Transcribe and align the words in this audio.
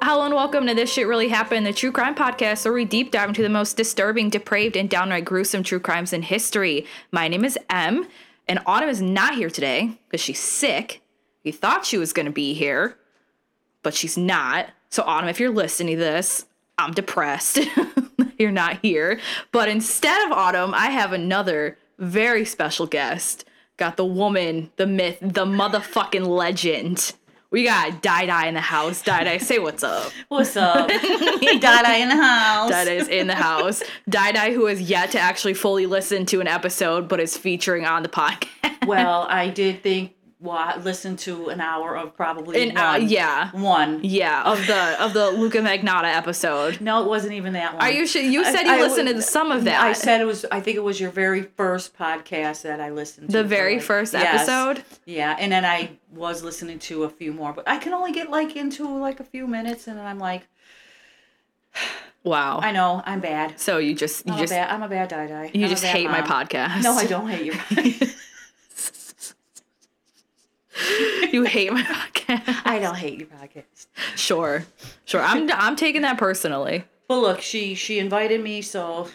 Hello 0.00 0.24
and 0.24 0.32
welcome 0.32 0.64
to 0.68 0.74
This 0.74 0.92
Shit 0.92 1.08
Really 1.08 1.28
Happened, 1.28 1.66
the 1.66 1.72
true 1.72 1.90
crime 1.90 2.14
podcast 2.14 2.64
where 2.64 2.72
we 2.72 2.84
deep 2.84 3.10
dive 3.10 3.30
into 3.30 3.42
the 3.42 3.48
most 3.48 3.76
disturbing, 3.76 4.30
depraved, 4.30 4.76
and 4.76 4.88
downright 4.88 5.24
gruesome 5.24 5.64
true 5.64 5.80
crimes 5.80 6.12
in 6.12 6.22
history. 6.22 6.86
My 7.10 7.26
name 7.26 7.44
is 7.44 7.58
Em, 7.68 8.06
and 8.46 8.60
Autumn 8.64 8.88
is 8.88 9.02
not 9.02 9.34
here 9.34 9.50
today 9.50 9.98
because 10.08 10.20
she's 10.20 10.38
sick. 10.38 11.02
We 11.44 11.50
thought 11.50 11.84
she 11.84 11.98
was 11.98 12.12
going 12.12 12.26
to 12.26 12.32
be 12.32 12.54
here, 12.54 12.96
but 13.82 13.92
she's 13.92 14.16
not. 14.16 14.70
So, 14.88 15.02
Autumn, 15.02 15.28
if 15.28 15.40
you're 15.40 15.50
listening 15.50 15.96
to 15.96 16.02
this, 16.02 16.46
I'm 16.78 16.92
depressed. 16.92 17.58
you're 18.38 18.52
not 18.52 18.78
here. 18.80 19.18
But 19.50 19.68
instead 19.68 20.26
of 20.26 20.32
Autumn, 20.32 20.74
I 20.74 20.90
have 20.90 21.12
another 21.12 21.76
very 21.98 22.44
special 22.44 22.86
guest. 22.86 23.44
Got 23.76 23.96
the 23.96 24.04
woman, 24.04 24.70
the 24.76 24.86
myth, 24.86 25.18
the 25.20 25.44
motherfucking 25.44 26.26
legend. 26.26 27.14
We 27.50 27.64
got 27.64 28.02
Dai 28.02 28.26
Dai 28.26 28.46
in 28.48 28.54
the 28.54 28.60
house. 28.60 29.00
Dai 29.02 29.24
Dai, 29.24 29.38
say 29.38 29.58
what's 29.58 29.82
up. 29.82 30.12
What's 30.28 30.54
up? 30.56 30.88
Dada 31.60 31.96
in 31.96 32.08
the 32.10 32.16
house. 32.22 32.68
Dai 32.70 32.84
Dai 32.84 32.90
is 32.92 33.08
in 33.08 33.26
the 33.26 33.34
house. 33.34 33.82
Dai 34.08 34.32
Dai, 34.32 34.52
who 34.52 34.66
has 34.66 34.82
yet 34.82 35.10
to 35.12 35.18
actually 35.18 35.54
fully 35.54 35.86
listen 35.86 36.26
to 36.26 36.42
an 36.42 36.46
episode, 36.46 37.08
but 37.08 37.20
is 37.20 37.36
featuring 37.38 37.84
on 37.86 38.02
the 38.02 38.08
podcast. 38.08 38.48
Well, 38.86 39.26
I 39.28 39.48
did 39.50 39.82
think 39.82 40.14
well, 40.40 40.56
I 40.56 40.76
listened 40.78 41.18
to 41.20 41.48
an 41.48 41.60
hour 41.60 41.94
of 41.96 42.16
probably 42.16 42.62
And, 42.62 42.74
one. 42.78 42.84
uh, 42.84 42.96
yeah. 43.04 43.50
One. 43.50 44.00
Yeah, 44.02 44.44
of 44.44 44.66
the 44.66 45.02
of 45.02 45.12
the 45.12 45.30
Luka 45.32 45.58
Magnotta 45.58 46.04
episode. 46.14 46.80
No, 46.80 47.02
it 47.02 47.08
wasn't 47.08 47.34
even 47.34 47.52
that 47.54 47.74
one. 47.74 47.82
Are 47.82 47.90
you 47.90 48.06
sure? 48.06 48.22
You 48.22 48.44
I- 48.44 48.52
said 48.52 48.62
you 48.62 48.72
I 48.72 48.78
listened 48.80 49.08
was- 49.12 49.26
to 49.26 49.30
some 49.30 49.50
of 49.52 49.64
that. 49.64 49.82
I 49.82 49.92
said 49.92 50.20
it 50.22 50.24
was. 50.24 50.46
I 50.50 50.60
think 50.60 50.76
it 50.78 50.84
was 50.84 50.98
your 51.00 51.10
very 51.10 51.42
first 51.42 51.98
podcast 51.98 52.62
that 52.62 52.80
I 52.80 52.90
listened 52.90 53.28
to. 53.30 53.36
the 53.38 53.44
very 53.44 53.74
like- 53.74 53.82
first 53.82 54.14
Yes. 54.14 54.48
episode. 54.48 54.84
Yeah, 55.04 55.36
and 55.38 55.50
then 55.52 55.64
I 55.66 55.90
was 56.10 56.42
listening 56.42 56.78
to 56.80 57.04
a 57.04 57.10
few 57.10 57.32
more, 57.32 57.52
but 57.52 57.68
I 57.68 57.78
can 57.78 57.92
only 57.92 58.12
get 58.12 58.30
like 58.30 58.56
into 58.56 58.88
like 58.98 59.20
a 59.20 59.24
few 59.24 59.46
minutes, 59.46 59.86
and 59.86 59.98
then 59.98 60.06
I'm 60.06 60.18
like, 60.18 60.46
Wow. 62.24 62.58
I 62.60 62.72
know 62.72 63.02
I'm 63.06 63.20
bad. 63.20 63.58
so 63.60 63.78
you 63.78 63.94
just 63.94 64.26
you 64.26 64.32
I'm 64.32 64.38
just 64.40 64.52
a 64.52 64.56
bad. 64.56 64.70
I'm 64.70 64.82
a 64.82 64.88
bad 64.88 65.08
die 65.08 65.26
die. 65.28 65.50
you 65.54 65.68
just 65.68 65.84
hate 65.84 66.10
my 66.10 66.20
podcast. 66.20 66.82
No, 66.82 66.92
I 66.92 67.06
don't 67.06 67.28
hate 67.28 67.46
you. 67.46 68.08
you 71.32 71.44
hate 71.44 71.72
my 71.72 71.82
podcast. 71.82 72.62
I 72.64 72.78
don't 72.80 72.96
hate 72.96 73.18
your 73.20 73.28
podcast. 73.28 73.86
Sure, 74.16 74.64
sure. 75.04 75.22
I'm 75.22 75.50
I'm 75.52 75.76
taking 75.76 76.02
that 76.02 76.18
personally. 76.18 76.84
But 77.06 77.18
look, 77.18 77.40
she 77.40 77.74
she 77.74 77.98
invited 77.98 78.42
me, 78.42 78.62
so 78.62 79.08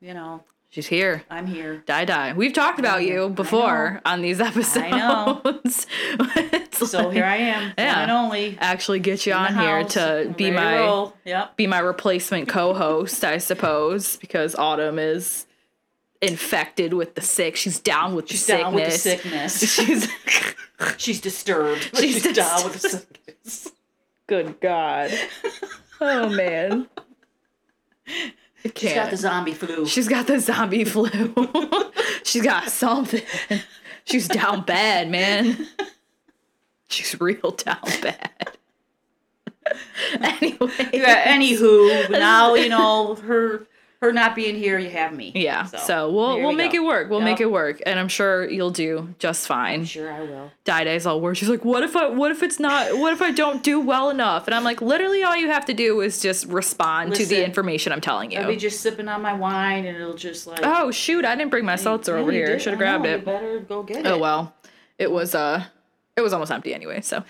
you 0.00 0.14
know 0.14 0.44
She's 0.72 0.86
here. 0.86 1.24
I'm 1.28 1.46
here. 1.46 1.82
Die 1.86 2.04
die. 2.04 2.32
We've 2.32 2.52
talked 2.52 2.78
about 2.78 3.02
you 3.02 3.28
before 3.30 4.00
on 4.04 4.22
these 4.22 4.40
episodes. 4.40 4.86
know. 4.90 5.42
So 6.72 7.06
like- 7.08 7.12
here 7.14 7.24
I 7.24 7.36
am, 7.38 7.72
Yeah. 7.76 8.02
and 8.02 8.10
only. 8.10 8.56
Actually, 8.60 9.00
get 9.00 9.26
you 9.26 9.32
on 9.32 9.54
here 9.58 9.82
to 9.84 10.32
be 10.36 10.50
my. 10.52 11.10
Yep. 11.24 11.56
be 11.56 11.66
my 11.66 11.80
replacement 11.80 12.48
co-host, 12.48 13.24
I 13.24 13.38
suppose, 13.38 14.16
because 14.18 14.54
Autumn 14.54 14.98
is 15.00 15.46
infected 16.22 16.92
with 16.94 17.16
the 17.16 17.20
sick. 17.20 17.56
She's 17.56 17.80
down 17.80 18.14
with 18.14 18.28
She's 18.28 18.46
the 18.46 18.58
down 18.58 18.72
with 18.74 18.84
the 18.92 18.98
sickness. 18.98 19.54
sickness. 19.54 20.08
She's 20.78 20.96
She's 20.98 21.20
disturbed. 21.20 21.90
She's 21.98 22.22
She's, 22.22 22.32
down 22.32 22.62
with 22.64 22.80
the 22.80 22.88
sickness. 22.88 23.72
good 24.28 24.60
God. 24.60 25.10
Oh 26.00 26.28
man. 26.30 26.86
She's 28.80 28.94
got 28.94 29.10
the 29.10 29.16
zombie 29.16 29.54
flu. 29.54 29.86
She's 29.86 30.08
got 30.08 30.26
the 30.26 30.40
zombie 30.40 30.84
flu. 30.84 31.08
She's 32.24 32.42
got 32.42 32.70
something. 32.70 33.22
She's 34.04 34.26
down 34.26 34.62
bad, 34.62 35.10
man. 35.10 35.66
She's 36.88 37.20
real 37.20 37.50
down 37.50 37.82
bad. 38.02 38.56
anyway. 40.20 40.70
yeah, 40.92 41.36
anywho, 41.36 42.10
now 42.10 42.54
you 42.54 42.68
know 42.68 43.14
her 43.16 43.66
her 44.00 44.12
not 44.12 44.34
being 44.34 44.56
here. 44.56 44.78
You 44.78 44.88
have 44.90 45.14
me. 45.14 45.30
Yeah. 45.34 45.64
So, 45.64 46.10
we'll 46.10 46.38
we'll 46.38 46.48
we 46.50 46.54
make 46.54 46.72
go. 46.72 46.78
it 46.78 46.84
work. 46.86 47.10
We'll 47.10 47.20
make 47.20 47.40
it 47.40 47.50
work. 47.50 47.82
And 47.84 47.98
I'm 47.98 48.08
sure 48.08 48.48
you'll 48.48 48.70
do 48.70 49.14
just 49.18 49.46
fine. 49.46 49.84
Sure, 49.84 50.10
I 50.10 50.20
will. 50.20 50.50
Die 50.64 50.84
Day's 50.84 51.04
all 51.04 51.20
worried. 51.20 51.36
She's 51.36 51.50
like, 51.50 51.64
what 51.64 51.82
if 51.82 51.94
I 51.94 52.08
what 52.08 52.30
if 52.30 52.42
it's 52.42 52.58
not 52.58 52.96
what 52.98 53.12
if 53.12 53.20
I 53.20 53.30
don't 53.30 53.62
do 53.62 53.78
well 53.78 54.08
enough? 54.08 54.46
And 54.46 54.54
I'm 54.54 54.64
like, 54.64 54.80
literally 54.80 55.22
all 55.22 55.36
you 55.36 55.48
have 55.50 55.66
to 55.66 55.74
do 55.74 56.00
is 56.00 56.22
just 56.22 56.46
respond 56.46 57.14
to 57.16 57.26
the 57.26 57.44
information 57.44 57.92
I'm 57.92 58.00
telling 58.00 58.32
you. 58.32 58.38
I'll 58.38 58.48
be 58.48 58.56
just 58.56 58.80
sipping 58.80 59.08
on 59.08 59.20
my 59.20 59.34
wine, 59.34 59.84
and 59.84 59.96
it'll 59.96 60.14
just 60.14 60.46
like. 60.46 60.60
oh 60.62 60.90
shoot, 60.90 61.24
I 61.24 61.34
didn't 61.36 61.50
bring 61.50 61.64
my 61.64 61.76
seltzer 61.76 62.16
over 62.16 62.32
here. 62.32 62.58
Should 62.58 62.72
have 62.72 62.80
know, 62.80 62.98
grabbed 62.98 63.04
You 63.04 63.10
it. 63.12 63.24
better 63.24 63.60
go 63.60 63.82
get 63.82 63.98
it. 63.98 64.06
Oh 64.06 64.18
well. 64.18 64.54
It 64.98 65.10
was 65.10 65.34
uh 65.34 65.64
it 66.16 66.22
was 66.22 66.32
almost 66.32 66.50
empty 66.50 66.74
anyway, 66.74 67.00
so 67.00 67.24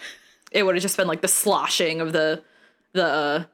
it 0.52 0.64
would 0.64 0.74
have 0.74 0.82
just 0.82 0.96
been 0.96 1.06
like 1.08 1.20
the 1.20 1.28
sloshing 1.28 2.00
of 2.00 2.12
the 2.12 2.42
the 2.92 3.04
uh, 3.04 3.44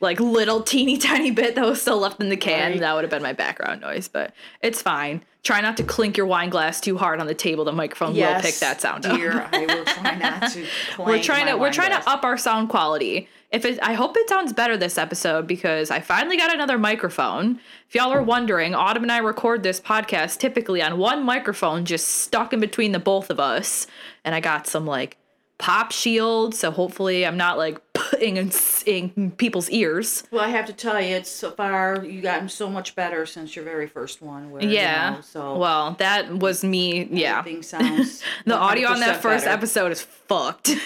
like 0.00 0.20
little 0.20 0.62
teeny 0.62 0.96
tiny 0.98 1.30
bit 1.30 1.54
that 1.54 1.64
was 1.64 1.80
still 1.80 1.98
left 1.98 2.20
in 2.20 2.28
the 2.28 2.36
can. 2.36 2.72
Right. 2.72 2.80
That 2.80 2.94
would 2.94 3.04
have 3.04 3.10
been 3.10 3.22
my 3.22 3.32
background 3.32 3.80
noise, 3.80 4.08
but 4.08 4.34
it's 4.62 4.82
fine. 4.82 5.22
Try 5.42 5.60
not 5.60 5.76
to 5.76 5.84
clink 5.84 6.16
your 6.16 6.26
wine 6.26 6.50
glass 6.50 6.80
too 6.80 6.98
hard 6.98 7.20
on 7.20 7.28
the 7.28 7.34
table. 7.34 7.64
The 7.64 7.72
microphone 7.72 8.14
will 8.16 8.40
pick 8.40 8.56
that 8.56 8.80
sound 8.80 9.04
dear, 9.04 9.40
up. 9.40 9.48
I 9.52 9.66
will 9.66 9.84
try 9.84 10.14
not 10.16 10.50
to. 10.52 10.66
we're 10.98 11.22
trying 11.22 11.46
to 11.46 11.56
we're 11.56 11.72
trying 11.72 11.90
glass. 11.90 12.04
to 12.04 12.10
up 12.10 12.24
our 12.24 12.36
sound 12.36 12.68
quality. 12.68 13.28
If 13.52 13.64
it, 13.64 13.78
I 13.80 13.92
hope 13.92 14.16
it 14.16 14.28
sounds 14.28 14.52
better 14.52 14.76
this 14.76 14.98
episode 14.98 15.46
because 15.46 15.92
I 15.92 16.00
finally 16.00 16.36
got 16.36 16.52
another 16.52 16.78
microphone. 16.78 17.60
If 17.88 17.94
y'all 17.94 18.12
are 18.12 18.22
wondering, 18.22 18.74
Autumn 18.74 19.04
and 19.04 19.12
I 19.12 19.18
record 19.18 19.62
this 19.62 19.80
podcast 19.80 20.38
typically 20.38 20.82
on 20.82 20.98
one 20.98 21.24
microphone, 21.24 21.84
just 21.84 22.08
stuck 22.08 22.52
in 22.52 22.58
between 22.58 22.90
the 22.90 22.98
both 22.98 23.30
of 23.30 23.38
us, 23.38 23.86
and 24.24 24.34
I 24.34 24.40
got 24.40 24.66
some 24.66 24.84
like 24.84 25.16
pop 25.58 25.90
shield, 25.90 26.54
so 26.54 26.70
hopefully 26.70 27.24
I'm 27.26 27.36
not 27.36 27.56
like 27.58 27.80
putting 27.94 28.36
in, 28.36 28.52
in 28.84 29.30
people's 29.32 29.70
ears. 29.70 30.22
Well, 30.30 30.42
I 30.44 30.48
have 30.50 30.66
to 30.66 30.72
tell 30.74 31.00
you, 31.00 31.16
it's 31.16 31.30
so 31.30 31.50
far 31.50 32.04
you 32.04 32.20
gotten 32.20 32.48
so 32.48 32.68
much 32.68 32.94
better 32.94 33.24
since 33.26 33.56
your 33.56 33.64
very 33.64 33.86
first 33.86 34.20
one. 34.20 34.50
Where, 34.50 34.62
you 34.62 34.68
Yeah. 34.68 35.14
know, 35.16 35.20
so 35.22 35.56
well, 35.58 35.96
that 35.98 36.30
was 36.36 36.62
me. 36.62 37.08
Yeah. 37.10 37.42
sounds. 37.62 38.22
The 38.44 38.54
audio 38.54 38.88
on 38.90 39.00
that 39.00 39.22
first 39.22 39.44
better. 39.46 39.56
episode 39.56 39.92
is 39.92 40.02
fucked. 40.02 40.68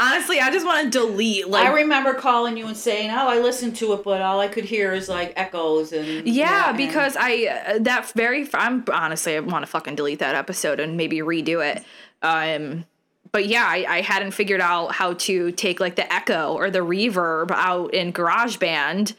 Honestly, 0.00 0.40
I 0.40 0.50
just 0.50 0.64
want 0.64 0.84
to 0.84 0.98
delete 0.98 1.48
like 1.48 1.66
I 1.66 1.72
remember 1.72 2.14
calling 2.14 2.56
you 2.56 2.66
and 2.66 2.76
saying, 2.76 3.10
"Oh, 3.10 3.28
I 3.28 3.38
listened 3.40 3.76
to 3.76 3.92
it, 3.94 4.02
but 4.04 4.20
all 4.22 4.40
I 4.40 4.48
could 4.48 4.64
hear 4.64 4.92
is 4.92 5.08
like 5.08 5.32
echoes 5.36 5.92
and 5.92 6.26
Yeah, 6.26 6.68
and- 6.70 6.76
because 6.76 7.16
I 7.18 7.64
uh, 7.74 7.78
that 7.80 8.10
very 8.12 8.48
I'm 8.54 8.84
honestly 8.92 9.36
I 9.36 9.40
want 9.40 9.62
to 9.64 9.66
fucking 9.66 9.96
delete 9.96 10.20
that 10.20 10.34
episode 10.34 10.80
and 10.80 10.96
maybe 10.96 11.18
redo 11.18 11.64
it. 11.64 11.84
Um 12.22 12.84
but 13.34 13.48
yeah, 13.48 13.66
I, 13.66 13.84
I 13.88 14.00
hadn't 14.00 14.30
figured 14.30 14.60
out 14.60 14.92
how 14.92 15.14
to 15.14 15.50
take 15.50 15.80
like 15.80 15.96
the 15.96 16.10
echo 16.10 16.54
or 16.54 16.70
the 16.70 16.78
reverb 16.78 17.50
out 17.50 17.92
in 17.92 18.12
GarageBand 18.12 19.14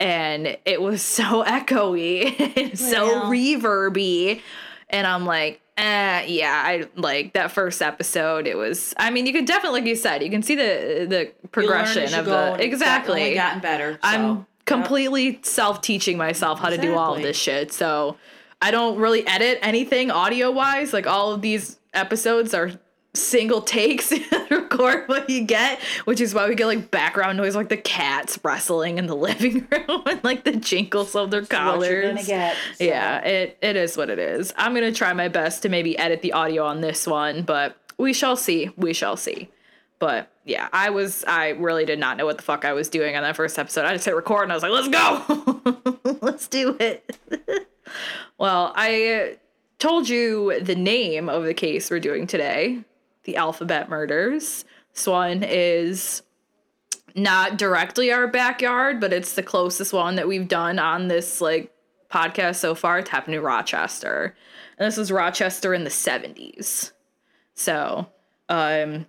and 0.00 0.58
it 0.64 0.82
was 0.82 1.02
so 1.18 1.44
echoey, 1.44 2.76
so 2.76 3.06
Well. 3.06 3.30
reverby 3.30 4.40
and 4.90 5.06
I'm 5.06 5.24
like 5.24 5.60
uh 5.78 6.26
yeah, 6.26 6.62
I 6.66 6.88
like 6.96 7.34
that 7.34 7.52
first 7.52 7.80
episode. 7.80 8.48
It 8.48 8.56
was. 8.56 8.92
I 8.96 9.10
mean, 9.10 9.26
you 9.26 9.32
can 9.32 9.44
definitely, 9.44 9.82
like 9.82 9.88
you 9.88 9.94
said, 9.94 10.24
you 10.24 10.30
can 10.30 10.42
see 10.42 10.56
the 10.56 11.06
the 11.08 11.48
progression 11.52 12.12
of 12.14 12.26
the 12.26 12.56
exactly. 12.58 13.34
gotten 13.34 13.60
better. 13.60 13.92
So, 13.92 13.98
I'm 14.02 14.28
yep. 14.38 14.46
completely 14.64 15.38
self-teaching 15.42 16.18
myself 16.18 16.58
how 16.58 16.70
to 16.70 16.78
do 16.78 16.96
all 16.96 17.14
of 17.14 17.22
this 17.22 17.36
shit. 17.36 17.72
So 17.72 18.16
I 18.60 18.72
don't 18.72 18.98
really 18.98 19.24
edit 19.28 19.60
anything 19.62 20.10
audio 20.10 20.50
wise. 20.50 20.92
Like 20.92 21.06
all 21.06 21.32
of 21.32 21.42
these 21.42 21.78
episodes 21.94 22.54
are 22.54 22.72
single 23.18 23.60
takes 23.60 24.12
record 24.50 25.06
what 25.08 25.28
you 25.28 25.42
get 25.44 25.78
which 26.04 26.20
is 26.20 26.34
why 26.34 26.48
we 26.48 26.54
get 26.54 26.66
like 26.66 26.90
background 26.90 27.36
noise 27.36 27.54
like 27.56 27.68
the 27.68 27.76
cats 27.76 28.38
wrestling 28.42 28.96
in 28.98 29.06
the 29.06 29.16
living 29.16 29.66
room 29.72 30.02
and 30.06 30.22
like 30.24 30.44
the 30.44 30.52
jingles 30.56 31.14
of 31.14 31.30
their 31.30 31.42
What 31.42 31.52
you're 31.52 32.02
gonna 32.02 32.14
collars. 32.14 32.26
get. 32.26 32.56
so. 32.76 32.84
yeah 32.84 33.18
it, 33.24 33.58
it 33.60 33.76
is 33.76 33.96
what 33.96 34.08
it 34.10 34.18
is. 34.18 34.54
I'm 34.56 34.72
gonna 34.74 34.92
try 34.92 35.12
my 35.12 35.28
best 35.28 35.62
to 35.62 35.68
maybe 35.68 35.98
edit 35.98 36.22
the 36.22 36.32
audio 36.32 36.64
on 36.64 36.80
this 36.80 37.06
one 37.06 37.42
but 37.42 37.76
we 37.98 38.12
shall 38.12 38.36
see. 38.36 38.70
We 38.76 38.92
shall 38.92 39.16
see. 39.16 39.50
But 39.98 40.30
yeah 40.44 40.68
i 40.72 40.90
was 40.90 41.24
i 41.26 41.48
really 41.50 41.84
did 41.84 41.98
not 41.98 42.16
know 42.16 42.24
what 42.24 42.36
the 42.38 42.42
fuck 42.42 42.64
i 42.64 42.72
was 42.72 42.88
doing 42.88 43.16
on 43.16 43.22
that 43.22 43.36
first 43.36 43.58
episode. 43.58 43.84
I 43.84 43.92
just 43.92 44.04
hit 44.04 44.14
record 44.14 44.44
and 44.44 44.52
i 44.52 44.54
was 44.54 44.62
like 44.62 44.72
let's 44.72 44.88
go! 44.88 45.60
Let's 46.22 46.48
do 46.48 46.76
it. 46.80 47.04
Well 48.38 48.72
i 48.76 49.06
uh, 49.32 49.34
told 49.78 50.08
you 50.08 50.58
the 50.60 50.74
name 50.74 51.28
of 51.28 51.44
the 51.44 51.54
case 51.54 51.90
we're 51.90 52.00
doing 52.00 52.26
today 52.26 52.82
the 53.28 53.36
alphabet 53.36 53.90
murders 53.90 54.64
this 54.98 55.06
one 55.06 55.44
is 55.44 56.22
not 57.14 57.56
directly 57.56 58.10
our 58.10 58.26
backyard, 58.26 59.00
but 59.00 59.12
it's 59.12 59.34
the 59.34 59.44
closest 59.44 59.92
one 59.92 60.16
that 60.16 60.26
we've 60.26 60.48
done 60.48 60.80
on 60.80 61.06
this 61.06 61.40
like 61.40 61.72
podcast 62.10 62.56
so 62.56 62.74
far. 62.74 62.98
It's 62.98 63.10
happened 63.10 63.36
in 63.36 63.42
Rochester. 63.42 64.34
And 64.76 64.86
this 64.88 64.96
was 64.96 65.12
Rochester 65.12 65.72
in 65.72 65.84
the 65.84 65.90
70s. 65.90 66.90
So, 67.54 68.08
um 68.48 69.06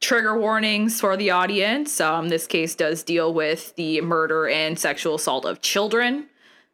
trigger 0.00 0.36
warnings 0.36 1.00
for 1.00 1.16
the 1.16 1.30
audience. 1.30 2.00
Um 2.00 2.28
this 2.28 2.48
case 2.48 2.74
does 2.74 3.04
deal 3.04 3.32
with 3.32 3.76
the 3.76 4.00
murder 4.00 4.48
and 4.48 4.76
sexual 4.76 5.14
assault 5.14 5.44
of 5.44 5.62
children. 5.62 6.28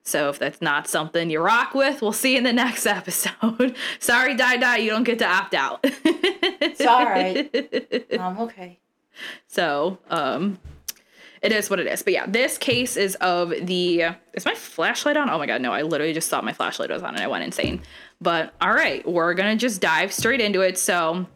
So 0.09 0.31
if 0.31 0.39
that's 0.39 0.63
not 0.63 0.89
something 0.89 1.31
you 1.31 1.41
rock 1.41 1.75
with, 1.75 2.01
we'll 2.01 2.13
see 2.13 2.33
you 2.33 2.39
in 2.39 2.45
the 2.45 2.53
next 2.53 2.87
episode. 2.87 3.77
Sorry, 3.99 4.35
Die 4.35 4.57
Die, 4.57 4.77
you 4.79 4.91
don't 4.91 5.05
get 5.05 5.19
to 5.19 5.27
opt 5.27 5.55
out. 5.55 5.81
It's 5.83 6.81
all 6.81 7.05
right. 7.05 7.49
Um, 8.19 8.39
okay. 8.41 8.79
So, 9.47 9.99
um, 10.11 10.59
it 11.43 11.53
is 11.53 11.71
what 11.71 11.79
it 11.79 11.87
is. 11.87 12.03
But 12.03 12.13
yeah, 12.15 12.27
this 12.27 12.59
case 12.59 12.97
is 12.97 13.15
of 13.17 13.51
the. 13.51 14.07
Is 14.35 14.45
my 14.45 14.55
flashlight 14.55 15.17
on? 15.17 15.31
Oh 15.31 15.39
my 15.39 15.47
god, 15.47 15.61
no! 15.61 15.73
I 15.73 15.83
literally 15.83 16.13
just 16.13 16.31
thought 16.31 16.45
my 16.45 16.53
flashlight 16.53 16.91
was 16.91 17.03
on 17.03 17.15
and 17.15 17.23
I 17.23 17.29
went 17.29 17.45
insane. 17.45 17.83
But 18.21 18.55
all 18.61 18.73
right, 18.73 19.07
we're 19.07 19.35
gonna 19.35 19.57
just 19.57 19.81
dive 19.81 20.13
straight 20.13 20.41
into 20.41 20.63
it. 20.63 20.79
So, 20.79 21.27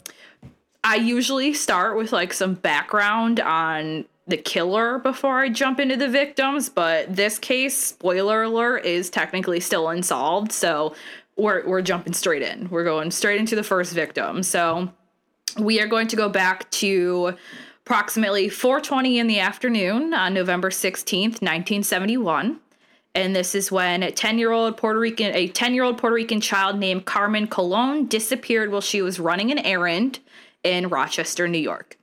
I 0.83 0.95
usually 0.95 1.53
start 1.53 1.95
with 1.95 2.11
like 2.11 2.33
some 2.33 2.55
background 2.55 3.39
on 3.39 4.05
the 4.27 4.37
killer 4.37 4.99
before 4.99 5.41
I 5.41 5.49
jump 5.49 5.79
into 5.79 5.97
the 5.97 6.07
victims, 6.07 6.69
but 6.69 7.13
this 7.13 7.37
case, 7.37 7.75
spoiler 7.75 8.43
alert, 8.43 8.85
is 8.85 9.09
technically 9.09 9.59
still 9.59 9.89
unsolved. 9.89 10.51
So 10.51 10.95
we're 11.35 11.67
we're 11.67 11.81
jumping 11.81 12.13
straight 12.13 12.41
in. 12.41 12.69
We're 12.69 12.83
going 12.83 13.11
straight 13.11 13.39
into 13.39 13.55
the 13.55 13.63
first 13.63 13.93
victim. 13.93 14.43
So 14.43 14.89
we 15.59 15.81
are 15.81 15.87
going 15.87 16.07
to 16.07 16.15
go 16.15 16.29
back 16.29 16.69
to 16.71 17.35
approximately 17.85 18.47
4:20 18.49 19.17
in 19.17 19.27
the 19.27 19.39
afternoon 19.39 20.13
on 20.13 20.33
November 20.33 20.69
16th, 20.69 21.41
1971. 21.41 22.59
And 23.15 23.35
this 23.35 23.53
is 23.53 23.71
when 23.71 24.01
a 24.01 24.11
10-year-old 24.11 24.75
Puerto 24.77 24.99
Rican 24.99 25.35
a 25.35 25.47
10-year-old 25.49 25.97
Puerto 25.97 26.15
Rican 26.15 26.41
child 26.41 26.79
named 26.79 27.05
Carmen 27.05 27.47
Colon 27.47 28.07
disappeared 28.07 28.71
while 28.71 28.81
she 28.81 29.01
was 29.01 29.19
running 29.19 29.51
an 29.51 29.59
errand 29.59 30.19
in 30.63 30.87
Rochester, 30.87 31.47
New 31.47 31.59
York. 31.59 31.97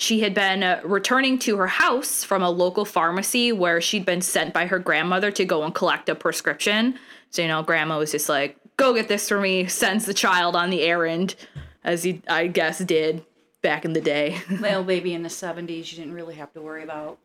She 0.00 0.20
had 0.20 0.32
been 0.32 0.62
uh, 0.62 0.80
returning 0.84 1.40
to 1.40 1.56
her 1.56 1.66
house 1.66 2.22
from 2.22 2.40
a 2.40 2.48
local 2.48 2.84
pharmacy 2.84 3.50
where 3.50 3.80
she'd 3.80 4.06
been 4.06 4.20
sent 4.20 4.54
by 4.54 4.66
her 4.66 4.78
grandmother 4.78 5.32
to 5.32 5.44
go 5.44 5.64
and 5.64 5.74
collect 5.74 6.08
a 6.08 6.14
prescription. 6.14 6.96
So, 7.30 7.42
you 7.42 7.48
know, 7.48 7.64
grandma 7.64 7.98
was 7.98 8.12
just 8.12 8.28
like, 8.28 8.56
go 8.76 8.94
get 8.94 9.08
this 9.08 9.28
for 9.28 9.40
me, 9.40 9.66
sends 9.68 10.06
the 10.06 10.14
child 10.14 10.54
on 10.54 10.70
the 10.70 10.82
errand, 10.82 11.34
as 11.82 12.04
he, 12.04 12.22
I 12.28 12.46
guess, 12.46 12.78
did 12.78 13.24
back 13.60 13.84
in 13.84 13.92
the 13.92 14.00
day. 14.00 14.40
Well, 14.60 14.84
baby, 14.84 15.14
in 15.14 15.24
the 15.24 15.28
70s, 15.28 15.90
you 15.90 15.98
didn't 15.98 16.14
really 16.14 16.36
have 16.36 16.52
to 16.52 16.60
worry 16.60 16.84
about. 16.84 17.18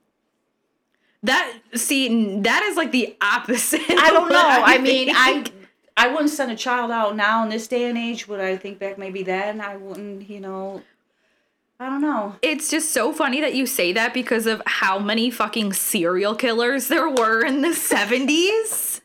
That, 1.21 1.53
see, 1.75 2.39
that 2.41 2.63
is 2.63 2.75
like 2.75 2.91
the 2.91 3.15
opposite. 3.21 3.81
I 3.87 4.09
don't 4.09 4.29
know. 4.29 4.41
I 4.41 4.79
mean. 4.79 5.09
I 5.13 5.45
I 5.95 6.07
wouldn't 6.07 6.31
send 6.31 6.51
a 6.51 6.55
child 6.55 6.89
out 6.89 7.15
now 7.15 7.43
in 7.43 7.49
this 7.49 7.67
day 7.67 7.87
and 7.87 7.97
age, 7.97 8.27
but 8.27 8.39
I 8.41 8.57
think 8.57 8.79
back 8.79 8.97
maybe 8.97 9.21
then 9.21 9.61
I 9.61 9.77
wouldn't, 9.77 10.27
you 10.27 10.39
know. 10.39 10.81
I 11.79 11.89
don't 11.89 12.01
know. 12.01 12.35
It's 12.41 12.69
just 12.71 12.91
so 12.91 13.11
funny 13.11 13.41
that 13.41 13.55
you 13.55 13.65
say 13.65 13.91
that 13.93 14.13
because 14.13 14.45
of 14.45 14.61
how 14.65 14.99
many 14.99 15.29
fucking 15.31 15.73
serial 15.73 16.35
killers 16.35 16.87
there 16.87 17.09
were 17.09 17.43
in 17.45 17.61
the 17.61 17.69
70s. 17.69 19.01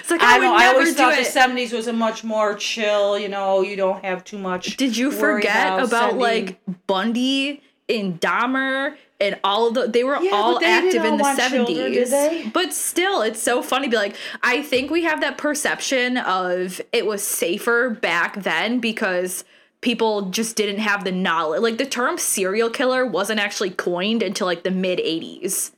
It's 0.00 0.10
like 0.10 0.22
I, 0.22 0.36
I 0.36 0.38
know. 0.38 0.54
I 0.56 0.66
always 0.68 0.90
do 0.90 0.94
thought 0.94 1.12
it. 1.14 1.18
the 1.18 1.24
seventies 1.30 1.72
was 1.72 1.86
a 1.86 1.92
much 1.92 2.24
more 2.24 2.54
chill. 2.54 3.18
You 3.18 3.28
know, 3.28 3.60
you 3.60 3.76
don't 3.76 4.02
have 4.02 4.24
too 4.24 4.38
much. 4.38 4.78
Did 4.78 4.96
you 4.96 5.10
forget 5.10 5.78
about, 5.78 5.90
sending- 6.12 6.18
like 6.18 6.60
Bundy 6.86 7.62
and 7.86 8.18
Dahmer 8.18 8.96
and 9.20 9.38
all 9.44 9.68
of 9.68 9.74
the 9.74 9.86
they 9.86 10.02
were 10.02 10.18
Yeah, 10.22 10.30
all 10.32 10.58
they 10.58 10.66
active 10.66 11.04
in 11.04 11.18
the 11.18 11.22
want 11.22 11.38
children, 11.38 11.66
70s. 11.76 12.52
But 12.54 12.72
still, 12.72 13.20
it's 13.20 13.42
so 13.42 13.60
funny 13.62 13.86
to 13.88 13.90
be 13.90 13.96
like 13.98 14.16
I 14.42 14.62
think 14.62 14.90
we 14.90 15.02
have 15.02 15.20
that 15.20 15.36
perception 15.36 16.16
of 16.16 16.80
it 16.94 17.04
was 17.04 17.22
safer 17.22 17.90
back 17.90 18.36
then 18.42 18.80
because 18.80 19.44
people 19.86 20.22
just 20.30 20.56
didn't 20.56 20.80
have 20.80 21.04
the 21.04 21.12
knowledge. 21.12 21.60
Like 21.62 21.78
the 21.78 21.86
term 21.86 22.18
serial 22.18 22.68
killer 22.68 23.06
wasn't 23.06 23.38
actually 23.38 23.70
coined 23.70 24.20
until 24.20 24.44
like 24.44 24.64
the 24.64 24.72
mid 24.72 24.98
80s. 24.98 25.70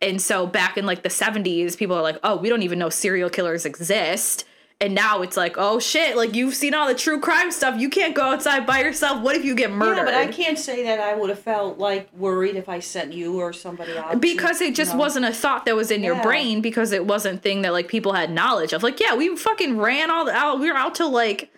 And 0.00 0.22
so 0.22 0.46
back 0.46 0.78
in 0.78 0.86
like 0.86 1.02
the 1.02 1.10
70s, 1.10 1.76
people 1.76 1.94
are 1.94 2.02
like, 2.02 2.18
"Oh, 2.24 2.36
we 2.36 2.48
don't 2.48 2.62
even 2.62 2.78
know 2.78 2.88
serial 2.88 3.28
killers 3.28 3.66
exist." 3.66 4.46
And 4.80 4.94
now 4.94 5.20
it's 5.20 5.36
like, 5.36 5.56
"Oh 5.58 5.78
shit, 5.78 6.16
like 6.16 6.34
you've 6.34 6.54
seen 6.54 6.72
all 6.72 6.88
the 6.88 6.94
true 6.94 7.20
crime 7.20 7.52
stuff. 7.52 7.78
You 7.78 7.90
can't 7.90 8.14
go 8.14 8.22
outside 8.22 8.66
by 8.66 8.80
yourself. 8.80 9.20
What 9.22 9.36
if 9.36 9.44
you 9.44 9.54
get 9.54 9.70
murdered?" 9.70 9.98
Yeah, 9.98 10.04
but 10.06 10.14
I 10.14 10.28
can't 10.28 10.58
say 10.58 10.82
that 10.84 10.98
I 10.98 11.12
would 11.12 11.28
have 11.28 11.38
felt 11.38 11.76
like 11.76 12.08
worried 12.16 12.56
if 12.56 12.70
I 12.70 12.78
sent 12.78 13.12
you 13.12 13.38
or 13.38 13.52
somebody 13.52 13.98
out. 13.98 14.12
to, 14.12 14.18
because 14.18 14.62
it 14.62 14.74
just 14.74 14.92
you 14.92 14.96
know. 14.96 15.04
wasn't 15.04 15.26
a 15.26 15.32
thought 15.32 15.66
that 15.66 15.76
was 15.76 15.90
in 15.90 16.02
your 16.02 16.20
brain 16.22 16.62
because 16.62 16.90
it 16.90 17.04
wasn't 17.04 17.42
thing 17.42 17.60
that 17.62 17.74
like 17.74 17.88
people 17.88 18.14
had 18.14 18.30
knowledge 18.30 18.72
of. 18.72 18.82
Like, 18.82 18.98
yeah, 18.98 19.14
we 19.14 19.36
fucking 19.36 19.76
ran 19.76 20.10
all 20.10 20.24
the 20.24 20.32
out. 20.32 20.58
We 20.58 20.72
were 20.72 20.78
out 20.78 20.94
till 20.94 21.10
like 21.10 21.50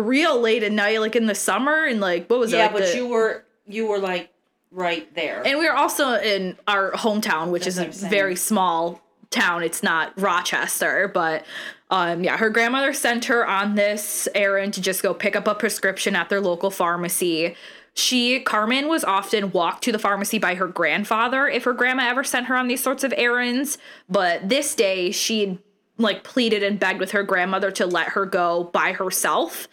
real 0.00 0.40
late 0.40 0.62
at 0.62 0.72
night, 0.72 1.00
like 1.00 1.16
in 1.16 1.26
the 1.26 1.34
summer, 1.34 1.84
and 1.84 2.00
like 2.00 2.28
what 2.28 2.38
was 2.38 2.52
it? 2.52 2.56
Yeah, 2.56 2.64
like, 2.64 2.72
but 2.72 2.82
the- 2.86 2.96
you 2.96 3.08
were 3.08 3.44
you 3.66 3.86
were 3.86 3.98
like 3.98 4.30
right 4.70 5.12
there. 5.14 5.42
And 5.44 5.58
we 5.58 5.66
were 5.66 5.74
also 5.74 6.14
in 6.14 6.56
our 6.68 6.92
hometown, 6.92 7.50
which 7.50 7.64
That's 7.64 7.78
is 7.78 8.02
a 8.02 8.08
very 8.08 8.36
small 8.36 9.00
town. 9.30 9.62
It's 9.62 9.82
not 9.82 10.18
Rochester, 10.20 11.10
but 11.12 11.44
um, 11.90 12.24
yeah, 12.24 12.36
her 12.36 12.50
grandmother 12.50 12.92
sent 12.92 13.26
her 13.26 13.46
on 13.46 13.74
this 13.74 14.28
errand 14.34 14.74
to 14.74 14.80
just 14.80 15.02
go 15.02 15.14
pick 15.14 15.36
up 15.36 15.46
a 15.46 15.54
prescription 15.54 16.16
at 16.16 16.28
their 16.28 16.40
local 16.40 16.70
pharmacy. 16.70 17.56
She, 17.94 18.40
Carmen, 18.40 18.88
was 18.88 19.04
often 19.04 19.52
walked 19.52 19.82
to 19.84 19.92
the 19.92 19.98
pharmacy 19.98 20.38
by 20.38 20.56
her 20.56 20.66
grandfather 20.66 21.48
if 21.48 21.64
her 21.64 21.72
grandma 21.72 22.08
ever 22.08 22.24
sent 22.24 22.46
her 22.46 22.56
on 22.56 22.68
these 22.68 22.82
sorts 22.82 23.04
of 23.04 23.14
errands. 23.16 23.78
But 24.08 24.48
this 24.48 24.74
day, 24.74 25.10
she 25.12 25.58
like 25.96 26.22
pleaded 26.22 26.62
and 26.62 26.78
begged 26.78 27.00
with 27.00 27.12
her 27.12 27.22
grandmother 27.22 27.70
to 27.70 27.86
let 27.86 28.08
her 28.08 28.26
go 28.26 28.64
by 28.64 28.92
herself 28.92 29.66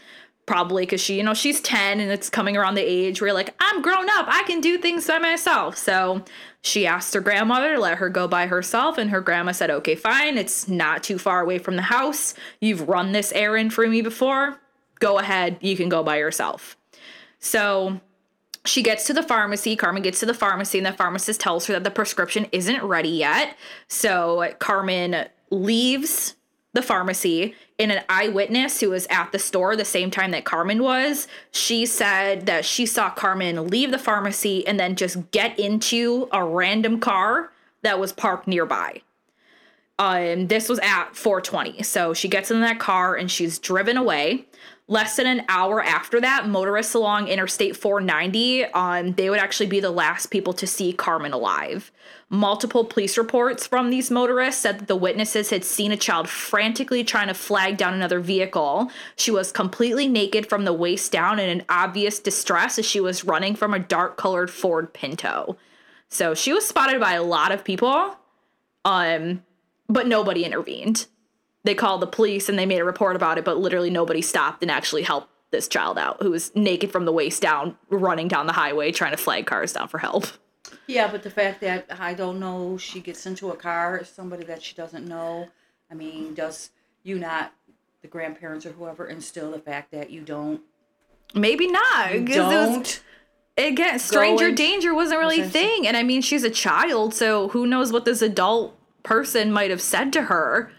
probably 0.45 0.83
because 0.83 1.01
she 1.01 1.17
you 1.17 1.23
know 1.23 1.33
she's 1.33 1.61
10 1.61 1.99
and 1.99 2.11
it's 2.11 2.29
coming 2.29 2.57
around 2.57 2.75
the 2.75 2.81
age 2.81 3.21
where 3.21 3.33
like 3.33 3.53
i'm 3.59 3.81
grown 3.81 4.09
up 4.09 4.25
i 4.27 4.43
can 4.43 4.59
do 4.59 4.77
things 4.77 5.07
by 5.07 5.17
myself 5.17 5.77
so 5.77 6.23
she 6.61 6.85
asked 6.85 7.13
her 7.13 7.21
grandmother 7.21 7.75
to 7.75 7.79
let 7.79 7.97
her 7.97 8.09
go 8.09 8.27
by 8.27 8.47
herself 8.47 8.97
and 8.97 9.09
her 9.09 9.21
grandma 9.21 9.51
said 9.51 9.71
okay 9.71 9.95
fine 9.95 10.37
it's 10.37 10.67
not 10.67 11.01
too 11.03 11.17
far 11.17 11.41
away 11.41 11.57
from 11.57 11.75
the 11.75 11.83
house 11.83 12.33
you've 12.59 12.87
run 12.89 13.11
this 13.11 13.31
errand 13.33 13.73
for 13.73 13.87
me 13.87 14.01
before 14.01 14.59
go 14.99 15.17
ahead 15.17 15.57
you 15.61 15.77
can 15.77 15.87
go 15.87 16.03
by 16.03 16.17
yourself 16.17 16.75
so 17.39 17.99
she 18.65 18.81
gets 18.81 19.05
to 19.07 19.13
the 19.13 19.23
pharmacy. 19.23 19.75
Carmen 19.75 20.03
gets 20.03 20.19
to 20.21 20.25
the 20.25 20.33
pharmacy, 20.33 20.77
and 20.77 20.87
the 20.87 20.93
pharmacist 20.93 21.41
tells 21.41 21.67
her 21.67 21.73
that 21.73 21.83
the 21.83 21.91
prescription 21.91 22.47
isn't 22.51 22.81
ready 22.81 23.09
yet. 23.09 23.57
So 23.87 24.53
Carmen 24.59 25.27
leaves 25.49 26.35
the 26.73 26.81
pharmacy. 26.81 27.55
And 27.79 27.91
an 27.91 28.03
eyewitness 28.09 28.79
who 28.79 28.89
was 28.89 29.07
at 29.09 29.31
the 29.31 29.39
store 29.39 29.75
the 29.75 29.85
same 29.85 30.11
time 30.11 30.31
that 30.31 30.45
Carmen 30.45 30.83
was, 30.83 31.27
she 31.51 31.85
said 31.85 32.45
that 32.45 32.65
she 32.65 32.85
saw 32.85 33.09
Carmen 33.09 33.67
leave 33.67 33.91
the 33.91 33.97
pharmacy 33.99 34.65
and 34.67 34.79
then 34.79 34.95
just 34.95 35.31
get 35.31 35.57
into 35.57 36.27
a 36.31 36.43
random 36.43 36.99
car 36.99 37.51
that 37.83 37.99
was 37.99 38.11
parked 38.11 38.47
nearby. 38.47 39.01
Um, 39.99 40.47
this 40.47 40.69
was 40.69 40.79
at 40.79 41.15
420. 41.15 41.83
So 41.83 42.13
she 42.13 42.27
gets 42.27 42.49
in 42.49 42.61
that 42.61 42.79
car 42.79 43.15
and 43.15 43.29
she's 43.29 43.59
driven 43.59 43.95
away. 43.95 44.47
Less 44.89 45.15
than 45.15 45.27
an 45.27 45.45
hour 45.47 45.81
after 45.81 46.19
that, 46.19 46.47
motorists 46.49 46.93
along 46.93 47.29
Interstate 47.29 47.77
490, 47.77 48.65
um, 48.65 49.13
they 49.13 49.29
would 49.29 49.39
actually 49.39 49.67
be 49.67 49.79
the 49.79 49.89
last 49.89 50.25
people 50.27 50.51
to 50.53 50.67
see 50.67 50.91
Carmen 50.91 51.31
alive. 51.31 51.89
Multiple 52.29 52.83
police 52.83 53.17
reports 53.17 53.65
from 53.65 53.89
these 53.89 54.11
motorists 54.11 54.61
said 54.61 54.79
that 54.79 54.87
the 54.89 54.97
witnesses 54.97 55.51
had 55.51 55.63
seen 55.63 55.93
a 55.93 55.97
child 55.97 56.27
frantically 56.27 57.01
trying 57.01 57.29
to 57.29 57.33
flag 57.33 57.77
down 57.77 57.93
another 57.93 58.19
vehicle. 58.19 58.91
She 59.15 59.31
was 59.31 59.53
completely 59.53 60.09
naked 60.09 60.49
from 60.49 60.65
the 60.65 60.73
waist 60.73 61.13
down 61.13 61.39
and 61.39 61.49
in 61.49 61.65
obvious 61.69 62.19
distress 62.19 62.77
as 62.77 62.85
she 62.85 62.99
was 62.99 63.23
running 63.23 63.55
from 63.55 63.73
a 63.73 63.79
dark 63.79 64.17
colored 64.17 64.51
Ford 64.51 64.93
Pinto. 64.93 65.55
So 66.09 66.33
she 66.35 66.51
was 66.51 66.67
spotted 66.67 66.99
by 66.99 67.13
a 67.13 67.23
lot 67.23 67.53
of 67.53 67.63
people, 67.63 68.17
um, 68.83 69.43
but 69.87 70.07
nobody 70.07 70.43
intervened 70.43 71.07
they 71.63 71.75
called 71.75 72.01
the 72.01 72.07
police 72.07 72.49
and 72.49 72.57
they 72.59 72.65
made 72.65 72.79
a 72.79 72.83
report 72.85 73.15
about 73.15 73.37
it, 73.37 73.45
but 73.45 73.57
literally 73.57 73.89
nobody 73.89 74.21
stopped 74.21 74.61
and 74.61 74.71
actually 74.71 75.03
helped 75.03 75.29
this 75.51 75.67
child 75.67 75.97
out 75.97 76.21
who 76.21 76.31
was 76.31 76.53
naked 76.55 76.91
from 76.91 77.05
the 77.05 77.11
waist 77.11 77.41
down, 77.41 77.77
running 77.89 78.27
down 78.27 78.47
the 78.47 78.53
highway 78.53 78.91
trying 78.91 79.11
to 79.11 79.17
flag 79.17 79.45
cars 79.45 79.73
down 79.73 79.87
for 79.87 79.99
help. 79.99 80.25
yeah, 80.87 81.09
but 81.11 81.23
the 81.23 81.29
fact 81.29 81.61
that 81.61 81.85
I 81.99 82.13
don't 82.13 82.39
know 82.39 82.77
she 82.77 82.99
gets 82.99 83.25
into 83.25 83.51
a 83.51 83.55
car, 83.55 84.03
somebody 84.03 84.43
that 84.45 84.61
she 84.63 84.73
doesn't 84.75 85.07
know. 85.07 85.47
I 85.91 85.93
mean, 85.95 86.33
does 86.33 86.71
you 87.03 87.19
not 87.19 87.53
the 88.01 88.07
grandparents 88.07 88.65
or 88.65 88.71
whoever 88.71 89.05
instill 89.07 89.51
the 89.51 89.59
fact 89.59 89.91
that 89.91 90.09
you 90.09 90.21
don't 90.21 90.61
Maybe 91.35 91.67
not. 91.67 92.11
it 92.11 92.21
was- 92.21 92.35
don't 92.37 93.03
again, 93.57 93.99
stranger 93.99 94.47
and- 94.47 94.57
danger 94.57 94.93
wasn't 94.93 95.19
really 95.19 95.41
a 95.41 95.47
thing. 95.47 95.87
And 95.87 95.95
I 95.95 96.03
mean, 96.03 96.21
she's 96.21 96.43
a 96.43 96.49
child, 96.49 97.13
so 97.13 97.49
who 97.49 97.67
knows 97.67 97.91
what 97.93 98.05
this 98.05 98.21
adult 98.21 98.75
person 99.03 99.51
might 99.51 99.69
have 99.69 99.81
said 99.81 100.11
to 100.13 100.23
her. 100.23 100.71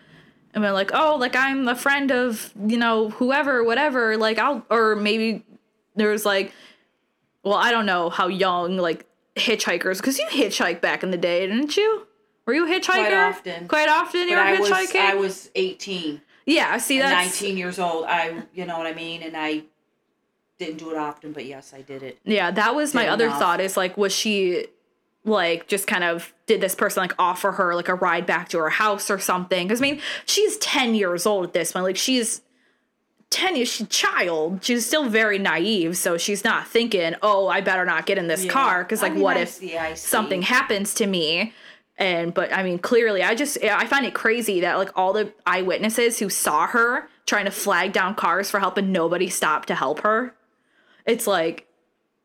And 0.55 0.63
been 0.63 0.73
like, 0.73 0.93
oh, 0.95 1.17
like 1.17 1.37
I'm 1.37 1.69
a 1.69 1.75
friend 1.75 2.11
of, 2.11 2.53
you 2.67 2.79
know, 2.79 3.11
whoever, 3.11 3.63
whatever. 3.63 4.17
Like, 4.17 4.39
I'll, 4.39 4.65
or 4.71 4.95
maybe 4.97 5.45
there's 5.97 6.25
like, 6.25 6.53
well, 7.43 7.55
I 7.55 7.71
don't 7.71 7.87
know 7.87 8.09
how 8.09 8.29
young, 8.29 8.79
like, 8.79 9.05
hitchhikers, 9.37 9.99
because 9.99 10.19
you 10.19 10.27
hitchhiked 10.27 10.81
back 10.81 11.03
in 11.03 11.11
the 11.11 11.19
day, 11.19 11.47
didn't 11.47 11.77
you? 11.77 12.07
Were 12.47 12.55
you 12.55 12.67
a 12.67 12.69
hitchhiker? 12.69 12.85
Quite 12.85 13.15
often. 13.15 13.69
Quite 13.69 13.89
often 13.89 14.29
you 14.29 14.37
but 14.37 14.47
were 14.47 14.57
I 14.57 14.61
was 14.61 14.71
hitchhiking? 14.71 15.01
I 15.01 15.15
was 15.15 15.51
18 15.55 16.21
yeah, 16.47 16.71
I 16.71 16.79
see, 16.79 16.99
that. 16.99 17.11
19 17.11 17.57
years 17.57 17.79
old. 17.79 18.05
I 18.07 18.43
you 18.53 18.67
know 18.67 18.79
what 18.79 18.87
I 18.87 18.95
mean 18.95 19.23
and 19.23 19.37
I 19.37 19.63
didn't 20.59 20.79
do 20.79 20.91
it 20.91 20.97
often, 20.97 21.33
but 21.33 21.47
yes, 21.47 21.73
I 21.75 21.83
did 21.83 22.03
it. 22.03 22.19
Yeah, 22.25 22.51
that 22.51 22.75
was 22.75 22.95
my 22.95 23.05
Did 23.05 23.11
other 23.11 23.27
enough. 23.27 23.39
thought 23.39 23.61
is 23.61 23.77
like, 23.77 23.97
was 23.97 24.15
she 24.15 24.67
like 25.25 25.67
just 25.69 25.87
kind 25.87 26.05
of 26.05 26.33
did 26.47 26.61
this 26.61 26.75
person 26.75 27.03
like 27.03 27.15
offer 27.19 27.53
her 27.53 27.75
like 27.75 27.89
a 27.89 27.95
ride 27.95 28.27
back 28.27 28.49
to 28.51 28.59
her 28.59 28.71
house 28.71 29.11
or 29.11 29.19
something? 29.19 29.67
Because 29.67 29.81
I 29.81 29.83
mean, 29.83 30.01
she's 30.27 30.57
10 30.59 30.95
years 30.95 31.25
old 31.27 31.45
at 31.47 31.53
this 31.53 31.73
point. 31.73 31.85
Like, 31.85 31.97
she's 31.97 32.43
10 33.31 33.57
years 33.57 33.69
she's 33.73 33.87
a 33.87 33.91
child 33.91 34.63
she's 34.63 34.87
still 34.87 35.09
very 35.09 35.39
naive 35.39 35.97
so 35.97 36.17
she's 36.17 36.45
not 36.45 36.69
thinking 36.69 37.15
oh 37.21 37.49
i 37.49 37.61
better 37.61 37.85
not 37.85 38.07
get 38.07 38.17
in 38.17 38.29
this 38.29 38.45
Yeah. 38.45 38.53
car 38.53 38.85
because 38.85 39.01
I 39.03 39.07
like 39.07 39.15
mean, 39.15 39.23
what 39.25 39.37
I 39.37 39.41
if 39.41 39.49
see, 39.49 39.77
I 39.77 39.95
something 39.95 40.43
happens 40.43 40.95
to 40.95 41.07
me 41.09 41.53
and 41.97 42.33
but 42.33 42.53
i 42.53 42.63
mean 42.63 42.79
clearly 42.79 43.25
i 43.25 43.35
just 43.35 43.61
i 43.65 43.87
find 43.87 44.07
it 44.07 44.15
crazy 44.15 44.61
that 44.61 44.77
like 44.77 44.91
all 44.95 45.13
the 45.13 45.33
eyewitnesses 45.47 46.21
who 46.21 46.29
saw 46.29 46.69
her 46.69 47.09
trying 47.27 47.47
to 47.47 47.51
flag 47.51 47.93
down 47.93 48.15
cars 48.15 48.51
for 48.51 48.61
help 48.61 48.77
and 48.77 48.93
nobody 48.93 49.29
stopped 49.29 49.67
to 49.67 49.75
help 49.75 50.01
her 50.01 50.33
it's 51.05 51.27
like 51.27 51.67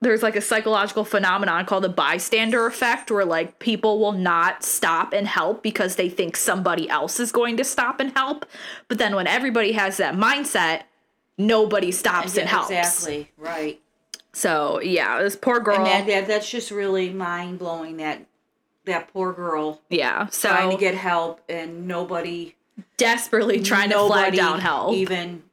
there's 0.02 0.24
like 0.24 0.36
a 0.36 0.42
psychological 0.42 1.04
phenomenon 1.04 1.66
called 1.66 1.84
the 1.84 1.90
bystander 1.90 2.66
effect 2.66 3.12
where 3.12 3.26
like 3.26 3.60
people 3.60 4.00
will 4.00 4.14
not 4.14 4.64
stop 4.64 5.14
and 5.14 5.28
help 5.28 5.62
because 5.62 5.96
they 5.96 6.10
think 6.10 6.38
somebody 6.38 6.90
else 6.90 7.20
is 7.20 7.32
going 7.32 7.58
to 7.58 7.64
stop 7.64 8.00
and 8.00 8.12
help 8.16 8.46
but 8.88 8.98
then 8.98 9.16
when 9.16 9.28
everybody 9.28 9.74
has 9.74 9.98
that 9.98 10.16
mindset 10.16 10.84
nobody 11.38 11.92
stops 11.92 12.36
Yeah, 12.36 12.42
and 12.42 12.50
helps 12.50 12.72
Exactly. 12.72 13.32
Right. 13.38 13.80
so 14.34 14.80
yeah 14.82 15.22
this 15.22 15.36
poor 15.36 15.60
girl 15.60 15.78
And 15.78 15.86
that, 15.86 16.08
that 16.08 16.28
that's 16.28 16.50
just 16.50 16.72
really 16.72 17.10
mind 17.10 17.60
blowing. 17.60 17.98
That 17.98 18.26
that 18.86 19.12
poor 19.14 19.34
girl 19.34 19.82
yeah 19.90 20.28
so 20.28 20.50
trying 20.50 20.72
to 20.72 20.78
get 20.78 20.96
help 20.96 21.42
and 21.50 21.88
nobody 21.88 22.56
desperately 22.98 23.62
trying 23.62 23.90
to 23.90 23.96
flag 23.98 24.34
nobody 24.34 24.38
down 24.38 24.60
help 24.62 24.94
Even 24.96 25.44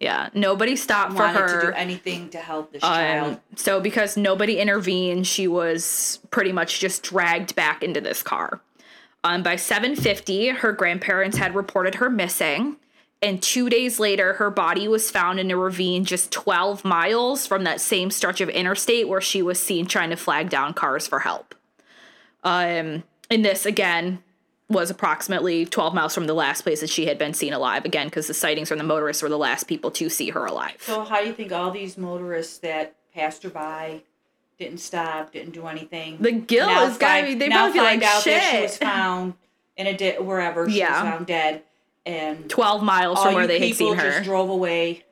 yeah 0.00 0.28
nobody 0.34 0.76
stopped 0.76 1.16
for 1.16 1.26
her 1.26 1.60
to 1.60 1.66
do 1.68 1.72
anything 1.72 2.28
to 2.30 2.38
help 2.38 2.72
this 2.72 2.82
Um, 2.84 2.90
child. 2.92 3.40
so 3.56 3.80
because 3.80 4.16
nobody 4.16 4.58
intervened, 4.58 5.26
she 5.26 5.48
was 5.48 6.20
pretty 6.30 6.52
much 6.52 6.80
just 6.80 7.02
dragged 7.02 7.54
back 7.54 7.82
into 7.82 8.00
this 8.00 8.22
car. 8.22 8.60
Um, 9.24 9.42
by 9.42 9.56
7:50, 9.56 10.50
her 10.58 10.72
grandparents 10.72 11.36
had 11.38 11.54
reported 11.54 11.96
her 11.96 12.08
missing, 12.10 12.76
and 13.22 13.42
two 13.42 13.68
days 13.70 13.98
later, 13.98 14.34
her 14.34 14.50
body 14.50 14.86
was 14.86 15.10
found 15.10 15.40
in 15.40 15.50
a 15.50 15.56
ravine 15.56 16.04
just 16.04 16.30
12 16.30 16.84
miles 16.84 17.46
from 17.46 17.64
that 17.64 17.80
same 17.80 18.10
stretch 18.10 18.40
of 18.40 18.48
interstate 18.50 19.08
where 19.08 19.20
she 19.22 19.42
was 19.42 19.58
seen 19.58 19.86
trying 19.86 20.10
to 20.10 20.16
flag 20.16 20.48
down 20.50 20.74
cars 20.74 21.08
for 21.08 21.20
help. 21.20 21.54
Um, 22.44 23.02
and 23.30 23.44
this 23.44 23.66
again 23.66 24.22
was 24.68 24.90
approximately 24.90 25.64
12 25.64 25.94
miles 25.94 26.14
from 26.14 26.26
the 26.26 26.34
last 26.34 26.62
place 26.62 26.80
that 26.80 26.90
she 26.90 27.06
had 27.06 27.18
been 27.18 27.32
seen 27.34 27.52
alive. 27.52 27.84
Again, 27.84 28.08
because 28.08 28.26
the 28.26 28.34
sightings 28.34 28.68
from 28.68 28.78
the 28.78 28.84
motorists 28.84 29.22
were 29.22 29.28
the 29.28 29.38
last 29.38 29.64
people 29.64 29.90
to 29.92 30.08
see 30.08 30.30
her 30.30 30.44
alive. 30.44 30.74
So 30.80 31.04
how 31.04 31.20
do 31.20 31.26
you 31.28 31.32
think 31.32 31.52
all 31.52 31.70
these 31.70 31.96
motorists 31.96 32.58
that 32.58 32.94
passed 33.14 33.44
her 33.44 33.48
by 33.50 34.02
didn't 34.58 34.78
stop, 34.78 35.32
didn't 35.32 35.52
do 35.52 35.66
anything? 35.68 36.18
The 36.20 36.32
guilt 36.32 36.68
now 36.68 36.84
is 36.86 36.98
gotta 36.98 37.26
be- 37.26 37.34
they 37.34 37.48
now 37.48 37.64
probably 37.70 37.78
find 37.80 38.00
like, 38.02 38.10
out 38.10 38.24
that 38.24 38.50
she 38.52 38.62
was 38.62 38.76
found 38.76 39.34
in 39.76 39.86
a 39.86 39.96
de- 39.96 40.16
wherever 40.20 40.68
she 40.68 40.78
Yeah. 40.78 41.02
was 41.02 41.12
found 41.12 41.26
dead, 41.26 41.62
and 42.04 42.48
12 42.50 42.82
miles 42.82 43.22
from 43.22 43.34
where 43.34 43.46
they 43.46 43.68
had 43.68 43.76
seen 43.76 43.94
her. 43.94 44.10
just 44.10 44.24
drove 44.24 44.48
away. 44.50 45.04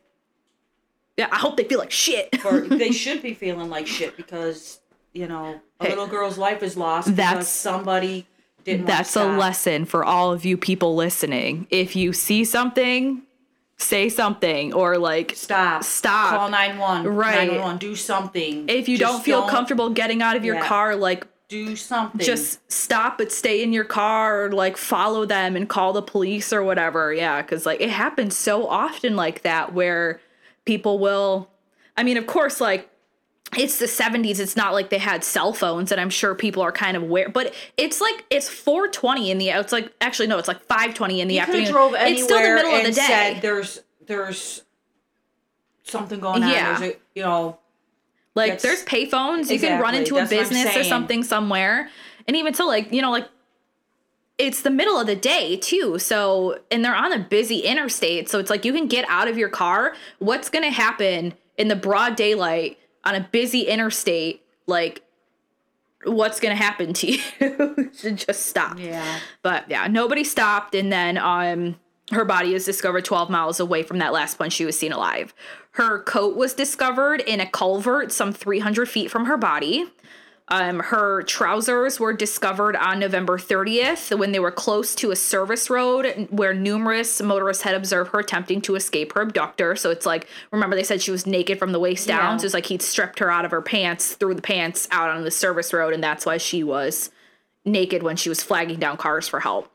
Yeah, 1.16 1.28
I 1.30 1.36
hope 1.36 1.56
they 1.56 1.64
feel 1.64 1.78
like 1.78 1.92
shit. 1.92 2.44
Or 2.44 2.60
they 2.62 2.90
should 2.90 3.22
be 3.22 3.34
feeling 3.34 3.70
like 3.70 3.86
shit 3.86 4.16
because 4.16 4.80
you 5.12 5.28
know 5.28 5.60
a 5.80 5.84
Hey, 5.84 5.90
little 5.90 6.08
girl's 6.08 6.38
life 6.38 6.60
is 6.62 6.76
lost 6.76 7.14
that's- 7.14 7.34
because 7.34 7.48
somebody 7.48 8.26
didn't. 8.64 8.86
That's 8.86 9.10
a 9.10 9.20
stop. 9.20 9.38
lesson 9.38 9.84
for 9.84 10.04
all 10.04 10.32
of 10.32 10.44
you 10.44 10.56
people 10.56 10.94
listening. 10.94 11.66
If 11.70 11.94
you 11.96 12.12
see 12.12 12.44
something, 12.44 13.22
say 13.76 14.08
something 14.08 14.72
or 14.72 14.96
like 14.98 15.32
Stop. 15.36 15.84
Stop. 15.84 16.30
Call 16.38 16.48
911. 16.50 17.14
Right. 17.14 17.34
911. 17.48 17.78
Do 17.78 17.96
something. 17.96 18.68
if 18.68 18.88
you 18.88 18.96
Just 18.98 19.12
don't 19.12 19.22
feel 19.24 19.42
comfortable 19.48 19.90
getting 19.90 20.22
out 20.22 20.36
of 20.36 20.44
your 20.44 20.56
Yeah. 20.56 20.66
car, 20.66 20.96
like 20.96 21.26
do 21.48 21.76
something. 21.76 22.20
just 22.24 22.58
stop 22.72 23.18
but 23.18 23.30
stay 23.30 23.62
in 23.62 23.72
your 23.72 23.84
car 23.84 24.44
or 24.46 24.52
like 24.52 24.76
follow 24.78 25.26
them 25.26 25.56
and 25.56 25.68
call 25.68 25.92
the 25.92 26.00
police 26.02 26.52
or 26.52 26.62
whatever. 26.62 27.12
Yeah, 27.12 27.42
cuz 27.42 27.66
like 27.66 27.80
it 27.80 27.90
happens 27.90 28.36
so 28.36 28.66
often 28.66 29.14
like 29.14 29.42
that 29.42 29.74
where 29.74 30.20
people 30.64 30.98
will 30.98 31.50
I 31.96 32.02
mean, 32.02 32.16
of 32.16 32.26
course 32.26 32.60
like 32.60 32.88
it's 33.58 33.78
the 33.78 33.86
70s 33.86 34.38
it's 34.38 34.56
not 34.56 34.72
like 34.72 34.90
they 34.90 34.98
had 34.98 35.24
cell 35.24 35.52
phones 35.52 35.92
and 35.92 36.00
i'm 36.00 36.10
sure 36.10 36.34
people 36.34 36.62
are 36.62 36.72
kind 36.72 36.96
of 36.96 37.02
aware 37.02 37.28
but 37.28 37.54
it's 37.76 38.00
like 38.00 38.24
it's 38.30 38.48
420 38.48 39.30
in 39.30 39.38
the 39.38 39.48
it's 39.50 39.72
like 39.72 39.92
actually 40.00 40.28
no 40.28 40.38
it's 40.38 40.48
like 40.48 40.62
520 40.64 41.20
in 41.20 41.28
the 41.28 41.34
you 41.34 41.40
afternoon 41.40 41.70
drove 41.70 41.94
anywhere 41.94 42.12
it's 42.12 42.24
still 42.24 42.42
the 42.42 42.54
middle 42.54 42.74
of 42.74 42.84
the 42.84 42.92
day 42.92 43.06
said 43.06 43.42
there's 43.42 43.80
there's 44.06 44.62
something 45.84 46.20
going 46.20 46.42
on. 46.42 46.50
Yeah. 46.50 46.78
There's 46.78 46.92
a, 46.94 46.96
you 47.14 47.22
know, 47.22 47.58
Like 48.34 48.60
there's 48.60 48.84
payphones, 48.84 49.50
you 49.50 49.60
can 49.60 49.80
run 49.80 49.94
into 49.94 50.16
a 50.16 50.20
that's 50.20 50.32
I'm 50.32 50.38
business 50.38 50.76
or 50.76 50.84
something 50.84 51.22
somewhere. 51.22 51.88
And 52.26 52.36
even 52.36 52.54
so, 52.54 52.66
like, 52.66 52.92
you 52.92 53.02
know, 53.02 53.10
like 53.10 53.28
it's 54.38 54.62
the 54.62 54.70
middle 54.70 54.98
of 54.98 55.06
the 55.06 55.14
day 55.14 55.56
too. 55.56 55.98
So 55.98 56.58
and 56.70 56.84
they're 56.84 56.96
on 56.96 57.12
a 57.12 57.18
busy 57.18 57.60
interstate. 57.60 58.28
So 58.28 58.38
it's 58.38 58.50
like 58.50 58.64
you 58.64 58.72
can 58.72 58.88
get 58.88 59.04
out 59.08 59.28
of 59.28 59.38
your 59.38 59.48
car. 59.48 59.94
What's 60.18 60.48
gonna 60.48 60.70
happen 60.70 61.34
in 61.56 61.68
the 61.68 61.76
broad 61.76 62.16
daylight 62.16 62.78
on 63.04 63.14
a 63.14 63.28
busy 63.32 63.62
interstate? 63.62 64.42
Like 64.66 65.02
what's 66.04 66.40
gonna 66.40 66.54
happen 66.56 66.92
to 66.94 67.12
you? 67.12 67.90
Should 67.96 68.16
just 68.16 68.46
stop. 68.46 68.78
yeah. 68.78 69.20
But 69.42 69.70
yeah, 69.70 69.86
nobody 69.86 70.24
stopped, 70.24 70.74
and 70.74 70.92
then 70.92 71.18
um, 71.18 71.76
her 72.12 72.24
body 72.24 72.54
is 72.54 72.64
discovered 72.64 73.04
12 73.04 73.30
miles 73.30 73.60
away 73.60 73.82
from 73.82 73.98
that 73.98 74.12
last 74.12 74.38
one 74.38 74.50
she 74.50 74.64
was 74.64 74.78
seen 74.78 74.92
alive. 74.92 75.34
Her 75.72 76.02
coat 76.02 76.36
was 76.36 76.54
discovered 76.54 77.20
in 77.20 77.40
a 77.40 77.46
culvert 77.46 78.12
some 78.12 78.32
300 78.32 78.88
feet 78.88 79.10
from 79.10 79.24
her 79.26 79.36
body. 79.36 79.90
Um, 80.48 80.80
her 80.80 81.22
trousers 81.22 81.98
were 81.98 82.12
discovered 82.12 82.76
on 82.76 82.98
November 82.98 83.38
30th 83.38 84.16
when 84.18 84.32
they 84.32 84.38
were 84.38 84.50
close 84.50 84.94
to 84.96 85.10
a 85.10 85.16
service 85.16 85.70
road 85.70 86.28
where 86.30 86.52
numerous 86.52 87.22
motorists 87.22 87.62
had 87.62 87.74
observed 87.74 88.12
her 88.12 88.20
attempting 88.20 88.60
to 88.62 88.74
escape 88.74 89.14
her 89.14 89.22
abductor. 89.22 89.74
So 89.74 89.90
it's 89.90 90.04
like, 90.04 90.28
remember 90.50 90.76
they 90.76 90.82
said 90.82 91.00
she 91.00 91.10
was 91.10 91.26
naked 91.26 91.58
from 91.58 91.72
the 91.72 91.80
waist 91.80 92.06
down. 92.06 92.34
Yeah. 92.34 92.36
So 92.36 92.44
it's 92.44 92.54
like 92.54 92.66
he'd 92.66 92.82
stripped 92.82 93.20
her 93.20 93.30
out 93.30 93.46
of 93.46 93.52
her 93.52 93.62
pants, 93.62 94.12
threw 94.14 94.34
the 94.34 94.42
pants 94.42 94.86
out 94.90 95.08
on 95.08 95.24
the 95.24 95.30
service 95.30 95.72
road, 95.72 95.94
and 95.94 96.04
that's 96.04 96.26
why 96.26 96.36
she 96.36 96.62
was 96.62 97.10
naked 97.64 98.02
when 98.02 98.16
she 98.16 98.28
was 98.28 98.42
flagging 98.42 98.78
down 98.78 98.98
cars 98.98 99.26
for 99.26 99.40
help. 99.40 99.70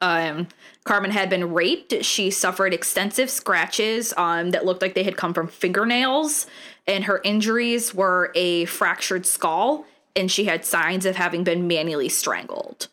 Um, 0.00 0.48
Carmen 0.84 1.12
had 1.12 1.30
been 1.30 1.52
raped. 1.52 2.04
She 2.04 2.30
suffered 2.30 2.74
extensive 2.74 3.30
scratches 3.30 4.12
um, 4.16 4.50
that 4.50 4.64
looked 4.64 4.82
like 4.82 4.94
they 4.94 5.04
had 5.04 5.16
come 5.16 5.32
from 5.32 5.46
fingernails, 5.46 6.46
and 6.86 7.04
her 7.04 7.20
injuries 7.24 7.94
were 7.94 8.32
a 8.34 8.64
fractured 8.66 9.26
skull, 9.26 9.84
and 10.16 10.30
she 10.30 10.44
had 10.44 10.64
signs 10.64 11.06
of 11.06 11.16
having 11.16 11.44
been 11.44 11.66
manually 11.66 12.08
strangled. 12.08 12.88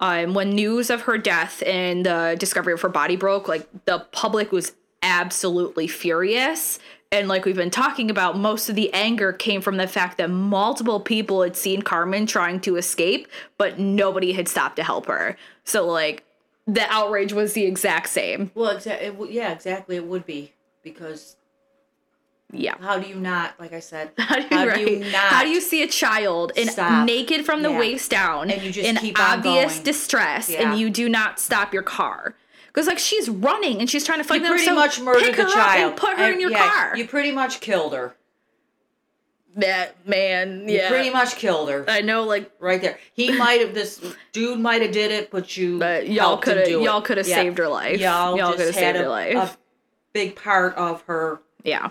Um, 0.00 0.34
when 0.34 0.50
news 0.50 0.90
of 0.90 1.02
her 1.02 1.16
death 1.16 1.62
and 1.64 2.04
the 2.04 2.36
discovery 2.38 2.72
of 2.72 2.80
her 2.80 2.88
body 2.88 3.16
broke, 3.16 3.46
like 3.46 3.68
the 3.84 4.00
public 4.10 4.50
was 4.50 4.72
absolutely 5.02 5.86
furious. 5.86 6.80
And 7.12 7.28
like 7.28 7.44
we've 7.44 7.54
been 7.54 7.70
talking 7.70 8.10
about, 8.10 8.36
most 8.38 8.68
of 8.68 8.74
the 8.74 8.92
anger 8.92 9.32
came 9.32 9.60
from 9.60 9.76
the 9.76 9.86
fact 9.86 10.18
that 10.18 10.30
multiple 10.30 10.98
people 10.98 11.42
had 11.42 11.56
seen 11.56 11.82
Carmen 11.82 12.26
trying 12.26 12.58
to 12.62 12.76
escape, 12.76 13.28
but 13.58 13.78
nobody 13.78 14.32
had 14.32 14.48
stopped 14.48 14.76
to 14.76 14.82
help 14.82 15.06
her. 15.06 15.36
So 15.64 15.86
like 15.86 16.24
the 16.66 16.90
outrage 16.90 17.32
was 17.32 17.52
the 17.52 17.64
exact 17.64 18.08
same. 18.08 18.50
Well, 18.54 18.76
exa- 18.76 19.02
it 19.02 19.12
w- 19.12 19.32
yeah, 19.32 19.52
exactly. 19.52 19.96
It 19.96 20.06
would 20.06 20.26
be 20.26 20.52
because 20.82 21.36
Yeah. 22.54 22.74
how 22.80 22.98
do 22.98 23.08
you 23.08 23.14
not, 23.16 23.58
like 23.58 23.72
I 23.72 23.80
said, 23.80 24.10
How 24.18 24.36
do 24.36 24.42
you, 24.42 24.48
how 24.50 24.66
right? 24.66 24.76
do 24.76 24.92
you 24.92 24.98
not 25.00 25.14
How 25.14 25.42
do 25.42 25.48
you 25.48 25.60
see 25.60 25.82
a 25.82 25.88
child 25.88 26.52
in 26.54 26.68
Stop. 26.68 27.06
naked 27.06 27.46
from 27.46 27.62
the 27.62 27.70
Yeah. 27.70 27.78
waist 27.78 28.10
down 28.10 28.50
And 28.50 28.62
you 28.62 28.70
just 28.70 28.86
in 28.86 28.96
keep 28.96 29.18
obvious 29.18 29.78
distress 29.78 30.50
Yeah. 30.50 30.70
and 30.70 30.78
you 30.78 30.90
do 30.90 31.08
not 31.08 31.40
stop 31.40 31.72
your 31.72 31.82
car? 31.82 32.34
Because 32.66 32.86
like 32.86 32.98
she's 32.98 33.28
running 33.28 33.80
and 33.80 33.88
she's 33.88 34.04
trying 34.04 34.18
to 34.18 34.24
fight 34.24 34.36
you 34.36 34.42
them. 34.42 34.50
pretty 34.52 34.64
so 34.66 34.74
much 34.74 35.00
murdered 35.00 35.22
pick 35.22 35.36
the 35.36 35.44
child 35.50 35.90
and 35.92 35.96
put 36.00 36.18
her 36.18 36.24
And, 36.24 36.34
in 36.34 36.40
your 36.40 36.50
yeah, 36.50 36.70
car. 36.70 36.96
You 36.96 37.06
pretty 37.08 37.32
much 37.32 37.60
killed 37.60 37.94
her. 37.94 38.14
that 39.56 40.06
man, 40.06 40.66
You 40.68 40.76
yeah. 40.76 40.88
pretty 40.88 41.10
much 41.10 41.36
killed 41.36 41.68
her 41.70 41.84
I 41.88 42.00
know, 42.00 42.24
like, 42.24 42.50
right 42.58 42.80
there. 42.80 42.98
He 43.14 43.32
might 43.38 43.60
have 43.60 43.74
this 43.74 44.02
dude 44.32 44.58
might 44.58 44.80
have 44.82 44.92
did 44.92 45.10
it, 45.10 45.30
but 45.30 45.56
you 45.56 45.78
but 45.78 46.08
y'all 46.08 46.36
could 46.38 46.56
have 46.58 46.68
y'all 46.68 47.02
could 47.02 47.16
have 47.18 47.26
saved 47.26 47.58
her 47.58 47.68
life. 47.68 48.00
Y'all, 48.00 48.36
y'all 48.36 48.52
could 48.52 48.66
have 48.66 48.74
saved 48.74 48.96
a, 48.96 49.02
her 49.04 49.08
life. 49.08 49.36
a 49.36 49.56
big 50.12 50.36
part 50.36 50.74
of 50.76 51.02
her. 51.02 51.40
Yeah. 51.64 51.90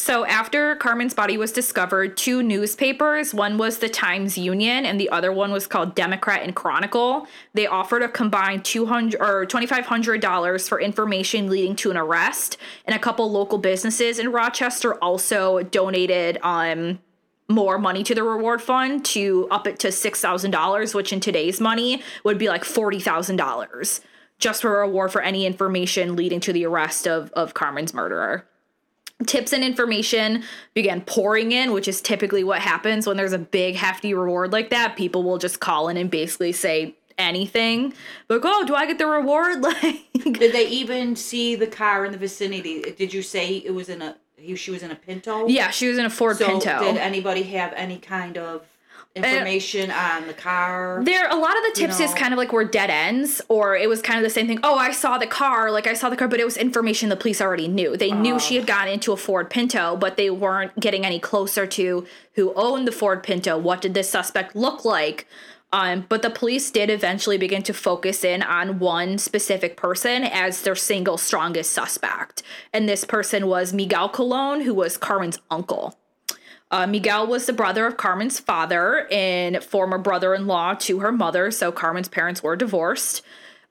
So 0.00 0.24
after 0.24 0.76
Carmen's 0.76 1.12
body 1.12 1.36
was 1.36 1.50
discovered, 1.50 2.16
two 2.16 2.40
newspapers, 2.42 3.34
one 3.34 3.58
was 3.58 3.78
the 3.78 3.88
Times 3.88 4.38
Union 4.38 4.86
and 4.86 4.98
the 4.98 5.10
other 5.10 5.32
one 5.32 5.50
was 5.50 5.66
called 5.66 5.96
Democrat 5.96 6.42
and 6.44 6.54
Chronicle, 6.54 7.26
they 7.52 7.66
offered 7.66 8.02
a 8.02 8.08
combined 8.08 8.64
200 8.64 9.20
or 9.20 9.44
$2500 9.44 10.68
for 10.68 10.80
information 10.80 11.50
leading 11.50 11.74
to 11.76 11.90
an 11.90 11.96
arrest, 11.96 12.58
and 12.86 12.94
a 12.94 12.98
couple 12.98 13.30
local 13.30 13.58
businesses 13.58 14.20
in 14.20 14.30
Rochester 14.30 14.94
also 14.94 15.62
donated 15.64 16.38
um 16.42 17.00
more 17.50 17.78
money 17.78 18.04
to 18.04 18.14
the 18.14 18.22
reward 18.22 18.60
fund 18.60 19.04
to 19.06 19.48
up 19.50 19.66
it 19.66 19.78
to 19.78 19.88
$6,000, 19.88 20.94
which 20.94 21.14
in 21.14 21.20
today's 21.20 21.60
money 21.62 22.02
would 22.22 22.36
be 22.36 22.48
like 22.48 22.62
$40,000 22.62 24.00
just 24.38 24.60
for 24.60 24.82
a 24.82 24.86
reward 24.86 25.10
for 25.10 25.22
any 25.22 25.46
information 25.46 26.14
leading 26.14 26.40
to 26.40 26.52
the 26.52 26.66
arrest 26.66 27.08
of, 27.08 27.32
of 27.32 27.54
Carmen's 27.54 27.94
murderer 27.94 28.46
tips 29.26 29.52
and 29.52 29.64
information 29.64 30.44
began 30.74 31.00
pouring 31.02 31.52
in, 31.52 31.72
which 31.72 31.88
is 31.88 32.00
typically 32.00 32.44
what 32.44 32.60
happens 32.60 33.06
when 33.06 33.16
there's 33.16 33.32
a 33.32 33.38
big 33.38 33.74
hefty 33.74 34.14
reward 34.14 34.52
like 34.52 34.70
that. 34.70 34.96
People 34.96 35.22
will 35.24 35.38
just 35.38 35.60
call 35.60 35.88
in 35.88 35.96
and 35.96 36.10
basically 36.10 36.52
say 36.52 36.94
anything. 37.18 37.92
Like, 38.28 38.42
oh, 38.44 38.64
do 38.64 38.74
I 38.74 38.86
get 38.86 38.98
the 38.98 39.06
reward? 39.06 39.62
Like, 39.62 40.04
Did 40.38 40.52
they 40.52 40.68
even 40.68 41.16
see 41.16 41.54
the 41.54 41.66
car 41.66 42.04
in 42.04 42.12
the 42.12 42.18
vicinity? 42.18 42.82
Did 42.82 43.12
you 43.14 43.22
say 43.22 43.56
it 43.56 43.70
was 43.72 43.88
in 43.88 44.02
a? 44.02 44.16
He, 44.36 44.54
she 44.54 44.70
was 44.70 44.82
in 44.84 44.92
a 44.92 44.94
Pinto. 44.94 45.48
yeah, 45.48 45.70
she 45.70 45.88
was 45.88 45.98
in 45.98 46.04
a 46.04 46.10
Ford 46.10 46.36
So 46.36 46.46
Pinto. 46.46 46.78
did 46.78 46.96
anybody 46.96 47.42
have 47.44 47.72
any 47.74 47.98
kind 47.98 48.38
of 48.38 48.67
information 49.24 49.90
on 49.90 50.26
the 50.26 50.34
car? 50.34 51.02
there 51.04 51.28
a 51.30 51.36
lot 51.36 51.56
of 51.56 51.62
the 51.64 51.72
tips 51.74 52.00
is 52.00 52.10
know. 52.10 52.16
kind 52.16 52.32
of 52.32 52.38
like 52.38 52.52
were 52.52 52.64
dead 52.64 52.90
ends 52.90 53.40
or 53.48 53.76
it 53.76 53.88
was 53.88 54.02
kind 54.02 54.18
of 54.18 54.24
the 54.24 54.30
same 54.30 54.46
thing 54.46 54.58
oh 54.62 54.76
i 54.76 54.90
saw 54.90 55.18
the 55.18 55.26
car 55.26 55.70
like 55.70 55.86
i 55.86 55.94
saw 55.94 56.08
the 56.08 56.16
car 56.16 56.28
but 56.28 56.40
it 56.40 56.44
was 56.44 56.56
information 56.56 57.08
the 57.08 57.16
police 57.16 57.40
already 57.40 57.68
knew 57.68 57.96
they 57.96 58.10
knew 58.10 58.38
she 58.38 58.56
had 58.56 58.66
gotten 58.66 58.92
into 58.92 59.12
a 59.12 59.16
ford 59.16 59.50
pinto 59.50 59.96
but 59.96 60.16
they 60.16 60.30
weren't 60.30 60.78
getting 60.80 61.04
any 61.04 61.18
closer 61.18 61.66
to 61.66 62.06
who 62.34 62.52
owned 62.54 62.86
the 62.86 62.92
ford 62.92 63.22
pinto 63.22 63.56
what 63.58 63.80
did 63.80 63.94
this 63.94 64.08
suspect 64.08 64.54
look 64.54 64.84
like 64.84 65.26
um, 65.70 66.06
but 66.08 66.22
the 66.22 66.30
police 66.30 66.70
did 66.70 66.88
eventually 66.88 67.36
begin 67.36 67.62
to 67.64 67.74
focus 67.74 68.24
in 68.24 68.42
on 68.42 68.78
one 68.78 69.18
specific 69.18 69.76
person 69.76 70.24
as 70.24 70.62
their 70.62 70.74
single 70.74 71.18
strongest 71.18 71.72
suspect 71.72 72.42
and 72.72 72.88
this 72.88 73.04
person 73.04 73.46
was 73.46 73.72
miguel 73.72 74.08
colon 74.08 74.62
who 74.62 74.74
was 74.74 74.96
carmen's 74.96 75.38
uncle 75.50 75.97
uh, 76.70 76.86
Miguel 76.86 77.26
was 77.26 77.46
the 77.46 77.52
brother 77.52 77.86
of 77.86 77.96
Carmen's 77.96 78.38
father 78.40 79.06
and 79.10 79.62
former 79.62 79.98
brother 79.98 80.34
in 80.34 80.46
law 80.46 80.74
to 80.74 81.00
her 81.00 81.12
mother, 81.12 81.50
so 81.50 81.72
Carmen's 81.72 82.08
parents 82.08 82.42
were 82.42 82.56
divorced. 82.56 83.22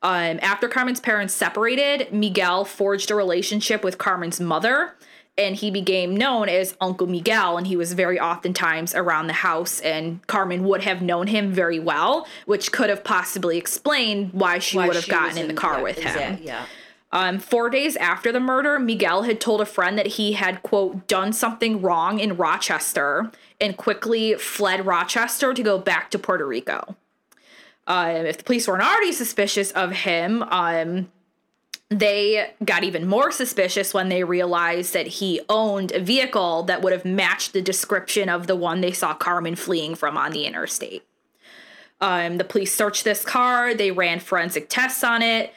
Um, 0.01 0.39
after 0.41 0.67
Carmen's 0.67 0.99
parents 0.99 1.33
separated, 1.33 2.13
Miguel 2.13 2.65
forged 2.65 3.09
a 3.11 3.15
relationship 3.15 3.83
with 3.83 3.97
Carmen's 3.97 4.39
mother 4.39 4.95
and 5.37 5.55
he 5.55 5.69
became 5.69 6.15
known 6.17 6.49
as 6.49 6.75
Uncle 6.81 7.07
Miguel, 7.07 7.57
and 7.57 7.67
he 7.67 7.75
was 7.77 7.93
very 7.93 8.19
oftentimes 8.19 8.95
around 8.95 9.27
the 9.27 9.33
house, 9.33 9.79
and 9.81 10.25
Carmen 10.27 10.63
would 10.63 10.83
have 10.83 11.01
known 11.01 11.27
him 11.27 11.51
very 11.51 11.79
well, 11.79 12.27
which 12.45 12.71
could 12.71 12.89
have 12.89 13.03
possibly 13.03 13.57
explained 13.57 14.31
why 14.33 14.57
she 14.57 14.77
Why 14.77 14.87
would 14.87 14.95
have 14.95 15.07
gotten 15.07 15.35
was 15.35 15.37
in 15.37 15.47
the 15.47 15.53
car 15.53 15.77
yeah, 15.77 15.83
with 15.83 15.97
him. 15.97 16.07
exact- 16.07 16.41
yeah. 16.41 16.65
Um, 17.11 17.39
four 17.39 17.69
days 17.69 17.95
after 17.95 18.31
the 18.31 18.39
murder, 18.39 18.79
Miguel 18.79 19.23
had 19.23 19.39
told 19.39 19.61
a 19.61 19.65
friend 19.65 19.97
that 19.97 20.07
he 20.07 20.33
had, 20.33 20.61
quote, 20.61 21.07
done 21.07 21.31
something 21.31 21.81
wrong 21.81 22.19
in 22.19 22.35
Rochester 22.35 23.31
and 23.61 23.77
quickly 23.77 24.35
fled 24.35 24.85
Rochester 24.85 25.53
to 25.53 25.63
go 25.63 25.77
back 25.77 26.11
to 26.11 26.19
Puerto 26.19 26.45
Rico. 26.45 26.95
Um, 27.87 28.25
if 28.25 28.37
the 28.37 28.43
police 28.43 28.67
weren't 28.67 28.83
already 28.83 29.13
suspicious 29.13 29.71
of 29.71 29.91
him, 29.91 30.43
um, 30.43 31.09
they 31.89 32.51
got 32.65 32.83
even 32.83 33.07
more 33.07 33.31
suspicious 33.31 33.93
when 33.93 34.09
they 34.09 34.25
realized 34.25 34.93
that 34.93 35.07
he 35.07 35.39
owned 35.47 35.93
a 35.93 36.01
vehicle 36.01 36.63
that 36.63 36.81
would 36.81 36.91
have 36.91 37.05
matched 37.05 37.53
the 37.53 37.61
description 37.61 38.27
of 38.27 38.47
the 38.47 38.57
one 38.57 38.81
they 38.81 38.91
saw 38.91 39.13
Carmen 39.13 39.55
fleeing 39.55 39.95
from 39.95 40.17
on 40.17 40.31
the 40.31 40.45
interstate. 40.45 41.03
Um, 42.01 42.37
the 42.37 42.43
police 42.43 42.75
searched 42.75 43.05
this 43.05 43.23
car, 43.23 43.73
they 43.73 43.91
ran 43.91 44.19
forensic 44.19 44.67
tests 44.67 45.03
on 45.03 45.21
it. 45.21 45.53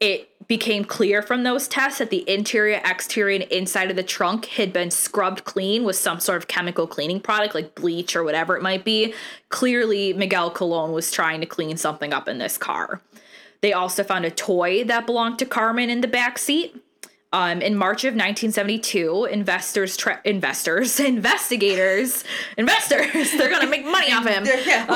It 0.00 0.30
became 0.48 0.84
clear 0.84 1.22
from 1.22 1.42
those 1.42 1.66
tests 1.66 1.98
that 1.98 2.10
the 2.10 2.28
interior, 2.28 2.80
exterior, 2.84 3.40
and 3.40 3.50
inside 3.50 3.90
of 3.90 3.96
the 3.96 4.02
trunk 4.02 4.46
had 4.46 4.72
been 4.72 4.90
scrubbed 4.90 5.44
clean 5.44 5.84
with 5.84 5.96
some 5.96 6.20
sort 6.20 6.38
of 6.38 6.48
chemical 6.48 6.86
cleaning 6.86 7.20
product, 7.20 7.54
like 7.54 7.74
bleach 7.74 8.14
or 8.14 8.22
whatever 8.22 8.56
it 8.56 8.62
might 8.62 8.84
be. 8.84 9.14
Clearly, 9.48 10.12
Miguel 10.12 10.50
Colon 10.50 10.92
was 10.92 11.10
trying 11.10 11.40
to 11.40 11.46
clean 11.46 11.76
something 11.76 12.12
up 12.12 12.28
in 12.28 12.38
this 12.38 12.56
car. 12.56 13.00
They 13.60 13.72
also 13.72 14.04
found 14.04 14.24
a 14.24 14.30
toy 14.30 14.84
that 14.84 15.06
belonged 15.06 15.38
to 15.40 15.46
Carmen 15.46 15.90
in 15.90 16.00
the 16.00 16.08
back 16.08 16.38
seat. 16.38 16.76
Um, 17.36 17.60
in 17.60 17.76
March 17.76 18.04
of 18.04 18.14
1972, 18.14 19.26
investors, 19.26 19.94
tra- 19.96 20.20
investors, 20.24 20.98
investigators, 21.14 22.24
investors, 22.56 23.30
they're 23.36 23.50
gonna 23.50 23.66
make 23.66 23.84
money 23.84 24.10
off 24.10 24.26
him. 24.26 24.44
Yeah. 24.66 24.86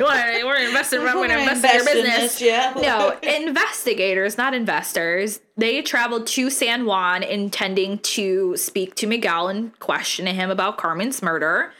Wanna- 0.00 0.44
we're 0.44 0.56
investing, 0.66 0.98
we're 1.00 1.14
We're 1.14 1.28
gonna 1.28 1.42
invest 1.52 1.64
in 1.64 1.70
your 1.70 1.88
in 1.88 2.02
business. 2.04 2.18
this, 2.38 2.42
yeah. 2.42 2.74
No, 2.76 3.16
investigators, 3.22 4.36
not 4.36 4.52
investors. 4.52 5.40
They 5.56 5.80
traveled 5.82 6.26
to 6.28 6.50
San 6.50 6.86
Juan 6.86 7.22
intending 7.22 7.98
to 7.98 8.56
speak 8.56 8.96
to 8.96 9.06
Miguel 9.06 9.48
and 9.48 9.78
question 9.78 10.26
him 10.26 10.50
about 10.50 10.76
Carmen's 10.76 11.22
murder. 11.22 11.72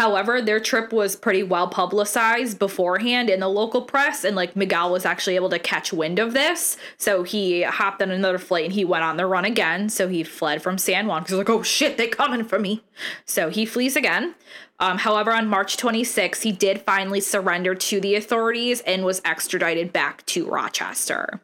However, 0.00 0.40
their 0.40 0.60
trip 0.60 0.94
was 0.94 1.14
pretty 1.14 1.42
well 1.42 1.68
publicized 1.68 2.58
beforehand 2.58 3.28
in 3.28 3.40
the 3.40 3.50
local 3.50 3.82
press, 3.82 4.24
and 4.24 4.34
like 4.34 4.56
Miguel 4.56 4.90
was 4.90 5.04
actually 5.04 5.36
able 5.36 5.50
to 5.50 5.58
catch 5.58 5.92
wind 5.92 6.18
of 6.18 6.32
this. 6.32 6.78
So 6.96 7.22
he 7.22 7.64
hopped 7.64 8.00
on 8.00 8.10
another 8.10 8.38
flight 8.38 8.64
and 8.64 8.72
he 8.72 8.82
went 8.82 9.04
on 9.04 9.18
the 9.18 9.26
run 9.26 9.44
again. 9.44 9.90
So 9.90 10.08
he 10.08 10.24
fled 10.24 10.62
from 10.62 10.78
San 10.78 11.06
Juan 11.06 11.22
because 11.22 11.36
like, 11.36 11.50
oh 11.50 11.62
shit, 11.62 11.98
they're 11.98 12.08
coming 12.08 12.44
for 12.44 12.58
me. 12.58 12.82
So 13.26 13.50
he 13.50 13.66
flees 13.66 13.94
again. 13.94 14.34
Um, 14.78 14.96
however, 14.96 15.34
on 15.34 15.46
March 15.48 15.76
26, 15.76 16.40
he 16.40 16.50
did 16.50 16.80
finally 16.80 17.20
surrender 17.20 17.74
to 17.74 18.00
the 18.00 18.14
authorities 18.14 18.80
and 18.80 19.04
was 19.04 19.20
extradited 19.22 19.92
back 19.92 20.24
to 20.26 20.48
Rochester. 20.48 21.42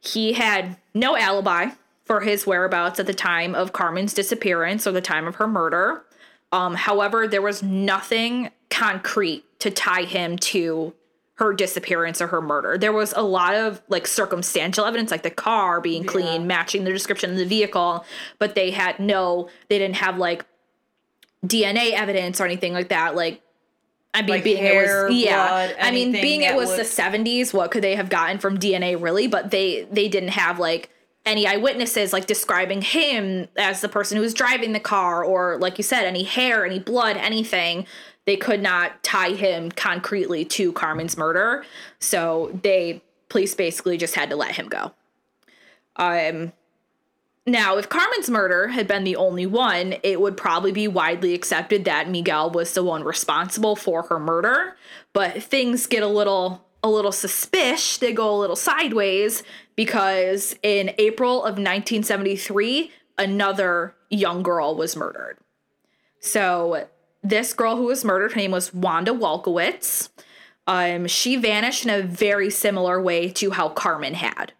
He 0.00 0.34
had 0.34 0.76
no 0.94 1.16
alibi 1.16 1.70
for 2.04 2.20
his 2.20 2.46
whereabouts 2.46 3.00
at 3.00 3.06
the 3.06 3.14
time 3.14 3.56
of 3.56 3.72
Carmen's 3.72 4.14
disappearance 4.14 4.86
or 4.86 4.92
the 4.92 5.00
time 5.00 5.26
of 5.26 5.34
her 5.34 5.48
murder. 5.48 6.04
Um, 6.52 6.74
however, 6.74 7.28
there 7.28 7.42
was 7.42 7.62
nothing 7.62 8.50
concrete 8.70 9.44
to 9.60 9.70
tie 9.70 10.02
him 10.02 10.36
to 10.36 10.94
her 11.34 11.52
disappearance 11.54 12.20
or 12.20 12.26
her 12.26 12.42
murder. 12.42 12.76
There 12.76 12.92
was 12.92 13.12
a 13.16 13.22
lot 13.22 13.54
of 13.54 13.80
like 13.88 14.06
circumstantial 14.06 14.84
evidence, 14.84 15.10
like 15.10 15.22
the 15.22 15.30
car 15.30 15.80
being 15.80 16.04
clean, 16.04 16.46
matching 16.46 16.84
the 16.84 16.92
description 16.92 17.30
of 17.30 17.36
the 17.36 17.46
vehicle, 17.46 18.04
but 18.38 18.54
they 18.54 18.70
had 18.72 18.98
no, 19.00 19.48
they 19.68 19.78
didn't 19.78 19.96
have 19.96 20.18
like 20.18 20.44
DNA 21.46 21.92
evidence 21.92 22.40
or 22.40 22.44
anything 22.44 22.72
like 22.74 22.88
that. 22.90 23.14
Like, 23.16 23.40
I 24.12 24.22
mean, 24.22 24.30
Like 24.30 24.44
being 24.44 24.58
hair, 24.58 25.06
it 25.06 25.10
was, 25.10 25.18
yeah. 25.18 25.48
blood, 25.48 25.76
I 25.80 25.90
mean, 25.92 26.12
being 26.12 26.42
it 26.42 26.54
was 26.56 26.68
would- 26.70 26.80
the 26.80 26.82
'70s, 26.84 27.54
what 27.54 27.70
could 27.70 27.82
they 27.82 27.94
have 27.96 28.10
gotten 28.10 28.38
from 28.38 28.58
DNA 28.58 29.00
really? 29.00 29.26
But 29.28 29.50
they 29.50 29.86
they 29.90 30.08
didn't 30.08 30.30
have 30.30 30.58
like 30.58 30.90
any 31.26 31.46
eyewitnesses 31.46 32.12
like 32.12 32.26
describing 32.26 32.82
him 32.82 33.48
as 33.56 33.80
the 33.80 33.88
person 33.88 34.16
who 34.16 34.22
was 34.22 34.34
driving 34.34 34.72
the 34.72 34.80
car, 34.80 35.24
or 35.24 35.58
like 35.58 35.78
you 35.78 35.84
said, 35.84 36.04
any 36.04 36.22
hair, 36.22 36.64
any 36.64 36.78
blood, 36.78 37.16
anything. 37.16 37.86
They 38.26 38.36
could 38.36 38.62
not 38.62 39.02
tie 39.02 39.30
him 39.30 39.70
concretely 39.70 40.44
to 40.46 40.72
Carmen's 40.72 41.16
murder, 41.16 41.64
so 41.98 42.58
they 42.62 43.02
police 43.28 43.54
basically 43.54 43.96
just 43.96 44.14
had 44.14 44.30
to 44.30 44.36
let 44.36 44.56
him 44.56 44.68
go. 44.68 44.92
Um, 45.96 46.52
now, 47.46 47.78
if 47.78 47.88
Carmen's 47.88 48.30
murder 48.30 48.68
had 48.68 48.86
been 48.86 49.04
the 49.04 49.16
only 49.16 49.46
one, 49.46 49.96
it 50.02 50.20
would 50.20 50.36
probably 50.36 50.72
be 50.72 50.86
widely 50.86 51.34
accepted 51.34 51.84
that 51.86 52.08
Miguel 52.08 52.50
was 52.50 52.74
the 52.74 52.84
one 52.84 53.02
responsible 53.02 53.76
for 53.76 54.02
her 54.04 54.20
murder. 54.20 54.76
But 55.12 55.42
things 55.42 55.86
get 55.86 56.02
a 56.02 56.08
little 56.08 56.64
a 56.82 56.88
little 56.88 57.12
suspicious. 57.12 57.98
They 57.98 58.12
go 58.12 58.34
a 58.34 58.38
little 58.38 58.56
sideways 58.56 59.42
because 59.76 60.56
in 60.62 60.92
April 60.98 61.38
of 61.38 61.52
1973, 61.52 62.90
another 63.18 63.94
young 64.08 64.42
girl 64.42 64.74
was 64.74 64.96
murdered. 64.96 65.38
So 66.20 66.86
this 67.22 67.52
girl 67.52 67.76
who 67.76 67.84
was 67.84 68.04
murdered, 68.04 68.32
her 68.32 68.40
name 68.40 68.50
was 68.50 68.72
Wanda 68.72 69.12
Walkowicz. 69.12 70.08
Um, 70.66 71.06
she 71.06 71.36
vanished 71.36 71.84
in 71.84 71.90
a 71.90 72.02
very 72.02 72.50
similar 72.50 73.00
way 73.00 73.30
to 73.30 73.50
how 73.50 73.70
Carmen 73.70 74.14
had. 74.14 74.52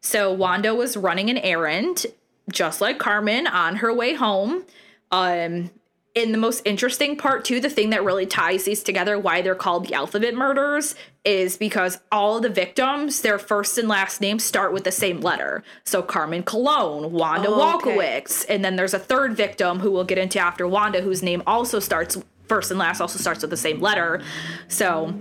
So 0.00 0.32
Wanda 0.32 0.74
was 0.74 0.96
running 0.96 1.30
an 1.30 1.38
errand, 1.38 2.06
just 2.50 2.80
like 2.80 2.98
Carmen, 2.98 3.46
on 3.46 3.76
her 3.76 3.92
way 3.92 4.14
home. 4.14 4.64
Um, 5.10 5.70
in 6.16 6.32
the 6.32 6.38
most 6.38 6.62
interesting 6.64 7.14
part, 7.14 7.44
too, 7.44 7.60
the 7.60 7.68
thing 7.68 7.90
that 7.90 8.02
really 8.02 8.24
ties 8.24 8.64
these 8.64 8.82
together, 8.82 9.18
why 9.18 9.42
they're 9.42 9.54
called 9.54 9.86
the 9.86 9.92
alphabet 9.92 10.34
murders, 10.34 10.94
is 11.26 11.58
because 11.58 12.00
all 12.10 12.38
of 12.38 12.42
the 12.42 12.48
victims, 12.48 13.20
their 13.20 13.38
first 13.38 13.76
and 13.76 13.86
last 13.86 14.22
names 14.22 14.42
start 14.42 14.72
with 14.72 14.84
the 14.84 14.90
same 14.90 15.20
letter. 15.20 15.62
So 15.84 16.02
Carmen 16.02 16.42
Colon, 16.42 17.12
Wanda 17.12 17.48
Oh, 17.50 17.76
okay. 17.76 18.24
And 18.48 18.64
then 18.64 18.76
there's 18.76 18.94
a 18.94 18.98
third 18.98 19.36
victim 19.36 19.78
who 19.78 19.90
we'll 19.90 20.04
get 20.04 20.16
into 20.16 20.38
after 20.38 20.66
Wanda, 20.66 21.02
whose 21.02 21.22
name 21.22 21.42
also 21.46 21.80
starts 21.80 22.16
first 22.48 22.70
and 22.70 22.78
last 22.78 23.02
also 23.02 23.18
starts 23.18 23.42
with 23.42 23.50
the 23.50 23.56
same 23.56 23.80
letter. 23.80 24.22
So 24.68 25.14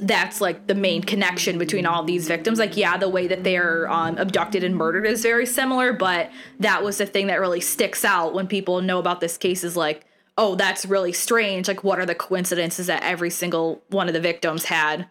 that's 0.00 0.42
like 0.42 0.66
the 0.66 0.74
main 0.74 1.00
connection 1.00 1.56
between 1.56 1.86
all 1.86 2.04
these 2.04 2.28
victims. 2.28 2.58
Like, 2.58 2.76
yeah, 2.76 2.98
the 2.98 3.08
way 3.08 3.26
that 3.26 3.42
they're 3.42 3.90
um, 3.90 4.18
abducted 4.18 4.64
and 4.64 4.76
murdered 4.76 5.06
is 5.06 5.22
very 5.22 5.46
similar, 5.46 5.94
but 5.94 6.30
that 6.58 6.82
was 6.82 6.98
the 6.98 7.06
thing 7.06 7.28
that 7.28 7.40
really 7.40 7.60
sticks 7.60 8.04
out 8.04 8.34
when 8.34 8.46
people 8.46 8.82
know 8.82 8.98
about 8.98 9.20
this 9.20 9.38
case 9.38 9.64
is 9.64 9.78
like, 9.78 10.04
oh, 10.40 10.54
that's 10.54 10.86
really 10.86 11.12
strange. 11.12 11.68
Like, 11.68 11.84
what 11.84 11.98
are 11.98 12.06
the 12.06 12.14
coincidences 12.14 12.86
that 12.86 13.02
every 13.02 13.30
single 13.30 13.82
one 13.90 14.08
of 14.08 14.14
the 14.14 14.20
victims 14.20 14.64
had 14.64 15.06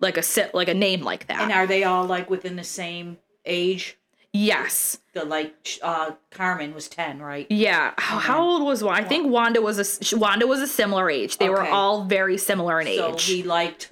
like 0.00 0.16
a 0.16 0.22
si- 0.22 0.50
like 0.52 0.68
a 0.68 0.74
name 0.74 1.02
like 1.02 1.26
that? 1.28 1.40
And 1.40 1.52
are 1.52 1.66
they 1.66 1.82
all 1.84 2.04
like 2.04 2.28
within 2.30 2.56
the 2.56 2.64
same 2.64 3.18
age? 3.44 3.96
yes. 4.34 4.98
The 5.14 5.24
like 5.24 5.54
uh 5.82 6.10
Carmen 6.30 6.74
was 6.74 6.88
ten, 6.88 7.22
right? 7.22 7.46
Yeah. 7.48 7.94
How, 7.96 8.18
how 8.18 8.42
old 8.42 8.62
was 8.64 8.84
Wanda? 8.84 9.00
I 9.00 9.08
think 9.08 9.30
Wanda 9.30 9.62
was 9.62 9.78
a 9.78 10.16
Wanda 10.18 10.46
was 10.46 10.60
a 10.60 10.66
similar 10.66 11.08
age. 11.08 11.38
They 11.38 11.48
were 11.48 11.62
all 11.62 12.04
very 12.04 12.36
similar 12.36 12.80
in 12.80 12.88
age. 12.88 12.98
So 12.98 13.16
he 13.16 13.42
liked 13.42 13.90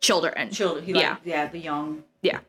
Children. 0.00 0.50
children. 0.50 0.84
He 0.84 0.92
yeah. 0.92 1.10
liked 1.10 1.26
yeah 1.26 1.48
the 1.48 1.58
young. 1.58 2.02
Yeah. 2.20 2.40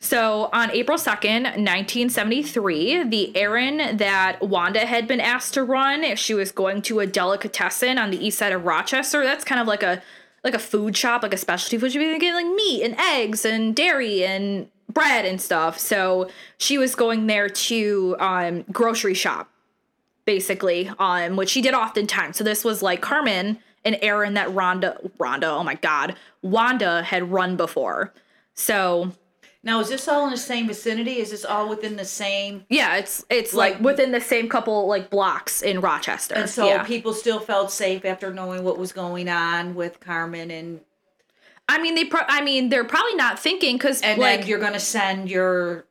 So 0.00 0.48
on 0.52 0.70
April 0.70 0.96
2nd, 0.96 1.42
1973, 1.42 3.04
the 3.04 3.36
errand 3.36 3.98
that 3.98 4.40
Wanda 4.40 4.86
had 4.86 5.08
been 5.08 5.20
asked 5.20 5.54
to 5.54 5.64
run 5.64 6.04
if 6.04 6.18
she 6.18 6.34
was 6.34 6.52
going 6.52 6.82
to 6.82 7.00
a 7.00 7.06
delicatessen 7.06 7.98
on 7.98 8.10
the 8.10 8.24
east 8.24 8.38
side 8.38 8.52
of 8.52 8.64
Rochester, 8.64 9.24
that's 9.24 9.44
kind 9.44 9.60
of 9.60 9.66
like 9.66 9.82
a 9.82 10.02
like 10.44 10.54
a 10.54 10.58
food 10.58 10.96
shop, 10.96 11.24
like 11.24 11.34
a 11.34 11.36
specialty 11.36 11.78
food 11.78 11.92
shop, 11.92 12.00
you 12.00 12.18
get 12.18 12.32
like 12.32 12.46
meat 12.46 12.84
and 12.84 12.94
eggs 12.98 13.44
and 13.44 13.74
dairy 13.74 14.24
and 14.24 14.70
bread 14.88 15.24
and 15.24 15.40
stuff. 15.40 15.78
So 15.80 16.30
she 16.58 16.78
was 16.78 16.94
going 16.94 17.26
there 17.26 17.48
to 17.48 18.16
um 18.20 18.62
grocery 18.70 19.14
shop, 19.14 19.50
basically, 20.26 20.90
um, 21.00 21.34
which 21.34 21.50
she 21.50 21.60
did 21.60 21.74
oftentimes. 21.74 22.36
So 22.36 22.44
this 22.44 22.64
was 22.64 22.82
like 22.82 23.00
Carmen, 23.00 23.58
an 23.84 23.96
errand 23.96 24.36
that 24.36 24.48
Rhonda 24.50 25.10
Rhonda, 25.18 25.48
oh 25.48 25.64
my 25.64 25.74
god, 25.74 26.14
Wanda 26.40 27.02
had 27.02 27.32
run 27.32 27.56
before. 27.56 28.14
So 28.54 29.12
Now, 29.64 29.80
is 29.80 29.88
this 29.88 30.06
all 30.06 30.24
in 30.24 30.30
the 30.30 30.36
same 30.36 30.68
vicinity? 30.68 31.18
Is 31.18 31.32
this 31.32 31.44
all 31.44 31.68
within 31.68 31.96
the 31.96 32.04
same? 32.04 32.64
yeah, 32.68 32.96
it's 32.96 33.24
it's 33.28 33.52
like, 33.52 33.74
Like- 33.74 33.82
within 33.82 34.12
the 34.12 34.20
same 34.20 34.48
couple 34.48 34.86
like 34.86 35.10
blocks 35.10 35.62
in 35.62 35.80
Rochester. 35.80 36.34
And 36.36 36.48
so 36.48 36.66
yeah. 36.66 36.84
people 36.84 37.12
still 37.12 37.40
felt 37.40 37.72
safe 37.72 38.04
after 38.04 38.32
knowing 38.32 38.62
what 38.62 38.78
was 38.78 38.92
going 38.92 39.28
on 39.28 39.74
with 39.74 39.98
Carmen, 40.00 40.50
and 40.50 40.80
I 41.68 41.82
mean, 41.82 41.96
they. 41.96 42.04
Pro- 42.04 42.22
I 42.26 42.40
mean, 42.40 42.68
they're 42.70 42.84
probably 42.84 43.16
not 43.16 43.38
thinking 43.38 43.76
because 43.76 44.00
and 44.00 44.20
like 44.20 44.46
you're 44.46 44.60
gonna 44.60 44.80
send 44.80 45.28
your 45.28 45.84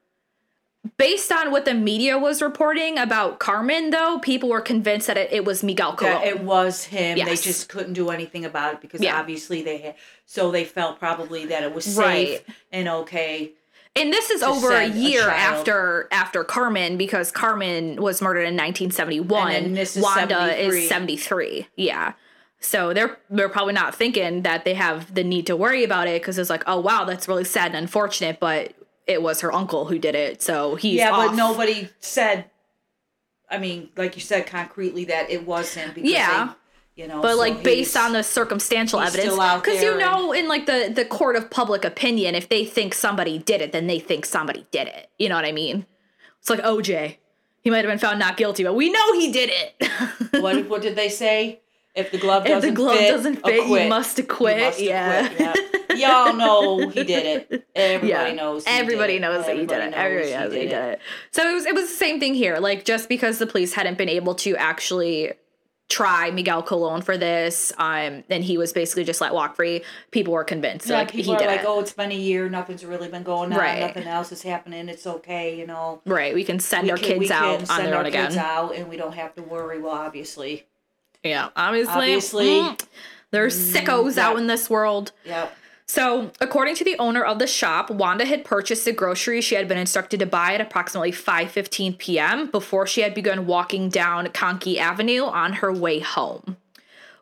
based 0.98 1.32
on 1.32 1.52
what 1.52 1.66
the 1.66 1.74
media 1.74 2.18
was 2.18 2.42
reporting 2.42 2.98
about 2.98 3.40
Carmen, 3.40 3.90
though, 3.90 4.20
people 4.20 4.50
were 4.50 4.62
convinced 4.62 5.08
that 5.08 5.18
it, 5.18 5.32
it 5.32 5.46
was 5.46 5.64
Miguel 5.64 5.96
Colon. 5.96 6.14
that 6.16 6.28
it 6.28 6.40
was 6.42 6.86
him. 6.86 7.18
They 7.18 7.36
just 7.36 7.70
couldn't 7.70 7.94
do 7.94 8.10
anything 8.10 8.46
about 8.46 8.76
it 8.76 8.82
because 8.82 9.02
Yeah. 9.02 9.20
obviously 9.20 9.62
they 9.64 9.78
had. 9.80 9.96
So 10.26 10.52
they 10.52 10.64
felt 10.66 11.00
probably 11.00 11.46
that 11.48 11.64
it 11.64 11.74
was 11.74 11.86
safe 11.86 11.98
Right. 11.98 12.46
and 12.72 12.88
okay. 12.88 13.52
and 13.96 14.14
this 14.14 14.30
is 14.30 14.44
over 14.44 14.68
a 14.72 14.86
send 14.88 14.94
a 14.94 14.98
year 14.98 15.28
after 15.30 16.08
after 16.12 16.44
Carmen 16.44 16.98
because 16.98 17.32
Carmen 17.32 18.02
was 18.02 18.22
murdered 18.22 18.42
in 18.48 18.56
1971. 18.56 19.52
And 19.54 19.78
is 19.78 19.98
Wanda 19.98 20.36
73. 20.36 20.80
is 20.84 20.90
73. 20.90 21.68
Yeah. 21.76 22.14
So 22.60 22.94
they're 22.94 23.18
they're 23.30 23.50
probably 23.50 23.74
not 23.74 23.96
thinking 23.96 24.42
that 24.44 24.66
they 24.66 24.74
have 24.74 25.14
the 25.14 25.24
need 25.24 25.46
to 25.48 25.56
worry 25.56 25.84
about 25.84 26.08
it 26.08 26.22
because 26.22 26.38
it's 26.38 26.50
like, 26.50 26.64
oh 26.68 26.80
wow, 26.80 27.06
that's 27.06 27.28
really 27.28 27.44
sad 27.44 27.68
and 27.68 27.76
unfortunate, 27.78 28.40
but 28.40 28.74
it 29.08 29.22
was 29.22 29.42
her 29.42 29.54
uncle 29.54 29.86
who 29.86 30.00
did 30.00 30.16
it, 30.16 30.42
so 30.42 30.76
he's 30.76 30.96
yeah, 30.96 31.12
off. 31.12 31.30
but 31.30 31.36
nobody 31.36 31.90
said. 32.00 32.46
I 33.50 33.60
mean, 33.60 33.90
like 33.96 34.16
you 34.16 34.22
said 34.22 34.46
concretely 34.46 35.06
that 35.06 35.30
it 35.30 35.48
was 35.48 35.74
him. 35.74 35.92
Because 35.96 36.12
Yeah. 36.12 36.48
They, 36.48 36.54
you 37.04 37.08
know, 37.08 37.22
but 37.22 37.34
so 37.34 37.38
like 37.38 37.64
based 37.64 37.96
on 37.96 38.14
the 38.14 38.24
circumstantial 38.24 39.00
evidence 39.00 39.36
because 39.36 39.84
you 39.84 39.96
know 40.00 40.34
in 40.34 40.48
like 40.48 40.66
the 40.66 40.92
the 40.94 41.06
court 41.06 41.36
of 41.36 41.52
public 41.52 41.86
opinion 41.86 42.34
if 42.34 42.50
they 42.50 42.66
think 42.66 42.96
somebody 42.96 43.38
did 43.38 43.62
it 43.62 43.72
then 43.72 43.86
they 43.86 44.00
think 44.00 44.26
somebody 44.26 44.66
did 44.72 44.88
it 44.88 45.08
you 45.20 45.30
know 45.30 45.36
what 45.36 45.46
i 45.46 45.52
mean 45.52 45.86
it's 46.40 46.50
like 46.50 46.60
oj 46.62 47.16
he 47.62 47.70
might 47.70 47.86
have 47.86 47.92
been 47.92 48.00
found 48.00 48.18
not 48.18 48.36
guilty 48.36 48.64
but 48.64 48.74
we 48.74 48.90
know 48.90 49.14
he 49.14 49.32
did 49.32 49.52
it 49.54 49.88
what 50.42 50.68
what 50.70 50.82
did 50.82 50.96
they 50.96 51.10
say? 51.10 51.62
If 51.98 52.12
the 52.12 52.18
glove 52.18 52.46
doesn't 52.46 52.70
the 52.70 52.76
glove 52.76 52.98
fit, 52.98 53.10
doesn't 53.12 53.36
fit 53.44 53.60
acquit. 53.62 53.84
you 53.84 53.90
must 53.90 54.20
acquit 54.20 54.58
You 54.58 54.64
must 54.66 54.80
yeah 54.82 55.26
acquit, 55.26 55.40
yeah. 55.90 55.96
Y'all 56.26 56.34
know 56.36 56.88
he 56.90 57.04
did 57.04 57.48
it. 57.52 57.68
Everybody 57.76 58.30
yeah, 58.30 58.34
knows. 58.34 58.64
Everybody 58.68 59.18
knows 59.20 59.46
that 59.48 59.56
he 59.58 59.66
did 59.66 59.80
it. 59.82 59.94
Everybody 59.94 60.32
knows 60.32 60.52
that 60.52 60.62
he 60.62 60.68
did 60.68 60.74
it. 60.94 61.00
So 61.32 61.50
it 61.50 61.54
was 61.54 61.66
it 61.66 61.74
was 61.74 61.90
the 61.90 61.96
same 61.96 62.20
thing 62.20 62.36
here. 62.36 62.60
Like 62.60 62.86
just 62.86 63.10
because 63.10 63.40
the 63.40 63.48
police 63.48 63.74
hadn't 63.74 63.98
been 63.98 64.10
able 64.10 64.36
to 64.36 64.56
actually 64.58 65.34
try 65.90 66.30
Miguel 66.32 66.62
Colon 66.64 67.02
for 67.02 67.18
this, 67.18 67.72
um, 67.78 68.22
and 68.30 68.44
he 68.44 68.58
was 68.58 68.74
basically 68.74 69.06
just 69.06 69.22
let 69.22 69.34
walk 69.34 69.56
free. 69.56 69.84
People 70.12 70.34
were 70.34 70.44
convinced, 70.44 70.88
Yeah, 70.88 70.98
like 70.98 71.12
people 71.12 71.32
he 71.32 71.36
are 71.38 71.40
did 71.40 71.48
like, 71.48 71.62
it. 71.62 71.66
"Oh, 71.66 71.80
it's 71.80 71.94
been 71.94 72.12
a 72.12 72.16
year. 72.16 72.50
Nothing's 72.50 72.84
really 72.84 73.08
been 73.08 73.24
going 73.24 73.54
on. 73.54 73.58
Right. 73.58 73.80
Nothing 73.80 74.04
else 74.04 74.32
is 74.34 74.42
happening. 74.44 74.90
It's 74.90 75.08
okay." 75.08 75.58
You 75.58 75.66
know, 75.66 76.02
Right, 76.06 76.36
we 76.36 76.44
can 76.44 76.60
send 76.60 76.84
We 76.84 76.92
our 76.92 76.98
can- 76.98 77.20
kids 77.20 77.32
out 77.32 77.70
on 77.72 77.84
their 77.86 77.98
own 77.98 78.06
again. 78.06 78.38
out, 78.38 78.76
and 78.76 78.90
we 78.90 78.98
don't 78.98 79.14
have 79.14 79.34
to 79.36 79.42
worry. 79.42 79.80
Well, 79.82 79.94
obviously, 79.94 80.66
Yeah, 81.24 81.50
obviously, 81.56 81.94
Obviously. 81.94 82.46
mm, 82.46 82.86
there's 83.32 83.74
sickos 83.74 84.18
yeah. 84.18 84.28
out 84.28 84.38
in 84.38 84.48
this 84.48 84.70
world. 84.70 85.12
yep. 85.26 85.54
So, 85.90 86.32
according 86.42 86.76
to 86.76 86.84
the 86.84 86.98
owner 86.98 87.24
of 87.24 87.40
the 87.40 87.48
shop, 87.48 87.90
Wanda 87.90 88.26
had 88.26 88.44
purchased 88.44 88.84
the 88.84 88.92
groceries 88.92 89.46
she 89.46 89.56
had 89.56 89.70
been 89.70 89.78
instructed 89.78 90.20
to 90.20 90.26
buy 90.26 90.54
at 90.54 90.60
approximately 90.62 91.14
5:15 91.14 91.98
p.m. 91.98 92.48
before 92.48 92.86
she 92.86 93.02
had 93.02 93.14
begun 93.14 93.48
walking 93.48 93.88
down 93.88 94.28
Conkey 94.28 94.78
Avenue 94.78 95.24
on 95.24 95.54
her 95.54 95.72
way 95.72 96.00
home. 96.00 96.58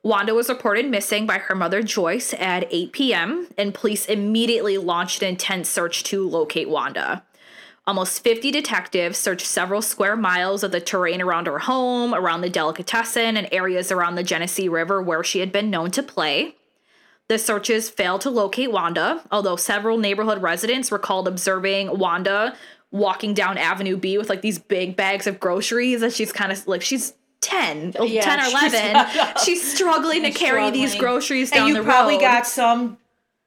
Wanda 0.02 0.34
was 0.34 0.50
reported 0.50 0.90
missing 0.90 1.26
by 1.28 1.38
her 1.38 1.56
mother 1.56 1.84
Joyce 1.84 2.34
at 2.36 2.68
8 2.72 2.92
p.m., 2.92 3.48
and 3.58 3.74
police 3.74 4.06
immediately 4.08 4.78
launched 4.80 5.22
an 5.22 5.30
intense 5.30 5.70
search 5.70 6.04
to 6.06 6.28
locate 6.28 6.70
Wanda. 6.70 7.24
Almost 7.88 8.24
50 8.24 8.50
detectives 8.52 9.18
searched 9.20 9.46
several 9.46 9.82
square 9.82 10.16
miles 10.16 10.64
of 10.64 10.72
the 10.72 10.82
terrain 10.82 11.22
around 11.22 11.46
her 11.46 11.60
home, 11.60 12.16
around 12.16 12.42
the 12.42 12.50
delicatessen, 12.50 13.38
and 13.38 13.48
areas 13.52 13.92
around 13.92 14.16
the 14.16 14.24
Genesee 14.24 14.68
River 14.68 15.02
where 15.02 15.24
she 15.24 15.40
had 15.40 15.52
been 15.52 15.70
known 15.70 15.92
to 15.92 16.02
play. 16.02 16.56
The 17.28 17.38
searches 17.38 17.90
failed 17.90 18.22
to 18.22 18.30
locate 18.32 18.72
Wanda, 18.72 19.24
although 19.32 19.56
several 19.56 19.98
neighborhood 19.98 20.42
residents 20.42 20.92
recalled 20.92 21.28
observing 21.28 21.98
Wanda 21.98 22.56
walking 22.92 23.34
down 23.36 23.58
Avenue 23.58 23.98
B 23.98 24.18
with 24.18 24.30
like 24.30 24.42
these 24.42 24.58
big 24.58 24.96
bags 24.96 25.28
of 25.28 25.40
groceries 25.40 26.02
that 26.02 26.14
she's 26.14 26.32
kind 26.32 26.52
of 26.52 26.68
like 26.68 26.82
she's 26.82 27.14
10, 27.42 27.94
oh, 28.00 28.06
Yeah, 28.06 28.22
10 28.22 28.40
or 28.40 28.50
11. 28.50 28.94
not- 28.94 29.40
She's 29.42 29.76
struggling 29.76 30.24
to 30.24 30.32
carry 30.32 30.72
these 30.72 30.96
groceries 30.96 31.52
down 31.52 31.68
and 31.68 31.70
you 31.70 31.74
the 31.76 31.84
probably 31.84 32.16
road. 32.16 32.22
got 32.22 32.48
some 32.48 32.98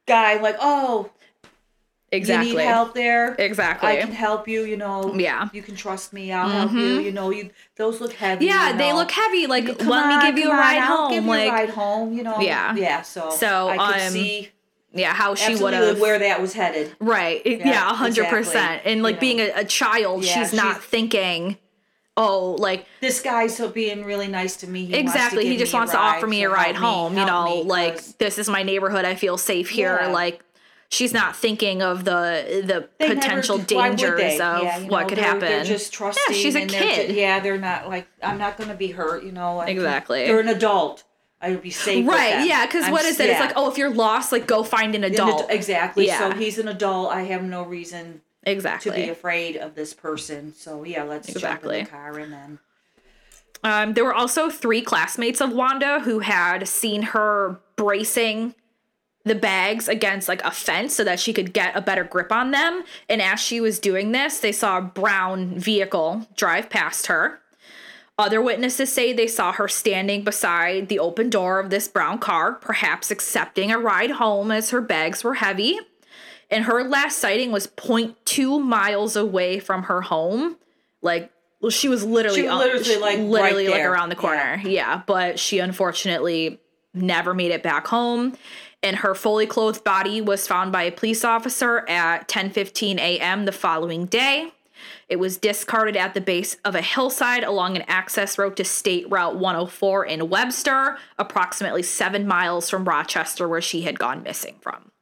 guy 0.06 0.40
like, 0.40 0.56
"Oh, 0.60 1.10
exactly. 2.12 2.50
you 2.52 2.58
need 2.58 2.64
help 2.64 2.94
there. 2.94 3.34
Exactly. 3.38 3.88
I 3.88 3.96
can 3.96 4.12
help 4.12 4.48
you. 4.48 4.62
You 4.64 4.76
know, 4.76 5.14
Yeah. 5.14 5.48
you 5.52 5.62
can 5.62 5.76
trust 5.76 6.12
me. 6.12 6.32
I'll 6.32 6.48
help 6.48 6.72
you. 6.72 7.00
You 7.00 7.12
know, 7.12 7.30
you 7.30 7.50
those 7.76 8.00
look 8.00 8.12
heavy. 8.14 8.46
Yeah, 8.46 8.72
you 8.72 8.78
they 8.78 8.92
look 8.92 9.10
heavy. 9.10 9.46
Like, 9.46 9.66
let 9.66 9.78
come 9.78 10.08
me 10.08 10.22
give 10.30 10.38
you 10.38 10.50
a 10.50 10.52
on, 10.54 10.58
ride 10.58 10.78
I'll 10.78 10.96
home. 11.08 11.12
You 11.14 11.20
like, 11.22 11.48
a 11.48 11.52
ride 11.52 11.70
home. 11.70 12.12
You 12.12 12.22
know. 12.22 12.40
Yeah. 12.40 12.74
Yeah. 12.74 13.02
So. 13.02 13.30
So, 13.30 13.68
I 13.68 13.76
could 13.76 14.02
um, 14.06 14.12
see 14.12 14.48
yeah, 14.92 15.12
how 15.12 15.34
she 15.34 15.54
would 15.56 15.74
have. 15.74 16.00
where 16.00 16.18
that 16.18 16.40
was 16.40 16.54
headed. 16.54 16.96
Right. 16.98 17.42
Yeah, 17.44 17.56
Yeah, 17.58 17.90
a 17.90 17.94
hundred 17.94 18.26
percent. 18.28 18.56
exactly. 18.56 18.92
And 18.92 19.02
like 19.02 19.16
You 19.16 19.20
being 19.20 19.40
a, 19.40 19.50
a 19.56 19.64
child, 19.64 20.24
Yeah, 20.24 20.42
she's 20.42 20.52
not 20.54 20.76
she's- 20.76 20.84
thinking, 20.86 21.58
oh, 22.16 22.56
like 22.58 22.86
This 23.00 23.20
guy's 23.20 23.54
so 23.56 23.68
being 23.68 24.02
really 24.04 24.28
nice 24.28 24.56
to 24.56 24.66
me. 24.66 24.86
He 24.86 24.92
wants 24.94 25.12
to 25.12 25.18
exactly. 25.18 25.46
He 25.46 25.56
just 25.58 25.74
wants 25.74 25.92
to 25.92 25.98
offer 25.98 26.26
me 26.26 26.42
a 26.42 26.48
ride 26.50 26.74
help 26.74 27.12
me, 27.12 27.18
home. 27.18 27.18
you 27.18 27.26
know, 27.26 27.56
me, 27.62 27.62
like 27.64 28.02
this 28.18 28.38
is 28.38 28.48
my 28.48 28.62
neighborhood. 28.62 29.04
I 29.04 29.14
feel 29.14 29.36
safe 29.36 29.68
here. 29.68 29.98
Yeah. 30.00 30.08
Like 30.08 30.42
she's 30.90 31.12
not 31.12 31.36
thinking 31.36 31.82
of 31.82 32.04
the 32.04 32.62
the 32.66 32.88
they 32.98 33.14
potential 33.14 33.58
would 33.58 33.66
dangers 33.66 34.34
of 34.40 34.62
Yeah, 34.62 34.80
what 34.84 35.02
know, 35.02 35.06
could 35.08 35.18
they're- 35.18 35.24
happen. 35.24 35.40
They're 35.40 35.64
just 35.64 35.92
trusting. 35.92 36.34
Yeah, 36.34 36.40
she's 36.42 36.54
a 36.56 36.66
kid. 36.66 37.14
yeah, 37.14 37.40
they're 37.40 37.58
not 37.58 37.88
like 37.88 38.06
I'm 38.22 38.38
not 38.38 38.56
going 38.56 38.70
to 38.70 38.76
be 38.76 38.88
hurt. 38.88 39.22
You 39.24 39.32
know. 39.32 39.58
I 39.58 39.66
Exactly. 39.68 40.26
they're 40.26 40.40
an 40.40 40.48
adult. 40.48 41.04
I 41.40 41.50
would 41.50 41.62
be 41.62 41.70
safe. 41.70 42.04
right. 42.08 42.44
Yeah. 42.46 42.66
Because 42.66 42.90
what 42.90 43.04
is 43.04 43.20
it? 43.20 43.30
It's 43.30 43.38
like, 43.38 43.52
oh, 43.54 43.70
if 43.70 43.78
you're 43.78 43.94
lost, 43.94 44.32
like 44.32 44.46
go 44.48 44.64
find 44.64 44.94
an 44.96 45.04
An 45.04 45.12
ad- 45.12 45.20
adult. 45.20 45.46
Exactly. 45.50 46.06
Yeah. 46.06 46.18
So 46.18 46.32
he's 46.36 46.58
an 46.58 46.66
adult. 46.66 47.12
I 47.12 47.22
have 47.22 47.44
no 47.44 47.62
reason 47.62 48.22
exactly 48.42 48.90
to 48.90 48.96
be 48.96 49.08
afraid 49.08 49.56
of 49.56 49.76
this 49.76 49.94
person. 49.94 50.52
So 50.56 50.82
yeah, 50.84 51.04
let's 51.04 51.28
Exactly. 51.28 51.78
jump 51.78 51.78
in 51.78 51.84
the 51.84 51.90
car 51.90 52.18
and 52.18 52.32
then. 52.32 52.58
Um, 53.64 53.94
there 53.94 54.04
were 54.04 54.14
also 54.14 54.50
three 54.50 54.80
classmates 54.82 55.40
of 55.40 55.52
Wanda 55.52 56.00
who 56.00 56.20
had 56.20 56.66
seen 56.68 57.02
her 57.02 57.60
bracing 57.76 58.54
the 59.28 59.34
bags 59.34 59.88
against 59.88 60.28
like 60.28 60.42
a 60.44 60.50
fence 60.50 60.94
so 60.94 61.04
that 61.04 61.20
she 61.20 61.32
could 61.32 61.52
get 61.52 61.76
a 61.76 61.80
better 61.80 62.04
grip 62.04 62.32
on 62.32 62.50
them. 62.50 62.82
And 63.08 63.22
as 63.22 63.40
she 63.40 63.60
was 63.60 63.78
doing 63.78 64.12
this, 64.12 64.40
they 64.40 64.52
saw 64.52 64.78
a 64.78 64.82
brown 64.82 65.58
vehicle 65.58 66.26
drive 66.36 66.70
past 66.70 67.06
her. 67.06 67.40
Other 68.18 68.42
witnesses 68.42 68.92
say 68.92 69.12
they 69.12 69.28
saw 69.28 69.52
her 69.52 69.68
standing 69.68 70.24
beside 70.24 70.88
the 70.88 70.98
open 70.98 71.30
door 71.30 71.60
of 71.60 71.70
this 71.70 71.86
brown 71.86 72.18
car, 72.18 72.54
perhaps 72.54 73.12
accepting 73.12 73.70
a 73.70 73.78
ride 73.78 74.10
home 74.10 74.50
as 74.50 74.70
her 74.70 74.80
bags 74.80 75.22
were 75.22 75.34
heavy. 75.34 75.78
And 76.50 76.64
her 76.64 76.82
last 76.82 77.18
sighting 77.18 77.52
was 77.52 77.68
0.2 77.68 78.60
miles 78.60 79.14
away 79.14 79.60
from 79.60 79.84
her 79.84 80.00
home. 80.00 80.56
Like, 81.00 81.30
well, 81.60 81.70
she 81.70 81.88
was 81.88 82.04
literally, 82.04 82.42
She 82.42 82.50
literally, 82.50 82.96
like, 82.96 83.18
literally 83.18 83.66
right 83.68 83.76
like 83.76 83.84
around 83.84 84.08
the 84.08 84.16
corner. 84.16 84.60
Yeah. 84.64 85.02
but 85.06 85.38
she 85.38 85.60
unfortunately 85.60 86.58
never 86.94 87.34
made 87.34 87.52
it 87.52 87.62
back 87.62 87.86
home. 87.86 88.36
And 88.82 88.96
her 88.96 89.14
fully 89.14 89.46
clothed 89.46 89.82
body 89.82 90.20
was 90.20 90.46
found 90.46 90.70
by 90.70 90.84
a 90.84 90.92
police 90.92 91.24
officer 91.24 91.88
at 91.88 92.28
10:15 92.28 92.98
a.m. 92.98 93.44
the 93.44 93.52
following 93.52 94.06
day. 94.06 94.52
It 95.08 95.18
was 95.18 95.36
discarded 95.36 95.96
at 95.96 96.14
the 96.14 96.20
base 96.20 96.56
of 96.64 96.74
a 96.74 96.80
hillside 96.80 97.42
along 97.42 97.76
an 97.76 97.84
access 97.88 98.38
road 98.38 98.56
to 98.56 98.64
State 98.64 99.10
Route 99.10 99.36
104 99.36 100.06
in 100.06 100.28
Webster, 100.28 100.98
approximately 101.18 101.82
seven 101.82 102.26
miles 102.26 102.70
from 102.70 102.84
Rochester, 102.84 103.48
where 103.48 103.60
she 103.60 103.82
had 103.82 103.98
gone 103.98 104.22
missing 104.22 104.56
from. 104.60 104.92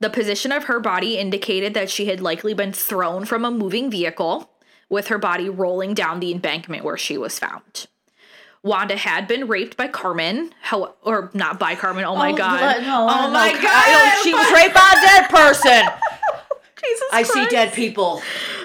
The 0.00 0.10
position 0.10 0.50
of 0.50 0.64
her 0.64 0.80
body 0.80 1.18
indicated 1.18 1.74
that 1.74 1.90
she 1.90 2.06
had 2.06 2.20
likely 2.20 2.54
been 2.54 2.72
thrown 2.72 3.24
from 3.24 3.44
a 3.44 3.50
moving 3.50 3.90
vehicle, 3.90 4.50
with 4.88 5.08
her 5.08 5.18
body 5.18 5.48
rolling 5.48 5.94
down 5.94 6.20
the 6.20 6.32
embankment 6.32 6.84
where 6.84 6.98
she 6.98 7.16
was 7.16 7.38
found. 7.38 7.86
Wanda 8.62 8.96
had 8.96 9.26
been 9.26 9.48
raped 9.48 9.76
by 9.76 9.88
Carmen, 9.88 10.52
how, 10.60 10.94
or 11.02 11.30
not 11.32 11.58
by 11.58 11.74
Carmen. 11.74 12.04
Oh 12.04 12.14
my 12.16 12.30
Oh, 12.32 12.36
god! 12.36 12.82
no, 12.82 13.02
oh 13.10 13.26
no, 13.26 13.30
my 13.32 13.54
I 13.56 13.62
god! 13.62 14.22
she 14.24 14.34
was 14.34 14.52
raped 14.52 14.74
by 14.74 14.94
a 14.96 15.00
dead 15.00 15.30
person. 15.30 15.88
Jesus 16.82 17.04
Christ. 17.10 17.12
I 17.12 17.22
see 17.22 17.46
dead 17.48 17.72
people. 17.74 18.22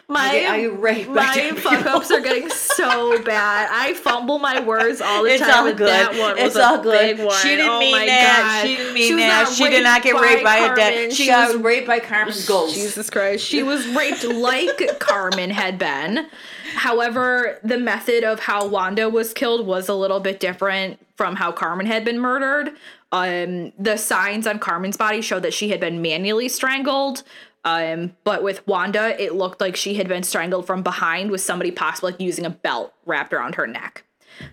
My, 0.08 0.45
irate 0.47 1.08
by 1.08 1.13
my 1.13 1.51
fuck 1.55 1.86
ups 1.88 2.12
are 2.12 2.21
getting 2.21 2.47
so 2.49 3.21
bad. 3.23 3.67
I 3.71 3.93
fumble 3.95 4.38
my 4.39 4.60
words 4.62 5.01
all 5.01 5.23
the 5.23 5.31
It's 5.31 5.41
time. 5.43 5.65
all 5.65 5.73
good. 5.73 5.88
That 5.88 6.15
one 6.15 6.38
It's 6.38 6.55
all 6.55 6.79
good. 6.81 7.17
She 7.41 7.49
didn't 7.55 7.69
Oh 7.71 7.79
mean 7.79 8.05
that. 8.05 8.62
God. 8.63 8.67
She 8.69 8.75
didn't 8.77 8.93
mean 8.93 9.15
was 9.15 9.23
that. 9.23 9.49
She 9.49 9.69
did 9.69 9.84
not 9.84 10.03
get 10.03 10.13
raped 10.21 10.43
by 10.43 10.58
a 10.58 10.75
dead. 10.75 11.12
She, 11.12 11.23
She 11.23 11.29
got 11.29 11.53
was 11.53 11.62
raped 11.63 11.88
by 11.88 11.99
Carmen's 11.99 12.45
ghost. 12.47 12.75
Jesus 12.75 13.10
Christ. 13.10 13.43
She 13.45 13.63
was 13.63 13.86
raped 13.89 14.23
like 14.23 14.99
Carmen 14.99 15.49
had 15.49 15.79
been. 15.79 16.27
However, 16.73 17.60
the 17.63 17.78
method 17.78 18.23
of 18.23 18.39
how 18.39 18.67
Wanda 18.67 19.10
was 19.10 19.34
killed 19.34 19.67
was 19.67 19.88
a 19.88 19.93
little 19.93 20.19
bit 20.19 20.39
different 20.39 20.99
from 21.15 21.36
how 21.36 21.51
Carmen 21.51 21.86
had 21.86 22.04
been 22.04 22.19
murdered. 22.19 22.71
Um, 23.12 23.71
the 23.78 23.97
signs 23.97 24.47
on 24.47 24.60
Carmen's 24.60 24.97
body 24.97 25.21
showed 25.21 25.43
that 25.43 25.54
she 25.54 25.69
had 25.69 25.80
been 25.80 26.01
manually 26.01 26.49
strangled. 26.49 27.23
Um, 27.63 28.15
but 28.23 28.43
with 28.43 28.65
Wanda, 28.67 29.21
it 29.21 29.34
looked 29.34 29.60
like 29.60 29.75
she 29.75 29.95
had 29.95 30.08
been 30.08 30.23
strangled 30.23 30.67
from 30.67 30.84
behind 30.84 31.32
with 31.32 31.41
somebody 31.41 31.71
possibly 31.71 32.12
like, 32.12 32.21
using 32.21 32.45
a 32.45 32.49
belt 32.49 32.93
wrapped 33.06 33.34
around 33.34 33.56
her 33.56 33.67
neck. 33.67 34.04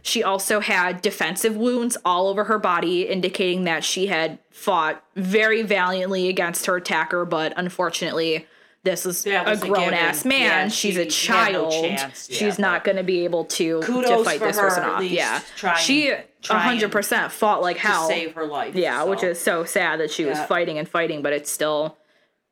She 0.00 0.22
also 0.22 0.60
had 0.60 1.02
defensive 1.02 1.56
wounds 1.56 1.96
all 2.04 2.28
over 2.28 2.44
her 2.44 2.58
body, 2.58 3.02
indicating 3.02 3.64
that 3.64 3.84
she 3.84 4.06
had 4.06 4.38
fought 4.50 5.04
very 5.16 5.62
valiantly 5.62 6.28
against 6.28 6.66
her 6.66 6.76
attacker, 6.76 7.24
but 7.24 7.52
unfortunately, 7.56 8.46
this 8.84 9.06
is 9.06 9.22
That 9.24 9.46
a 9.46 9.50
was 9.50 9.62
a 9.62 9.68
grown 9.68 9.94
ass 9.94 10.24
man. 10.24 10.40
Yeah, 10.40 10.68
She's 10.68 10.94
she 10.94 11.00
a 11.00 11.06
child. 11.06 11.70
no. 11.72 11.84
Yeah, 11.88 12.10
She's 12.12 12.58
not 12.58 12.82
going 12.84 12.96
to 12.96 13.04
be 13.04 13.24
able 13.24 13.44
to, 13.46 13.80
to 13.82 14.24
fight 14.24 14.40
this 14.40 14.58
person 14.58 14.82
off. 14.84 15.02
Yeah. 15.04 15.40
trying- 15.56 15.78
she 15.82 16.12
trying 16.42 16.80
100% 16.80 17.30
fought 17.30 17.62
like 17.62 17.76
hell 17.76 18.08
to 18.08 18.14
save 18.14 18.34
her 18.34 18.44
life. 18.46 18.74
Yeah, 18.74 19.04
which 19.04 19.22
is 19.22 19.40
so 19.40 19.64
sad 19.64 20.00
that 20.00 20.10
she 20.10 20.24
was 20.24 20.38
fighting 20.40 20.78
and 20.78 20.88
fighting, 20.88 21.22
but 21.22 21.32
it's 21.32 21.50
still, 21.50 21.96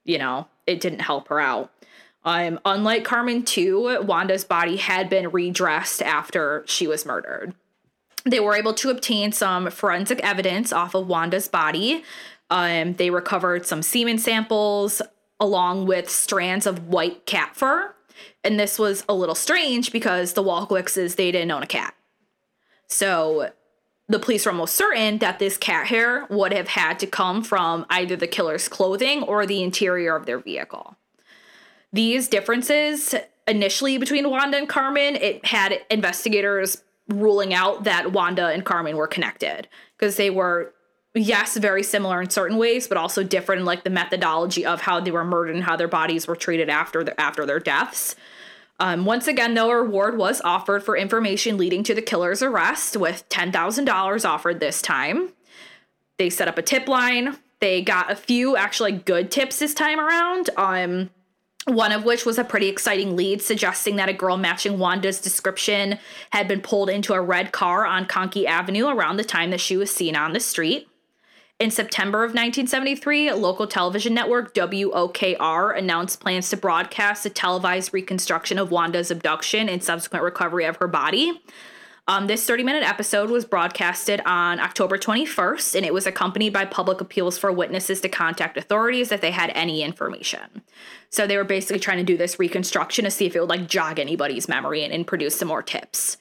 you 0.05 0.19
know, 0.19 0.47
it 0.67 0.81
didn't 0.81 1.01
help 1.01 1.27
her 1.29 1.41
out. 1.41 1.73
Um, 2.25 2.61
unlike 2.65 3.03
Carmen 3.05 3.45
2, 3.45 4.03
Wanda's 4.03 4.45
body 4.45 4.77
had 4.77 5.09
been 5.09 5.31
redressed 5.31 6.03
after 6.03 6.63
she 6.67 6.87
was 6.87 7.05
murdered. 7.07 7.55
They 8.25 8.39
were 8.41 8.55
able 8.55 8.75
to 8.75 8.91
obtain 8.91 9.33
some 9.33 9.71
forensic 9.71 10.21
evidence 10.21 10.73
off 10.73 10.95
of 10.95 11.07
Wanda's 11.09 11.49
body. 11.49 12.05
Um, 12.51 12.93
they 12.95 13.09
recovered 13.11 13.65
some 13.67 13.81
semen 13.83 14.19
samples 14.19 15.01
along 15.41 15.87
with 15.87 16.09
strands 16.09 16.67
of 16.67 16.89
white 16.89 17.27
cat 17.27 17.57
fur. 17.57 17.95
And 18.45 18.61
this 18.61 18.79
was 18.79 19.05
a 19.09 19.15
little 19.15 19.35
strange 19.35 19.91
because 19.91 20.35
the 20.35 20.43
Walkowiczes, 20.43 21.17
they 21.17 21.33
didn't 21.33 21.51
own 21.51 21.63
a 21.63 21.67
cat. 21.67 21.95
So 22.87 23.51
the 24.09 24.19
police 24.19 24.45
were 24.45 24.53
almost 24.53 24.77
certain 24.77 25.19
that 25.19 25.39
this 25.39 25.57
cat 25.57 25.87
hair 25.87 26.27
would 26.29 26.53
have 26.53 26.69
had 26.69 26.99
to 26.99 27.07
come 27.07 27.43
from 27.43 27.87
either 27.89 28.17
the 28.17 28.27
killer's 28.27 28.69
clothing 28.69 29.23
or 29.23 29.47
the 29.47 29.63
interior 29.63 30.17
of 30.17 30.27
their 30.27 30.39
vehicle. 30.39 30.97
These 31.93 32.29
differences 32.29 33.15
initially 33.47 33.99
between 33.99 34.29
Wanda 34.29 34.59
and 34.59 34.69
Carmen, 34.69 35.17
it 35.17 35.45
had 35.45 35.81
investigators 35.91 36.83
ruling 37.09 37.55
out 37.55 37.85
that 37.85 38.13
Wanda 38.13 38.49
and 38.49 38.65
Carmen 38.65 38.97
were 38.97 39.09
connected 39.09 39.69
because 39.97 40.17
they 40.17 40.31
were 40.31 40.73
yes, 41.15 41.57
very 41.57 41.83
similar 41.83 42.21
in 42.23 42.31
certain 42.31 42.57
ways, 42.57 42.87
but 42.87 42.97
also 42.97 43.23
different 43.23 43.61
in 43.61 43.67
like 43.67 43.85
the 43.85 43.91
methodology 43.91 44.65
of 44.65 44.83
how 44.83 45.01
they 45.01 45.11
were 45.11 45.25
murdered 45.25 45.55
and 45.55 45.65
how 45.65 45.77
their 45.77 45.89
bodies 45.89 46.27
were 46.27 46.37
treated 46.37 46.69
after 46.69 47.03
the, 47.03 47.21
after 47.21 47.45
their 47.45 47.61
deaths. 47.61 48.17
Um, 48.79 49.05
once 49.05 49.27
again, 49.27 49.55
though, 49.55 49.71
a 49.71 49.83
reward 49.83 50.17
was 50.17 50.41
offered 50.41 50.83
for 50.83 50.97
information 50.97 51.59
leading 51.59 51.83
to 51.85 51.95
the 51.95 52.01
killer's 52.01 52.43
arrest, 52.43 52.97
with 52.97 53.29
$10,000 53.29 54.25
offered 54.25 54.59
this 54.59 54.81
time. 54.81 55.31
They 56.17 56.31
set 56.31 56.49
up 56.49 56.59
a 56.59 56.63
tip 56.63 56.89
line. 56.89 57.37
They 57.61 57.83
got 57.83 58.11
a 58.11 58.17
few 58.17 58.57
actually 58.57 58.93
good 58.93 59.31
tips 59.31 59.59
this 59.59 59.75
time 59.75 60.01
around. 60.01 60.49
Um, 60.57 61.11
one 61.67 61.93
of 61.93 62.05
which 62.05 62.25
was 62.25 62.39
a 62.39 62.45
pretty 62.45 62.69
exciting 62.69 63.17
lead 63.17 63.43
suggesting 63.43 63.97
that 63.97 64.09
a 64.09 64.15
girl 64.15 64.37
matching 64.37 64.79
Wanda's 64.79 65.21
description 65.21 65.99
had 66.33 66.49
been 66.49 66.63
pulled 66.63 66.89
into 66.89 67.13
a 67.13 67.21
red 67.21 67.53
car 67.53 67.85
on 67.85 68.07
Conkey 68.07 68.47
Avenue 68.47 68.89
around 68.89 69.19
the 69.19 69.25
time 69.25 69.51
that 69.51 69.61
she 69.61 69.77
was 69.77 69.91
seen 69.91 70.17
on 70.17 70.33
the 70.33 70.41
street. 70.41 70.90
In 71.61 71.71
September 71.71 72.25
of 72.25 72.31
1973, 72.31 73.33
local 73.33 73.67
television 73.67 74.15
network 74.15 74.55
WOKR 74.55 75.77
announced 75.77 76.19
plans 76.19 76.49
to 76.49 76.57
broadcast 76.57 77.27
a 77.27 77.31
televised 77.31 77.93
reconstruction 77.93 78.59
of 78.59 78.71
Wanda's 78.71 79.11
abduction 79.11 79.69
and 79.69 79.85
subsequent 79.85 80.25
recovery 80.25 80.65
of 80.65 80.77
her 80.77 80.89
body. 80.89 81.43
Um, 82.09 82.29
this 82.29 82.47
30 82.47 82.65
minute 82.65 82.83
episode 82.83 83.29
was 83.29 83.45
broadcasted 83.45 84.23
on 84.25 84.59
October 84.59 84.97
21st, 84.97 85.75
and 85.75 85.85
it 85.85 85.93
was 85.93 86.07
accompanied 86.07 86.55
by 86.55 86.65
public 86.65 87.03
appeals 87.03 87.37
for 87.37 87.53
witnesses 87.53 88.01
to 88.01 88.09
contact 88.09 88.57
authorities 88.57 89.13
if 89.13 89.21
they 89.21 89.31
had 89.31 89.51
any 89.51 89.83
information. 89.83 90.63
So 91.11 91.27
they 91.27 91.37
were 91.37 91.45
basically 91.45 91.79
trying 91.79 91.99
to 91.99 92.05
do 92.05 92.17
this 92.17 92.39
reconstruction 92.39 93.05
to 93.05 93.11
see 93.11 93.27
if 93.27 93.37
it 93.37 93.41
would 93.41 93.51
like 93.51 93.69
jog 93.69 93.99
anybody's 93.99 94.49
memory 94.49 94.83
and, 94.83 94.95
and 94.95 95.07
produce 95.07 95.37
some 95.37 95.49
more 95.49 95.63
tips. 95.63 96.17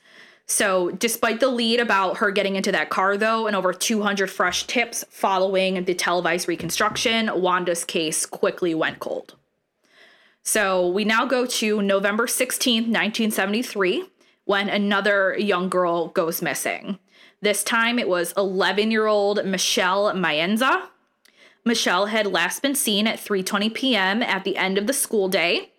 So, 0.51 0.89
despite 0.89 1.39
the 1.39 1.47
lead 1.47 1.79
about 1.79 2.17
her 2.17 2.31
getting 2.31 2.55
into 2.55 2.71
that 2.71 2.89
car, 2.89 3.17
though, 3.17 3.45
and 3.45 3.55
over 3.55 3.71
200 3.71 4.31
fresh 4.31 4.65
tips 4.65 5.05
following 5.11 5.83
the 5.83 5.93
televised 5.93 6.47
reconstruction, 6.47 7.29
Wanda's 7.39 7.85
case 7.85 8.25
quickly 8.25 8.73
went 8.73 8.99
cold. 8.99 9.35
So, 10.41 10.89
we 10.89 11.05
now 11.05 11.27
go 11.27 11.45
to 11.45 11.83
November 11.83 12.25
16th, 12.25 12.87
1973, 12.87 14.05
when 14.45 14.69
another 14.69 15.37
young 15.37 15.69
girl 15.69 16.07
goes 16.07 16.41
missing. 16.41 16.97
This 17.41 17.63
time 17.63 17.99
it 17.99 18.09
was 18.09 18.33
11 18.35 18.89
year 18.89 19.05
old 19.05 19.45
Michelle 19.45 20.11
Maenza. 20.15 20.87
Michelle 21.63 22.07
had 22.07 22.25
last 22.25 22.63
been 22.63 22.73
seen 22.73 23.05
at 23.05 23.19
3:20 23.19 23.71
p.m. 23.71 24.23
at 24.23 24.43
the 24.45 24.57
end 24.57 24.79
of 24.79 24.87
the 24.87 24.93
school 24.93 25.29
day 25.29 25.73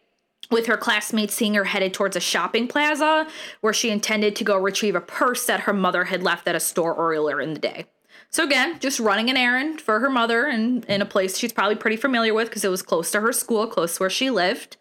with 0.50 0.66
her 0.66 0.76
classmates 0.76 1.34
seeing 1.34 1.54
her 1.54 1.64
headed 1.64 1.94
towards 1.94 2.16
a 2.16 2.20
shopping 2.20 2.66
plaza 2.68 3.26
where 3.60 3.72
she 3.72 3.90
intended 3.90 4.34
to 4.36 4.44
go 4.44 4.56
retrieve 4.56 4.94
a 4.94 5.00
purse 5.00 5.46
that 5.46 5.60
her 5.60 5.72
mother 5.72 6.04
had 6.04 6.22
left 6.22 6.48
at 6.48 6.54
a 6.54 6.60
store 6.60 6.94
earlier 6.96 7.40
in 7.40 7.54
the 7.54 7.60
day. 7.60 7.86
So 8.30 8.44
again, 8.44 8.78
just 8.78 9.00
running 9.00 9.28
an 9.30 9.36
errand 9.36 9.80
for 9.80 10.00
her 10.00 10.10
mother 10.10 10.46
and 10.46 10.84
in 10.84 11.02
a 11.02 11.06
place 11.06 11.36
she's 11.36 11.52
probably 11.52 11.76
pretty 11.76 11.96
familiar 11.96 12.34
with 12.34 12.48
because 12.48 12.64
it 12.64 12.68
was 12.70 12.82
close 12.82 13.10
to 13.12 13.20
her 13.20 13.32
school, 13.32 13.66
close 13.66 13.96
to 13.96 14.02
where 14.04 14.10
she 14.10 14.30
lived. 14.30 14.76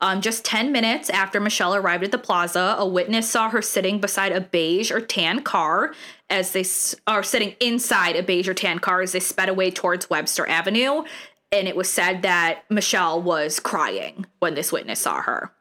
Um, 0.00 0.20
just 0.20 0.44
10 0.44 0.70
minutes 0.70 1.10
after 1.10 1.40
Michelle 1.40 1.74
arrived 1.74 2.04
at 2.04 2.12
the 2.12 2.18
plaza, 2.18 2.76
a 2.78 2.86
witness 2.86 3.28
saw 3.28 3.50
her 3.50 3.60
sitting 3.60 3.98
beside 4.00 4.30
a 4.30 4.40
beige 4.40 4.92
or 4.92 5.00
tan 5.00 5.42
car 5.42 5.92
as 6.30 6.52
they 6.52 6.60
s- 6.60 6.94
are 7.06 7.24
sitting 7.24 7.56
inside 7.60 8.14
a 8.14 8.22
beige 8.22 8.48
or 8.48 8.54
tan 8.54 8.78
car 8.78 9.02
as 9.02 9.10
they 9.10 9.18
sped 9.20 9.48
away 9.48 9.72
towards 9.72 10.08
Webster 10.08 10.48
Avenue. 10.48 11.02
And 11.50 11.66
it 11.66 11.76
was 11.76 11.88
said 11.88 12.22
that 12.22 12.64
Michelle 12.68 13.22
was 13.22 13.58
crying 13.58 14.26
when 14.38 14.54
this 14.54 14.70
witness 14.70 15.00
saw 15.00 15.22
her. 15.22 15.52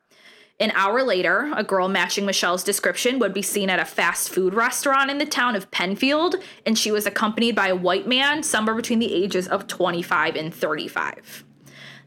An 0.60 0.72
hour 0.72 1.04
later, 1.04 1.52
a 1.56 1.64
girl 1.64 1.88
matching 1.88 2.26
Michelle's 2.26 2.64
description 2.64 3.20
would 3.20 3.34
be 3.34 3.44
seen 3.44 3.70
at 3.70 3.80
a 3.80 3.86
fast 3.86 4.30
food 4.30 4.56
restaurant 4.56 5.12
in 5.12 5.20
the 5.20 5.26
town 5.26 5.56
of 5.56 5.70
Penfield, 5.70 6.36
and 6.66 6.78
she 6.78 6.92
was 6.92 7.06
accompanied 7.06 7.56
by 7.56 7.68
a 7.68 7.76
white 7.76 8.08
man 8.08 8.42
somewhere 8.42 8.76
between 8.76 8.98
the 8.98 9.14
ages 9.14 9.48
of 9.48 9.68
25 9.68 10.36
and 10.36 10.54
35. 10.54 11.46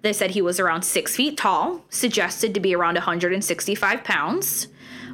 They 0.03 0.13
said 0.13 0.33
he 0.33 0.43
was 0.43 0.59
around 0.59 0.83
six 0.83 1.15
feet 1.15 1.37
tall, 1.37 1.85
suggested 1.91 2.53
to 2.55 2.61
be 2.61 2.75
around 2.75 2.95
165 2.95 4.03
pounds. 4.03 4.67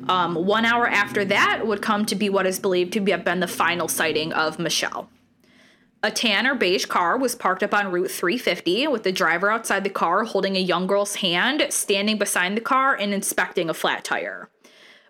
Um, 0.08 0.34
one 0.34 0.64
hour 0.64 0.88
after 0.88 1.24
that 1.26 1.66
would 1.66 1.82
come 1.82 2.06
to 2.06 2.14
be 2.14 2.30
what 2.30 2.46
is 2.46 2.58
believed 2.58 2.92
to 2.94 3.04
have 3.06 3.24
been 3.24 3.40
the 3.40 3.48
final 3.48 3.88
sighting 3.88 4.32
of 4.32 4.58
Michelle. 4.58 5.10
A 6.06 6.10
tan 6.12 6.46
or 6.46 6.54
beige 6.54 6.84
car 6.84 7.18
was 7.18 7.34
parked 7.34 7.64
up 7.64 7.74
on 7.74 7.90
Route 7.90 8.12
350 8.12 8.86
with 8.86 9.02
the 9.02 9.10
driver 9.10 9.50
outside 9.50 9.82
the 9.82 9.90
car 9.90 10.22
holding 10.22 10.54
a 10.54 10.60
young 10.60 10.86
girl's 10.86 11.16
hand, 11.16 11.66
standing 11.70 12.16
beside 12.16 12.56
the 12.56 12.60
car 12.60 12.94
and 12.94 13.12
inspecting 13.12 13.68
a 13.68 13.74
flat 13.74 14.04
tire. 14.04 14.48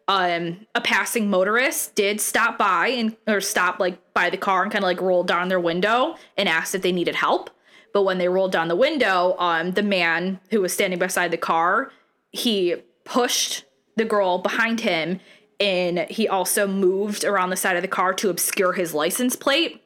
Um, 0.08 0.66
a 0.74 0.80
passing 0.80 1.28
motorist 1.28 1.96
did 1.96 2.18
stop 2.18 2.56
by 2.56 2.88
and 2.88 3.14
or 3.26 3.42
stop 3.42 3.78
like 3.78 4.14
by 4.14 4.30
the 4.30 4.38
car 4.38 4.62
and 4.62 4.72
kind 4.72 4.82
of 4.82 4.88
like 4.88 5.02
rolled 5.02 5.28
down 5.28 5.48
their 5.48 5.60
window 5.60 6.16
and 6.38 6.48
asked 6.48 6.74
if 6.74 6.80
they 6.80 6.92
needed 6.92 7.14
help. 7.14 7.50
But 7.92 8.04
when 8.04 8.16
they 8.16 8.30
rolled 8.30 8.52
down 8.52 8.68
the 8.68 8.74
window, 8.74 9.36
um, 9.38 9.72
the 9.72 9.82
man 9.82 10.40
who 10.50 10.62
was 10.62 10.72
standing 10.72 10.98
beside 10.98 11.30
the 11.30 11.36
car, 11.36 11.92
he 12.32 12.76
pushed 13.04 13.66
the 13.96 14.06
girl 14.06 14.38
behind 14.38 14.80
him 14.80 15.20
and 15.60 16.00
he 16.10 16.26
also 16.26 16.66
moved 16.66 17.24
around 17.24 17.50
the 17.50 17.56
side 17.56 17.76
of 17.76 17.82
the 17.82 17.88
car 17.88 18.14
to 18.14 18.30
obscure 18.30 18.72
his 18.72 18.94
license 18.94 19.36
plate. 19.36 19.82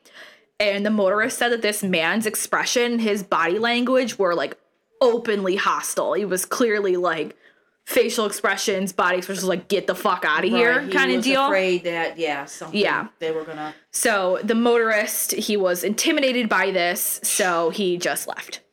And 0.61 0.85
the 0.85 0.91
motorist 0.91 1.39
said 1.39 1.49
that 1.53 1.63
this 1.63 1.83
man's 1.83 2.27
expression, 2.27 2.99
his 2.99 3.23
body 3.23 3.59
language 3.59 4.19
were 4.19 4.35
like 4.35 4.57
openly 5.01 5.57
hostile. 5.57 6.13
He 6.13 6.27
was 6.27 6.45
clearly 6.45 6.97
like 6.97 7.35
facial 7.87 8.27
expressions, 8.27 8.93
body 8.93 9.17
expressions 9.19 9.47
like 9.49 9.69
get 9.69 9.87
the 9.87 9.95
fuck 9.95 10.23
out 10.25 10.45
of 10.45 10.51
here 10.51 10.77
Right, 10.77 10.87
he 10.87 10.93
kind 10.93 11.13
of 11.13 11.25
deal. 11.25 11.47
Afraid 11.47 11.85
that 11.85 12.19
yeah, 12.19 12.45
something 12.45 12.79
Yeah. 12.79 13.09
they 13.21 13.33
were 13.33 13.43
gonna. 13.45 13.75
So 13.91 14.39
the 14.45 14.55
motorist, 14.55 15.33
he 15.33 15.57
was 15.57 15.83
intimidated 15.83 16.49
by 16.51 16.71
this, 16.71 17.21
so 17.23 17.71
he 17.71 17.97
just 17.97 18.29
left. 18.29 18.61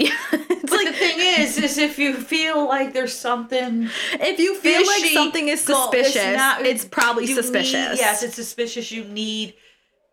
Yeah, 0.00 0.14
it's 0.32 0.70
But 0.70 0.70
like 0.70 0.86
the 0.86 0.92
thing 0.92 1.18
is, 1.18 1.58
is 1.58 1.76
if 1.76 1.98
you 1.98 2.14
feel 2.14 2.68
like 2.68 2.92
there's 2.92 3.12
something 3.14 3.88
if 4.12 4.38
you 4.38 4.54
feel 4.60 4.86
like 4.86 5.04
something 5.12 5.48
is 5.48 5.60
suspicious, 5.62 6.14
it's, 6.14 6.84
not- 6.84 6.90
probably 6.92 7.26
suspicious. 7.26 7.72
need- 7.92 7.98
yes, 7.98 8.22
it's 8.22 8.36
suspicious. 8.36 8.92
You 8.92 9.02
need 9.04 9.54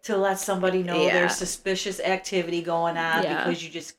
to 0.05 0.15
let 0.17 0.39
somebody 0.39 0.83
know 0.83 1.01
Yeah. 1.05 1.13
there's 1.13 1.35
suspicious 1.35 1.99
activity 1.99 2.61
going 2.61 2.97
on 2.97 3.23
Yeah. 3.23 3.43
because 3.43 3.63
you 3.63 3.69
just 3.69 3.95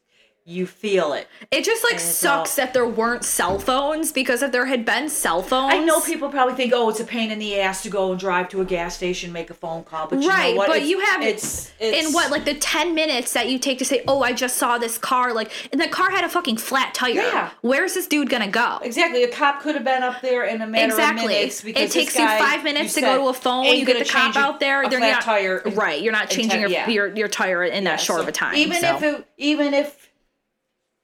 you 0.49 0.65
feel 0.65 1.13
it. 1.13 1.27
It 1.51 1.65
just 1.65 1.83
like 1.83 1.99
sucks 1.99 2.57
all- 2.57 2.65
that 2.65 2.73
there 2.73 2.87
weren't 2.87 3.25
cell 3.25 3.59
phones 3.59 4.13
because 4.13 4.43
if 4.43 4.53
there 4.53 4.67
had 4.67 4.85
been 4.85 5.09
cell 5.09 5.43
phones, 5.43 5.75
I 5.75 5.79
know 5.79 6.01
people 6.01 6.29
probably 6.29 6.55
think, 6.55 6.73
oh, 6.73 6.89
it's 6.89 7.01
a 7.01 7.05
pain 7.05 7.33
in 7.33 7.41
the 7.41 7.59
ass 7.61 7.83
to 7.83 7.89
go 7.91 8.13
and 8.13 8.21
drive 8.21 8.49
to 8.51 8.61
a 8.61 8.65
gas 8.65 8.95
station, 8.97 9.33
make 9.33 9.51
a 9.51 9.55
phone 9.55 9.83
call, 9.83 10.07
but 10.07 10.23
you 10.23 10.29
right, 10.29 10.53
know 10.53 10.59
what? 10.59 10.69
but 10.69 10.77
It's- 10.77 10.89
you 10.89 11.01
have 11.01 11.21
it's, 11.23 11.73
it's 11.81 12.07
in 12.07 12.13
what 12.13 12.31
like 12.31 12.45
the 12.45 12.55
ten 12.55 12.95
minutes 12.95 13.33
that 13.33 13.49
you 13.49 13.59
take 13.59 13.79
to 13.79 13.85
say, 13.85 14.05
"Oh, 14.07 14.23
I 14.23 14.33
just 14.33 14.57
saw 14.57 14.79
this 14.79 14.99
car," 14.99 15.33
like, 15.35 15.51
and 15.73 15.81
the 15.81 15.89
car 15.89 16.11
had 16.11 16.25
a 16.25 16.29
fucking 16.29 16.59
flat 16.59 16.95
tire. 16.95 17.15
Yeah. 17.15 17.51
Where's 17.63 17.95
this 17.95 18.07
dude 18.07 18.31
gonna 18.31 18.47
go? 18.47 18.79
Exactly, 18.83 19.25
a 19.25 19.29
cop 19.29 19.61
could 19.61 19.75
have 19.75 19.85
been 19.85 20.05
up 20.05 20.21
there 20.23 20.45
in 20.45 20.63
a 20.63 20.67
matter 20.69 20.85
Exactly. 20.85 21.25
of 21.25 21.31
minutes. 21.31 21.61
Because 21.63 21.83
It 21.83 21.93
takes 21.93 22.13
this 22.13 22.23
you 22.23 22.29
five 22.39 22.63
minutes 22.63 22.95
to 22.95 23.01
you 23.01 23.07
go 23.07 23.19
to 23.25 23.29
a 23.31 23.35
phone. 23.35 23.65
You 23.65 23.85
get 23.85 23.99
the 23.99 24.05
cop 24.05 24.37
a- 24.37 24.39
out 24.39 24.61
there. 24.61 24.85
a 24.85 24.89
they're 24.89 25.01
flat 25.01 25.11
not 25.11 25.23
tire. 25.23 25.63
right. 25.75 26.01
You're 26.01 26.13
not 26.13 26.31
changing 26.31 26.51
ten- 26.51 26.61
your, 26.61 26.71
yeah. 26.71 26.89
your 26.89 27.09
your 27.17 27.29
tire 27.29 27.65
in 27.65 27.83
that 27.85 28.01
short 28.01 28.19
so 28.19 28.23
of 28.23 28.29
a 28.29 28.33
time. 28.33 28.55
Even 28.55 28.81
so. 28.81 28.97
if 28.97 29.03
it, 29.03 29.27
even 29.39 29.75
if 29.75 30.06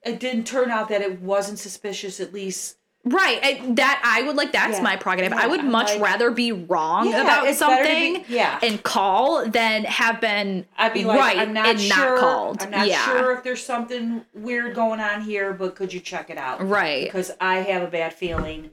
it 0.04 0.20
didn't 0.20 0.44
turn 0.44 0.70
out 0.70 0.88
that 0.88 1.00
it 1.02 1.20
wasn't 1.20 1.58
suspicious, 1.58 2.20
at 2.20 2.32
least 2.32 2.76
Right. 3.04 3.40
I, 3.42 3.72
that 3.74 4.00
I 4.04 4.22
would 4.22 4.36
like 4.36 4.52
that's 4.52 4.76
Yeah. 4.76 4.82
my 4.84 4.94
prerogative. 4.96 5.32
I 5.32 5.40
Yeah, 5.42 5.46
would 5.48 5.60
I'm 5.60 5.72
much 5.72 5.88
like- 5.94 6.00
rather 6.00 6.30
be 6.30 6.52
wrong 6.52 7.08
Yeah, 7.08 7.22
about 7.22 7.48
it's 7.48 7.58
better 7.58 7.82
to 7.82 7.88
something 7.88 8.22
be- 8.22 8.34
yeah. 8.34 8.60
and 8.62 8.80
call 8.80 9.44
than 9.48 9.82
have 9.84 10.20
been 10.20 10.66
I'd 10.78 10.92
be 10.94 11.04
like, 11.04 11.18
right 11.18 11.36
I'm 11.38 11.52
not 11.52 11.66
and 11.66 11.80
sure. 11.80 12.10
not 12.14 12.20
called. 12.20 12.62
I'm 12.62 12.70
not 12.70 12.86
sure 12.88 13.32
if 13.32 13.42
there's 13.42 13.64
something 13.64 14.24
weird 14.34 14.76
going 14.76 15.00
on 15.00 15.22
here, 15.22 15.52
but 15.52 15.74
could 15.74 15.92
you 15.92 15.98
check 15.98 16.30
it 16.30 16.38
out? 16.38 16.64
Right. 16.64 17.02
Because 17.04 17.32
I 17.40 17.56
have 17.56 17.82
a 17.82 17.88
bad 17.88 18.12
feeling 18.12 18.70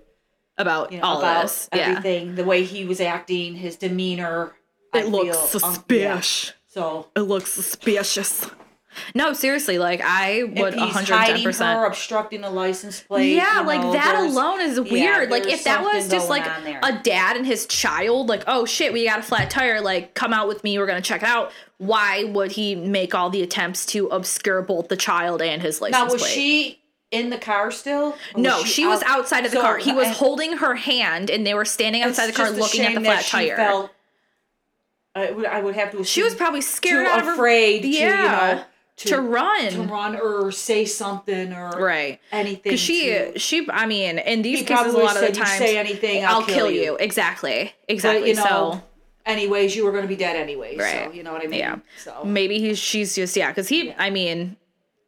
About 0.60 0.92
you 0.92 1.00
know, 1.00 1.06
all 1.06 1.20
about 1.20 1.44
this. 1.44 1.68
Yeah. 1.74 1.80
everything, 1.90 2.36
the 2.36 2.44
way 2.44 2.64
he 2.66 2.86
was 2.86 3.02
acting, 3.02 3.56
his 3.56 3.78
demeanor. 3.78 4.54
I 4.94 5.00
It 5.00 5.08
looks 5.08 5.30
feel, 5.30 5.64
um, 5.66 5.74
suspicious. 5.74 6.54
So 6.68 7.08
It 7.16 7.22
looks 7.22 7.52
suspicious. 7.52 8.46
No, 9.14 9.34
seriously, 9.34 9.78
like 9.78 10.02
I 10.04 10.44
would 10.44 10.74
110%. 10.74 11.10
hiding 11.10 11.44
her, 11.44 11.86
obstructing 11.86 12.42
the 12.42 12.50
license 12.50 13.02
plate, 13.02 13.36
Yeah, 13.36 13.62
like 13.62 13.82
know, 13.82 13.94
that 13.94 14.16
alone 14.16 14.62
is 14.62 14.78
yeah, 14.78 14.92
weird. 14.92 15.30
like 15.30 15.48
if 15.48 15.64
that 15.64 15.84
was 15.84 16.10
just 16.10 16.30
like 16.30 16.46
a 16.46 17.00
dad 17.04 17.38
and 17.38 17.46
his 17.46 17.66
child, 17.66 18.30
like, 18.30 18.44
oh 18.48 18.66
shit, 18.66 18.94
we 18.94 19.06
got 19.06 19.20
a 19.20 19.24
flat 19.24 19.50
tire, 19.50 19.82
like 19.82 20.14
come 20.14 20.34
out 20.34 20.48
with 20.48 20.64
me, 20.64 20.78
we're 20.78 20.88
gonna 20.88 21.02
check 21.02 21.24
it 21.24 21.30
out. 21.30 21.52
Why 21.78 22.26
would 22.26 22.52
he 22.52 22.76
make 22.76 23.16
all 23.16 23.30
the 23.30 23.42
attempts 23.42 23.86
to 23.88 24.08
obscure 24.08 24.62
both 24.62 24.90
the 24.90 24.98
child 24.98 25.42
and 25.42 25.62
his 25.62 25.82
license 25.82 25.98
plate? 25.98 26.08
Now 26.08 26.12
was 26.12 26.22
plate? 26.22 26.34
she 26.34 26.80
in 27.12 27.30
the 27.30 27.38
car 27.38 27.72
still? 27.72 28.16
No, 28.36 28.64
she, 28.64 28.86
was 28.86 29.02
out- 29.04 29.20
outside 29.20 29.46
of 29.46 29.52
the 29.52 29.58
so, 29.58 29.64
car. 29.64 29.78
He 29.78 29.94
was 29.94 30.08
holding 30.10 30.58
her 30.58 30.76
hand, 30.76 31.30
and 31.30 31.46
they 31.46 31.54
were 31.54 31.66
standing 31.66 32.02
outside 32.02 32.28
the 32.28 32.34
car 32.34 32.52
looking 32.52 32.82
at 32.82 32.96
the 32.96 33.02
flat 33.02 33.24
she 33.24 33.32
tire. 33.32 33.56
Felt, 33.56 33.92
I 35.16 35.32
would, 35.32 35.46
I 35.46 35.62
would 35.62 35.76
have 35.76 35.92
to. 35.92 36.04
she 36.04 36.22
was 36.22 36.36
probably 36.36 36.62
scared 36.62 37.06
too 37.06 37.12
out 37.12 37.20
of 37.20 37.26
her, 37.26 37.34
afraid 37.34 37.82
to 37.82 37.88
you 37.88 38.00
yeah, 38.00 38.56
know 38.56 38.64
to, 39.00 39.08
to 39.10 39.22
run. 39.22 39.70
to 39.72 39.82
run 39.84 40.16
or 40.16 40.52
say 40.52 40.86
something 40.86 41.52
or 41.54 41.70
Right. 41.72 42.20
anything. 42.32 42.62
Because 42.64 42.80
she, 42.80 43.06
to- 43.08 43.40
she, 43.40 43.68
I 43.72 43.86
mean, 43.86 44.20
in 44.20 44.42
these 44.42 44.60
He 44.60 44.66
cases, 44.66 44.94
a 44.94 44.98
lot 44.98 45.16
of 45.16 45.22
the 45.22 45.32
times, 45.32 45.58
say 45.58 45.78
anything, 45.78 46.24
I'll 46.26 46.44
kill, 46.44 46.56
kill 46.56 46.72
you. 46.72 46.82
you." 46.82 46.96
Exactly, 46.98 47.74
but, 47.88 47.94
exactly. 47.94 48.30
you 48.30 48.36
know, 48.36 48.44
so 48.44 48.84
anyways, 49.26 49.76
you 49.76 49.86
were 49.86 49.92
going 49.92 50.04
to 50.04 50.08
be 50.08 50.16
dead 50.16 50.36
anyway. 50.36 50.78
So 50.78 51.12
you 51.12 51.24
know 51.24 51.32
what 51.34 51.44
I 51.44 51.48
mean. 51.48 51.60
Yeah. 51.60 51.78
So 51.98 52.24
maybe 52.26 52.60
he's 52.60 52.78
she's 52.80 53.16
just 53.16 53.36
yeah 53.38 53.50
because 53.50 53.68
he 53.68 53.88
Yeah. 53.88 53.96
i 54.00 54.10
mean 54.10 54.56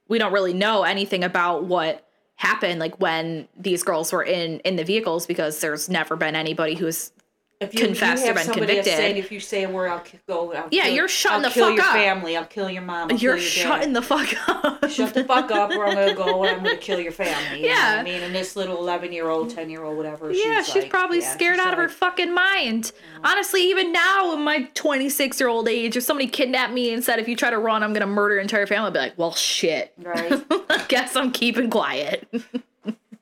we 0.08 0.18
don't 0.20 0.34
really 0.34 0.54
know 0.54 0.84
anything 0.84 1.24
about 1.24 1.64
what 1.66 2.06
happened 2.36 2.80
like 2.80 3.00
when 3.00 3.48
these 3.58 3.84
girls 3.84 4.12
were 4.12 4.24
in 4.24 4.60
in 4.62 4.76
the 4.76 4.84
vehicles 4.84 5.26
because 5.26 5.60
there's 5.62 5.90
never 5.90 6.16
been 6.16 6.36
anybody 6.36 6.76
who's 6.76 7.12
if 7.62 7.74
you, 7.74 7.86
confessed 7.86 8.26
you 8.26 8.32
or 8.32 8.34
been 8.34 8.48
convicted. 8.52 8.86
saying 8.86 9.18
if 9.18 9.32
you 9.32 9.40
say 9.40 9.64
a 9.64 9.70
word, 9.70 9.90
I'll 9.90 10.04
go. 10.28 10.54
I'll 10.54 10.68
Yeah, 10.72 10.86
kill, 10.86 10.94
you're 10.96 11.08
shutting 11.08 11.46
I'll 11.46 11.50
the 11.50 11.54
kill 11.54 11.68
fuck 11.68 11.76
your 11.78 11.86
up. 11.86 11.94
family. 11.94 12.36
I'll 12.38 12.46
kill 12.46 12.70
your 12.70 12.82
mom. 12.82 13.12
I'll 13.12 13.18
you're 13.18 13.36
kill 13.36 13.44
your 13.44 13.50
shutting 13.50 13.94
dad. 13.94 13.96
the 13.96 14.02
fuck 14.02 14.50
up 14.50 14.90
Shut 14.90 15.14
the 15.14 15.24
fuck 15.24 15.52
up, 15.52 15.72
or 15.72 15.86
I'm 15.86 15.94
gonna 15.96 16.14
go 16.16 16.44
and 16.44 16.58
I'm 16.58 16.64
gonna 16.64 16.76
kill 16.78 17.00
your 17.00 17.12
family. 17.14 17.62
You 17.62 17.68
Yeah. 17.68 17.98
I 18.00 18.04
mean, 18.04 18.22
and 18.24 18.36
this 18.36 18.56
little 18.56 18.78
eleven 18.78 19.14
year 19.14 19.30
old, 19.30 19.50
ten 19.52 19.70
year 19.70 19.84
old, 19.84 19.96
whatever. 19.96 20.32
yeah 20.32 20.58
she's, 20.64 20.74
she's 20.74 20.84
like, 20.84 20.92
probably 20.92 21.20
yeah, 21.20 21.32
scared 21.34 21.56
she's 21.58 21.66
out 21.66 21.74
of 21.74 21.80
her 21.80 21.88
fucking 21.90 22.34
mind 22.34 22.86
mm. 22.86 22.92
honestly 23.24 23.62
even 23.70 23.92
now 23.92 24.34
in 24.34 24.42
my 24.42 24.64
26 24.74 25.40
year 25.40 25.48
old 25.50 25.68
age 25.70 25.96
if 25.96 26.04
somebody 26.04 26.28
kidnapped 26.28 26.74
me 26.74 26.92
and 26.94 27.04
said 27.04 27.20
if 27.20 27.28
you 27.28 27.36
try 27.36 27.50
to 27.50 27.58
run 27.58 27.84
i'm 27.84 27.94
gonna 27.94 28.06
murder 28.08 28.36
your 28.36 28.42
entire 28.42 28.66
family 28.66 28.88
i'd 28.88 28.94
be 28.94 29.00
like 29.00 29.18
well 29.18 29.34
shit 29.34 29.94
Right. 30.02 30.44
guess 30.88 31.16
i'm 31.16 31.32
keeping 31.32 31.70
quiet 31.70 32.28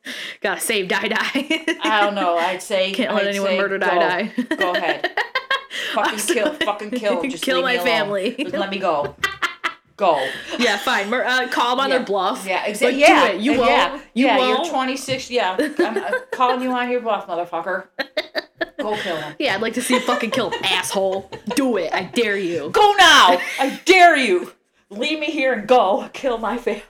gotta 0.41 0.61
save 0.61 0.87
die 0.87 1.07
die 1.09 1.75
I 1.83 2.01
don't 2.01 2.15
know. 2.15 2.37
I'd 2.37 2.61
say 2.61 2.91
Can't 2.93 3.13
let 3.13 3.23
I'd 3.23 3.29
anyone 3.29 3.49
say 3.49 3.57
murder, 3.57 3.77
go. 3.79 3.85
die, 3.87 4.31
die. 4.37 4.55
Go 4.55 4.71
ahead. 4.73 5.11
fucking 5.93 6.19
kill. 6.19 6.53
Fucking 6.53 6.91
kill. 6.91 7.21
Just 7.23 7.43
Kill 7.43 7.61
my 7.61 7.77
family. 7.77 8.35
Just 8.39 8.53
let 8.55 8.69
me 8.69 8.79
go. 8.79 9.15
Go. 9.97 10.25
Yeah, 10.57 10.77
fine. 10.77 11.09
Mur- 11.09 11.25
Uh, 11.25 11.47
call 11.49 11.75
them 11.75 11.83
on 11.83 11.89
Yeah. 11.89 11.97
their 11.97 12.05
bluff. 12.05 12.45
Yeah, 12.47 12.61
Like, 12.61 12.69
exactly. 12.69 12.93
do 12.95 12.99
Yeah, 13.01 13.25
it. 13.27 13.41
You 13.41 13.51
uh, 13.53 13.57
won't. 13.57 13.69
Yeah, 13.69 13.99
You 14.13 14.25
yeah, 14.27 14.37
won't. 14.37 14.59
You're 14.65 14.73
26. 14.73 15.29
Yeah, 15.29 15.57
I'm 15.79 15.97
uh, 15.97 16.11
calling 16.31 16.61
you 16.61 16.71
on 16.71 16.89
your 16.89 17.01
bluff, 17.01 17.27
motherfucker. 17.27 17.87
Go 18.79 18.95
kill 18.95 19.17
him. 19.17 19.35
Yeah, 19.39 19.55
I'd 19.55 19.61
like 19.61 19.73
to 19.73 19.81
see 19.81 19.95
you 19.95 19.99
fucking 19.99 20.31
kill 20.31 20.51
him, 20.51 20.59
asshole. 20.63 21.29
Do 21.55 21.75
it. 21.75 21.93
I 21.93 22.03
dare 22.03 22.37
you. 22.37 22.69
Go 22.69 22.93
now. 22.97 23.37
I 23.59 23.81
dare 23.83 24.15
you. 24.15 24.53
Leave 24.89 25.19
me 25.19 25.27
here 25.27 25.51
and 25.51 25.67
go. 25.67 26.09
Kill 26.13 26.37
my 26.37 26.57
family. 26.57 26.83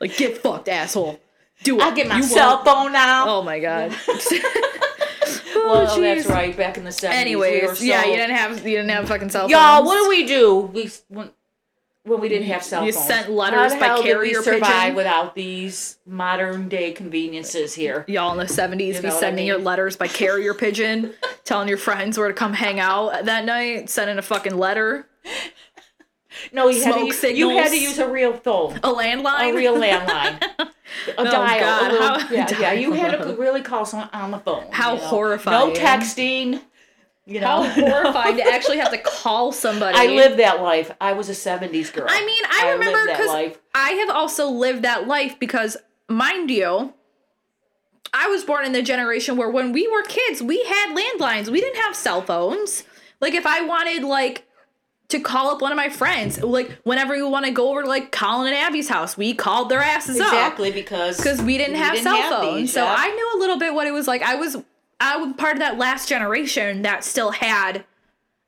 Like, 0.00 0.16
get 0.16 0.38
fucked, 0.38 0.68
asshole. 0.68 1.20
Do 1.62 1.76
it. 1.78 1.82
I'll 1.82 1.94
get 1.94 2.08
my 2.08 2.16
You 2.18 2.22
cell 2.22 2.56
won't. 2.56 2.64
phone 2.66 2.92
now. 2.92 3.24
Oh 3.28 3.42
my 3.42 3.58
god. 3.60 3.94
Oh, 5.58 5.72
well, 5.72 5.86
oh, 5.90 6.00
that's 6.00 6.26
right. 6.26 6.56
Back 6.56 6.76
in 6.78 6.84
the 6.84 6.90
70s. 6.90 7.24
we 7.24 7.36
were 7.36 7.46
Anyways, 7.46 7.84
yeah, 7.84 8.04
you 8.04 8.14
didn't 8.16 8.36
have 8.36 8.58
you 8.58 8.76
didn't 8.76 8.90
have 8.90 9.04
a 9.04 9.06
fucking 9.06 9.30
cell 9.30 9.42
phones. 9.42 9.52
Y'all, 9.52 9.84
what 9.84 10.00
do 10.02 10.08
we 10.08 10.24
do? 10.26 10.60
We 10.60 10.90
when, 11.08 11.30
when 12.04 12.20
we 12.20 12.28
didn't 12.28 12.46
have 12.48 12.62
cell 12.62 12.84
You 12.84 12.92
phones. 12.92 13.08
You 13.08 13.14
sent 13.14 13.30
letters 13.32 13.72
How 13.72 13.78
the 13.78 13.80
by 13.80 13.86
hell 13.86 13.96
did 14.02 14.04
carrier 14.12 14.38
we 14.38 14.44
survive 14.44 14.60
pigeon? 14.82 14.94
without 14.94 15.34
these 15.34 15.98
modern 16.06 16.68
day 16.68 16.92
conveniences 16.92 17.74
here? 17.74 18.04
Y'all 18.06 18.30
in 18.32 18.38
the 18.46 18.52
70s 18.52 18.86
You 18.96 19.00
be 19.02 19.08
what 19.08 19.16
I 19.16 19.20
sending 19.20 19.46
your 19.46 19.58
letters 19.58 19.96
by 19.96 20.06
carrier 20.08 20.54
pigeon, 20.62 21.14
telling 21.44 21.68
your 21.68 21.78
friends 21.78 22.16
where 22.16 22.28
to 22.28 22.34
come 22.34 22.52
hang 22.52 22.78
out 22.78 23.24
that 23.24 23.44
night, 23.44 23.90
sending 23.90 24.18
a 24.18 24.22
fucking 24.22 24.56
letter, 24.56 25.08
No, 26.52 26.68
you 26.68 26.82
had, 26.82 26.94
to, 26.94 27.06
use- 27.06 27.22
you 27.22 27.50
had 27.50 27.70
to 27.70 27.78
use 27.78 27.98
a 27.98 28.08
real 28.08 28.32
phone, 28.32 28.76
a 28.78 28.92
landline. 28.92 29.52
a 29.52 29.54
real 29.54 29.74
landline, 29.76 30.42
a 30.58 30.70
oh, 31.18 31.24
dial. 31.24 31.60
God, 31.60 31.90
a 31.90 31.92
little- 31.92 32.18
how- 32.20 32.34
yeah, 32.34 32.60
yeah, 32.60 32.72
you 32.72 32.92
had 32.92 33.16
to 33.16 33.34
really 33.36 33.62
call 33.62 33.84
someone 33.84 34.10
on 34.12 34.30
the 34.30 34.38
phone. 34.38 34.66
How 34.70 34.94
you 34.94 35.00
know. 35.00 35.06
horrifying. 35.06 35.74
No 35.74 35.74
texting. 35.74 36.62
You 37.28 37.40
know, 37.40 37.64
How 37.64 37.64
horrifying 37.88 38.36
to 38.36 38.44
actually 38.44 38.78
have 38.78 38.92
to 38.92 38.98
call 38.98 39.50
somebody. 39.50 39.98
I 39.98 40.06
lived 40.06 40.38
that 40.38 40.62
life. 40.62 40.92
I 41.00 41.12
was 41.12 41.28
a 41.28 41.32
'70s 41.32 41.92
girl. 41.92 42.06
I 42.08 42.24
mean, 42.24 42.42
I, 42.48 42.70
remember 42.70 43.04
because. 43.06 43.56
I 43.74 43.90
have 43.90 44.10
also 44.10 44.48
lived 44.48 44.82
that 44.82 45.08
life 45.08 45.36
because, 45.40 45.76
mind 46.08 46.52
you, 46.52 46.94
I 48.14 48.28
was 48.28 48.44
born 48.44 48.64
in 48.64 48.72
the 48.72 48.82
generation 48.82 49.36
where 49.36 49.50
when 49.50 49.72
we 49.72 49.88
were 49.88 50.02
kids, 50.02 50.40
we 50.40 50.62
had 50.64 50.96
landlines. 50.96 51.48
We 51.48 51.60
didn't 51.60 51.82
have 51.82 51.96
cell 51.96 52.22
phones. 52.22 52.84
Like 53.20 53.34
if 53.34 53.44
I 53.44 53.62
wanted 53.62 54.04
like 54.04 54.45
to 55.08 55.20
call 55.20 55.50
up 55.50 55.60
one 55.60 55.72
of 55.72 55.76
my 55.76 55.88
friends, 55.88 56.42
like 56.42 56.70
whenever 56.82 57.14
we 57.14 57.22
want 57.22 57.46
to 57.46 57.52
go 57.52 57.70
over 57.70 57.82
to 57.82 57.88
like 57.88 58.10
Colin 58.12 58.48
and 58.48 58.56
Abby's 58.56 58.88
house, 58.88 59.16
we 59.16 59.34
called 59.34 59.68
their 59.68 59.82
asses 59.82 60.18
up 60.20 60.26
Exactly 60.26 60.72
because 60.72 61.16
because 61.16 61.40
we 61.42 61.56
didn't 61.58 61.76
have 61.76 61.96
cell 61.98 62.40
phones. 62.40 62.56
these, 62.56 62.72
so 62.72 62.82
yeah. 62.82 62.94
I 62.96 63.10
knew 63.10 63.32
a 63.36 63.38
little 63.38 63.58
bit 63.58 63.74
what 63.74 63.86
it 63.86 63.92
was 63.92 64.08
like. 64.08 64.22
I 64.22 64.34
was 64.34 64.56
I 65.00 65.16
was 65.18 65.34
part 65.36 65.54
of 65.54 65.58
that 65.60 65.78
last 65.78 66.08
generation 66.08 66.82
that 66.82 67.04
still 67.04 67.30
had 67.30 67.84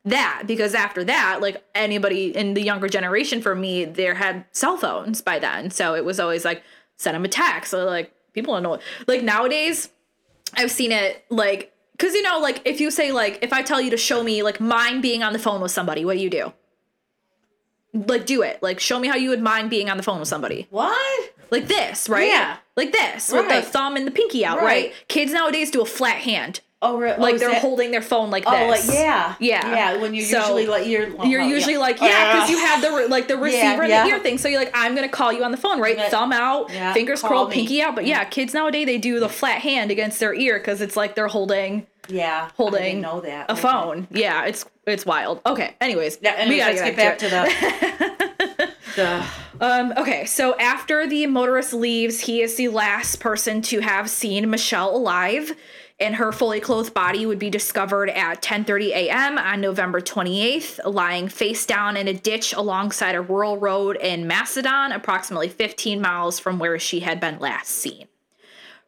that 0.04 0.44
because 0.46 0.74
after 0.74 1.04
that, 1.04 1.40
like 1.40 1.62
anybody 1.74 2.36
in 2.36 2.54
the 2.54 2.62
younger 2.62 2.88
generation 2.88 3.40
for 3.40 3.54
me, 3.54 3.84
there 3.84 4.14
had 4.14 4.44
cell 4.52 4.76
phones 4.76 5.20
by 5.22 5.38
then. 5.38 5.70
So 5.70 5.94
it 5.94 6.04
was 6.04 6.18
always 6.18 6.44
like 6.44 6.62
send 6.96 7.14
them 7.14 7.24
a 7.24 7.28
text. 7.28 7.70
So 7.70 7.84
like 7.84 8.12
people 8.32 8.54
don't 8.54 8.62
know. 8.62 8.78
Like 9.06 9.22
nowadays, 9.22 9.90
I've 10.54 10.70
seen 10.70 10.92
it 10.92 11.24
like 11.30 11.72
because 11.98 12.14
you 12.14 12.22
know 12.22 12.38
like 12.38 12.62
if 12.64 12.80
you 12.80 12.90
say 12.90 13.10
like 13.12 13.40
if 13.42 13.52
I 13.52 13.60
tell 13.62 13.80
you 13.80 13.90
to 13.90 13.96
show 13.98 14.22
me 14.22 14.42
like 14.42 14.60
mine 14.60 15.00
being 15.00 15.22
on 15.22 15.32
the 15.32 15.38
phone 15.38 15.60
with 15.60 15.72
somebody, 15.72 16.04
what 16.04 16.14
do 16.16 16.20
you 16.22 16.30
do? 16.30 16.52
Like 17.94 18.26
do 18.26 18.42
it. 18.42 18.62
Like 18.62 18.80
show 18.80 18.98
me 18.98 19.08
how 19.08 19.16
you 19.16 19.30
would 19.30 19.42
mind 19.42 19.70
being 19.70 19.88
on 19.90 19.96
the 19.96 20.02
phone 20.02 20.18
with 20.20 20.28
somebody 20.28 20.66
what? 20.70 21.32
like 21.50 21.66
this, 21.68 22.08
right? 22.08 22.28
Yeah. 22.28 22.58
Like 22.76 22.92
this, 22.92 23.32
with 23.32 23.48
the 23.48 23.62
thumb 23.62 23.96
and 23.96 24.06
the 24.06 24.10
pinky 24.12 24.44
out, 24.44 24.58
right? 24.58 24.64
Right. 24.64 24.94
Kids 25.08 25.32
nowadays 25.32 25.70
do 25.70 25.80
a 25.82 25.86
flat 25.86 26.18
hand. 26.18 26.60
Oh, 26.80 26.96
re- 26.96 27.14
oh, 27.18 27.20
Like 27.20 27.34
is 27.34 27.40
they're 27.40 27.50
that- 27.50 27.60
holding 27.62 27.90
their 27.90 28.02
phone 28.02 28.30
like 28.30 28.44
Oh, 28.46 28.70
this. 28.70 28.86
like 28.86 28.96
yeah, 28.96 29.34
Yeah. 29.40 29.74
yeah. 29.74 29.96
When 30.00 30.14
you're 30.14 30.26
So, 30.26 30.38
usually 30.38 30.66
like 30.68 30.86
you're 30.86 31.08
You're 31.26 31.40
oh, 31.42 31.46
usually 31.48 31.72
yeah. 31.72 31.78
like, 31.80 32.00
yeah, 32.00 32.34
because 32.34 32.48
Ah. 32.48 32.52
you 32.52 32.58
have 32.58 32.82
the 32.82 33.08
like 33.08 33.26
the 33.26 33.36
receiver 33.36 33.82
and 33.82 33.88
yeah. 33.88 34.04
the 34.04 34.10
ear 34.10 34.18
thing. 34.20 34.38
So 34.38 34.46
you're 34.46 34.60
like, 34.60 34.70
I'm 34.74 34.94
gonna 34.94 35.08
call 35.08 35.32
you 35.32 35.42
on 35.42 35.50
the 35.50 35.56
phone, 35.56 35.80
right? 35.80 35.96
Yeah. 35.96 36.08
Thumb 36.08 36.30
out, 36.32 36.70
Yeah, 36.70 36.92
fingers 36.92 37.20
curled, 37.22 37.50
pinky 37.50 37.82
out. 37.82 37.96
But 37.96 38.06
yeah, 38.06 38.22
kids 38.26 38.54
nowadays 38.54 38.86
they 38.86 38.98
do 38.98 39.18
the 39.18 39.28
flat 39.28 39.60
hand 39.62 39.90
against 39.90 40.20
their 40.20 40.34
ear 40.34 40.58
because 40.58 40.80
it's 40.80 40.96
like 40.96 41.16
they're 41.16 41.26
holding 41.26 41.86
yeah. 42.08 42.50
Holding 42.56 43.00
know 43.00 43.20
that 43.20 43.48
a 43.48 43.52
Okay. 43.52 43.60
phone. 43.62 44.08
Yeah, 44.10 44.44
it's 44.46 44.64
it's 44.86 45.04
wild. 45.06 45.40
Okay. 45.46 45.74
Anyways, 45.80 46.18
Yeah, 46.20 46.32
anyways, 46.36 46.50
we 46.50 46.58
gotta 46.80 46.90
get 46.94 46.96
back, 46.96 47.18
back 47.18 47.18
to 47.18 48.56
the. 48.56 48.72
the 48.96 49.24
Um, 49.60 49.92
okay, 49.96 50.24
so 50.24 50.56
after 50.58 51.08
the 51.08 51.26
motorist 51.26 51.72
leaves, 51.72 52.20
he 52.20 52.42
is 52.42 52.54
the 52.56 52.68
last 52.68 53.18
person 53.18 53.60
to 53.62 53.80
have 53.80 54.08
seen 54.08 54.48
Michelle 54.50 54.94
alive. 54.96 55.52
and 56.00 56.14
her 56.14 56.30
fully 56.30 56.60
clothed 56.60 56.94
body 56.94 57.26
would 57.26 57.40
be 57.40 57.50
discovered 57.50 58.08
at 58.10 58.40
10:30 58.40 58.90
a.m. 58.90 59.36
on 59.36 59.60
November 59.60 60.00
28th, 60.00 60.78
lying 60.84 61.26
face 61.28 61.66
down 61.66 61.96
in 61.96 62.06
a 62.06 62.12
ditch 62.14 62.52
alongside 62.52 63.16
a 63.16 63.20
rural 63.20 63.56
road 63.58 63.96
in 63.96 64.28
Macedon, 64.28 64.92
approximately 64.92 65.48
15 65.48 66.00
miles 66.00 66.38
from 66.38 66.60
where 66.60 66.78
she 66.78 67.00
had 67.00 67.18
been 67.18 67.40
last 67.40 67.70
seen. 67.70 68.06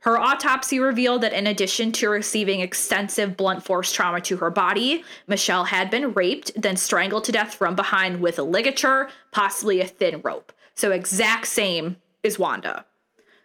Her 0.00 0.18
autopsy 0.18 0.80
revealed 0.80 1.22
that 1.22 1.34
in 1.34 1.46
addition 1.46 1.92
to 1.92 2.08
receiving 2.08 2.60
extensive 2.60 3.36
blunt 3.36 3.62
force 3.62 3.92
trauma 3.92 4.20
to 4.22 4.38
her 4.38 4.50
body, 4.50 5.04
Michelle 5.26 5.64
had 5.64 5.90
been 5.90 6.14
raped, 6.14 6.50
then 6.56 6.76
strangled 6.76 7.24
to 7.24 7.32
death 7.32 7.54
from 7.54 7.76
behind 7.76 8.20
with 8.20 8.38
a 8.38 8.42
ligature, 8.42 9.10
possibly 9.30 9.80
a 9.80 9.86
thin 9.86 10.22
rope. 10.22 10.52
So 10.74 10.90
exact 10.90 11.46
same 11.48 11.96
is 12.22 12.38
Wanda. 12.38 12.86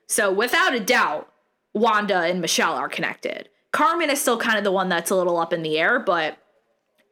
So 0.08 0.32
without 0.32 0.74
a 0.74 0.80
doubt, 0.80 1.30
Wanda 1.74 2.20
and 2.20 2.40
Michelle 2.40 2.74
are 2.74 2.88
connected. 2.88 3.50
Carmen 3.74 4.10
is 4.10 4.22
still 4.22 4.38
kind 4.38 4.58
of 4.58 4.64
the 4.64 4.72
one 4.72 4.88
that's 4.88 5.12
a 5.12 5.16
little 5.16 5.38
up 5.38 5.52
in 5.52 5.62
the 5.62 5.78
air, 5.78 6.00
but 6.00 6.38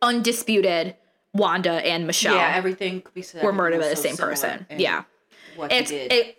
undisputed, 0.01 0.95
Wanda 1.33 1.85
and 1.85 2.07
Michelle 2.07 2.35
Yeah, 2.35 2.53
everything 2.55 3.01
could 3.01 3.13
be 3.13 3.23
said. 3.23 3.43
were 3.43 3.51
murdered 3.51 3.81
by 3.81 3.89
the 3.89 3.97
so 3.97 4.03
same 4.03 4.15
person. 4.15 4.65
Yeah. 4.77 5.03
It's 5.57 5.91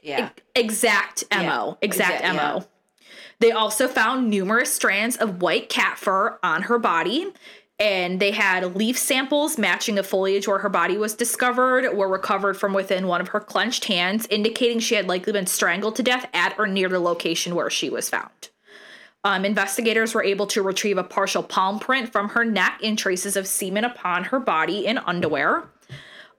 yeah. 0.03 0.31
exact 0.55 1.25
MO. 1.31 1.77
Exact 1.83 2.23
exact- 2.23 2.37
MO. 2.37 2.43
yeah. 2.43 2.63
They 3.41 3.53
also 3.53 3.89
found 3.89 4.31
numerous 4.31 4.73
strands 4.73 5.17
of 5.17 5.43
white 5.43 5.69
cat 5.69 5.99
fur 5.99 6.39
on 6.43 6.63
her 6.63 6.79
body. 6.79 7.33
And 7.79 8.21
they 8.21 8.31
had 8.31 8.77
leaf 8.77 8.97
samples 8.97 9.59
matching 9.59 9.97
the 9.97 10.05
foliage 10.05 10.47
where 10.47 10.61
her 10.61 10.69
body 10.69 10.97
was 10.97 11.15
discovered, 11.15 11.93
were 11.93 12.09
recovered 12.09 12.57
from 12.57 12.73
within 12.73 13.09
one 13.09 13.21
of 13.21 13.29
her 13.29 13.41
clenched 13.41 13.87
hands, 13.87 14.27
indicating 14.31 14.79
she 14.79 14.95
had 14.95 15.09
likely 15.09 15.33
been 15.33 15.49
strangled 15.49 15.97
to 15.97 16.03
death 16.05 16.29
at 16.33 16.57
or 16.57 16.69
near 16.69 16.89
the 16.89 17.01
location 17.01 17.57
where 17.57 17.71
she 17.71 17.91
was 17.91 18.09
found. 18.09 18.51
Um, 19.25 19.45
investigators 19.45 20.15
were 20.15 20.23
able 20.23 20.47
to 20.49 20.63
retrieve 20.63 20.99
a 20.99 21.03
partial 21.03 21.43
palm 21.43 21.81
print 21.81 22.13
from 22.13 22.31
her 22.31 22.45
neck 22.45 22.79
and 22.85 22.97
traces 22.97 23.37
of 23.37 23.47
semen 23.47 23.85
upon 23.85 24.25
her 24.25 24.39
body 24.39 24.87
in 24.87 24.99
underwear. 24.99 25.65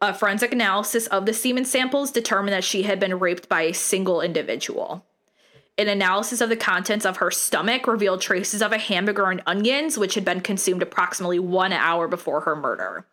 A 0.01 0.13
forensic 0.13 0.53
analysis 0.53 1.07
of 1.07 1.25
the 1.25 1.33
semen 1.33 1.65
samples 1.65 2.11
determined 2.11 2.53
that 2.53 2.63
she 2.63 2.83
had 2.83 2.99
been 2.99 3.19
raped 3.19 3.49
by 3.49 3.63
a 3.63 3.73
single 3.73 4.21
individual. 4.21 5.05
An 5.77 5.89
analysis 5.89 6.39
of 6.39 6.47
the 6.47 6.55
contents 6.55 7.05
of 7.05 7.17
her 7.17 7.29
stomach 7.29 7.85
revealed 7.85 8.21
traces 8.21 8.61
of 8.61 8.71
a 8.71 8.77
hamburger 8.77 9.29
and 9.29 9.43
onions, 9.45 9.97
which 9.97 10.15
had 10.15 10.23
been 10.23 10.39
consumed 10.39 10.81
approximately 10.81 11.37
one 11.37 11.73
hour 11.73 12.07
before 12.07 12.41
her 12.41 12.55
murder. 12.55 13.05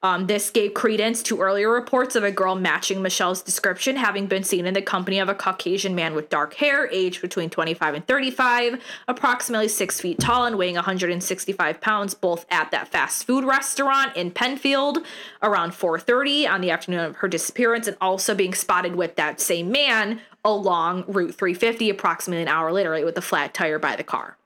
Um, 0.00 0.28
this 0.28 0.48
gave 0.50 0.74
credence 0.74 1.24
to 1.24 1.40
earlier 1.40 1.68
reports 1.70 2.14
of 2.14 2.22
a 2.22 2.30
girl 2.30 2.54
matching 2.54 3.02
Michelle's 3.02 3.42
description 3.42 3.96
having 3.96 4.26
been 4.26 4.44
seen 4.44 4.64
in 4.64 4.72
the 4.72 4.80
company 4.80 5.18
of 5.18 5.28
a 5.28 5.34
Caucasian 5.34 5.96
man 5.96 6.14
with 6.14 6.30
dark 6.30 6.54
hair, 6.54 6.88
aged 6.92 7.20
between 7.20 7.50
25 7.50 7.94
and 7.94 8.06
35, 8.06 8.80
approximately 9.08 9.66
six 9.66 10.00
feet 10.00 10.20
tall 10.20 10.46
and 10.46 10.56
weighing 10.56 10.76
165 10.76 11.80
pounds, 11.80 12.14
both 12.14 12.46
at 12.48 12.70
that 12.70 12.86
fast 12.86 13.26
food 13.26 13.44
restaurant 13.44 14.16
in 14.16 14.30
Penfield 14.30 14.98
around 15.42 15.72
4:30 15.72 16.46
on 16.46 16.60
the 16.60 16.70
afternoon 16.70 17.00
of 17.00 17.16
her 17.16 17.28
disappearance, 17.28 17.88
and 17.88 17.96
also 18.00 18.36
being 18.36 18.54
spotted 18.54 18.94
with 18.94 19.16
that 19.16 19.40
same 19.40 19.70
man 19.70 20.20
along 20.54 21.04
Route 21.06 21.34
350 21.34 21.90
approximately 21.90 22.42
an 22.42 22.48
hour 22.48 22.72
later 22.72 23.04
with 23.04 23.16
a 23.18 23.22
flat 23.22 23.54
tire 23.54 23.78
by 23.78 23.96
the 23.96 24.04
car. 24.04 24.36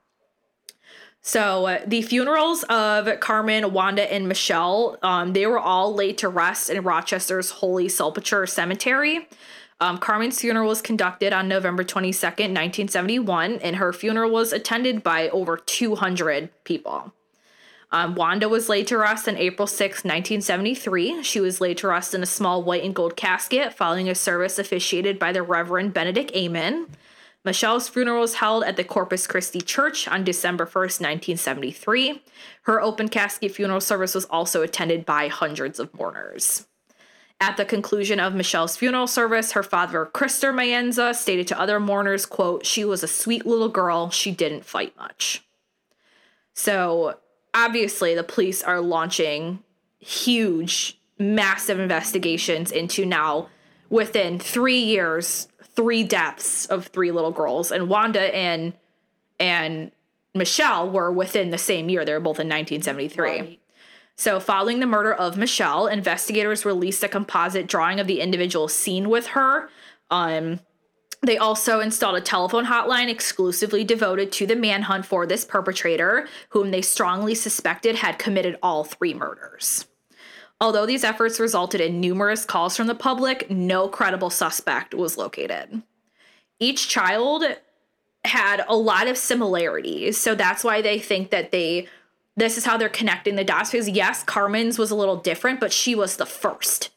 So 1.25 1.67
uh, 1.67 1.79
the 1.87 2.01
funerals 2.01 2.63
of 2.63 3.19
Carmen, 3.21 3.71
Wanda, 3.71 4.11
and 4.11 4.27
Michelle, 4.27 4.97
um, 5.01 5.31
they 5.31 5.45
were 5.45 5.59
all 5.59 5.95
laid 5.95 6.17
to 6.17 6.27
rest 6.27 6.69
in 6.69 6.83
Rochester's 6.83 7.49
Holy 7.49 7.87
Sepulchre 7.87 8.45
Cemetery. 8.45 9.29
Um, 9.79 9.97
Carmen's 9.97 10.39
funeral 10.39 10.67
was 10.67 10.81
conducted 10.81 11.31
on 11.31 11.47
November 11.47 11.83
22nd, 11.83 12.51
1971, 12.51 13.53
and 13.59 13.77
her 13.77 13.93
funeral 13.93 14.31
was 14.31 14.51
attended 14.51 15.01
by 15.01 15.29
over 15.29 15.55
200 15.57 16.49
people. 16.65 17.13
Um, 17.93 18.15
Wanda 18.15 18.49
was 18.49 18.69
laid 18.69 18.87
to 18.87 18.97
rest 18.97 19.27
on 19.27 19.37
April 19.37 19.67
6, 19.67 20.03
1973. 20.03 21.21
She 21.21 21.39
was 21.39 21.61
laid 21.61 21.77
to 21.77 21.87
rest 21.87 22.15
in 22.15 22.23
a 22.23 22.25
small 22.25 22.63
white 22.63 22.83
and 22.83 22.95
gold 22.95 23.15
casket 23.15 23.71
following 23.71 24.09
a 24.09 24.15
service 24.15 24.57
officiated 24.57 25.19
by 25.19 25.31
the 25.31 25.43
Reverend 25.43 25.93
Benedict 25.93 26.31
Amen. 26.35 26.87
Michelle's 27.45 27.87
funeral 27.87 28.21
was 28.21 28.35
held 28.35 28.63
at 28.63 28.77
the 28.77 28.83
Corpus 28.83 29.27
Christi 29.27 29.61
Church 29.61 30.07
on 30.07 30.23
December 30.23 30.65
1st, 30.65 31.01
1973. 31.01 32.23
Her 32.63 32.81
open 32.81 33.09
casket 33.09 33.51
funeral 33.51 33.81
service 33.81 34.15
was 34.15 34.25
also 34.25 34.63
attended 34.63 35.05
by 35.05 35.27
hundreds 35.27 35.79
of 35.79 35.93
mourners. 35.93 36.65
At 37.39 37.57
the 37.57 37.65
conclusion 37.65 38.19
of 38.19 38.33
Michelle's 38.33 38.75
funeral 38.75 39.05
service, 39.05 39.51
her 39.51 39.61
father, 39.61 40.09
Krister 40.11 40.51
Maenza, 40.51 41.13
stated 41.13 41.47
to 41.49 41.59
other 41.59 41.79
mourners, 41.79 42.25
quote, 42.25 42.65
she 42.65 42.83
was 42.83 43.03
a 43.03 43.07
sweet 43.07 43.45
little 43.45 43.69
girl. 43.69 44.09
She 44.09 44.31
didn't 44.31 44.65
fight 44.65 44.97
much. 44.97 45.43
So 46.55 47.17
obviously 47.53 48.15
the 48.15 48.23
police 48.23 48.63
are 48.63 48.81
launching 48.81 49.59
huge, 49.99 50.99
massive 51.17 51.79
investigations 51.79 52.71
into 52.71 53.05
now 53.05 53.49
within 53.89 54.39
three 54.39 54.79
years, 54.79 55.47
three 55.75 56.03
deaths 56.03 56.65
of 56.65 56.87
three 56.87 57.11
little 57.11 57.31
girls. 57.31 57.71
And 57.71 57.89
Wanda 57.89 58.35
and 58.35 58.73
and 59.39 59.91
Michelle 60.35 60.89
were 60.89 61.11
within 61.11 61.51
the 61.51 61.57
same 61.57 61.89
year. 61.89 62.05
They 62.05 62.13
were 62.13 62.19
both 62.19 62.39
in 62.39 62.47
1973. 62.47 63.29
Right. 63.29 63.59
So, 64.15 64.39
following 64.39 64.79
the 64.79 64.85
murder 64.85 65.13
of 65.13 65.37
Michelle, 65.37 65.87
investigators 65.87 66.65
released 66.65 67.03
a 67.03 67.07
composite 67.07 67.67
drawing 67.67 67.99
of 67.99 68.07
the 68.07 68.21
individual 68.21 68.67
seen 68.67 69.09
with 69.09 69.27
her. 69.27 69.69
Um, 70.11 70.59
they 71.23 71.37
also 71.37 71.79
installed 71.79 72.17
a 72.17 72.21
telephone 72.21 72.65
hotline 72.65 73.09
exclusively 73.09 73.83
devoted 73.83 74.31
to 74.33 74.45
the 74.45 74.55
manhunt 74.55 75.05
for 75.05 75.25
this 75.25 75.45
perpetrator, 75.45 76.27
whom 76.49 76.71
they 76.71 76.81
strongly 76.81 77.33
suspected 77.33 77.95
had 77.95 78.19
committed 78.19 78.59
all 78.61 78.83
three 78.83 79.13
murders. 79.13 79.87
Although 80.59 80.85
these 80.85 81.03
efforts 81.03 81.39
resulted 81.39 81.81
in 81.81 81.99
numerous 81.99 82.45
calls 82.45 82.75
from 82.75 82.87
the 82.87 82.95
public, 82.95 83.49
no 83.49 83.87
credible 83.87 84.29
suspect 84.29 84.93
was 84.93 85.17
located. 85.17 85.81
Each 86.59 86.87
child 86.87 87.43
had 88.25 88.63
a 88.67 88.75
lot 88.75 89.07
of 89.07 89.17
similarities, 89.17 90.17
so 90.17 90.35
that's 90.35 90.63
why 90.63 90.81
they 90.81 90.99
think 90.99 91.31
that 91.31 91.51
they 91.51 91.87
this 92.35 92.57
is 92.57 92.65
how 92.65 92.77
they're 92.77 92.89
connecting 92.89 93.35
the 93.35 93.43
dots 93.43 93.71
because 93.71 93.87
yes, 93.87 94.23
Carmen's 94.23 94.79
was 94.79 94.89
a 94.89 94.95
little 94.95 95.17
different, 95.17 95.59
but 95.59 95.71
she 95.71 95.93
was 95.93 96.17
the 96.17 96.25
first. 96.25 96.89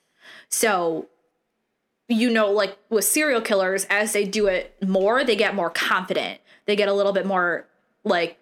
So 0.48 1.08
you 2.08 2.30
know, 2.30 2.50
like 2.50 2.76
with 2.90 3.04
serial 3.04 3.40
killers, 3.40 3.86
as 3.90 4.12
they 4.12 4.24
do 4.24 4.46
it 4.46 4.74
more, 4.86 5.24
they 5.24 5.36
get 5.36 5.54
more 5.54 5.70
confident. 5.70 6.40
They 6.66 6.76
get 6.76 6.88
a 6.88 6.92
little 6.92 7.12
bit 7.12 7.26
more 7.26 7.66
like 8.04 8.38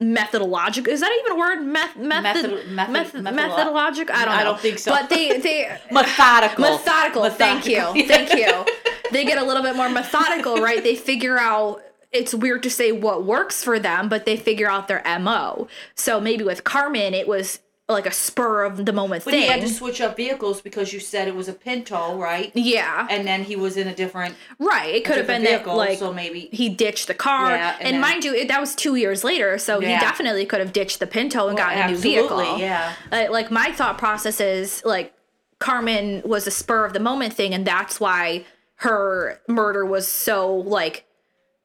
methodological. 0.00 0.92
Is 0.92 1.00
that 1.00 1.16
even 1.20 1.32
a 1.32 1.38
word? 1.38 1.62
Meth, 1.62 1.96
method, 1.96 2.22
Method- 2.50 2.68
method- 2.70 2.90
method, 2.90 3.24
methodolo- 3.24 3.36
methodologic? 3.72 4.10
I 4.10 4.24
don't 4.24 4.34
know. 4.34 4.40
I 4.40 4.44
don't 4.44 4.60
think 4.60 4.78
so. 4.78 4.90
But 4.92 5.08
they, 5.10 5.38
they, 5.40 5.78
Methodical. 5.90 6.60
methodical. 6.64 7.30
Thank 7.30 7.66
you. 7.66 7.76
Methodical. 7.78 8.06
Thank 8.16 8.32
you. 8.34 8.64
They 9.12 9.24
get 9.24 9.38
a 9.38 9.44
little 9.44 9.62
bit 9.62 9.76
more 9.76 9.88
methodical, 9.88 10.56
right? 10.56 10.82
They 10.82 10.96
figure 10.96 11.38
out 11.38 11.82
it's 12.10 12.34
weird 12.34 12.62
to 12.64 12.70
say 12.70 12.92
what 12.92 13.24
works 13.24 13.62
for 13.62 13.78
them, 13.78 14.08
but 14.08 14.26
they 14.26 14.36
figure 14.36 14.68
out 14.70 14.88
their 14.88 15.02
MO. 15.20 15.68
So 15.94 16.20
maybe 16.20 16.44
with 16.44 16.64
Carmen, 16.64 17.14
it 17.14 17.28
was 17.28 17.60
like 17.88 18.06
a 18.06 18.12
spur 18.12 18.62
of 18.64 18.86
the 18.86 18.92
moment 18.92 19.24
But 19.24 19.32
thing. 19.32 19.42
he 19.42 19.48
had 19.48 19.60
to 19.60 19.68
switch 19.68 20.00
up 20.00 20.16
vehicles 20.16 20.62
because 20.62 20.92
you 20.92 21.00
said 21.00 21.28
it 21.28 21.34
was 21.34 21.48
a 21.48 21.52
Pinto, 21.52 22.16
right? 22.16 22.50
yeah. 22.54 23.06
And 23.10 23.26
then 23.26 23.42
he 23.44 23.56
was 23.56 23.76
in 23.76 23.88
a 23.88 23.94
different 23.94 24.34
right. 24.58 24.94
It 24.94 25.04
could 25.04 25.16
have 25.18 25.26
been 25.26 25.42
different 25.42 25.64
that 25.66 25.72
like 25.74 25.98
so 25.98 26.12
maybe 26.12 26.48
he 26.52 26.68
ditched 26.68 27.08
the 27.08 27.14
car. 27.14 27.50
Yeah, 27.50 27.74
and 27.78 27.86
and 27.88 27.94
then- 27.94 28.00
mind 28.00 28.24
you, 28.24 28.34
it, 28.34 28.48
that 28.48 28.60
was 28.60 28.74
two 28.74 28.94
years 28.96 29.24
later, 29.24 29.58
so 29.58 29.80
he 29.80 29.86
definitely 29.88 30.46
could 30.46 30.60
have 30.60 30.72
ditched 30.72 31.00
the 31.00 31.06
Pinto 31.06 31.48
and 31.48 31.56
Well, 31.58 31.66
gotten 31.66 31.82
a 31.82 31.86
new 31.88 31.94
absolutely, 31.96 32.44
vehicle. 32.44 32.58
yeah. 32.60 32.94
Uh, 33.10 33.26
like 33.30 33.50
my 33.50 33.72
thought 33.72 33.98
process 33.98 34.40
is 34.40 34.82
like 34.84 35.12
Carmen 35.58 36.22
was 36.24 36.46
a 36.46 36.50
spur 36.50 36.84
of 36.86 36.92
the 36.92 37.00
moment 37.00 37.34
thing, 37.34 37.52
and 37.52 37.66
that's 37.66 38.00
why 38.00 38.44
her 38.76 39.40
murder 39.48 39.84
was 39.84 40.08
so 40.08 40.54
like 40.56 41.04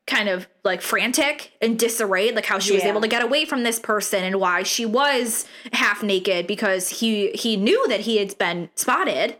kind 0.08 0.30
of 0.30 0.48
like 0.64 0.82
frantic 0.82 1.52
and 1.62 1.78
disarrayed, 1.78 2.34
like 2.34 2.46
how 2.46 2.58
she 2.60 2.74
was 2.74 2.84
able 2.84 3.02
to 3.02 3.08
get 3.08 3.22
away 3.22 3.46
from 3.46 3.64
this 3.64 3.78
person 3.78 4.24
and 4.24 4.40
why 4.40 4.64
she 4.64 4.86
was 4.86 5.46
half 5.74 6.02
naked 6.02 6.48
because 6.48 6.90
he 6.90 7.32
he 7.32 7.58
knew 7.58 7.88
that 7.90 8.02
he 8.02 8.18
had 8.18 8.36
been 8.38 8.70
spotted 8.74 9.36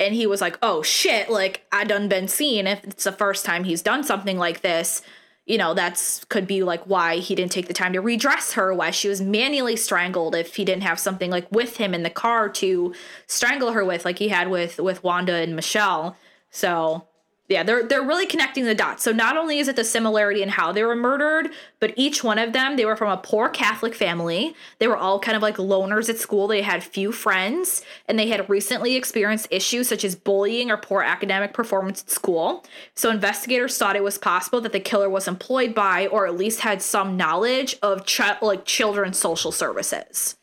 and 0.00 0.14
he 0.14 0.26
was 0.26 0.40
like, 0.40 0.58
"Oh 0.62 0.82
shit, 0.82 1.30
like 1.30 1.64
I 1.70 1.84
done 1.84 2.08
been 2.08 2.26
seen 2.26 2.66
if 2.66 2.82
it's 2.84 3.04
the 3.04 3.12
first 3.12 3.44
time 3.44 3.64
he's 3.64 3.82
done 3.82 4.02
something 4.02 4.38
like 4.38 4.62
this." 4.62 5.02
You 5.44 5.58
know, 5.58 5.74
that's 5.74 6.24
could 6.24 6.46
be 6.46 6.62
like 6.62 6.84
why 6.84 7.16
he 7.16 7.34
didn't 7.34 7.52
take 7.52 7.68
the 7.68 7.74
time 7.74 7.92
to 7.92 8.00
redress 8.00 8.54
her, 8.54 8.72
why 8.72 8.90
she 8.92 9.08
was 9.08 9.20
manually 9.20 9.76
strangled 9.76 10.34
if 10.34 10.56
he 10.56 10.64
didn't 10.64 10.84
have 10.84 10.98
something 10.98 11.30
like 11.30 11.50
with 11.52 11.76
him 11.76 11.94
in 11.94 12.02
the 12.02 12.10
car 12.10 12.48
to 12.48 12.94
strangle 13.26 13.72
her 13.72 13.84
with 13.84 14.04
like 14.04 14.18
he 14.18 14.28
had 14.28 14.48
with 14.48 14.78
with 14.78 15.04
Wanda 15.04 15.34
and 15.34 15.54
Michelle. 15.54 16.16
So, 16.50 17.06
yeah, 17.52 17.62
they're 17.62 17.84
they're 17.84 18.02
really 18.02 18.26
connecting 18.26 18.64
the 18.64 18.74
dots. 18.74 19.02
So 19.02 19.12
not 19.12 19.36
only 19.36 19.58
is 19.58 19.68
it 19.68 19.76
the 19.76 19.84
similarity 19.84 20.42
in 20.42 20.48
how 20.48 20.72
they 20.72 20.82
were 20.82 20.96
murdered, 20.96 21.50
but 21.78 21.92
each 21.96 22.24
one 22.24 22.38
of 22.38 22.52
them, 22.52 22.76
they 22.76 22.84
were 22.84 22.96
from 22.96 23.10
a 23.10 23.18
poor 23.18 23.48
Catholic 23.48 23.94
family. 23.94 24.54
They 24.78 24.88
were 24.88 24.96
all 24.96 25.20
kind 25.20 25.36
of 25.36 25.42
like 25.42 25.56
loners 25.56 26.08
at 26.08 26.18
school. 26.18 26.48
They 26.48 26.62
had 26.62 26.82
few 26.82 27.12
friends, 27.12 27.82
and 28.08 28.18
they 28.18 28.28
had 28.28 28.48
recently 28.48 28.96
experienced 28.96 29.48
issues 29.50 29.88
such 29.88 30.04
as 30.04 30.16
bullying 30.16 30.70
or 30.70 30.76
poor 30.76 31.02
academic 31.02 31.52
performance 31.52 32.02
at 32.02 32.10
school. 32.10 32.64
So 32.94 33.10
investigators 33.10 33.76
thought 33.76 33.94
it 33.94 34.02
was 34.02 34.18
possible 34.18 34.60
that 34.62 34.72
the 34.72 34.80
killer 34.80 35.10
was 35.10 35.28
employed 35.28 35.74
by, 35.74 36.06
or 36.08 36.26
at 36.26 36.36
least 36.36 36.60
had 36.60 36.82
some 36.82 37.16
knowledge 37.16 37.76
of 37.82 38.06
ch- 38.06 38.40
like 38.40 38.64
children's 38.64 39.18
social 39.18 39.52
services. 39.52 40.36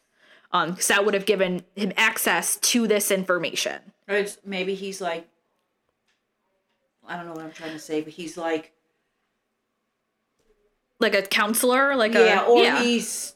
Um, 0.51 0.71
because 0.71 0.87
that 0.87 1.05
would 1.05 1.13
have 1.13 1.27
given 1.27 1.63
him 1.75 1.93
access 1.95 2.57
to 2.57 2.87
this 2.87 3.11
information. 3.11 3.79
Or 4.07 4.25
maybe 4.43 4.73
he's 4.73 4.99
like, 4.99 5.27
I 7.07 7.15
don't 7.15 7.25
know 7.25 7.33
what 7.33 7.43
I'm 7.43 7.51
trying 7.51 7.73
to 7.73 7.79
say, 7.79 8.01
but 8.01 8.13
he's 8.13 8.37
like, 8.37 8.73
Like 10.99 11.15
a 11.15 11.21
counselor, 11.21 11.95
like 11.95 12.13
yeah, 12.13 12.45
a 12.45 12.49
or 12.49 12.63
yeah. 12.63 12.81
he's 12.81 13.35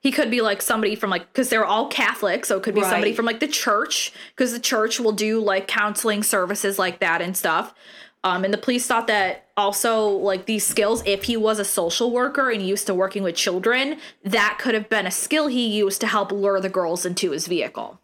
he 0.00 0.12
could 0.12 0.30
be 0.30 0.40
like 0.40 0.62
somebody 0.62 0.94
from 0.94 1.10
like 1.10 1.32
because 1.32 1.48
they're 1.48 1.64
all 1.64 1.88
catholic 1.88 2.44
so 2.46 2.56
it 2.56 2.62
could 2.62 2.76
be 2.76 2.82
somebody 2.82 3.12
from 3.12 3.26
like 3.26 3.40
the 3.40 3.48
church 3.48 4.12
because 4.30 4.52
the 4.52 4.60
church 4.60 5.00
will 5.00 5.12
do 5.12 5.40
like 5.40 5.66
counseling 5.66 6.22
services 6.22 6.78
like 6.78 7.00
that 7.00 7.20
and 7.20 7.36
stuff. 7.36 7.74
Um, 8.22 8.44
and 8.44 8.52
the 8.52 8.58
police 8.58 8.86
thought 8.86 9.06
that 9.06 9.46
also 9.56 10.08
like 10.08 10.46
these 10.46 10.64
skills 10.64 11.02
if 11.06 11.24
he 11.24 11.36
was 11.36 11.58
a 11.58 11.64
social 11.64 12.10
worker 12.10 12.50
and 12.50 12.66
used 12.66 12.86
to 12.86 12.94
working 12.94 13.22
with 13.22 13.36
children 13.36 13.98
that 14.24 14.58
could 14.60 14.74
have 14.74 14.88
been 14.88 15.06
a 15.06 15.10
skill 15.10 15.46
he 15.46 15.66
used 15.66 16.00
to 16.00 16.06
help 16.06 16.30
lure 16.32 16.60
the 16.60 16.68
girls 16.68 17.06
into 17.06 17.30
his 17.30 17.46
vehicle. 17.46 18.00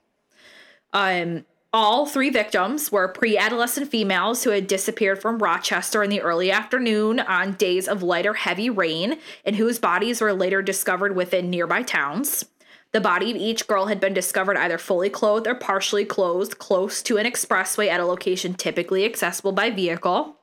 Um, 0.92 1.44
all 1.72 2.04
three 2.04 2.28
victims 2.28 2.92
were 2.92 3.08
pre 3.08 3.38
adolescent 3.38 3.90
females 3.90 4.44
who 4.44 4.50
had 4.50 4.66
disappeared 4.66 5.22
from 5.22 5.38
Rochester 5.38 6.02
in 6.02 6.10
the 6.10 6.20
early 6.20 6.50
afternoon 6.50 7.20
on 7.20 7.54
days 7.54 7.88
of 7.88 8.02
light 8.02 8.26
or 8.26 8.34
heavy 8.34 8.68
rain, 8.68 9.18
and 9.44 9.56
whose 9.56 9.78
bodies 9.78 10.20
were 10.20 10.34
later 10.34 10.60
discovered 10.60 11.16
within 11.16 11.48
nearby 11.48 11.82
towns. 11.82 12.44
The 12.92 13.00
body 13.00 13.30
of 13.30 13.38
each 13.38 13.66
girl 13.66 13.86
had 13.86 14.00
been 14.00 14.12
discovered 14.12 14.58
either 14.58 14.76
fully 14.76 15.08
clothed 15.08 15.46
or 15.46 15.54
partially 15.54 16.04
clothed 16.04 16.58
close 16.58 17.00
to 17.04 17.16
an 17.16 17.24
expressway 17.24 17.88
at 17.88 18.00
a 18.00 18.04
location 18.04 18.52
typically 18.52 19.06
accessible 19.06 19.52
by 19.52 19.70
vehicle. 19.70 20.36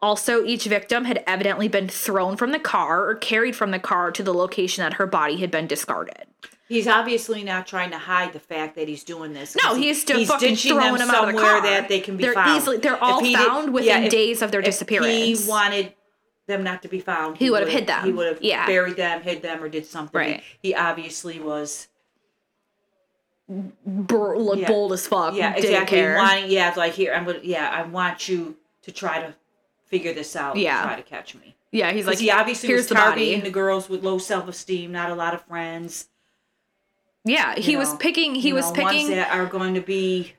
Also, 0.00 0.44
each 0.44 0.64
victim 0.66 1.04
had 1.04 1.24
evidently 1.26 1.66
been 1.66 1.88
thrown 1.88 2.36
from 2.36 2.52
the 2.52 2.60
car 2.60 3.08
or 3.08 3.16
carried 3.16 3.56
from 3.56 3.72
the 3.72 3.78
car 3.80 4.12
to 4.12 4.22
the 4.22 4.32
location 4.32 4.82
that 4.82 4.94
her 4.94 5.06
body 5.06 5.38
had 5.38 5.50
been 5.50 5.66
discarded. 5.66 6.26
He's 6.70 6.86
obviously 6.86 7.44
not 7.44 7.66
trying 7.66 7.90
to 7.90 7.98
hide 7.98 8.32
the 8.32 8.40
fact 8.40 8.76
that 8.76 8.88
he's 8.88 9.04
doing 9.04 9.34
this. 9.34 9.54
No, 9.62 9.74
he- 9.74 9.88
he's 9.88 10.00
still 10.00 10.24
fucking 10.24 10.56
throwing 10.56 10.94
them 10.96 11.10
out 11.10 11.28
of 11.28 11.34
the 11.34 11.38
somewhere 11.38 11.60
car. 11.60 11.62
that 11.62 11.88
they 11.90 12.00
can 12.00 12.16
be 12.16 12.24
They're 12.24 12.32
found. 12.32 12.56
easily- 12.56 12.78
they're 12.78 13.02
all 13.04 13.22
he 13.22 13.36
did- 13.36 13.46
found 13.46 13.74
within 13.74 14.04
if- 14.04 14.10
days 14.10 14.40
of 14.40 14.50
their 14.52 14.62
disappearance. 14.62 15.12
He 15.44 15.48
wanted 15.50 15.92
them 16.46 16.64
not 16.64 16.80
to 16.82 16.88
be 16.88 17.00
found. 17.00 17.36
He 17.36 17.50
would've 17.50 17.66
would've- 17.66 17.78
hid 17.78 17.86
them. 17.88 18.04
He 18.06 18.12
would 18.12 18.26
have 18.26 18.42
Yeah. 18.42 18.66
buried 18.66 18.96
them, 18.96 19.20
hid 19.22 19.42
them, 19.42 19.62
or 19.62 19.68
did 19.68 19.84
something. 19.84 20.18
Right. 20.18 20.42
He, 20.62 20.68
he 20.70 20.74
obviously 20.74 21.38
was. 21.38 21.88
br- 23.84 24.36
like 24.36 24.60
Yeah. 24.60 24.68
bold 24.68 24.92
as 24.92 25.06
fuck. 25.08 25.34
Yeah, 25.34 25.54
didn't 25.54 25.64
exactly. 25.70 25.98
care. 25.98 26.16
Wanting, 26.16 26.50
yeah, 26.52 26.72
like 26.76 26.92
here. 26.92 27.12
I'm 27.12 27.24
gonna. 27.24 27.40
Yeah, 27.42 27.68
I 27.68 27.82
want 27.82 28.28
you 28.28 28.56
to 28.82 28.92
try 28.92 29.20
to 29.20 29.34
figure 29.86 30.12
this 30.12 30.36
out. 30.36 30.52
and 30.54 30.62
Yeah. 30.62 30.82
try 30.84 30.94
to 30.94 31.02
catch 31.02 31.34
me. 31.34 31.56
yeah, 31.72 31.90
he's 31.90 32.06
like, 32.06 32.18
he 32.18 32.30
obviously 32.30 32.68
here's 32.68 32.88
was 32.88 32.96
targeting 32.96 33.38
body. 33.40 33.48
the 33.48 33.50
girls 33.52 33.88
with 33.88 34.04
low 34.04 34.18
self 34.18 34.46
esteem, 34.48 34.92
not 34.92 35.10
a 35.10 35.14
lot 35.16 35.34
of 35.34 35.44
friends. 35.46 36.06
Yeah, 37.24 37.54
he 37.56 37.76
was 37.76 37.92
know, 37.92 37.98
picking. 37.98 38.34
He 38.34 38.52
was 38.52 38.64
know, 38.72 38.82
ones 38.82 38.92
picking 38.96 39.10
that 39.16 39.30
are 39.32 39.46
going 39.46 39.74
to 39.74 39.80
be. 39.80 40.34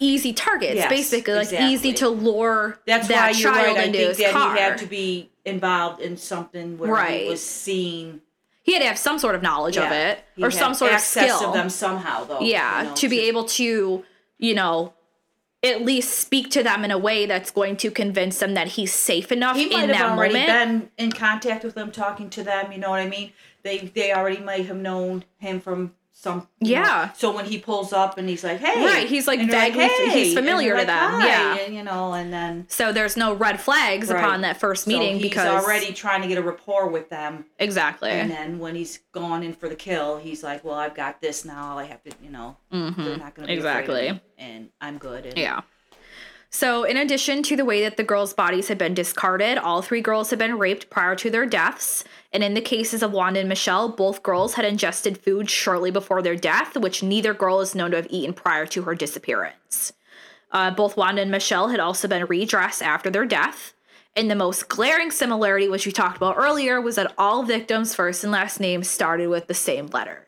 easy 0.00 0.32
targets, 0.32 0.76
Yes, 0.76 0.88
basically, 0.88 1.34
like 1.34 1.42
exactly. 1.44 1.72
easy 1.74 1.92
to 1.94 2.08
lure 2.08 2.78
That's 2.86 3.08
that 3.08 3.26
why 3.28 3.32
child 3.32 3.56
right. 3.56 3.76
I 3.76 3.82
into 3.84 3.98
think 3.98 4.08
his 4.10 4.18
that 4.18 4.32
car. 4.32 4.54
he 4.54 4.60
had 4.60 4.78
to 4.78 4.86
be 4.86 5.30
involved 5.44 6.00
in 6.00 6.16
something 6.16 6.78
where 6.78 6.90
Right. 6.90 7.22
he 7.24 7.28
was 7.28 7.44
seen. 7.44 8.20
He 8.62 8.74
had 8.74 8.80
to 8.82 8.86
have 8.88 8.98
some 8.98 9.18
sort 9.18 9.34
of 9.34 9.42
knowledge 9.42 9.76
of 9.78 9.90
it 9.90 10.20
or 10.42 10.50
some 10.50 10.74
sort 10.74 10.92
of 10.92 11.00
skill. 11.00 11.42
of 11.46 11.54
them 11.54 11.70
somehow, 11.70 12.24
though. 12.24 12.40
yeah, 12.40 12.82
you 12.82 12.88
know, 12.90 12.94
to 12.96 13.08
be 13.08 13.20
able 13.20 13.44
to, 13.44 14.04
you 14.38 14.54
know, 14.54 14.92
at 15.64 15.82
least 15.84 16.18
speak 16.18 16.50
to 16.50 16.62
them 16.62 16.84
in 16.84 16.90
a 16.92 16.98
way 16.98 17.24
that's 17.26 17.50
going 17.50 17.76
to 17.78 17.90
convince 17.90 18.38
them 18.38 18.54
that 18.54 18.68
he's 18.68 18.92
safe 18.92 19.32
enough 19.32 19.56
He 19.56 19.68
might 19.70 19.84
in 19.84 19.88
have 19.90 19.98
that 19.98 20.10
already 20.16 20.34
moment. 20.34 20.90
been 20.96 21.06
in 21.06 21.12
contact 21.12 21.64
with 21.64 21.74
them, 21.74 21.90
talking 21.90 22.28
to 22.30 22.44
them. 22.44 22.70
You 22.70 22.78
know 22.78 22.90
what 22.90 23.00
I 23.00 23.08
mean? 23.08 23.32
They 23.64 23.78
they 23.78 24.12
already 24.12 24.38
might 24.38 24.66
have 24.66 24.76
known 24.76 25.24
him 25.38 25.60
from 25.60 25.94
some. 26.20 26.48
you 26.58 26.74
know, 26.74 26.80
Yeah. 26.80 27.12
so 27.12 27.30
when 27.30 27.44
he 27.44 27.58
pulls 27.58 27.92
up 27.92 28.18
and 28.18 28.28
he's 28.28 28.42
like, 28.42 28.58
"Hey," 28.58 28.84
Right, 28.84 29.06
he's, 29.06 29.28
like, 29.28 29.38
and 29.38 29.48
they're 29.50 29.70
vaguely- 29.70 30.10
he's 30.10 30.34
familiar 30.34 30.72
to 30.72 30.78
like, 30.78 30.86
them, 30.88 31.20
yeah. 31.20 31.56
and, 31.58 31.74
you 31.74 31.84
know, 31.84 32.12
and 32.12 32.32
then 32.32 32.66
so 32.68 32.92
there's 32.92 33.16
no 33.16 33.32
red 33.34 33.60
flags 33.60 34.08
Right. 34.10 34.18
upon 34.24 34.40
that 34.40 34.58
first 34.58 34.84
so 34.86 34.90
meeting 34.90 35.14
he's 35.20 35.22
because 35.22 35.46
already 35.64 35.92
trying 35.92 36.22
to 36.22 36.28
get 36.28 36.36
a 36.36 36.42
rapport 36.42 36.88
with 36.88 37.08
them. 37.08 37.44
exactly. 37.60 38.10
And 38.10 38.30
then 38.30 38.58
when 38.58 38.74
he's 38.74 38.98
gone 39.12 39.42
in 39.44 39.52
for 39.52 39.68
the 39.68 39.76
kill, 39.76 40.18
he's 40.18 40.42
like, 40.42 40.64
"Well, 40.64 40.74
I've 40.74 40.94
got 40.94 41.20
this 41.20 41.44
now. 41.44 41.70
All 41.72 41.78
I 41.78 41.84
have 41.84 42.02
to, 42.02 42.10
you 42.22 42.30
know, 42.30 42.56
they're 42.72 42.80
not 42.80 42.96
going 42.96 43.06
to 43.14 43.16
be 43.16 43.42
Mm-hmm. 43.44 43.52
Exactly. 43.52 44.20
and 44.38 44.70
I'm 44.80 44.98
good." 44.98 45.24
And 45.26 45.38
Yeah. 45.38 45.60
So, 46.50 46.84
in 46.84 46.96
addition 46.96 47.42
to 47.44 47.56
the 47.56 47.64
way 47.64 47.82
that 47.82 47.98
the 47.98 48.04
girls' 48.04 48.32
bodies 48.32 48.68
had 48.68 48.78
been 48.78 48.94
discarded, 48.94 49.58
all 49.58 49.82
three 49.82 50.00
girls 50.00 50.30
had 50.30 50.38
been 50.38 50.58
raped 50.58 50.88
prior 50.88 51.14
to 51.16 51.28
their 51.30 51.44
deaths. 51.44 52.04
And 52.32 52.42
in 52.42 52.54
the 52.54 52.62
cases 52.62 53.02
of 53.02 53.12
Wanda 53.12 53.40
and 53.40 53.48
Michelle, 53.48 53.90
both 53.90 54.22
girls 54.22 54.54
had 54.54 54.64
ingested 54.64 55.18
food 55.18 55.50
shortly 55.50 55.90
before 55.90 56.22
their 56.22 56.36
death, 56.36 56.76
which 56.76 57.02
neither 57.02 57.34
girl 57.34 57.60
is 57.60 57.74
known 57.74 57.90
to 57.90 57.98
have 57.98 58.06
eaten 58.08 58.32
prior 58.32 58.64
to 58.66 58.82
her 58.82 58.94
disappearance. 58.94 59.92
Uh, 60.50 60.70
both 60.70 60.96
Wanda 60.96 61.20
and 61.20 61.30
Michelle 61.30 61.68
had 61.68 61.80
also 61.80 62.08
been 62.08 62.24
redressed 62.24 62.82
after 62.82 63.10
their 63.10 63.26
death. 63.26 63.74
And 64.16 64.30
the 64.30 64.34
most 64.34 64.68
glaring 64.68 65.10
similarity, 65.10 65.68
which 65.68 65.84
we 65.84 65.92
talked 65.92 66.16
about 66.16 66.36
earlier, 66.38 66.80
was 66.80 66.96
that 66.96 67.12
all 67.18 67.42
victims' 67.42 67.94
first 67.94 68.24
and 68.24 68.32
last 68.32 68.58
names 68.58 68.88
started 68.88 69.28
with 69.28 69.48
the 69.48 69.54
same 69.54 69.86
letter. 69.88 70.27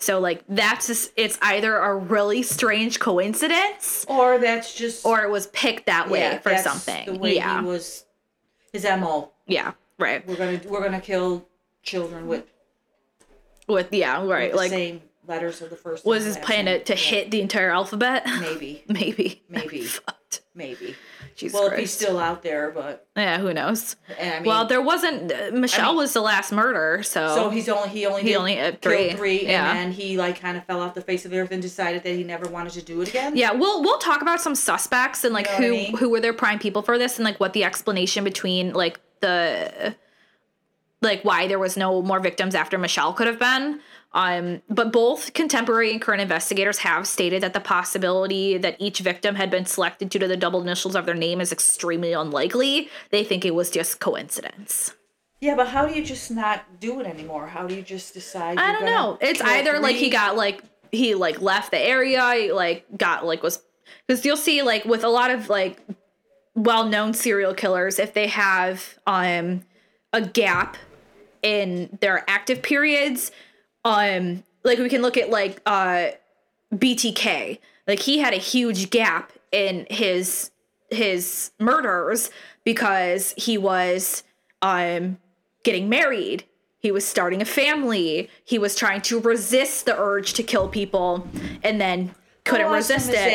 So, 0.00 0.20
like, 0.20 0.44
that's 0.48 0.86
just, 0.86 1.12
it's 1.16 1.38
either 1.42 1.76
a 1.76 1.96
really 1.96 2.42
strange 2.44 3.00
coincidence 3.00 4.06
Or 4.08 4.38
that's 4.38 4.72
just 4.74 5.04
or 5.04 5.22
it 5.24 5.30
was 5.30 5.48
picked 5.48 5.86
that 5.86 6.08
way 6.08 6.20
yeah, 6.20 6.38
for 6.38 6.50
that's 6.50 6.62
something. 6.62 7.06
The 7.14 7.18
way 7.18 7.34
yeah. 7.34 7.60
he 7.60 7.66
was, 7.66 8.04
his 8.72 8.84
mo. 8.84 9.32
yeah. 9.46 9.72
Right. 9.98 10.24
We're 10.28 10.36
gonna 10.36 10.60
we're 10.68 10.82
gonna 10.82 11.00
kill 11.00 11.48
children 11.82 12.28
with, 12.28 12.44
With 13.66 13.92
yeah, 13.92 14.20
with 14.20 14.30
right. 14.30 14.50
the 14.52 14.56
like 14.56 14.70
same 14.70 15.02
letters 15.26 15.60
of 15.60 15.70
the 15.70 15.76
first. 15.76 16.06
was 16.06 16.24
his 16.24 16.36
plan 16.36 16.66
to, 16.66 16.82
to 16.84 16.92
Yeah, 16.92 16.98
hit 16.98 17.30
the 17.32 17.40
entire 17.40 17.70
alphabet? 17.70 18.24
Maybe, 18.40 18.84
Maybe. 18.88 19.42
Maybe. 19.48 19.82
Fucked. 19.84 20.42
maybe. 20.54 20.94
Jesus 21.38 21.58
well, 21.58 21.70
if 21.70 21.78
he's 21.78 21.92
still 21.92 22.18
out 22.18 22.42
there, 22.42 22.72
but 22.72 23.06
yeah, 23.16 23.38
who 23.38 23.54
knows? 23.54 23.94
I 24.20 24.40
mean, 24.40 24.44
well, 24.44 24.66
there 24.66 24.82
wasn't 24.82 25.32
uh, 25.32 25.50
Michelle 25.52 25.92
mean- 25.92 25.98
was 25.98 26.12
the 26.12 26.20
last 26.20 26.50
murder, 26.50 27.02
so 27.04 27.32
so 27.34 27.50
he's 27.50 27.68
only 27.68 27.88
he 27.90 28.06
only 28.06 28.22
He 28.22 28.34
only 28.34 28.56
kill 28.56 28.72
three, 28.82 29.12
three, 29.12 29.46
yeah. 29.46 29.70
and 29.70 29.78
then 29.78 29.92
he 29.92 30.18
like 30.18 30.40
kind 30.40 30.56
of 30.56 30.64
fell 30.64 30.80
off 30.80 30.94
the 30.94 31.00
face 31.00 31.24
of 31.24 31.30
the 31.30 31.38
earth 31.38 31.52
and 31.52 31.62
decided 31.62 32.02
that 32.02 32.10
he 32.14 32.24
never 32.24 32.48
wanted 32.50 32.72
to 32.72 32.82
do 32.82 33.00
it 33.02 33.08
again. 33.08 33.36
Yeah, 33.36 33.52
we'll 33.52 33.82
we'll 33.82 33.98
talk 33.98 34.20
about 34.20 34.40
some 34.40 34.56
suspects 34.56 35.22
and 35.22 35.32
like 35.32 35.46
know 35.46 35.52
what 35.52 35.62
I 35.62 35.66
who 35.66 35.70
mean? 35.72 35.96
who 35.96 36.08
were 36.10 36.20
their 36.20 36.34
prime 36.34 36.58
people 36.58 36.82
for 36.82 36.98
this 36.98 37.16
and 37.18 37.24
like 37.24 37.38
what 37.38 37.52
the 37.52 37.62
explanation 37.62 38.24
between 38.24 38.72
like 38.72 38.98
the 39.20 39.94
like 41.00 41.22
why 41.24 41.46
there 41.46 41.60
was 41.60 41.76
no 41.76 42.02
more 42.02 42.18
victims 42.18 42.56
after 42.56 42.76
Michelle 42.78 43.12
could 43.12 43.28
have 43.28 43.38
been. 43.38 43.80
Um, 44.12 44.62
but 44.70 44.90
both 44.90 45.34
contemporary 45.34 45.92
and 45.92 46.00
current 46.00 46.22
investigators 46.22 46.78
have 46.78 47.06
stated 47.06 47.42
that 47.42 47.52
the 47.52 47.60
possibility 47.60 48.56
that 48.56 48.76
each 48.78 49.00
victim 49.00 49.34
had 49.34 49.50
been 49.50 49.66
selected 49.66 50.08
due 50.08 50.18
to 50.18 50.28
the 50.28 50.36
double 50.36 50.62
initials 50.62 50.96
of 50.96 51.04
their 51.04 51.14
name 51.14 51.40
is 51.40 51.52
extremely 51.52 52.14
unlikely. 52.14 52.88
They 53.10 53.22
think 53.22 53.44
it 53.44 53.54
was 53.54 53.70
just 53.70 54.00
coincidence. 54.00 54.94
Yeah, 55.40 55.54
but 55.54 55.68
how 55.68 55.86
do 55.86 55.94
you 55.94 56.04
just 56.04 56.30
not 56.30 56.80
do 56.80 57.00
it 57.00 57.06
anymore? 57.06 57.46
How 57.46 57.66
do 57.66 57.74
you 57.74 57.82
just 57.82 58.14
decide? 58.14 58.58
I 58.58 58.72
don't 58.72 58.84
know. 58.84 59.18
It's 59.20 59.40
either 59.40 59.78
like 59.78 59.96
he 59.96 60.10
got 60.10 60.36
like 60.36 60.62
he 60.90 61.14
like 61.14 61.40
left 61.40 61.70
the 61.70 61.78
area, 61.78 62.34
he, 62.34 62.52
like 62.52 62.86
got 62.96 63.24
like 63.24 63.42
was 63.42 63.62
because 64.06 64.24
you'll 64.24 64.36
see 64.36 64.62
like 64.62 64.84
with 64.84 65.04
a 65.04 65.08
lot 65.08 65.30
of 65.30 65.48
like 65.48 65.80
well-known 66.54 67.14
serial 67.14 67.54
killers 67.54 68.00
if 68.00 68.14
they 68.14 68.26
have 68.26 68.98
um 69.06 69.62
a 70.12 70.20
gap 70.20 70.76
in 71.42 71.96
their 72.00 72.28
active 72.28 72.62
periods 72.62 73.30
um 73.88 74.44
like 74.64 74.78
we 74.78 74.88
can 74.88 75.00
look 75.02 75.16
at 75.16 75.30
like 75.30 75.60
uh 75.66 76.08
BTK 76.74 77.58
like 77.86 78.00
he 78.00 78.18
had 78.18 78.34
a 78.34 78.38
huge 78.38 78.90
gap 78.90 79.32
in 79.50 79.86
his 79.90 80.50
his 80.90 81.50
murders 81.58 82.30
because 82.64 83.34
he 83.36 83.56
was 83.56 84.22
um 84.62 85.18
getting 85.64 85.88
married. 85.88 86.44
He 86.80 86.92
was 86.92 87.04
starting 87.06 87.42
a 87.42 87.44
family. 87.44 88.30
He 88.44 88.58
was 88.58 88.76
trying 88.76 89.00
to 89.02 89.20
resist 89.20 89.86
the 89.86 89.98
urge 89.98 90.34
to 90.34 90.42
kill 90.42 90.68
people 90.68 91.26
and 91.64 91.80
then 91.80 92.14
couldn't 92.44 92.70
resist 92.70 93.10
it. 93.10 93.30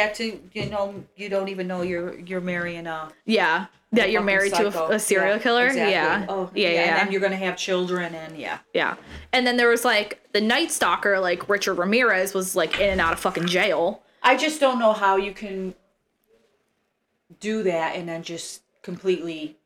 you 0.54 0.70
know 0.70 1.04
you 1.16 1.30
don't 1.30 1.50
even 1.50 1.68
know 1.68 1.82
you're 1.82 2.18
you're 2.20 2.42
marrying 2.42 2.88
a 2.88 3.10
yeah 3.26 3.66
that 3.94 4.12
you're 4.12 4.22
married 4.24 4.54
to 4.56 4.68
a, 4.68 4.96
a 4.96 5.00
serial 5.00 5.38
Yeah, 5.38 5.42
killer 5.42 5.66
exactly. 5.68 5.92
yeah 5.94 6.26
Oh, 6.28 6.50
yeah 6.54 6.70
yeah, 6.70 6.80
And 6.82 6.86
yeah. 6.88 7.04
then 7.04 7.12
you're 7.12 7.22
gonna 7.22 7.36
have 7.38 7.56
children, 7.58 8.14
and 8.16 8.38
yeah. 8.38 8.60
Yeah. 8.74 8.96
And 9.32 9.48
then 9.48 9.58
there 9.58 9.70
was 9.70 9.86
like 9.86 10.22
the 10.34 10.42
Night 10.42 10.72
Stalker, 10.72 11.20
like 11.20 11.48
Richard 11.48 11.76
Ramirez 11.76 12.34
was 12.34 12.56
like 12.56 12.80
in 12.80 12.90
and 12.90 13.02
out 13.02 13.14
of 13.14 13.20
fucking 13.20 13.48
jail. 13.48 14.04
I 14.22 14.36
just 14.36 14.60
don't 14.60 14.80
know 14.80 14.94
how 14.94 15.16
you 15.18 15.32
can 15.34 15.76
do 17.40 17.64
that 17.64 17.96
and 17.96 18.08
then 18.08 18.24
just 18.24 18.62
completely 18.82 19.58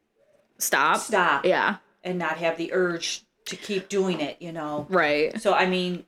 Stop. 0.58 1.00
stop 1.00 1.46
Yeah. 1.46 1.78
and 2.04 2.18
not 2.18 2.38
have 2.38 2.58
the 2.58 2.74
urge 2.74 3.24
to 3.46 3.56
keep 3.56 3.88
doing 3.90 4.20
it, 4.20 4.38
you 4.42 4.52
know. 4.52 4.88
Right. 4.90 5.40
So 5.42 5.54
I 5.54 5.68
mean, 5.68 6.06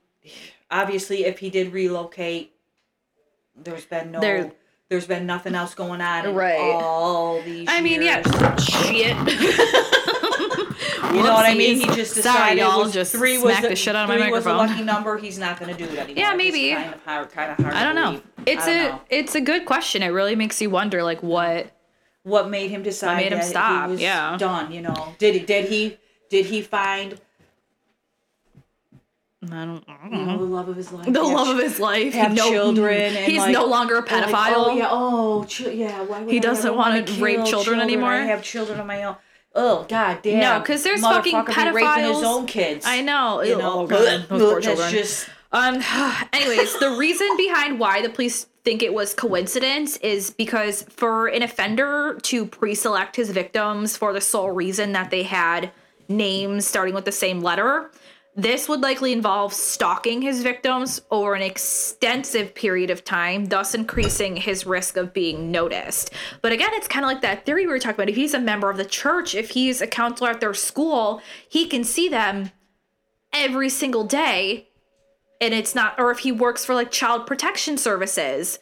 obviously, 0.70 1.24
if 1.24 1.38
he 1.38 1.48
did 1.50 1.72
relocate, 1.72 2.52
there's 3.56 3.84
been 3.84 4.10
no, 4.12 4.20
There- 4.20 4.52
there's 4.90 5.06
been 5.06 5.24
nothing 5.24 5.54
else 5.54 5.74
going 5.74 6.00
on 6.00 6.26
in 6.26 6.34
Right. 6.34 6.58
all 6.60 7.40
these. 7.42 7.68
I 7.70 7.80
mean, 7.80 8.02
yeah. 8.02 8.22
Shit. 8.58 9.16
You 11.10 11.24
know 11.24 11.32
what 11.34 11.44
I 11.44 11.54
mean? 11.54 11.76
He 11.76 11.86
Whoopsies. 11.86 11.96
just 11.96 12.14
Sorry, 12.14 12.54
decided 12.54 12.58
y'all. 12.60 12.82
was, 12.84 12.92
Just 12.92 13.12
three 13.12 13.36
was 13.38 13.52
smacked 13.56 13.68
the 13.68 13.74
shit 13.74 13.96
out 13.96 14.04
of 14.04 14.08
my 14.16 14.22
three 14.22 14.30
was 14.30 14.46
a 14.46 14.52
lucky 14.52 14.82
number. 14.82 15.18
He's 15.18 15.38
not 15.40 15.58
going 15.58 15.74
to 15.74 15.76
do 15.76 15.90
it 15.92 15.98
anymore. 15.98 16.14
Yeah, 16.16 16.34
maybe. 16.36 16.70
kind 16.72 16.94
of 16.94 17.02
hard, 17.04 17.30
kind 17.32 17.50
of 17.50 17.58
hard. 17.58 17.74
I 17.74 17.82
don't 17.82 17.96
know. 17.96 18.22
It's 18.46 18.64
I 18.64 18.70
a 18.70 18.82
don't 18.84 18.92
know. 18.92 19.00
it's 19.10 19.34
a 19.34 19.40
good 19.40 19.64
question. 19.66 20.04
It 20.04 20.08
really 20.08 20.36
makes 20.36 20.62
you 20.62 20.70
wonder, 20.70 21.02
like 21.02 21.20
what. 21.20 21.72
what 22.22 22.48
made 22.48 22.70
him 22.70 22.84
decide 22.84 23.16
made 23.16 23.32
him 23.32 23.38
that 23.40 23.44
stop, 23.48 23.86
he 23.86 23.92
was 23.92 24.00
yeah. 24.00 24.36
done. 24.38 24.70
You 24.72 24.82
know, 24.82 25.14
did 25.18 25.34
he 25.34 25.40
did 25.40 25.64
he 25.68 25.98
did 26.28 26.46
he 26.46 26.62
find 26.62 27.20
I 29.42 29.64
don't, 29.64 29.84
I 29.88 29.96
don't 30.02 30.12
you 30.12 30.18
know. 30.18 30.24
know 30.32 30.38
the 30.38 30.44
love 30.44 30.68
of 30.68 30.76
his 30.76 30.92
life? 30.92 31.06
The 31.10 31.22
love 31.22 31.48
of 31.48 31.58
his 31.58 31.80
life. 31.80 32.12
have 32.12 32.34
no, 32.34 32.50
children 32.50 33.16
and 33.16 33.24
he's 33.32 33.38
like- 33.38 33.52
no 33.52 33.64
longer 33.64 33.94
a 33.96 33.98
and 34.02 34.10
like, 34.10 34.24
pedophile. 34.26 34.52
oh 34.56 34.74
yeah, 34.76 34.88
oh 34.90 35.44
ch- 35.44 35.60
yeah. 35.62 36.02
Why 36.02 36.20
would 36.20 36.30
He 36.30 36.38
I 36.38 36.40
doesn't 36.42 36.76
wanna 36.76 37.00
wanna 37.02 37.20
rape 37.22 37.36
kill 37.38 37.46
children 37.46 37.80
anymore? 37.80 38.10
I 38.12 38.24
have 38.26 38.42
children 38.42 38.78
of 38.80 38.86
my 38.86 39.02
own. 39.04 39.16
Oh 39.54 39.86
god 39.88 40.18
damn. 40.22 40.40
No, 40.40 40.58
because 40.60 40.82
there's 40.82 41.00
fucking 41.00 41.32
be 41.32 41.52
raping 41.52 41.64
his 42.04 42.16
pedophiles. 42.18 42.22
own 42.24 42.46
kids. 42.46 42.84
I 42.86 43.00
know. 43.00 43.42
You 43.42 43.56
know, 43.56 43.80
oh, 43.80 43.86
God, 43.86 43.98
those 43.98 44.26
poor 44.28 44.54
that's 44.60 44.66
children. 44.66 44.90
just 44.90 45.28
Um. 45.52 45.82
Anyways, 46.32 46.78
the 46.78 46.90
reason 46.98 47.28
behind 47.36 47.80
why 47.80 48.02
the 48.02 48.10
police 48.10 48.46
think 48.62 48.82
it 48.82 48.92
was 48.92 49.14
coincidence 49.14 49.96
is 49.98 50.30
because 50.30 50.82
for 50.90 51.28
an 51.28 51.42
offender 51.42 52.18
to 52.24 52.44
pre-select 52.44 53.16
his 53.16 53.30
victims 53.30 53.96
for 53.96 54.12
the 54.12 54.20
sole 54.20 54.50
reason 54.50 54.92
that 54.92 55.10
they 55.10 55.22
had 55.22 55.72
names 56.08 56.66
starting 56.66 56.94
with 56.94 57.04
the 57.06 57.12
same 57.12 57.40
letter, 57.40 57.90
this 58.36 58.68
would 58.68 58.80
likely 58.80 59.12
involve 59.12 59.52
stalking 59.52 60.22
his 60.22 60.42
victims 60.42 61.02
over 61.10 61.34
an 61.34 61.42
extensive 61.42 62.54
period 62.54 62.90
of 62.90 63.04
time, 63.04 63.46
thus 63.46 63.74
increasing 63.74 64.36
his 64.36 64.64
risk 64.64 64.96
of 64.96 65.12
being 65.12 65.50
noticed. 65.50 66.12
But 66.40 66.52
again, 66.52 66.70
it's 66.74 66.88
kind 66.88 67.04
of 67.04 67.10
like 67.10 67.22
that 67.22 67.44
theory 67.44 67.66
we 67.66 67.72
were 67.72 67.78
talking 67.78 67.96
about. 67.96 68.08
If 68.08 68.16
he's 68.16 68.34
a 68.34 68.40
member 68.40 68.70
of 68.70 68.76
the 68.76 68.84
church, 68.84 69.34
if 69.34 69.50
he's 69.50 69.80
a 69.80 69.86
counselor 69.86 70.30
at 70.30 70.40
their 70.40 70.54
school, 70.54 71.20
he 71.48 71.66
can 71.66 71.84
see 71.84 72.08
them 72.08 72.52
every 73.32 73.68
single 73.68 74.04
day 74.04 74.68
and 75.40 75.54
it's 75.54 75.74
not 75.74 75.98
or 75.98 76.10
if 76.10 76.20
he 76.20 76.32
works 76.32 76.64
for 76.64 76.74
like 76.74 76.90
child 76.90 77.26
protection 77.26 77.78
services 77.78 78.58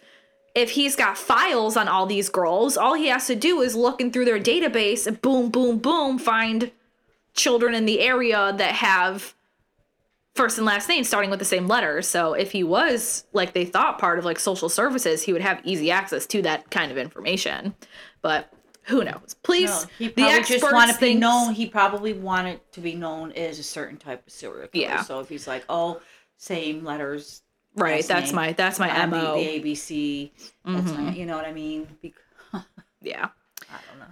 if 0.54 0.72
he's 0.72 0.96
got 0.96 1.18
files 1.18 1.76
on 1.76 1.88
all 1.88 2.06
these 2.06 2.28
girls 2.28 2.76
all 2.76 2.94
he 2.94 3.08
has 3.08 3.26
to 3.26 3.34
do 3.34 3.60
is 3.60 3.74
looking 3.74 4.10
through 4.10 4.24
their 4.24 4.40
database 4.40 5.06
and 5.06 5.20
boom 5.22 5.50
boom 5.50 5.78
boom 5.78 6.18
find 6.18 6.70
children 7.34 7.74
in 7.74 7.86
the 7.86 8.00
area 8.00 8.52
that 8.56 8.74
have 8.74 9.34
first 10.38 10.56
and 10.56 10.66
last 10.66 10.88
name 10.88 11.04
starting 11.04 11.30
with 11.30 11.38
the 11.38 11.44
same 11.44 11.66
letter 11.66 12.00
so 12.00 12.32
if 12.32 12.52
he 12.52 12.62
was 12.64 13.24
like 13.32 13.52
they 13.52 13.64
thought 13.64 13.98
part 13.98 14.18
of 14.18 14.24
like 14.24 14.38
social 14.38 14.68
services 14.68 15.22
he 15.22 15.32
would 15.32 15.42
have 15.42 15.60
easy 15.64 15.90
access 15.90 16.26
to 16.26 16.40
that 16.40 16.70
kind 16.70 16.90
of 16.90 16.96
information 16.96 17.74
but 18.22 18.52
who 18.88 19.04
knows 19.04 19.36
please 19.42 19.68
no, 19.68 19.88
he 19.98 20.08
the 20.08 20.22
experts 20.22 20.62
just 20.62 20.72
wanted 20.72 20.94
to 20.94 21.00
be 21.00 21.14
known. 21.14 21.52
He 21.52 21.66
probably 21.66 22.14
wanted 22.14 22.60
to 22.72 22.80
be 22.80 22.94
known 22.94 23.32
as 23.32 23.58
a 23.58 23.62
certain 23.62 23.98
type 23.98 24.26
of 24.26 24.32
serial 24.32 24.66
killer. 24.68 24.84
Yeah. 24.84 25.02
So 25.02 25.20
if 25.20 25.28
he's 25.28 25.46
like, 25.46 25.64
oh, 25.68 26.00
same 26.38 26.84
letters. 26.84 27.42
right 27.76 28.02
that's 28.06 28.28
name, 28.28 28.36
my 28.36 28.52
that's 28.54 28.78
my 28.78 29.06
mo 29.06 29.36
The, 29.36 29.60
ABC. 29.60 30.30
Mm-hmm. 30.66 31.04
my, 31.04 31.12
you 31.12 31.26
know 31.26 31.36
what 31.36 31.44
I 31.44 31.52
mean? 31.52 31.86
Bec- 32.02 32.64
yeah 33.02 33.28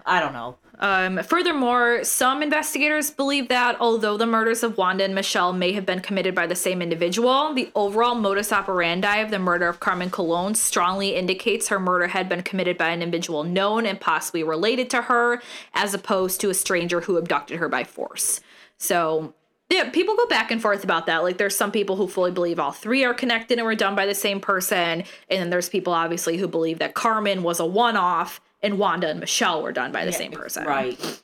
I 0.07 0.21
don't 0.21 0.33
know. 0.33 0.57
Um, 0.79 1.23
furthermore, 1.23 2.05
some 2.05 2.43
investigators 2.43 3.11
believe 3.11 3.49
that 3.49 3.77
although 3.81 4.17
the 4.17 4.27
murders 4.27 4.63
of 4.63 4.77
Wanda 4.77 5.05
and 5.05 5.15
Michelle 5.15 5.53
may 5.53 5.73
have 5.73 5.87
been 5.87 6.01
committed 6.01 6.35
by 6.35 6.47
the 6.47 6.55
same 6.55 6.83
individual, 6.83 7.55
the 7.55 7.71
overall 7.75 8.15
modus 8.15 8.53
operandi 8.53 9.17
of 9.17 9.31
the 9.31 9.39
murder 9.39 9.69
of 9.69 9.81
Carmen 9.81 10.11
Colon 10.11 10.55
strongly 10.55 11.17
indicates 11.17 11.69
her 11.69 11.81
murder 11.81 12.09
had 12.09 12.29
been 12.29 12.43
committed 12.43 12.77
by 12.79 12.91
an 12.91 13.03
individual 13.03 13.43
known 13.43 13.87
and 13.87 14.01
possibly 14.01 14.43
related 14.43 14.91
to 14.91 15.03
her, 15.03 15.43
as 15.75 15.95
opposed 15.95 16.41
to 16.43 16.51
a 16.51 16.55
stranger 16.55 17.01
who 17.01 17.17
abducted 17.17 17.59
her 17.59 17.69
by 17.69 17.83
force. 17.83 18.41
So, 18.77 19.35
yeah, 19.71 19.91
people 19.91 20.15
go 20.15 20.27
back 20.27 20.51
and 20.51 20.63
forth 20.63 20.85
about 20.85 21.07
that. 21.07 21.23
Like, 21.23 21.39
there's 21.39 21.57
some 21.57 21.73
people 21.73 21.97
who 21.97 22.07
fully 22.07 22.31
believe 22.31 22.61
all 22.61 22.71
three 22.71 23.03
are 23.05 23.15
connected 23.15 23.59
and 23.59 23.67
were 23.67 23.75
done 23.75 23.97
by 23.97 24.07
the 24.07 24.15
same 24.15 24.41
person, 24.41 25.03
and 25.31 25.41
then 25.41 25.51
there's 25.51 25.71
people 25.71 25.95
obviously 25.95 26.37
who 26.37 26.47
believe 26.47 26.79
that 26.79 26.95
Carmen 26.95 27.43
was 27.43 27.59
a 27.59 27.67
one-off 27.67 28.41
and 28.63 28.79
Wanda 28.79 29.09
and 29.09 29.21
Michelle 29.21 29.63
were 29.63 29.73
done 29.73 29.93
by 29.93 30.05
the 30.05 30.13
same 30.13 30.33
person. 30.33 30.65
Right. 30.65 31.23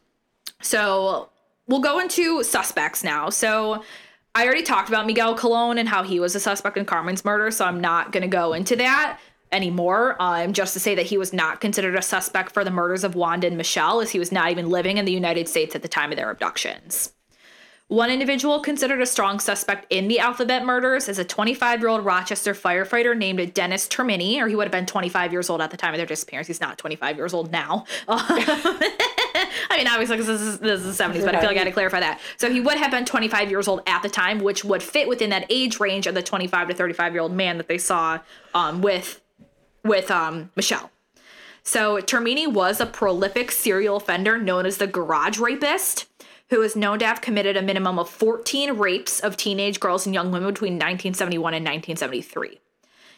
So 0.61 1.31
we'll 1.67 1.81
go 1.81 1.99
into 1.99 2.43
suspects 2.43 3.03
now. 3.03 3.31
So 3.31 3.83
I 4.35 4.45
already 4.45 4.63
talked 4.63 4.89
about 4.89 5.07
Miguel 5.07 5.37
Colon 5.37 5.79
and 5.79 5.89
how 5.89 6.03
he 6.03 6.19
was 6.21 6.35
a 6.35 6.41
suspect 6.41 6.77
in 6.77 6.85
Carmen's 6.85 7.25
murder, 7.25 7.51
so 7.51 7.65
I'm 7.65 7.81
not 7.81 8.13
going 8.13 8.23
to 8.23 8.29
go 8.29 8.53
into 8.53 8.77
that 8.77 9.19
anymore. 9.51 10.17
Um, 10.21 10.53
just 10.53 10.73
to 10.73 10.81
say 10.81 10.95
that 10.95 11.07
he 11.07 11.19
was 11.19 11.33
not 11.33 11.61
considered 11.61 11.95
a 11.97 12.03
suspect 12.03 12.53
for 12.53 12.65
the 12.65 12.71
murders 12.71 13.05
of 13.05 13.15
Wanda 13.15 13.47
and 13.47 13.57
Michelle, 13.57 14.01
as 14.01 14.11
he 14.11 14.19
was 14.19 14.33
not 14.33 14.51
even 14.51 14.71
living 14.71 14.97
in 14.97 15.05
the 15.05 15.13
United 15.13 15.49
States 15.49 15.75
at 15.75 15.83
the 15.83 15.89
time 15.89 16.11
of 16.11 16.17
their 16.17 16.31
abductions. 16.31 17.13
One 17.93 18.09
individual 18.09 18.61
considered 18.61 19.03
a 19.03 19.07
strong 19.07 19.39
suspect 19.39 19.85
in 19.91 20.09
the 20.09 20.19
Alphabet 20.19 20.65
murders 20.65 21.11
is 21.11 21.19
a 21.19 21.25
25 21.27 21.81
year 21.81 21.91
old 21.91 22.07
Rochester 22.07 22.55
firefighter 22.55 23.15
named 23.15 23.53
Dennis 23.53 23.87
Termini, 23.87 24.41
or 24.41 24.49
he 24.49 24.57
would 24.57 24.65
have 24.65 24.73
been 24.73 24.87
25 24.87 25.31
years 25.31 25.51
old 25.51 25.61
at 25.61 25.71
the 25.71 25.77
time 25.77 25.93
of 25.93 25.99
their 25.99 26.07
disappearance. 26.07 26.47
He's 26.47 26.59
not 26.59 26.79
25 26.79 27.19
years 27.19 27.35
old 27.35 27.53
now. 27.53 27.85
I 28.09 29.77
mean, 29.77 29.87
obviously, 29.87 30.17
this 30.17 30.27
is, 30.27 30.59
this 30.61 30.81
is 30.81 30.97
the 30.97 31.05
70s, 31.05 31.23
but 31.23 31.35
I 31.35 31.41
feel 31.41 31.49
like 31.51 31.57
I 31.57 31.61
had 31.61 31.65
to 31.65 31.73
clarify 31.73 32.01
that. 32.01 32.19
So 32.39 32.51
he 32.51 32.63
would 32.63 32.79
have 32.79 32.91
been 32.91 33.05
25 33.05 33.51
years 33.51 33.69
old 33.69 33.83
at 33.87 34.03
the 34.03 34.09
time, 34.09 34.39
which 34.39 34.65
would 34.65 34.83
fit 34.83 35.07
within 35.07 35.29
that 35.29 35.45
age 35.51 35.79
range 35.79 36.07
of 36.07 36.15
the 36.15 36.23
25 36.23 36.69
to 36.69 36.75
35 36.75 37.13
year 37.13 37.21
old 37.21 37.33
man 37.35 37.59
that 37.59 37.69
they 37.69 37.77
saw 37.77 38.21
um, 38.55 38.81
with 38.81 39.21
with 39.85 40.11
um, 40.11 40.51
Michelle. 40.57 40.91
So 41.63 42.01
Termini 42.01 42.47
was 42.47 42.81
a 42.81 42.87
prolific 42.87 43.53
serial 43.53 43.97
offender 43.97 44.37
known 44.37 44.67
as 44.67 44.79
the 44.79 44.87
garage 44.87 45.39
rapist, 45.39 46.07
who 46.53 46.61
is 46.61 46.77
known 46.77 46.99
to 46.99 47.07
have 47.07 47.23
committed 47.23 47.57
a 47.57 47.63
minimum 47.63 47.99
of 47.99 48.11
14 48.11 48.77
rapes 48.77 49.21
of 49.21 49.39
teenage 49.39 49.81
girls 49.81 50.05
and 50.05 50.15
young 50.15 50.31
women 50.31 50.53
between 50.53 50.75
1971 50.75 51.55
and 51.55 51.65
1973. 51.65 52.61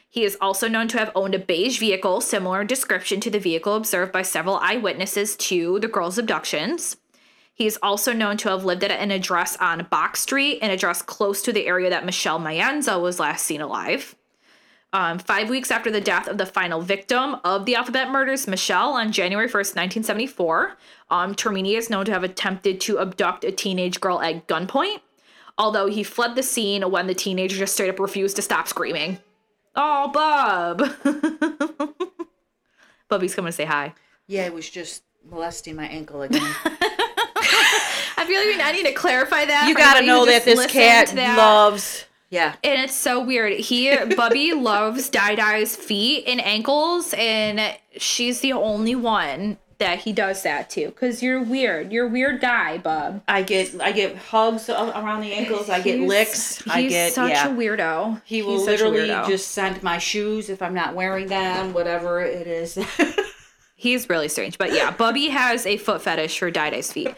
He 0.09 0.23
is 0.23 0.39
also 0.41 0.69
known 0.69 0.87
to 0.87 0.99
have 0.99 1.11
owned 1.17 1.35
a 1.35 1.41
beige 1.41 1.81
vehicle, 1.81 2.21
similar 2.21 2.61
in 2.61 2.69
description 2.69 3.19
to 3.19 3.31
the 3.31 3.41
vehicle 3.41 3.75
observed 3.75 4.13
by 4.13 4.23
several 4.23 4.59
eyewitnesses 4.59 5.35
to 5.35 5.81
the 5.81 5.89
girls' 5.89 6.17
abductions. 6.17 6.97
He 7.53 7.67
is 7.67 7.77
also 7.83 8.13
known 8.13 8.37
to 8.37 8.51
have 8.51 8.65
lived 8.65 8.85
at 8.85 8.93
an 8.93 9.11
address 9.11 9.57
on 9.57 9.89
Box 9.91 10.21
Street, 10.21 10.61
an 10.63 10.71
address 10.71 11.03
close 11.03 11.43
to 11.43 11.53
the 11.53 11.67
area 11.67 11.91
that 11.91 12.07
Michelle 12.07 12.39
Maenza 12.39 13.01
was 13.01 13.19
last 13.19 13.45
seen 13.45 13.61
alive. 13.61 14.15
Um, 14.95 15.19
five 15.19 15.51
weeks 15.51 15.73
after 15.73 15.91
the 15.91 16.01
death 16.01 16.29
of 16.29 16.39
the 16.39 16.47
final 16.47 16.81
victim 16.81 17.35
of 17.43 17.67
the 17.67 17.75
Alphabet 17.75 18.13
murders, 18.13 18.47
Michelle, 18.47 18.93
on 18.93 19.11
January 19.11 19.49
1st, 19.49 19.75
1974, 19.75 20.77
um, 21.11 21.35
Termini 21.35 21.75
is 21.75 21.91
known 21.91 22.05
to 22.05 22.13
have 22.13 22.23
attempted 22.23 22.81
to 22.83 23.01
abduct 23.01 23.43
a 23.43 23.51
teenage 23.51 24.01
girl 24.01 24.23
at 24.23 24.47
gunpoint, 24.47 25.01
although 25.59 25.89
he 25.89 26.05
fled 26.05 26.37
the 26.37 26.45
scene 26.45 26.89
when 26.93 27.09
the 27.09 27.15
teenager 27.15 27.57
just 27.57 27.75
straight 27.75 27.91
up 27.91 27.99
refused 27.99 28.37
to 28.37 28.43
stop 28.43 28.69
screaming. 28.69 29.19
Oh, 29.75 30.13
Bub! 30.13 30.89
Bubby's 33.09 33.35
coming 33.35 33.49
to 33.49 33.53
say 33.53 33.65
hi. 33.65 33.95
Yeah, 34.29 34.47
it 34.47 34.55
was 34.55 34.71
just 34.71 35.03
molesting 35.29 35.75
my 35.75 35.87
ankle 35.87 36.23
again. 36.23 36.41
I 36.65 38.25
feel 38.29 38.49
like 38.49 38.65
I 38.65 38.71
need 38.71 38.87
to 38.87 38.93
clarify 38.93 39.45
that. 39.45 39.67
you 39.67 39.75
gotta 39.75 40.07
know 40.07 40.25
that 40.25 40.45
this 40.45 40.71
cat 40.71 41.09
that. 41.09 41.37
loves. 41.37 42.05
Yeah. 42.35 42.57
And 42.65 42.83
it's 42.83 42.95
so 42.95 43.23
weird. 43.25 43.53
He 43.61 43.97
Bubby 44.17 44.53
loves 44.55 45.09
Dai 45.09 45.37
Dai's 45.37 45.77
feet 45.77 46.25
and 46.27 46.45
ankles, 46.45 47.15
and 47.17 47.77
she's 47.97 48.41
the 48.41 48.53
only 48.53 48.97
one 48.97 49.59
that 49.79 50.01
he 50.01 50.13
does 50.13 50.43
that 50.43 50.69
to. 50.71 50.91
Cause 50.93 51.23
you're 51.23 51.43
weird. 51.43 51.93
You're 51.93 52.07
a 52.07 52.11
weird 52.11 52.41
guy, 52.41 52.79
Bub. 52.79 53.23
I 53.29 53.43
get 53.43 53.81
I 53.81 53.93
get 53.93 54.17
hugs 54.17 54.69
around 54.69 55.21
the 55.21 55.33
ankles. 55.33 55.71
I 55.71 55.81
get 55.81 55.99
He's- 55.99 56.09
licks. 56.09 56.57
He's 56.65 56.73
I 56.73 56.83
get 56.89 57.13
such 57.13 57.31
yeah. 57.31 57.49
a 57.49 57.53
weirdo. 57.55 58.21
he 58.25 58.43
will 58.43 58.65
literally 58.65 59.07
just 59.29 59.53
send 59.53 59.81
my 59.85 59.99
shoes 59.99 60.51
if 60.51 60.61
I'm 60.61 60.75
not 60.75 60.97
wearing 60.97 61.29
them, 61.29 61.73
whatever 61.73 62.21
it 62.21 62.49
is. 62.49 62.77
He's 63.85 64.09
really 64.09 64.29
strange. 64.29 64.57
But 64.57 64.73
yeah, 64.73 64.93
Bubby 64.93 65.29
has 65.29 65.67
a 65.67 65.77
foot 65.77 66.01
fetish 66.01 66.39
for 66.39 66.51
Dai 66.51 66.71
Dai's 66.71 66.91
feet. 66.91 67.15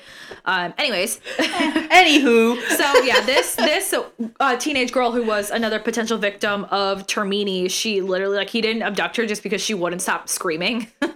Um, 0.46 0.74
anyways, 0.78 1.20
Anywho, 1.38 2.60
so 2.76 3.04
yeah, 3.04 3.20
this 3.24 3.54
this 3.54 3.94
uh, 4.40 4.56
teenage 4.56 4.90
girl 4.90 5.12
who 5.12 5.22
was 5.22 5.52
another 5.52 5.78
potential 5.78 6.18
victim 6.18 6.64
of 6.72 7.06
Termini, 7.06 7.70
she 7.70 8.00
literally 8.00 8.36
like 8.36 8.50
he 8.50 8.60
didn't 8.60 8.82
abduct 8.82 9.16
her 9.16 9.26
just 9.26 9.44
because 9.44 9.60
she 9.60 9.74
wouldn't 9.74 10.02
stop 10.02 10.28
screaming. 10.28 10.88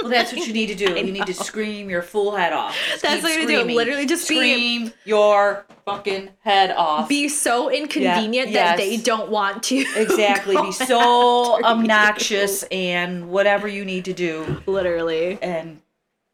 Well, 0.00 0.10
that's 0.10 0.32
what 0.32 0.46
you 0.46 0.52
need 0.52 0.66
to 0.66 0.74
do. 0.74 0.94
You 1.00 1.12
need 1.12 1.26
to 1.26 1.34
scream 1.34 1.90
your 1.90 2.02
full 2.02 2.36
head 2.36 2.52
off. 2.52 2.76
Just 2.88 3.02
That's 3.02 3.22
what 3.22 3.40
you 3.40 3.46
do. 3.46 3.64
Literally 3.64 4.06
just 4.06 4.28
be- 4.28 4.36
scream 4.36 4.92
your 5.04 5.66
fucking 5.84 6.30
head 6.40 6.70
off. 6.72 7.08
Be 7.08 7.28
so 7.28 7.70
inconvenient 7.70 8.50
yes. 8.50 8.54
that 8.54 8.76
they 8.76 8.96
don't 8.96 9.30
want 9.30 9.62
to. 9.64 9.84
exactly. 9.96 10.56
Be 10.62 10.72
so 10.72 11.58
you. 11.58 11.64
obnoxious 11.64 12.62
and 12.64 13.30
whatever 13.30 13.66
you 13.66 13.84
need 13.84 14.04
to 14.04 14.12
do. 14.12 14.62
Literally. 14.66 15.38
And 15.42 15.80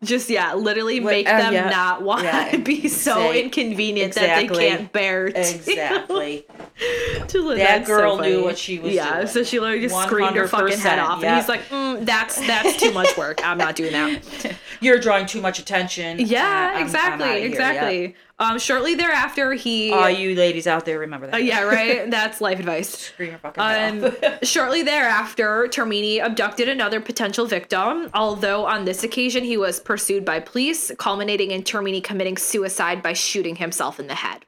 Just 0.07 0.30
yeah, 0.30 0.54
literally 0.54 1.00
What- 1.00 1.11
make 1.11 1.28
uh, 1.28 1.36
them 1.38 1.52
yeah. 1.52 1.68
not 1.68 2.02
want 2.02 2.24
Yeah, 2.24 2.50
to 2.52 2.59
be 2.72 2.88
so 2.88 3.14
say- 3.32 3.42
inconvenient 3.42 4.14
that 4.14 4.36
they 4.36 4.48
can't 4.48 4.90
bear 4.92 5.28
to, 5.30 5.38
exactly. 5.38 6.46
to 7.28 7.42
live. 7.42 7.59
That 7.59 7.78
That's 7.78 7.88
so 7.88 7.96
girl 7.96 8.18
knew 8.18 8.42
what 8.44 8.57
she 8.59 8.78
was 8.78 8.92
Yeah, 8.94 9.16
doing. 9.16 9.26
so 9.26 9.42
she 9.42 9.59
literally 9.61 9.82
just 9.82 10.00
screamed 10.04 10.36
her 10.36 10.46
fucking 10.48 10.78
head 10.78 10.98
off, 10.98 11.20
yeah. 11.22 11.28
and 11.28 11.36
he's 11.40 11.48
like, 11.48 11.68
mm, 11.68 12.04
"That's 12.04 12.36
that's 12.46 12.76
too 12.78 12.92
much 12.92 13.16
work. 13.16 13.40
I'm 13.46 13.59
not 13.59 13.76
doing 13.76 13.92
that." 13.92 14.22
You're 14.80 14.98
drawing 14.98 15.26
too 15.26 15.40
much 15.40 15.59
attention. 15.59 16.18
Yeah, 16.20 16.42
Uh, 16.42 16.48
I'm- 16.48 16.76
I'm 16.76 16.82
exactly, 16.82 17.26
here, 17.26 17.46
exactly. 17.46 18.14
Um, 18.39 18.59
shortly 18.59 18.95
thereafter, 18.95 19.55
he. 19.55 19.93
All 19.93 20.11
you 20.11 20.34
ladies 20.34 20.66
out 20.66 20.84
there, 20.84 20.99
remember 20.99 21.26
that. 21.26 21.34
Uh, 21.37 21.39
yeah, 21.39 21.62
right. 21.62 22.11
That's 22.11 22.41
life 22.41 22.59
advice. 22.59 22.91
Scream 22.91 23.30
your 23.30 23.39
fucking 23.39 24.05
Um, 24.05 24.12
shortly 24.43 24.82
thereafter, 24.82 25.68
Termini 25.68 26.18
abducted 26.18 26.68
another 26.68 27.01
potential 27.01 27.47
victim, 27.47 28.11
although 28.12 28.66
on 28.66 28.84
this 28.84 29.03
occasion 29.03 29.43
he 29.45 29.57
was 29.57 29.80
pursued 29.80 30.24
by 30.24 30.41
police, 30.41 30.93
culminating 30.99 31.51
in 31.51 31.62
Termini 31.62 32.03
committing 32.03 32.37
suicide 32.37 33.03
by 33.03 33.14
shooting 33.14 33.57
himself 33.57 33.99
in 33.99 34.07
the 34.07 34.14
head. 34.16 34.45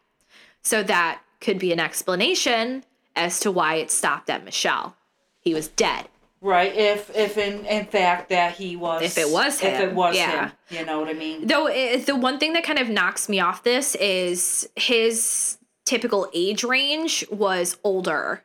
So 0.62 0.82
that 0.82 1.22
could 1.41 1.59
be 1.59 1.72
an 1.72 1.80
explanation 1.80 2.84
as 3.16 3.41
to 3.41 3.51
why 3.51 3.76
it 3.76 3.91
stopped 3.91 4.28
at 4.28 4.45
Michelle. 4.45 4.97
He 5.41 5.55
was 5.55 5.68
dead. 5.68 6.09
Right. 6.41 6.72
If 6.74 7.14
if 7.16 7.36
in 7.36 7.64
in 7.66 7.86
fact 7.86 8.28
that 8.28 8.55
he 8.55 8.76
was 8.76 9.03
If 9.03 9.18
it 9.18 9.28
was 9.30 9.59
him, 9.61 9.74
if 9.74 9.80
it 9.80 9.93
was 9.95 10.14
yeah. 10.16 10.49
him, 10.49 10.53
you 10.70 10.84
know 10.86 11.01
what 11.01 11.09
I 11.09 11.12
mean? 11.14 11.47
Though 11.47 11.66
it, 11.66 12.07
the 12.07 12.14
one 12.16 12.39
thing 12.39 12.53
that 12.53 12.62
kind 12.64 12.78
of 12.78 12.89
knocks 12.89 13.28
me 13.28 13.41
off 13.41 13.64
this 13.64 13.95
is 13.97 14.68
his 14.76 15.59
typical 15.84 16.28
age 16.32 16.62
range 16.64 17.24
was 17.30 17.76
older 17.82 18.45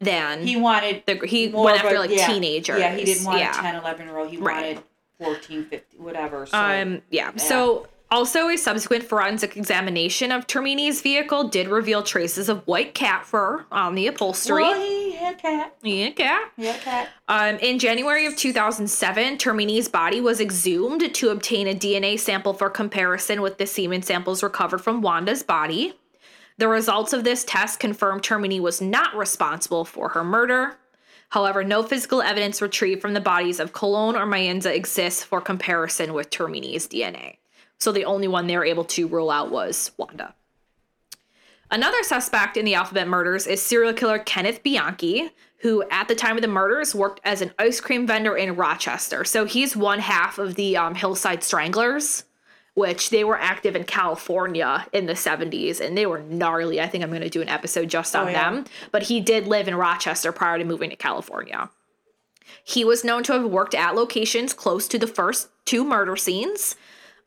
than 0.00 0.46
He 0.46 0.56
wanted 0.56 1.02
the 1.06 1.16
he 1.26 1.48
went 1.48 1.82
after 1.82 1.96
a- 1.96 2.00
like 2.00 2.10
yeah, 2.10 2.26
teenagers. 2.26 2.78
Yeah, 2.78 2.94
he 2.94 3.04
didn't 3.04 3.24
want 3.24 3.38
yeah. 3.40 3.58
a 3.58 3.62
10, 3.62 3.74
11 3.76 4.06
year 4.06 4.16
old. 4.18 4.30
He 4.30 4.36
Right. 4.36 4.76
wanted 4.76 4.84
14, 5.20 5.64
15, 5.64 6.02
whatever. 6.04 6.46
So 6.46 6.56
Um, 6.58 7.02
yeah. 7.10 7.34
So 7.36 7.86
also 8.10 8.48
a 8.48 8.56
subsequent 8.56 9.04
forensic 9.04 9.56
examination 9.56 10.32
of 10.32 10.46
Termini's 10.46 11.00
vehicle 11.00 11.48
did 11.48 11.68
reveal 11.68 12.02
traces 12.02 12.48
of 12.48 12.66
white 12.66 12.94
cat 12.94 13.26
fur 13.26 13.66
on 13.70 13.94
the 13.94 14.06
upholstery. 14.06 14.62
well, 14.62 14.80
he 14.80 15.12
had 15.16 15.38
cat. 15.38 15.76
Yeah, 15.82 16.10
cat. 16.10 16.52
He 16.56 16.66
had 16.66 16.80
cat. 16.80 17.08
Um, 17.28 17.56
in 17.56 17.78
January 17.78 18.26
of 18.26 18.36
2007, 18.36 19.38
Termini's 19.38 19.88
body 19.88 20.20
was 20.20 20.40
exhumed 20.40 21.14
to 21.14 21.28
obtain 21.30 21.68
a 21.68 21.74
DNA 21.74 22.18
sample 22.18 22.54
for 22.54 22.70
comparison 22.70 23.42
with 23.42 23.58
the 23.58 23.66
semen 23.66 24.02
samples 24.02 24.42
recovered 24.42 24.78
from 24.78 25.02
Wanda's 25.02 25.42
body. 25.42 25.94
The 26.58 26.68
results 26.68 27.12
of 27.12 27.24
this 27.24 27.44
test 27.44 27.78
confirmed 27.78 28.22
Termini 28.22 28.60
was 28.60 28.80
not 28.80 29.14
responsible 29.14 29.84
for 29.84 30.08
her 30.10 30.24
murder. 30.24 30.76
However, 31.30 31.62
no 31.62 31.82
physical 31.82 32.22
evidence 32.22 32.62
retrieved 32.62 33.02
from 33.02 33.14
the 33.14 33.20
bodies 33.20 33.60
of 33.60 33.72
Colon 33.72 34.16
or 34.16 34.26
Maenza 34.26 34.74
exists 34.74 35.22
for 35.22 35.40
comparison 35.40 36.14
with 36.14 36.30
Termini's 36.30 36.88
DNA. 36.88 37.36
So 37.78 37.92
the 37.92 38.04
only 38.04 38.28
one 38.28 38.46
they 38.46 38.56
were 38.56 38.64
able 38.64 38.84
to 38.84 39.06
rule 39.06 39.30
out 39.30 39.50
was 39.50 39.92
Wanda. 39.96 40.34
Another 41.70 42.02
suspect 42.02 42.56
in 42.56 42.64
the 42.64 42.74
Alphabet 42.74 43.06
murders 43.08 43.46
is 43.46 43.62
serial 43.62 43.92
killer 43.92 44.18
Kenneth 44.18 44.62
Bianchi, 44.62 45.30
who 45.58 45.84
at 45.90 46.08
the 46.08 46.14
time 46.14 46.36
of 46.36 46.42
the 46.42 46.48
murders 46.48 46.94
worked 46.94 47.20
as 47.24 47.42
an 47.42 47.52
ice 47.58 47.80
cream 47.80 48.06
vendor 48.06 48.36
in 48.36 48.56
Rochester. 48.56 49.24
So 49.24 49.44
he's 49.44 49.76
one 49.76 49.98
half 49.98 50.38
of 50.38 50.54
the 50.54 50.76
um, 50.76 50.94
Hillside 50.94 51.42
Stranglers, 51.42 52.24
which 52.74 53.10
they 53.10 53.22
were 53.22 53.38
active 53.38 53.76
in 53.76 53.84
California 53.84 54.86
in 54.92 55.06
the 55.06 55.12
70s 55.12 55.80
and 55.80 55.96
they 55.98 56.06
were 56.06 56.20
gnarly. 56.20 56.80
I 56.80 56.86
think 56.86 57.04
I'm 57.04 57.10
going 57.10 57.22
to 57.22 57.28
do 57.28 57.42
an 57.42 57.48
episode 57.48 57.88
just 57.90 58.16
on 58.16 58.28
Oh, 58.28 58.30
yeah. 58.30 58.50
them. 58.50 58.64
But 58.90 59.02
he 59.04 59.20
did 59.20 59.46
live 59.46 59.68
in 59.68 59.74
Rochester 59.74 60.32
prior 60.32 60.58
to 60.58 60.64
moving 60.64 60.90
to 60.90 60.96
California. 60.96 61.68
He 62.64 62.82
was 62.84 63.04
known 63.04 63.24
to 63.24 63.32
have 63.34 63.44
worked 63.44 63.74
at 63.74 63.94
locations 63.94 64.54
close 64.54 64.88
to 64.88 64.98
the 64.98 65.06
first 65.06 65.48
two 65.66 65.84
murder 65.84 66.16
scenes. 66.16 66.76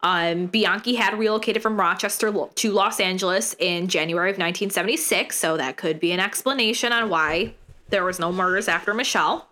Um, 0.03 0.47
Bianchi 0.47 0.95
had 0.95 1.17
relocated 1.17 1.61
from 1.61 1.79
Rochester 1.79 2.31
to 2.31 2.71
Los 2.71 2.99
Angeles 2.99 3.55
in 3.59 3.87
January 3.87 4.29
of 4.29 4.35
1976, 4.35 5.37
so 5.37 5.57
that 5.57 5.77
could 5.77 5.99
be 5.99 6.11
an 6.11 6.19
explanation 6.19 6.91
on 6.91 7.09
why 7.09 7.53
there 7.89 8.03
was 8.03 8.19
no 8.19 8.31
murders 8.31 8.67
after 8.67 8.93
Michelle. 8.93 9.47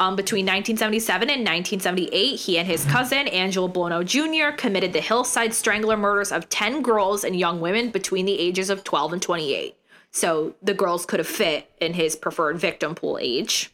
Um, 0.00 0.16
between 0.16 0.44
1977 0.44 1.30
and 1.30 1.40
1978, 1.40 2.34
he 2.34 2.58
and 2.58 2.66
his 2.66 2.84
cousin, 2.86 3.28
Angelo 3.28 3.68
Buono 3.68 4.02
Jr., 4.02 4.50
committed 4.56 4.92
the 4.92 5.00
Hillside 5.00 5.54
Strangler 5.54 5.96
murders 5.96 6.32
of 6.32 6.48
10 6.48 6.82
girls 6.82 7.22
and 7.22 7.38
young 7.38 7.60
women 7.60 7.90
between 7.90 8.26
the 8.26 8.38
ages 8.38 8.70
of 8.70 8.82
12 8.82 9.12
and 9.12 9.22
28. 9.22 9.76
So 10.10 10.54
the 10.60 10.74
girls 10.74 11.06
could 11.06 11.20
have 11.20 11.28
fit 11.28 11.70
in 11.80 11.94
his 11.94 12.16
preferred 12.16 12.58
victim 12.58 12.96
pool 12.96 13.18
age. 13.20 13.72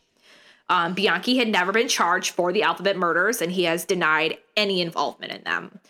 Um, 0.68 0.94
Bianchi 0.94 1.38
had 1.38 1.48
never 1.48 1.72
been 1.72 1.88
charged 1.88 2.30
for 2.32 2.52
the 2.52 2.62
alphabet 2.62 2.96
murders, 2.96 3.40
and 3.40 3.50
he 3.50 3.64
has 3.64 3.84
denied 3.84 4.38
any 4.56 4.82
involvement 4.82 5.32
in 5.32 5.42
them. 5.42 5.80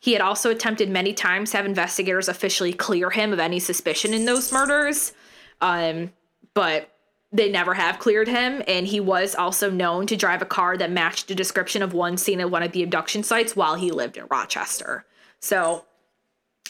He 0.00 0.12
had 0.12 0.22
also 0.22 0.50
attempted 0.50 0.88
many 0.88 1.12
times 1.12 1.50
to 1.50 1.56
have 1.56 1.66
investigators 1.66 2.28
officially 2.28 2.72
clear 2.72 3.10
him 3.10 3.32
of 3.32 3.40
any 3.40 3.58
suspicion 3.58 4.14
in 4.14 4.24
those 4.24 4.52
murders, 4.52 5.12
um, 5.60 6.12
but 6.54 6.94
they 7.32 7.50
never 7.50 7.74
have 7.74 7.98
cleared 7.98 8.28
him. 8.28 8.62
And 8.68 8.86
he 8.86 9.00
was 9.00 9.34
also 9.34 9.70
known 9.70 10.06
to 10.06 10.16
drive 10.16 10.40
a 10.40 10.46
car 10.46 10.76
that 10.76 10.90
matched 10.90 11.28
the 11.28 11.34
description 11.34 11.82
of 11.82 11.92
one 11.92 12.16
seen 12.16 12.40
at 12.40 12.50
one 12.50 12.62
of 12.62 12.72
the 12.72 12.82
abduction 12.82 13.22
sites 13.22 13.56
while 13.56 13.74
he 13.74 13.90
lived 13.90 14.16
in 14.16 14.26
Rochester. 14.30 15.04
So 15.40 15.84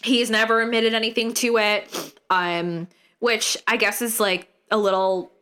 he's 0.02 0.30
never 0.30 0.60
admitted 0.62 0.94
anything 0.94 1.34
to 1.34 1.58
it, 1.58 2.18
um, 2.30 2.88
which 3.18 3.56
I 3.66 3.76
guess 3.76 4.02
is 4.02 4.18
like 4.18 4.48
a 4.70 4.78
little 4.78 5.32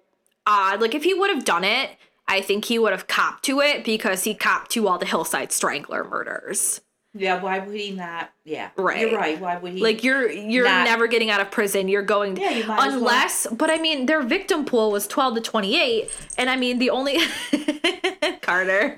odd. 0.47 0.81
Like 0.81 0.95
if 0.95 1.05
he 1.05 1.15
would 1.15 1.31
have 1.31 1.45
done 1.45 1.65
it, 1.65 1.91
I 2.29 2.41
think 2.41 2.65
he 2.65 2.79
would 2.79 2.93
have 2.93 3.07
copped 3.07 3.45
to 3.45 3.61
it 3.61 3.85
because 3.85 4.25
he 4.25 4.35
copped 4.35 4.73
to 4.73 4.89
all 4.89 4.99
the 4.99 5.07
Hillside 5.07 5.53
Strangler 5.53 6.05
murders. 6.05 6.81
Yeah, 7.19 7.41
why 7.41 7.59
would 7.61 7.75
he 7.75 7.93
not? 7.93 8.31
Yeah, 8.45 8.71
Right. 8.77 9.01
You're 9.09 9.19
right. 9.19 9.41
Why 9.41 9.57
would 9.59 9.73
he? 9.73 9.81
Like 9.81 10.05
you're 10.05 10.31
you're 10.31 10.65
Not- 10.67 10.85
never 10.85 11.07
getting 11.07 11.31
out 11.31 11.41
of 11.41 11.51
prison. 11.51 11.89
You're 11.89 12.03
going 12.03 12.37
Yeah, 12.37 12.51
you 12.51 12.63
as 12.63 12.69
well. 12.69 12.81
unless 12.93 13.47
but 13.51 13.71
I 13.71 13.79
mean 13.79 14.07
their 14.07 14.23
victim 14.23 14.65
pool 14.65 14.91
was 14.93 15.07
12 15.07 15.37
to 15.37 15.41
28 15.41 16.11
and 16.39 16.51
I 16.51 16.57
mean 16.57 16.79
the 16.79 16.91
only 16.91 17.19
Carter. 18.43 18.97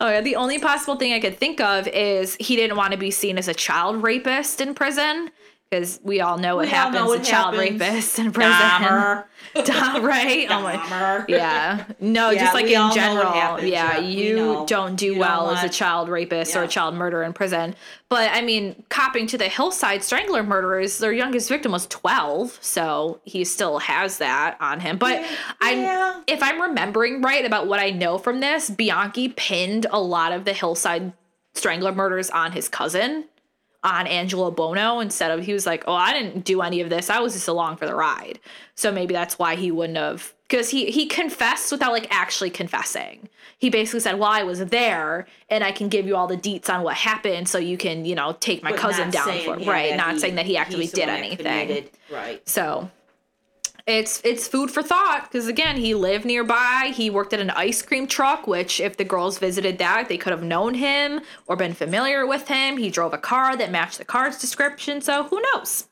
Oh 0.00 0.08
yeah, 0.08 0.20
the 0.20 0.36
only 0.36 0.58
possible 0.58 0.96
thing 0.96 1.12
I 1.12 1.20
could 1.20 1.38
think 1.38 1.60
of 1.60 1.86
is 1.88 2.36
he 2.40 2.56
didn't 2.56 2.76
want 2.76 2.92
to 2.92 2.98
be 2.98 3.10
seen 3.10 3.38
as 3.38 3.48
a 3.48 3.54
child 3.54 4.02
rapist 4.02 4.60
in 4.60 4.74
prison 4.74 5.30
because 5.70 6.00
we 6.04 6.20
all 6.20 6.38
know 6.38 6.56
what 6.56 6.66
We 6.66 6.70
happens 6.70 6.96
know 6.96 7.16
to 7.16 7.22
child 7.24 7.54
rapists 7.56 8.18
in 8.18 8.32
prison. 8.32 8.52
Dahmer. 8.52 9.24
Dom, 9.64 10.04
right? 10.04 10.46
Oh 10.50 10.62
my 10.62 10.76
Dahmer. 10.76 11.28
yeah. 11.28 11.84
No, 12.00 12.30
Yeah, 12.30 12.40
just 12.40 12.54
like 12.54 12.66
in 12.66 12.76
all 12.76 12.88
know 12.94 12.94
what 12.94 12.94
general. 12.94 13.32
happens, 13.32 13.70
Yeah, 13.70 13.98
yeah, 13.98 14.00
you 14.00 14.64
don't 14.68 14.96
do 14.96 15.06
You 15.06 15.12
don't 15.12 15.20
well 15.20 15.50
as 15.50 15.64
a 15.64 15.68
child 15.68 16.08
rapist 16.08 16.54
or 16.56 16.62
a 16.62 16.68
child 16.68 16.94
murderer 16.94 17.22
in 17.24 17.32
prison. 17.32 17.74
But 18.08 18.30
I 18.32 18.42
mean, 18.42 18.84
copping 18.88 19.26
to 19.28 19.38
the 19.38 19.48
Hillside 19.48 20.02
Strangler 20.04 20.42
murderers, 20.42 20.98
their 20.98 21.12
youngest 21.12 21.48
victim 21.48 21.72
was 21.72 21.86
12, 21.88 22.58
so 22.60 23.20
he 23.24 23.44
still 23.44 23.78
has 23.80 24.18
that 24.18 24.56
on 24.60 24.80
him. 24.80 24.98
But 24.98 25.24
I'm 25.60 25.80
yeah. 25.80 26.20
if 26.26 26.42
I'm 26.42 26.60
remembering 26.60 27.22
right 27.22 27.44
about 27.44 27.66
what 27.66 27.80
I 27.80 27.90
know 27.90 28.18
from 28.18 28.40
this, 28.40 28.70
Bianchi 28.70 29.30
pinned 29.30 29.86
a 29.90 30.00
lot 30.00 30.32
of 30.32 30.44
the 30.44 30.52
Hillside 30.52 31.12
Strangler 31.54 31.92
murders 31.92 32.30
on 32.30 32.52
his 32.52 32.68
cousin, 32.68 33.24
on 33.84 34.06
Angelo 34.06 34.50
Buono, 34.50 35.00
instead 35.00 35.30
of 35.30 35.44
he 35.44 35.52
was 35.52 35.66
like, 35.66 35.84
Oh, 35.86 35.94
I 35.94 36.12
didn't 36.12 36.44
do 36.44 36.62
any 36.62 36.80
of 36.80 36.90
this. 36.90 37.10
I 37.10 37.20
was 37.20 37.34
just 37.34 37.48
along 37.48 37.76
for 37.76 37.86
the 37.86 37.94
ride. 37.94 38.40
So 38.74 38.90
maybe 38.90 39.14
that's 39.14 39.38
why 39.38 39.54
he 39.54 39.70
wouldn't 39.70 39.98
have 39.98 40.32
because 40.48 40.70
he 40.70 40.90
he 40.90 41.06
confessed 41.06 41.70
without 41.70 41.92
like 41.92 42.06
actually 42.10 42.50
confessing. 42.50 43.28
He 43.58 43.70
basically 43.70 44.00
said, 44.00 44.18
Well, 44.18 44.30
I 44.30 44.42
was 44.42 44.58
there 44.66 45.26
and 45.48 45.62
I 45.62 45.72
can 45.72 45.88
give 45.88 46.06
you 46.06 46.16
all 46.16 46.26
the 46.26 46.36
deets 46.36 46.68
on 46.68 46.82
what 46.82 46.96
happened 46.96 47.48
so 47.48 47.58
you 47.58 47.76
can, 47.76 48.04
you 48.04 48.14
know, 48.14 48.36
take 48.40 48.62
my 48.62 48.70
But 48.70 48.80
cousin 48.80 49.10
down 49.10 49.38
for 49.40 49.56
right, 49.58 49.96
not 49.96 50.18
saying 50.18 50.34
that 50.36 50.46
he 50.46 50.56
actually 50.56 50.86
did 50.86 51.08
anything. 51.08 51.88
Right. 52.10 52.46
So 52.48 52.90
it's 53.86 54.22
it's 54.24 54.48
food 54.48 54.70
for 54.70 54.82
thought 54.82 55.28
because 55.30 55.46
again 55.46 55.76
he 55.76 55.94
lived 55.94 56.24
nearby. 56.24 56.90
He 56.94 57.10
worked 57.10 57.34
at 57.34 57.40
an 57.40 57.50
ice 57.50 57.82
cream 57.82 58.06
truck 58.06 58.46
which 58.46 58.80
if 58.80 58.96
the 58.96 59.04
girls 59.04 59.38
visited 59.38 59.78
that 59.78 60.08
they 60.08 60.16
could 60.16 60.30
have 60.30 60.42
known 60.42 60.74
him 60.74 61.20
or 61.46 61.56
been 61.56 61.74
familiar 61.74 62.26
with 62.26 62.48
him. 62.48 62.78
He 62.78 62.88
drove 62.88 63.12
a 63.12 63.18
car 63.18 63.56
that 63.56 63.70
matched 63.70 63.98
the 63.98 64.04
car's 64.04 64.38
description 64.38 65.02
so 65.02 65.24
who 65.24 65.42
knows? 65.52 65.88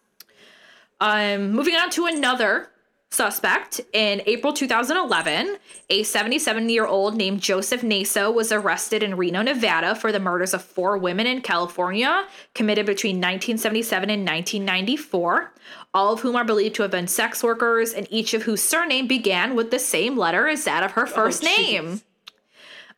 Um 1.00 1.52
moving 1.52 1.74
on 1.74 1.90
to 1.90 2.06
another 2.06 2.70
suspect. 3.10 3.82
In 3.92 4.22
april 4.24 4.54
2011 4.54 5.58
a 5.90 6.02
77 6.02 6.70
year 6.70 6.86
old 6.86 7.14
named 7.14 7.42
joseph 7.42 7.82
naso 7.82 8.30
was 8.30 8.50
arrested 8.50 9.02
in 9.02 9.16
reno 9.18 9.42
nevada 9.42 9.94
for 9.94 10.12
the 10.12 10.18
murders 10.18 10.54
of 10.54 10.62
four 10.62 10.96
women 10.96 11.26
in 11.26 11.42
california 11.42 12.26
committed 12.54 12.86
between 12.86 13.16
1977 13.16 14.08
and 14.08 14.26
1994 14.26 15.52
all 15.94 16.12
of 16.12 16.20
whom 16.20 16.36
are 16.36 16.44
believed 16.44 16.74
to 16.76 16.82
have 16.82 16.90
been 16.90 17.06
sex 17.06 17.42
workers 17.42 17.92
and 17.92 18.06
each 18.10 18.34
of 18.34 18.42
whose 18.42 18.62
surname 18.62 19.06
began 19.06 19.54
with 19.54 19.70
the 19.70 19.78
same 19.78 20.16
letter 20.16 20.48
as 20.48 20.64
that 20.64 20.82
of 20.82 20.92
her 20.92 21.06
first 21.06 21.44
Oh, 21.44 21.46
name 21.46 22.00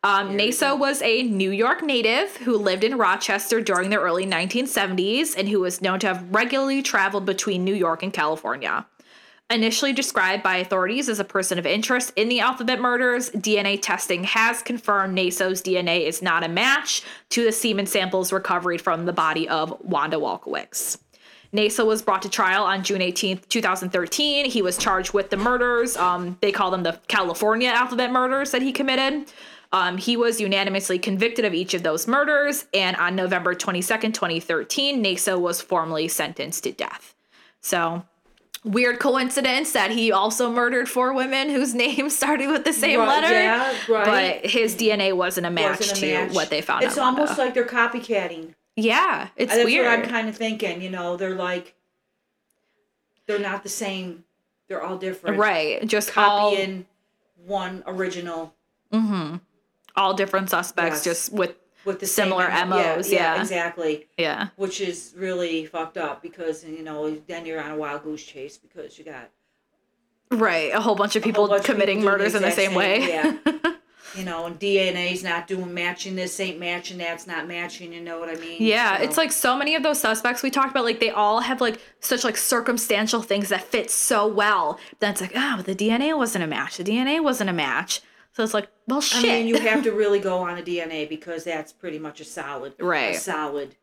Um, 0.03 0.37
Naso 0.37 0.75
was 0.75 1.01
a 1.01 1.23
New 1.23 1.49
York 1.49 1.81
native 1.81 2.37
who 2.37 2.57
lived 2.57 2.83
in 2.83 2.97
Rochester 2.97 3.59
during 3.59 3.89
the 3.89 3.99
early 3.99 4.25
1970s 4.25 5.35
and 5.35 5.49
who 5.49 5.61
was 5.61 5.81
known 5.81 5.99
to 5.99 6.07
have 6.07 6.23
regularly 6.31 6.83
traveled 6.83 7.25
between 7.25 7.63
New 7.63 7.73
York 7.73 8.03
and 8.03 8.13
California. 8.13 8.85
Initially 9.49 9.93
described 9.93 10.41
by 10.41 10.57
authorities 10.57 11.07
as 11.07 11.19
a 11.19 11.23
person 11.23 11.59
of 11.59 11.67
interest 11.67 12.11
in 12.15 12.29
the 12.29 12.39
alphabet 12.39 12.79
murders, 12.81 13.29
DNA 13.31 13.79
testing 13.79 14.23
has 14.23 14.63
confirmed 14.63 15.13
Naso's 15.13 15.61
DNA 15.61 16.07
is 16.07 16.21
not 16.21 16.43
a 16.43 16.47
match 16.47 17.03
to 17.29 17.43
the 17.43 17.51
semen 17.51 17.85
samples 17.85 18.33
recovered 18.33 18.81
from 18.81 19.05
the 19.05 19.13
body 19.13 19.47
of 19.47 19.75
Wanda 19.81 20.17
Walkowicz. 20.17 20.97
Naso 21.51 21.85
was 21.85 22.01
brought 22.01 22.21
to 22.23 22.29
trial 22.29 22.63
on 22.63 22.83
June 22.83 23.01
18th, 23.01 23.47
2013. 23.49 24.45
He 24.45 24.61
was 24.61 24.77
charged 24.77 25.13
with 25.13 25.29
the 25.29 25.37
murders. 25.37 25.95
Um, 25.97 26.37
they 26.41 26.51
call 26.51 26.71
them 26.71 26.83
the 26.83 26.99
California 27.07 27.69
alphabet 27.69 28.11
murders 28.11 28.51
that 28.51 28.61
he 28.61 28.71
committed. 28.71 29.31
Um, 29.71 29.97
he 29.97 30.15
was 30.15 30.39
unanimously 30.39 30.99
convicted 30.99 31.43
of 31.43 31.53
each 31.53 31.73
of 31.73 31.83
those 31.83 32.07
murders, 32.07 32.65
and 32.73 32.95
on 32.97 33.15
November 33.15 33.53
22nd, 33.55 34.13
2013, 34.13 35.01
Naso 35.01 35.37
was 35.37 35.59
formally 35.61 36.07
sentenced 36.07 36.63
to 36.63 36.71
death. 36.71 37.13
So 37.61 38.03
weird 38.63 38.99
coincidence 38.99 39.73
that 39.73 39.91
he 39.91 40.11
also 40.11 40.51
murdered 40.51 40.87
four 40.89 41.13
women 41.13 41.49
whose 41.49 41.73
names 41.85 42.15
started 42.15 42.47
with 42.49 42.63
the 42.63 42.73
same 42.73 42.99
Right, 42.99 43.07
letter. 43.21 43.33
yeah, 43.33 43.73
right. 43.89 44.41
But 44.41 44.49
his 44.51 44.75
DNA 44.75 45.15
wasn't 45.15 45.45
a 45.47 45.51
match 45.51 45.79
Wasn't 45.79 45.97
a 45.97 46.01
to 46.01 46.13
match. 46.27 46.33
what 46.33 46.49
they 46.49 46.61
found. 46.61 46.83
It's 46.83 46.97
almost 46.97 47.37
like 47.37 47.53
they're 47.53 47.65
copycatting. 47.65 48.53
Yeah, 48.75 49.29
it's 49.35 49.53
That's 49.53 49.65
weird. 49.65 49.85
what 49.85 49.99
I'm 49.99 50.05
kind 50.09 50.27
of 50.29 50.35
thinking. 50.37 50.81
You 50.81 50.89
know, 50.89 51.15
they're 51.17 51.35
like, 51.35 51.75
they're 53.27 53.39
not 53.39 53.63
the 53.63 53.69
same. 53.69 54.23
They're 54.67 54.81
all 54.83 54.97
different. 54.97 55.37
right, 55.37 55.85
just 55.87 56.15
all 56.17 56.51
Copying 56.51 56.85
one 57.45 57.83
original 57.85 58.53
Mhm. 58.91 59.39
all 59.95 60.13
different 60.13 60.49
suspects, 60.49 60.97
Yes. 60.97 61.03
just 61.03 61.33
with 61.33 61.55
with 61.85 61.99
the 61.99 62.07
Similar 62.07 62.47
same, 62.49 62.69
MOs, 62.69 63.11
yeah. 63.11 63.39
exactly. 63.39 64.07
yeah, 64.17 64.47
Which 64.55 64.81
is 64.81 65.13
really 65.15 65.67
fucked 65.67 65.97
up 65.99 66.23
because 66.23 66.63
you 66.65 66.81
know 66.81 67.15
then 67.27 67.45
you're 67.45 67.61
on 67.61 67.69
a 67.71 67.77
wild 67.77 68.03
goose 68.03 68.23
chase 68.25 68.57
because 68.57 68.97
you 68.97 69.05
got 69.05 69.29
right. 70.31 70.73
A 70.73 70.81
whole 70.81 70.95
bunch 70.95 71.15
of 71.15 71.23
people 71.23 71.47
bunch 71.47 71.59
of 71.59 71.65
committing 71.65 71.97
people 71.99 72.09
doing 72.09 72.19
murders 72.23 72.33
in 72.35 72.41
the 72.41 72.47
exact 72.47 72.67
same 72.67 72.75
way. 72.75 73.07
Yeah. 73.07 73.37
you 74.17 74.23
know, 74.25 74.45
and 74.45 74.59
DNA's 74.59 75.23
not 75.23 75.47
doing 75.47 75.73
matching. 75.73 76.15
This 76.15 76.39
ain't 76.39 76.59
matching. 76.59 76.97
That's 76.97 77.27
not 77.27 77.47
matching. 77.47 77.93
You 77.93 78.01
know 78.01 78.19
what 78.19 78.29
I 78.29 78.35
mean? 78.35 78.57
Yeah, 78.61 78.97
So- 78.97 79.03
it's 79.03 79.17
like 79.17 79.31
so 79.31 79.55
many 79.57 79.75
of 79.75 79.83
those 79.83 79.99
suspects 79.99 80.43
we 80.43 80.49
talked 80.49 80.71
about, 80.71 80.83
like 80.85 80.99
they 80.99 81.09
all 81.11 81.41
have 81.41 81.61
like 81.61 81.79
such 81.99 82.23
like 82.23 82.37
circumstantial 82.37 83.21
things 83.21 83.49
that 83.49 83.63
fit 83.63 83.89
so 83.91 84.25
well. 84.27 84.79
Then 84.99 85.11
it's 85.11 85.21
like, 85.21 85.33
ah, 85.35 85.53
but 85.57 85.65
the 85.65 85.75
DNA 85.75 86.15
wasn't 86.17 86.43
a 86.43 86.47
match. 86.47 86.77
The 86.77 86.83
DNA 86.83 87.21
wasn't 87.23 87.49
a 87.49 87.53
match. 87.53 88.01
So 88.33 88.43
it's 88.43 88.53
like, 88.53 88.67
well, 88.87 88.99
shit. 89.01 89.23
I 89.23 89.37
mean, 89.39 89.47
you 89.47 89.59
have 89.61 89.83
to 89.83 89.91
really 89.93 90.19
go 90.31 90.39
on 90.39 90.57
a 90.57 90.61
DNA 90.61 91.07
because 91.07 91.45
that's 91.45 91.71
pretty 91.71 91.99
much 91.99 92.19
a 92.19 92.25
solid, 92.25 92.73
Right. 92.79 93.15
A 93.15 93.19
solid 93.19 93.75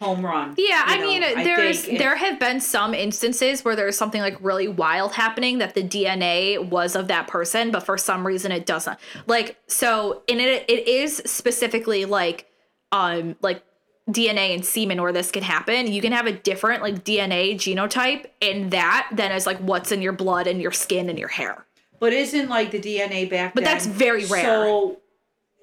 home 0.00 0.24
run. 0.24 0.54
Yeah, 0.58 0.82
I 0.84 0.98
know, 0.98 1.06
mean, 1.06 1.22
I 1.22 1.44
there's 1.44 1.86
there 1.86 2.16
have 2.16 2.38
been 2.38 2.60
some 2.60 2.94
instances 2.94 3.64
where 3.64 3.76
there's 3.76 3.96
something 3.96 4.20
like 4.20 4.36
really 4.40 4.68
wild 4.68 5.12
happening 5.12 5.58
that 5.58 5.74
the 5.74 5.82
DNA 5.82 6.68
was 6.68 6.96
of 6.96 7.08
that 7.08 7.28
person, 7.28 7.70
but 7.70 7.80
for 7.84 7.96
some 7.96 8.26
reason 8.26 8.52
it 8.52 8.66
doesn't. 8.66 8.98
Like 9.26 9.56
so, 9.66 10.22
in 10.26 10.40
it 10.40 10.64
it 10.68 10.88
is 10.88 11.22
specifically 11.24 12.04
like 12.04 12.46
um 12.92 13.36
like 13.40 13.62
DNA 14.10 14.54
and 14.54 14.64
semen 14.64 15.00
where 15.00 15.12
this 15.12 15.30
can 15.30 15.42
happen. 15.42 15.90
You 15.90 16.02
can 16.02 16.12
have 16.12 16.26
a 16.26 16.32
different 16.32 16.82
like 16.82 17.04
DNA 17.04 17.54
genotype 17.54 18.26
in 18.40 18.70
that 18.70 19.08
than 19.12 19.32
as 19.32 19.46
like 19.46 19.58
what's 19.58 19.92
in 19.92 20.02
your 20.02 20.12
blood 20.12 20.46
and 20.46 20.60
your 20.60 20.72
skin 20.72 21.08
and 21.08 21.18
your 21.18 21.28
hair. 21.28 21.64
But 22.00 22.12
isn't 22.12 22.50
like 22.50 22.70
the 22.70 22.80
DNA 22.80 23.30
back 23.30 23.54
But 23.54 23.64
then? 23.64 23.72
that's 23.72 23.86
very 23.86 24.26
rare. 24.26 24.44
So, 24.44 25.00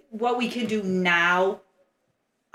what 0.10 0.38
we 0.38 0.50
can 0.50 0.66
do 0.66 0.82
now. 0.82 1.62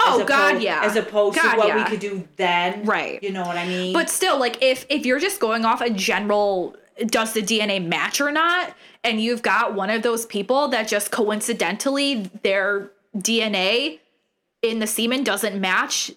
Oh 0.01 0.21
as 0.21 0.27
God, 0.27 0.63
yeah. 0.63 0.83
As 0.85 0.97
opposed 0.97 1.37
God, 1.37 1.53
to 1.53 1.59
what 1.59 1.69
yeah. 1.69 1.85
we 1.85 1.91
could 1.91 2.01
do 2.01 2.29
then. 2.37 2.85
Right. 2.85 3.23
You 3.23 3.33
know 3.33 3.43
what 3.43 3.57
I 3.57 3.67
mean? 3.67 3.93
But 3.93 4.11
still, 4.11 4.39
like 4.39 4.63
if 4.63 4.85
if 4.89 5.07
you're 5.07 5.21
just 5.21 5.41
going 5.41 5.65
off 5.65 5.81
a 5.81 5.91
general 5.91 6.77
does 7.07 7.33
the 7.33 7.43
DNA 7.43 7.85
match 7.85 8.21
or 8.21 8.33
not, 8.33 8.75
and 9.05 9.21
you've 9.21 9.43
got 9.43 9.75
one 9.75 9.91
of 9.91 10.03
those 10.03 10.27
people 10.27 10.69
that 10.69 10.89
just 10.89 11.11
coincidentally 11.11 12.31
their 12.43 12.91
DNA 13.17 14.01
in 14.63 14.79
the 14.79 14.87
semen 14.87 15.25
doesn't 15.25 15.61
match 15.61 16.13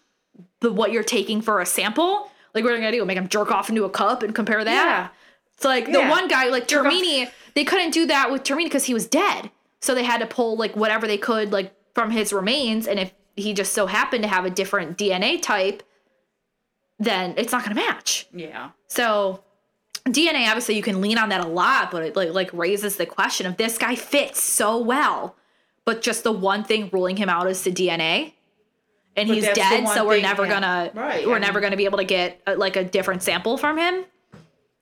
the 0.62 0.72
what 0.72 0.92
you're 0.92 1.04
taking 1.04 1.42
for 1.42 1.62
a 1.62 1.66
sample, 1.66 2.30
like 2.54 2.64
what 2.64 2.74
are 2.74 2.76
you 2.76 2.82
gonna 2.82 2.92
do? 2.92 3.06
Make 3.06 3.18
them 3.18 3.30
jerk 3.30 3.52
off 3.52 3.70
into 3.70 3.86
a 3.86 3.90
cup 3.90 4.24
and 4.24 4.34
compare 4.34 4.64
that? 4.64 4.74
Yeah. 4.74 5.08
It's 5.56 5.66
like 5.66 5.92
the 5.92 6.06
one 6.06 6.30
guy, 6.30 6.48
like 6.50 6.68
Jerk 6.68 6.86
off. 6.86 6.94
Termini, 6.94 7.30
they 7.54 7.66
couldn't 7.66 7.92
do 7.92 8.06
that 8.06 8.32
with 8.32 8.44
Termini 8.44 8.66
because 8.66 8.86
he 8.86 8.94
was 8.94 9.06
dead. 9.06 9.52
So 9.82 9.94
they 9.94 10.04
had 10.04 10.20
to 10.20 10.26
pull 10.26 10.56
like 10.56 10.76
whatever 10.76 11.06
they 11.06 11.18
could 11.18 11.52
like 11.52 11.74
from 11.94 12.12
his 12.12 12.32
remains, 12.32 12.88
and 12.88 12.98
if 12.98 13.12
he 13.40 13.54
just 13.54 13.74
so 13.74 13.86
happened 13.88 14.24
to 14.24 14.30
have 14.30 14.46
a 14.46 14.50
different 14.50 14.98
DNA 14.98 15.42
type, 15.42 15.84
then 17.00 17.34
it's 17.38 17.52
not 17.52 17.64
gonna 17.64 17.76
match. 17.76 18.28
yeah. 18.34 18.72
So 18.88 19.44
DNA, 20.06 20.48
obviously, 20.48 20.76
you 20.76 20.82
can 20.84 21.02
lean 21.02 21.18
on 21.18 21.30
that 21.30 21.42
a 21.42 21.48
lot, 21.48 21.92
but 21.92 22.04
it 22.04 22.16
like 22.16 22.34
like 22.34 22.52
raises 22.54 22.98
the 22.98 23.06
question 23.06 23.46
of 23.46 23.58
this 23.58 23.78
guy 23.78 23.96
fits 23.96 24.42
so 24.42 24.78
well, 24.80 25.36
but 25.86 26.02
just 26.02 26.24
the 26.24 26.32
one 26.32 26.64
thing 26.64 26.90
ruling 26.92 27.18
him 27.18 27.30
out 27.30 27.48
is 27.48 27.64
the 27.64 27.72
DNA, 27.72 28.34
and 29.16 29.28
But 29.28 29.36
he's 29.36 29.44
dead. 29.54 29.88
So 29.90 30.06
we're 30.06 30.16
thing, 30.16 30.24
never 30.24 30.46
yeah. 30.46 30.50
gonna 30.50 30.92
Right, 30.94 31.28
we're 31.28 31.36
I 31.36 31.40
never 31.40 31.60
gonna 31.60 31.78
be 31.78 31.86
able 31.86 32.00
to 32.00 32.06
get 32.06 32.42
uh 32.48 32.56
like 32.58 32.76
a 32.76 32.84
different 32.84 33.24
sample 33.24 33.58
from 33.58 33.78
him. 33.78 34.06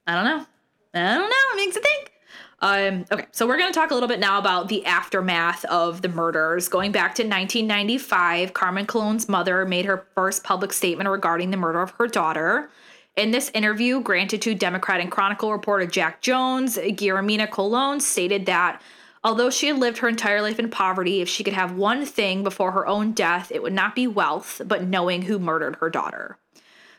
I 0.06 0.16
don't 0.16 0.24
know. 0.26 0.46
I 0.94 1.16
don't 1.16 1.30
know. 1.30 1.36
It 1.54 1.56
makes 1.58 1.76
you 1.76 1.82
think. 1.82 2.12
Um, 2.60 3.06
okay, 3.12 3.28
so 3.32 3.46
we're 3.46 3.58
going 3.58 3.72
to 3.72 3.80
talk 3.80 3.92
a 3.92 3.94
little 3.94 4.10
bit 4.10 4.20
now 4.20 4.40
about 4.40 4.68
the 4.68 4.84
aftermath 4.86 5.64
of 5.66 6.02
the 6.02 6.10
murders. 6.10 6.68
Going 6.68 6.92
back 6.92 7.14
to 7.16 7.24
1995, 7.24 8.54
Carmen 8.54 8.88
Colon's 8.88 9.30
mother 9.30 9.64
made 9.66 9.86
her 9.86 10.08
first 10.16 10.44
public 10.44 10.74
statement 10.74 11.10
regarding 11.10 11.52
the 11.52 11.58
murder 11.58 11.82
of 11.82 11.92
her 11.92 12.08
daughter. 12.08 12.70
In 13.16 13.32
this 13.32 13.52
interview, 13.54 14.02
granted 14.02 14.42
to 14.44 14.56
Democrat 14.56 15.02
and 15.02 15.12
Chronicle 15.12 15.52
reporter 15.52 15.86
Jack 15.86 16.22
Jones, 16.22 16.78
Guillermina 16.78 17.50
Colon 17.50 18.00
stated 18.00 18.48
that 18.48 18.82
although 19.24 19.50
she 19.50 19.68
had 19.68 19.78
lived 19.78 20.00
her 20.00 20.08
entire 20.08 20.42
life 20.42 20.60
in 20.60 20.70
poverty, 20.70 21.22
if 21.22 21.30
she 21.30 21.44
could 21.44 21.54
have 21.54 21.74
one 21.74 22.06
thing 22.06 22.44
before 22.44 22.72
her 22.72 22.88
own 22.88 23.12
death, 23.14 23.52
it 23.52 23.62
would 23.62 23.74
not 23.74 23.96
be 23.96 24.08
wealth, 24.08 24.62
but 24.66 24.84
knowing 24.84 25.24
who 25.24 25.38
murdered 25.38 25.76
her 25.78 25.90
daughter. 25.90 26.38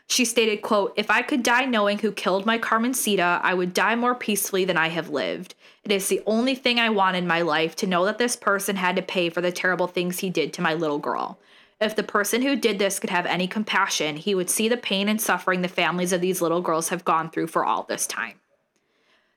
She 0.09 0.25
stated, 0.25 0.63
quote, 0.63 0.93
If 0.97 1.11
I 1.11 1.21
could 1.21 1.43
die 1.43 1.65
knowing 1.65 1.99
who 1.99 2.11
killed 2.11 2.45
my 2.45 2.57
Carmen 2.57 2.93
Carmencita, 2.93 3.39
I 3.43 3.53
would 3.53 3.75
die 3.75 3.95
more 3.95 4.15
peacefully 4.15 4.65
than 4.65 4.75
I 4.75 4.89
have 4.89 5.09
lived. 5.09 5.53
It 5.83 5.91
is 5.91 6.07
the 6.07 6.23
only 6.25 6.55
thing 6.55 6.79
I 6.79 6.89
want 6.89 7.15
in 7.15 7.27
my 7.27 7.43
life 7.43 7.75
to 7.77 7.87
know 7.87 8.03
that 8.05 8.17
this 8.17 8.35
person 8.35 8.75
had 8.75 8.95
to 8.95 9.03
pay 9.03 9.29
for 9.29 9.41
the 9.41 9.51
terrible 9.51 9.85
things 9.85 10.19
he 10.19 10.31
did 10.31 10.51
to 10.53 10.63
my 10.63 10.73
little 10.73 10.97
girl. 10.97 11.37
If 11.79 11.95
the 11.95 12.03
person 12.03 12.41
who 12.41 12.55
did 12.55 12.79
this 12.79 12.99
could 12.99 13.11
have 13.11 13.27
any 13.27 13.47
compassion, 13.47 14.17
he 14.17 14.33
would 14.33 14.49
see 14.49 14.67
the 14.67 14.77
pain 14.77 15.07
and 15.07 15.21
suffering 15.21 15.61
the 15.61 15.67
families 15.67 16.11
of 16.11 16.21
these 16.21 16.41
little 16.41 16.61
girls 16.61 16.89
have 16.89 17.05
gone 17.05 17.29
through 17.29 17.47
for 17.47 17.63
all 17.63 17.83
this 17.83 18.07
time. 18.07 18.39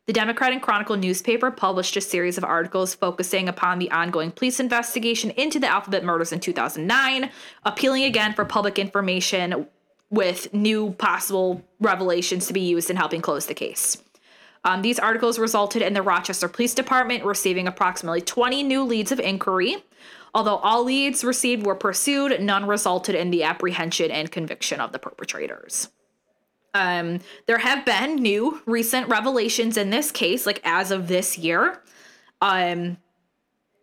The 0.07 0.15
Democrat 0.15 0.53
and 0.53 0.63
Chronicle 0.63 0.97
newspaper 0.97 1.51
published 1.51 1.97
a 1.99 2.01
series 2.01 2.39
of 2.39 2.45
articles 2.45 2.95
focusing 2.95 3.47
upon 3.47 3.79
the 3.79 3.91
ongoing 3.91 4.33
police 4.33 4.59
investigation 4.59 5.31
into 5.33 5.61
the 5.61 5.69
alphabet 5.69 6.03
murders 6.03 6.33
in 6.33 6.41
2009, 6.41 7.31
appealing 7.65 8.05
again 8.05 8.33
for 8.33 8.45
public 8.47 8.79
information 8.79 9.67
with 10.13 10.53
new 10.55 10.93
possible 10.93 11.65
revelations 11.81 12.47
to 12.47 12.53
be 12.53 12.61
used 12.61 12.91
in 12.91 12.97
helping 12.97 13.21
close 13.21 13.47
the 13.47 13.55
case. 13.55 14.01
Um, 14.65 14.83
these 14.83 15.01
articles 15.01 15.39
resulted 15.39 15.83
in 15.83 15.95
the 15.95 16.03
Rochester 16.03 16.47
Police 16.47 16.75
Department 16.75 17.25
receiving 17.25 17.67
approximately 17.67 18.21
20 18.21 18.63
new 18.63 18.85
leads 18.85 19.11
of 19.11 19.19
inquiry. 19.19 19.79
Although 20.35 20.57
all 20.59 20.85
leads 20.85 21.25
received 21.25 21.67
were 21.67 21.75
pursued, 21.75 22.41
none 22.41 22.67
resulted 22.67 23.15
in 23.15 23.31
the 23.31 23.43
apprehension 23.43 24.11
and 24.11 24.31
conviction 24.31 24.81
of 24.81 24.93
the 24.93 24.99
perpetrators. 24.99 25.89
Um, 26.75 27.19
there 27.47 27.59
have 27.59 27.85
been 27.85 28.17
new 28.17 28.63
recent 28.65 29.09
revelations 29.09 29.77
in 29.77 29.91
this 29.91 30.11
case, 30.11 30.47
like 30.47 30.61
as 30.65 30.91
of 30.91 31.09
this 31.09 31.37
year. 31.37 31.83
Um, 32.41 32.99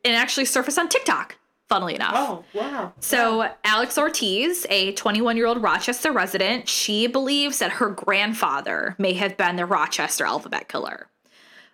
and 0.06 0.16
actually 0.16 0.46
surfaced 0.46 0.80
on 0.80 0.90
TikTok, 0.90 1.36
funnily 1.70 1.96
enough. 1.96 2.14
Oh 2.16 2.44
wow. 2.54 2.94
So, 3.00 3.50
Alex 3.64 3.98
Ortiz, 3.98 4.66
a 4.70 4.92
21 4.94 5.38
year 5.38 5.46
old 5.46 5.62
Rochester 5.62 6.12
resident, 6.12 6.68
she 6.68 7.08
believes 7.08 7.60
that 7.60 7.74
her 7.74 7.90
grandfather 7.90 8.96
may 8.98 9.14
have 9.14 9.38
been 9.38 9.56
the 9.56 9.66
Rochester 9.66 10.26
alphabet 10.26 10.68
killer. 10.68 11.08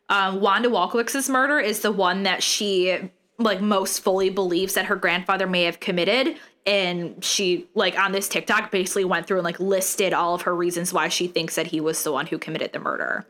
Um, 0.10 0.42
Wanda 0.42 0.70
Walkowicz's 0.70 1.30
murder 1.30 1.60
is 1.60 1.80
the 1.80 1.92
one 1.92 2.24
that 2.24 2.44
she 2.44 3.10
like 3.40 3.62
most 3.62 4.00
fully 4.00 4.30
believes 4.30 4.76
that 4.76 4.86
her 4.86 4.96
grandfather 4.96 5.48
may 5.48 5.64
have 5.64 5.80
committed 5.80 6.38
and 6.66 7.24
she 7.24 7.68
like 7.76 7.98
on 7.98 8.12
this 8.12 8.30
TikTok 8.30 8.72
basically 8.72 9.06
went 9.06 9.28
through 9.28 9.38
and 9.38 9.46
like 9.46 9.60
listed 9.60 10.14
all 10.14 10.36
of 10.36 10.44
her 10.44 10.56
reasons 10.56 10.94
why 10.94 11.10
she 11.10 11.28
thinks 11.28 11.56
that 11.56 11.68
he 11.68 11.82
was 11.82 12.04
the 12.04 12.12
one 12.12 12.28
who 12.28 12.38
committed 12.38 12.72
the 12.74 12.80
murder. 12.80 13.26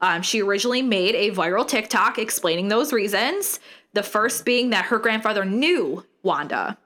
Um, 0.00 0.20
she 0.22 0.42
originally 0.42 0.82
made 0.82 1.14
a 1.14 1.30
viral 1.30 1.66
TikTok 1.66 2.18
explaining 2.18 2.68
those 2.68 2.92
reasons. 2.92 3.60
The 3.96 4.02
first 4.02 4.44
being 4.44 4.68
that 4.70 4.84
her 4.84 4.98
grandfather 4.98 5.46
knew 5.46 6.04
Wanda. 6.22 6.76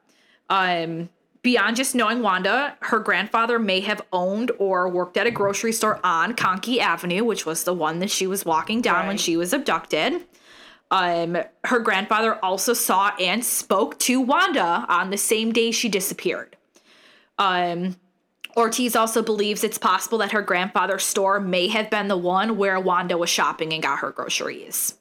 Um, 0.49 1.09
beyond 1.43 1.75
just 1.75 1.93
knowing 1.93 2.23
Wanda, 2.23 2.77
her 2.83 3.01
grandfather 3.01 3.59
may 3.59 3.81
have 3.81 4.01
owned 4.13 4.53
or 4.61 4.89
worked 4.89 5.17
at 5.17 5.27
a 5.27 5.33
grocery 5.33 5.73
store 5.73 5.99
on 6.05 6.37
Conkey 6.37 6.79
Avenue, 6.79 7.25
which 7.25 7.45
was 7.45 7.65
the 7.65 7.75
one 7.75 7.99
that 7.99 8.13
she 8.13 8.29
was 8.29 8.45
walking 8.45 8.81
down 8.81 9.09
when 9.09 9.17
she 9.17 9.37
was 9.37 9.53
abducted. 9.53 10.25
Um, 10.93 11.37
her 11.65 11.81
grandfather 11.81 12.39
also 12.45 12.75
saw 12.75 13.11
and 13.19 13.45
spoke 13.45 13.99
to 13.99 14.21
Wanda 14.21 14.87
on 14.89 15.11
the 15.11 15.19
same 15.19 15.51
day 15.51 15.73
she 15.73 15.89
disappeared. 15.89 16.55
Um, 17.39 17.97
Ortiz 18.57 18.95
also 18.95 19.21
believes 19.21 19.65
it's 19.65 19.79
possible 19.79 20.19
that 20.19 20.31
her 20.31 20.43
grandfather's 20.43 21.03
store 21.03 21.41
may 21.41 21.67
have 21.67 21.91
been 21.91 22.07
the 22.07 22.17
one 22.17 22.57
where 22.57 22.79
Wanda 22.79 23.19
was 23.19 23.31
shopping 23.31 23.73
and 23.73 23.83
got 23.83 23.99
her 23.99 24.13
groceries. 24.13 24.95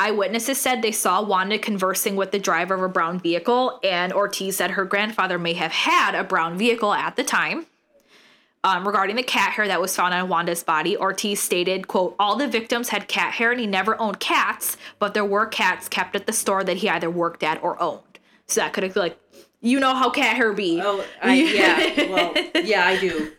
Eyewitnesses 0.00 0.58
said 0.58 0.80
they 0.80 0.92
saw 0.92 1.20
Wanda 1.20 1.58
conversing 1.58 2.16
with 2.16 2.30
the 2.30 2.38
driver 2.38 2.74
of 2.74 2.80
a 2.80 2.88
brown 2.88 3.20
vehicle, 3.20 3.78
and 3.84 4.14
Ortiz 4.14 4.56
said 4.56 4.70
her 4.70 4.86
grandfather 4.86 5.38
may 5.38 5.52
have 5.52 5.72
had 5.72 6.14
a 6.14 6.24
brown 6.24 6.56
vehicle 6.56 6.94
at 6.94 7.16
the 7.16 7.22
time. 7.22 7.66
Um, 8.64 8.86
regarding 8.86 9.16
the 9.16 9.22
cat 9.22 9.52
hair 9.52 9.68
that 9.68 9.78
was 9.78 9.94
found 9.94 10.14
on 10.14 10.30
Wanda's 10.30 10.62
body, 10.62 10.96
Ortiz 10.96 11.40
stated, 11.40 11.86
quote, 11.86 12.16
all 12.18 12.36
the 12.36 12.48
victims 12.48 12.88
had 12.88 13.08
cat 13.08 13.34
hair 13.34 13.50
and 13.50 13.60
he 13.60 13.66
never 13.66 14.00
owned 14.00 14.20
cats, 14.20 14.78
but 14.98 15.12
there 15.12 15.24
were 15.24 15.44
cats 15.44 15.86
kept 15.86 16.16
at 16.16 16.26
the 16.26 16.32
store 16.32 16.64
that 16.64 16.78
he 16.78 16.88
either 16.88 17.10
worked 17.10 17.42
at 17.42 17.62
or 17.62 17.80
owned. 17.80 18.18
So 18.46 18.62
that 18.62 18.72
could 18.72 18.84
have 18.84 18.96
like 18.96 19.18
you 19.60 19.78
know 19.78 19.94
how 19.94 20.08
cat 20.08 20.36
hair 20.36 20.54
be. 20.54 20.80
Oh, 20.82 21.04
I, 21.22 21.34
yeah. 21.34 22.08
Well, 22.10 22.32
yeah, 22.64 22.86
I 22.86 22.98
do. 22.98 23.32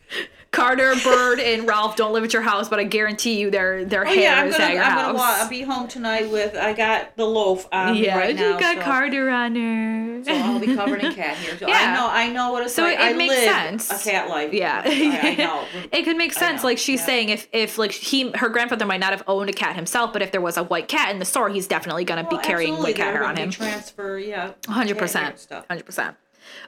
Carter, 0.51 0.93
Bird, 1.01 1.39
and 1.39 1.65
Ralph 1.65 1.95
don't 1.95 2.11
live 2.11 2.25
at 2.25 2.33
your 2.33 2.41
house, 2.41 2.67
but 2.67 2.77
I 2.77 2.83
guarantee 2.83 3.39
you 3.39 3.49
their 3.49 3.85
their 3.85 4.01
Oh 4.05 4.09
hair 4.09 4.19
yeah, 4.19 4.41
I'm 4.41 4.47
is 4.49 4.53
gonna 4.57 4.65
at 4.65 4.73
your 4.73 4.83
I'm 4.83 4.91
house. 4.91 5.05
gonna 5.05 5.17
wa- 5.17 5.35
I'll 5.37 5.49
be 5.49 5.61
home 5.61 5.87
tonight 5.87 6.29
with 6.29 6.57
I 6.57 6.73
got 6.73 7.15
the 7.15 7.23
loaf 7.25 7.69
on 7.71 7.95
yeah, 7.95 8.17
right 8.17 8.35
now. 8.35 8.53
you 8.55 8.59
got 8.59 8.75
so, 8.75 8.81
Carter 8.81 9.29
on 9.29 9.55
her. 9.55 10.23
so 10.25 10.33
I'll 10.33 10.59
be 10.59 10.75
covered 10.75 11.01
in 11.05 11.13
cat 11.13 11.37
hair. 11.37 11.57
So 11.57 11.69
Yeah. 11.69 11.77
I 11.77 11.95
know 11.95 12.07
I 12.11 12.27
know 12.33 12.51
what 12.51 12.63
it's 12.65 12.73
So 12.75 12.83
like. 12.83 12.95
it 12.99 13.01
I 13.01 13.13
makes 13.13 13.33
sense. 13.33 13.91
a 13.91 14.11
cat 14.11 14.27
life. 14.29 14.51
Yeah, 14.51 14.81
I, 14.85 15.19
I 15.31 15.35
know. 15.35 15.63
it 15.93 16.03
could 16.03 16.17
make 16.17 16.33
sense. 16.33 16.65
Like 16.65 16.77
she's 16.77 16.99
yeah. 16.99 17.05
saying, 17.05 17.29
if 17.29 17.47
if 17.53 17.77
like 17.77 17.93
he 17.93 18.31
her 18.31 18.49
grandfather 18.49 18.85
might 18.85 18.99
not 18.99 19.11
have 19.11 19.23
owned 19.27 19.49
a 19.49 19.53
cat 19.53 19.77
himself, 19.77 20.11
but 20.11 20.21
if 20.21 20.33
there 20.33 20.41
was 20.41 20.57
a 20.57 20.63
white 20.63 20.89
cat 20.89 21.11
in 21.11 21.19
the 21.19 21.25
store, 21.25 21.49
he's 21.49 21.65
definitely 21.67 22.03
gonna 22.03 22.27
Well, 22.29 22.41
be 22.41 22.45
carrying 22.45 22.75
white 22.77 22.97
cat 22.97 23.13
hair 23.13 23.23
on 23.23 23.35
be 23.35 23.41
him. 23.43 23.51
Transfer, 23.51 24.19
yeah. 24.19 24.51
hundred 24.67 24.97
percent, 24.97 25.47
hundred 25.69 25.85
percent. 25.85 26.17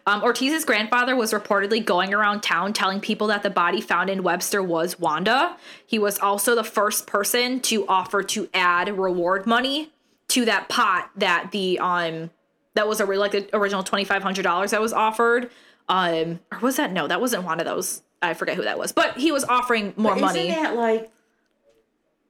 Um, 0.05 0.21
Ortiz's 0.21 0.65
grandfather 0.65 1.15
was 1.15 1.34
reportedly 1.34 1.84
going 1.84 2.13
around 2.13 2.41
town 2.41 2.73
telling 2.73 2.99
people 2.99 3.27
that 3.27 3.43
the 3.43 3.49
body 3.49 3.81
found 3.81 4.09
in 4.09 4.23
Webster 4.23 4.61
was 4.61 4.99
Wanda. 4.99 5.57
He 5.86 5.99
was 5.99 6.19
also 6.19 6.55
the 6.55 6.63
first 6.63 7.07
person 7.07 7.59
to 7.61 7.88
offer 7.88 8.23
to 8.23 8.49
add 8.53 8.97
reward 8.97 9.45
money 9.45 9.91
to 10.29 10.45
that 10.45 10.69
pot 10.69 11.09
that 11.17 11.49
the 11.51 11.79
um 11.79 12.29
that 12.75 12.88
was 12.88 12.99
a 12.99 13.05
like 13.05 13.31
the 13.31 13.47
original 13.55 13.84
twenty 13.84 14.03
five 14.03 14.23
hundred 14.23 14.43
dollars 14.43 14.71
that 14.71 14.81
was 14.81 14.93
offered. 14.93 15.49
Um, 15.89 16.39
or 16.51 16.59
was 16.59 16.77
that 16.77 16.91
no? 16.91 17.07
That 17.07 17.19
wasn't 17.21 17.43
one 17.43 17.59
of 17.59 17.65
those. 17.65 18.01
I 18.21 18.34
forget 18.34 18.55
who 18.55 18.63
that 18.63 18.79
was, 18.79 18.93
but 18.93 19.17
he 19.17 19.31
was 19.31 19.43
offering 19.43 19.93
more 19.97 20.13
But 20.15 20.21
money. 20.21 20.49
Isn't 20.49 20.63
that 20.63 20.75
like? 20.75 21.11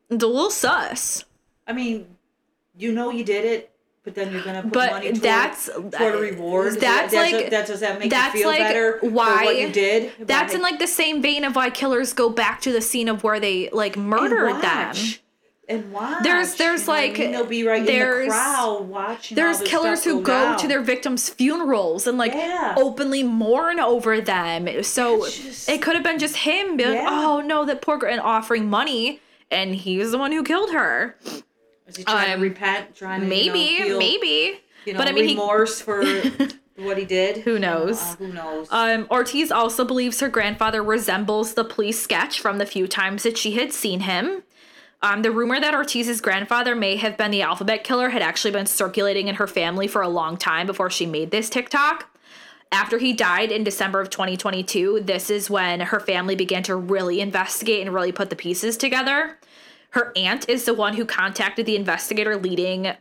the 0.10 0.28
little 0.28 0.49
sus. 0.49 1.24
I 1.68 1.74
mean, 1.74 2.08
you 2.76 2.91
know 2.91 3.10
you 3.10 3.24
did 3.24 3.45
it, 3.45 3.72
but 4.04 4.16
then 4.16 4.32
you're 4.34 4.41
gonna 4.43 4.62
put 4.64 4.74
But 4.74 4.91
money 4.91 5.08
toward, 5.12 5.22
that's- 5.22 5.70
toward 5.91 6.16
a 6.16 6.18
reward. 6.18 6.74
that's 6.80 7.14
Does 7.14 7.22
like- 7.22 7.32
that, 7.32 7.51
that 7.51 7.68
does 7.68 7.80
that 7.80 7.99
make 7.99 8.10
that's 8.10 8.34
you 8.36 8.41
feel 8.41 8.49
like 8.49 8.60
better 8.60 8.99
why- 9.01 9.38
for 9.39 9.45
what 9.45 9.58
you 9.60 9.70
did? 9.70 10.12
That's 10.20 10.54
By- 10.54 10.58
in 10.58 10.62
like 10.62 10.80
the 10.80 10.88
same 10.88 11.22
vein 11.22 11.43
of 11.45 11.56
why 11.56 11.70
killers 11.70 12.14
go 12.14 12.30
back 12.30 12.62
to 12.62 12.72
the 12.72 12.82
scene 12.82 13.08
of 13.10 13.24
where 13.24 13.39
they 13.39 13.70
like 13.72 13.95
murdered 13.97 14.49
and 14.49 14.62
them. 14.64 14.95
And 15.70 15.93
why 15.93 16.20
There's- 16.22 16.56
there's, 16.56 16.86
know 16.88 16.93
what 16.93 16.99
I 16.99 17.06
like- 17.08 17.18
mean? 17.20 17.32
they'll 17.32 17.45
be 17.45 17.64
right 17.66 17.80
in 17.80 17.86
there's- 17.86 18.26
the 18.26 18.32
crowd 18.32 18.89
watching. 18.89 19.36
There's 19.36 19.56
all 19.58 19.64
this 19.64 19.70
killers 19.72 20.04
who 20.04 20.20
go 20.22 20.34
down. 20.34 20.58
to 20.58 20.68
their 20.68 20.82
victims' 20.82 21.30
funerals 21.30 22.06
and 22.06 22.18
like 22.18 22.34
Yeah. 22.34 22.74
openly 22.76 23.24
mourn 23.24 23.80
over 23.80 24.20
them. 24.20 24.84
So 24.84 25.24
just- 25.26 25.70
it 25.70 25.82
could 25.82 25.95
have 25.95 26.04
been 26.04 26.20
just 26.20 26.36
him 26.36 26.76
being 26.76 26.95
like, 26.95 27.08
"Oh 27.10 27.39
no, 27.39 27.64
that 27.64 27.82
poor 27.82 27.97
girl," 27.97 28.12
and 28.12 28.20
offering 28.20 28.70
money, 28.70 29.22
and 29.49 29.74
he's 29.74 30.12
the 30.12 30.18
one 30.18 30.34
who 30.34 30.43
killed 30.43 30.74
her. 30.74 31.16
Is 31.94 31.98
he 31.98 32.04
trying 32.06 32.34
um, 32.34 32.39
to 32.39 32.44
repent? 32.44 32.96
Trying 32.96 33.22
to 33.22 33.28
Maybe, 33.28 33.60
you 33.60 33.80
know, 33.80 33.86
feel, 33.86 34.00
maybe. 34.00 34.60
You 34.86 34.94
know, 34.94 35.00
but 35.00 35.08
I 35.08 35.12
mean, 35.12 35.26
he, 35.26 35.36
remorse 35.36 35.80
for 35.80 36.04
what 36.76 36.98
he 36.98 37.06
did. 37.06 37.38
Who 37.44 37.60
knows? 37.60 38.02
uh, 38.02 38.16
who 38.16 38.34
knows? 38.34 38.68
Um, 38.72 39.06
Ortiz 39.12 39.52
also 39.52 39.86
believes 39.86 40.20
her 40.20 40.28
grandfather 40.28 40.82
resembles 40.82 41.54
the 41.54 41.64
police 41.64 42.02
sketch 42.02 42.39
from 42.39 42.58
the 42.58 42.66
few 42.66 42.88
times 42.88 43.22
that 43.24 43.38
she 43.38 43.52
had 43.52 43.72
seen 43.72 44.02
him. 44.02 44.41
Um, 45.04 45.22
the 45.22 45.32
rumor 45.32 45.60
that 45.60 45.76
Ortiz's 45.76 46.20
grandfather 46.20 46.76
may 46.76 46.96
have 46.96 47.16
been 47.16 47.30
the 47.30 47.44
alphabet 47.44 47.84
killer 47.84 48.10
had 48.10 48.24
actually 48.24 48.52
been 48.52 48.66
circulating 48.66 49.28
in 49.28 49.36
her 49.36 49.48
family 49.48 49.88
for 49.88 50.02
a 50.02 50.08
long 50.08 50.36
time 50.36 50.66
before 50.66 50.89
she 50.89 51.06
made 51.06 51.30
this 51.30 51.50
TikTok. 51.50 52.10
After 52.72 52.98
he 52.98 53.14
died 53.14 53.52
in 53.52 53.64
December 53.64 54.02
of 54.02 54.10
2022, 54.10 55.02
this 55.04 55.30
is 55.30 55.48
when 55.48 55.80
her 55.82 56.00
family 56.00 56.36
began 56.36 56.64
to 56.64 56.76
really 56.76 57.22
investigate 57.22 57.86
and 57.86 57.94
really 57.94 58.12
put 58.12 58.32
the 58.32 58.36
pieces 58.36 58.78
together. 58.78 59.38
Her 59.94 60.12
aunt 60.16 60.50
is 60.50 60.66
the 60.66 60.74
one 60.74 60.96
who 60.96 61.06
contacted 61.06 61.68
the 61.68 61.76
investigator 61.76 62.36
leading, 62.36 62.94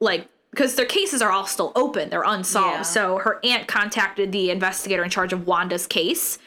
like, 0.00 0.28
because 0.50 0.76
their 0.76 0.86
cases 0.86 1.20
are 1.20 1.30
all 1.30 1.44
still 1.44 1.72
open, 1.76 2.08
they're 2.08 2.24
unsolved. 2.24 2.76
Yeah. 2.78 2.82
So 2.82 3.18
her 3.18 3.38
aunt 3.44 3.68
contacted 3.68 4.32
the 4.32 4.50
investigator 4.50 5.04
in 5.04 5.10
charge 5.10 5.34
of 5.34 5.46
Wanda's 5.46 5.86
case, 5.86 6.38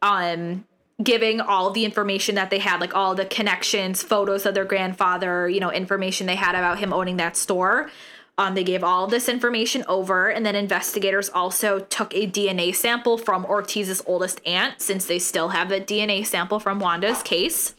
um, 0.00 0.64
giving 1.02 1.42
all 1.42 1.70
the 1.70 1.84
information 1.84 2.36
that 2.36 2.48
they 2.48 2.58
had, 2.58 2.80
like 2.80 2.94
all 2.94 3.14
the 3.14 3.26
connections, 3.26 4.02
photos 4.02 4.46
of 4.46 4.54
their 4.54 4.64
grandfather, 4.64 5.46
you 5.46 5.60
know, 5.60 5.70
information 5.70 6.26
they 6.26 6.36
had 6.36 6.54
about 6.54 6.78
him 6.78 6.94
owning 6.94 7.18
that 7.18 7.36
store. 7.36 7.90
Um, 8.38 8.54
they 8.54 8.64
gave 8.64 8.82
all 8.82 9.06
this 9.08 9.28
information 9.28 9.84
over, 9.86 10.30
and 10.30 10.46
then 10.46 10.56
investigators 10.56 11.28
also 11.28 11.80
took 11.80 12.14
a 12.14 12.26
DNA 12.26 12.74
sample 12.74 13.18
from 13.18 13.44
Ortiz's 13.44 14.02
oldest 14.06 14.40
aunt, 14.46 14.80
since 14.80 15.04
they 15.04 15.18
still 15.18 15.50
have 15.50 15.68
the 15.68 15.82
DNA 15.82 16.24
sample 16.24 16.58
from 16.58 16.78
Wanda's 16.78 17.22
case. 17.22 17.74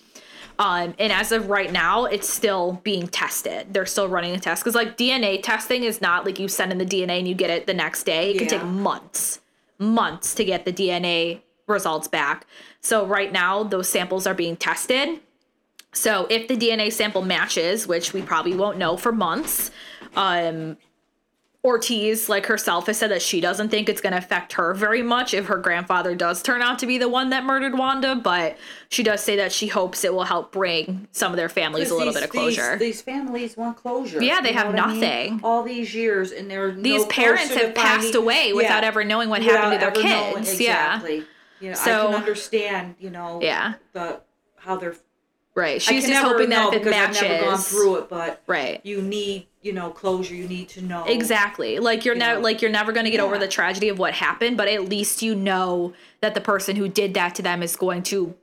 Um, 0.62 0.94
and 1.00 1.12
as 1.12 1.32
of 1.32 1.50
right 1.50 1.72
now, 1.72 2.06
it's 2.06 2.30
still 2.30 2.80
being 2.84 3.08
tested. 3.08 3.74
They're 3.74 3.88
still 3.88 4.08
running 4.08 4.36
a 4.36 4.40
test 4.40 4.64
because, 4.64 4.76
like, 4.76 4.96
DNA 4.96 5.42
testing 5.42 5.84
is 5.84 6.02
not 6.02 6.24
like 6.24 6.38
you 6.38 6.48
send 6.48 6.72
in 6.72 6.78
the 6.78 6.86
DNA 6.86 7.18
and 7.18 7.28
you 7.28 7.34
get 7.34 7.50
it 7.50 7.66
the 7.66 7.74
next 7.74 8.04
day. 8.04 8.30
It 8.30 8.38
can 8.38 8.48
take 8.48 8.64
months, 8.64 9.42
months 9.80 10.36
to 10.36 10.46
get 10.46 10.66
the 10.66 10.72
DNA 10.72 11.42
results 11.66 12.08
back. 12.08 12.46
So 12.80 13.08
right 13.08 13.32
now, 13.32 13.64
those 13.64 13.90
samples 13.90 14.28
are 14.28 14.36
being 14.36 14.56
tested. 14.56 15.20
So 15.94 16.28
if 16.30 16.48
the 16.48 16.56
DNA 16.56 16.94
sample 16.94 17.24
matches, 17.24 17.88
which 17.88 18.14
we 18.14 18.22
probably 18.22 18.54
won't 18.54 18.78
know 18.78 18.98
for 18.98 19.12
months, 19.12 19.72
um, 20.16 20.78
Ortiz, 21.64 22.28
like 22.28 22.48
herself, 22.48 22.88
has 22.88 22.98
said 22.98 23.12
that 23.12 23.22
she 23.22 23.40
doesn't 23.40 23.70
think 23.70 23.88
it's 23.88 24.02
going 24.02 24.14
to 24.14 24.18
affect 24.18 24.54
her 24.54 24.74
very 24.74 25.04
much 25.04 25.36
if 25.36 25.46
her 25.46 25.58
grandfather 25.58 26.16
does 26.16 26.42
turn 26.42 26.60
out 26.64 26.80
to 26.80 26.88
be 26.88 26.98
the 26.98 27.08
one 27.08 27.30
that 27.30 27.44
murdered 27.44 27.78
Wanda. 27.78 28.16
But 28.16 28.58
she 28.90 29.04
does 29.04 29.22
say 29.22 29.36
that 29.36 29.52
she 29.52 29.68
hopes 29.68 30.04
it 30.04 30.12
will 30.12 30.24
help 30.24 30.52
bring 30.52 31.08
some 31.12 31.32
of 31.32 31.38
their 31.38 31.50
families 31.50 31.92
a 31.92 31.94
little 31.94 32.08
These- 32.14 32.16
bit 32.16 32.24
of 32.24 32.30
closure. 32.32 32.72
These, 32.72 32.80
these 32.80 33.02
families 33.04 33.56
want 33.58 33.78
closure. 33.78 34.24
Yeah, 34.24 34.42
they 34.42 34.54
have 34.54 34.68
what 34.74 34.80
I 34.80 34.88
mean? 34.88 35.00
nothing. 35.02 35.40
All 35.44 35.62
these 35.62 35.94
years, 35.94 36.32
and 36.32 36.50
they're 36.50 36.72
These 36.72 37.04
no 37.04 37.08
parents 37.08 37.54
have 37.54 37.76
passed 37.76 38.06
finding- 38.06 38.16
away 38.24 38.54
without 38.54 38.82
Yeah, 38.82 38.88
ever 38.88 39.04
knowing 39.04 39.30
what 39.30 39.44
happened 39.44 39.74
to 39.74 39.78
their 39.78 39.90
ever 39.92 40.02
knowing- 40.04 40.44
kids. 40.44 40.60
Yeah. 40.60 40.96
exactly. 40.96 41.26
You 41.60 41.70
know, 41.70 41.76
So- 41.76 41.92
I 42.08 42.12
can 42.12 42.16
understand. 42.16 42.96
You 43.00 43.12
know, 43.12 43.40
Yeah. 43.40 43.74
the 43.94 44.22
how 44.58 44.78
they're. 44.78 44.96
Right. 45.54 45.80
She's 45.80 46.08
just 46.08 46.24
hoping 46.24 46.50
that 46.50 46.74
if 46.74 46.88
it 46.88 46.90
matches. 46.90 47.22
I've 47.22 47.30
never 47.30 47.46
gone 47.46 47.58
through 47.60 47.96
it, 47.98 48.10
but 48.10 48.42
Right. 48.48 48.80
you 48.84 49.02
need 49.02 49.46
you 49.62 49.74
know 49.74 49.90
closure. 49.90 50.36
You 50.36 50.48
need 50.48 50.70
to 50.70 50.82
know 50.82 51.04
Exactly. 51.06 51.80
Like 51.80 52.06
you're 52.06 52.16
You 52.16 52.20
never 52.20 52.40
like 52.42 52.62
you're 52.62 52.72
never 52.72 52.92
going 52.92 53.06
to 53.06 53.12
get 53.12 53.20
over 53.20 53.38
the 53.38 53.48
tragedy 53.48 53.90
of 53.90 54.00
what 54.00 54.14
happened, 54.14 54.58
but 54.58 54.68
at 54.68 54.86
least 54.90 55.22
you 55.22 55.36
know 55.36 55.94
that 56.22 56.34
the 56.34 56.42
person 56.42 56.76
who 56.76 56.88
did 56.88 57.14
that 57.14 57.36
to 57.36 57.42
them 57.42 57.62
is 57.64 57.76
going 57.76 58.04
to 58.04 58.36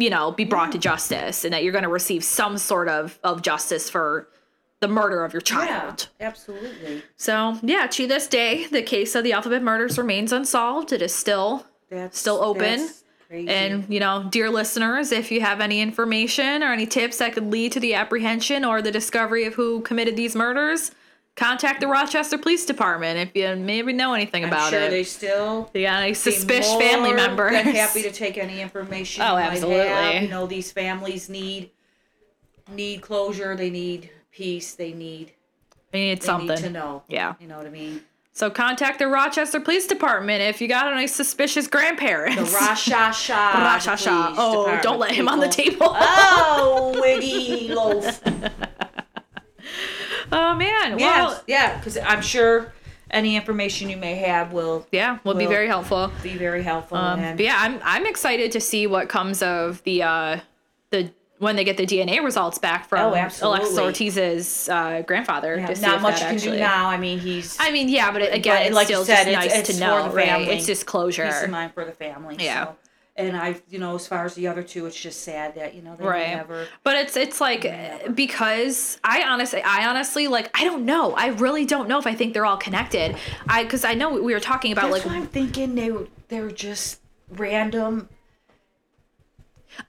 you 0.00 0.10
know, 0.10 0.30
be 0.30 0.44
brought 0.44 0.70
to 0.70 0.78
justice 0.78 1.44
and 1.44 1.52
that 1.52 1.64
you're 1.64 1.72
going 1.72 1.82
to 1.82 1.88
receive 1.90 2.22
some 2.22 2.56
sort 2.56 2.88
of 2.88 3.18
of 3.24 3.42
justice 3.42 3.90
for 3.90 4.28
the 4.80 4.86
murder 4.86 5.24
of 5.24 5.32
your 5.32 5.42
Yeah, 5.44 5.66
child. 5.66 6.08
absolutely. 6.20 7.02
So, 7.16 7.58
yeah, 7.64 7.88
to 7.88 8.06
this 8.06 8.28
day, 8.28 8.66
the 8.66 8.80
case 8.82 9.16
of 9.16 9.24
the 9.24 9.32
alphabet 9.32 9.60
murders 9.60 9.98
remains 9.98 10.32
unsolved. 10.32 10.92
It 10.92 11.02
is 11.02 11.12
still 11.12 11.66
That's 11.90 12.16
Still 12.16 12.40
open, 12.44 12.88
crazy. 13.28 13.48
And, 13.48 13.86
you 13.92 14.00
know, 14.00 14.26
dear 14.30 14.50
listeners, 14.50 15.12
if 15.12 15.30
you 15.30 15.40
have 15.40 15.60
any 15.60 15.80
information 15.80 16.62
or 16.62 16.72
any 16.72 16.86
tips 16.86 17.18
that 17.18 17.32
could 17.34 17.50
lead 17.50 17.72
to 17.72 17.80
the 17.80 17.94
apprehension 17.94 18.64
or 18.64 18.80
the 18.82 18.90
discovery 18.90 19.44
of 19.44 19.54
who 19.54 19.80
committed 19.82 20.16
these 20.16 20.34
murders, 20.34 20.90
contact 21.36 21.80
the 21.80 21.86
Rochester 21.86 22.36
Police 22.38 22.66
Department 22.66 23.18
if 23.18 23.36
you 23.36 23.54
maybe 23.56 23.92
know 23.92 24.12
anything 24.14 24.42
I'm 24.44 24.50
about 24.50 24.70
sure 24.70 24.80
it. 24.80 24.90
they 24.90 25.04
still 25.04 25.70
you 25.72 25.82
got 25.82 26.02
any 26.02 26.14
suspicious 26.14 26.74
family 26.76 27.12
members. 27.12 27.52
than 27.52 27.66
happy 27.74 28.02
to 28.02 28.10
take 28.10 28.36
any 28.38 28.60
information. 28.60 29.22
Oh, 29.22 29.36
absolutely. 29.36 29.86
have. 29.86 30.22
You 30.22 30.28
know, 30.28 30.46
these 30.46 30.72
families 30.72 31.28
need 31.28 31.70
need 32.72 33.02
closure. 33.02 33.54
They 33.56 33.70
need 33.70 34.10
peace. 34.32 34.74
They 34.74 34.92
need 34.92 35.32
They 35.92 36.00
need 36.10 36.20
they 36.22 36.26
something. 36.26 36.48
need 36.48 36.58
to 36.58 36.70
know. 36.70 37.02
Yeah. 37.08 37.34
you 37.40 37.46
know 37.46 37.56
what 37.58 37.66
I 37.66 37.70
mean. 37.70 38.00
So 38.38 38.50
contact 38.50 39.00
the 39.00 39.08
Rochester 39.08 39.58
Police 39.58 39.88
Department 39.88 40.42
if 40.42 40.60
you 40.60 40.68
got 40.68 40.92
any 40.92 41.08
suspicious 41.08 41.66
grandparents. 41.66 42.36
The 42.52 42.56
Rasha 42.56 43.12
Shah. 43.12 43.76
Rasha. 43.76 44.34
Oh, 44.36 44.78
don't 44.80 45.00
let 45.00 45.10
him 45.10 45.26
on 45.28 45.40
the 45.40 45.48
table. 45.48 45.88
Oh, 45.90 46.96
wiggy 47.00 47.74
loaf. 47.74 48.20
Oh 50.30 50.54
man. 50.54 50.98
Yeah, 50.98 51.24
Well, 51.24 51.42
yeah, 51.46 51.78
because 51.78 51.96
I'm 51.96 52.20
sure 52.20 52.72
any 53.10 53.34
information 53.34 53.88
you 53.88 53.96
may 53.96 54.14
have 54.16 54.52
will 54.52 54.86
yeah, 54.92 55.18
will 55.24 55.34
be 55.34 55.46
very 55.46 55.66
helpful. 55.66 56.12
be 56.22 56.36
very 56.36 56.62
helpful. 56.62 56.98
Um, 56.98 57.38
yeah, 57.38 57.56
I'm 57.58 57.80
I'm 57.82 58.06
excited 58.06 58.52
to 58.52 58.60
see 58.60 58.86
what 58.86 59.08
comes 59.08 59.42
of 59.42 59.82
the 59.84 60.02
uh 60.02 60.40
the 60.90 61.10
when 61.38 61.56
they 61.56 61.64
get 61.64 61.76
the 61.76 61.86
DNA 61.86 62.22
results 62.22 62.58
back 62.58 62.88
from 62.88 62.98
Oh, 63.00 63.08
Alexis. 63.42 63.78
Ortiz's 63.78 64.68
uh, 64.68 65.02
grandfather. 65.06 65.56
Yeah, 65.56 65.72
not 65.80 66.02
much 66.02 66.20
that 66.20 66.30
can 66.30 66.52
do 66.52 66.58
now. 66.58 66.88
I 66.88 66.96
mean, 66.96 67.18
he's 67.18 67.56
I 67.60 67.70
mean, 67.70 67.88
yeah, 67.88 68.10
but 68.12 68.22
it, 68.22 68.34
again, 68.34 68.56
But 68.56 68.66
it's 68.66 68.74
like 68.74 68.86
still 68.86 69.04
said, 69.04 69.24
just 69.24 69.28
it's- 69.28 69.46
nice 69.46 69.58
it's 69.68 69.78
to 69.78 69.80
know, 69.84 70.10
right? 70.12 70.48
It's 70.48 70.66
just 70.66 70.86
closure. 70.86 71.26
peace 71.26 71.42
of 71.44 71.50
mind 71.50 71.74
for 71.74 71.84
the 71.84 71.92
family. 71.92 72.36
Yeah. 72.38 72.66
So. 72.66 72.76
And 73.16 73.36
I, 73.36 73.56
you 73.68 73.80
know, 73.80 73.96
as 73.96 74.06
far 74.06 74.24
as 74.26 74.34
the 74.36 74.46
other 74.46 74.62
two, 74.62 74.86
it's 74.86 74.94
just 75.00 75.22
sad 75.24 75.56
that 75.56 75.74
you 75.74 75.82
know 75.82 75.96
they 75.96 76.04
right 76.04 76.36
never. 76.36 76.68
but 76.84 76.94
it's 76.94 77.16
it's 77.16 77.40
like 77.40 78.14
because 78.14 79.00
i 79.02 79.22
honestly 79.24 79.60
i 79.62 79.88
honestly 79.88 80.28
like 80.28 80.48
i 80.58 80.62
don't 80.62 80.84
know 80.84 81.14
i 81.14 81.26
really 81.28 81.64
don't 81.64 81.88
know 81.88 81.98
if 81.98 82.06
i 82.06 82.14
think 82.14 82.32
they're 82.32 82.46
all 82.46 82.56
connected 82.56 83.16
i 83.48 83.64
because 83.64 83.84
i 83.84 83.92
know 83.94 84.10
we 84.20 84.32
were 84.32 84.38
talking 84.38 84.70
about 84.70 84.90
That's 84.92 85.04
like 85.04 85.12
why 85.12 85.16
I'm 85.18 85.26
thinking 85.26 85.74
they 85.74 85.90
were 85.90 86.06
they're 86.28 86.50
just 86.52 87.00
random. 87.30 88.08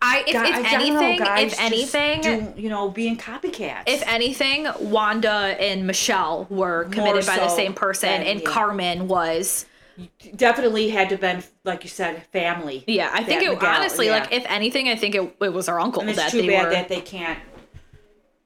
I 0.02 0.24
if, 0.28 0.36
if 0.36 0.36
I 0.36 0.90
know, 0.90 1.00
anything 1.00 1.20
if 1.48 1.60
anything 1.60 2.22
do- 2.22 2.54
you 2.62 2.70
know, 2.70 2.90
being 2.90 3.18
copycats. 3.18 3.84
if 3.88 4.04
anything 4.08 4.68
wanda 4.80 5.30
and 5.30 5.88
michelle 5.88 6.46
were 6.50 6.86
committed 6.86 7.26
by 7.26 7.38
the 7.38 7.50
same 7.50 7.74
person 7.74 8.10
and 8.10 8.44
carmen 8.46 9.08
was 9.08 9.66
definitely 10.36 10.90
had 10.90 11.10
to 11.10 11.18
been 11.18 11.44
like 11.64 11.84
you 11.84 11.90
said, 11.90 12.24
family. 12.32 12.84
yeah 12.88 13.10
i 13.14 13.24
think 13.24 13.42
it 13.42 13.50
Miguel, 13.50 13.70
honestly 13.70 14.06
yeah. 14.08 14.20
like 14.20 14.32
if 14.32 14.46
anything 14.48 14.88
i 14.88 14.96
think 14.96 15.16
it, 15.16 15.36
it 15.42 15.54
was 15.54 15.68
her 15.68 15.80
uncle 15.80 16.02
and 16.02 16.10
it's 16.10 16.20
that 16.20 16.32
too 16.32 16.42
they 16.42 16.48
bad 16.48 16.66
were 16.66 16.72
that 16.72 16.90
they 16.90 17.02
can't. 17.02 17.40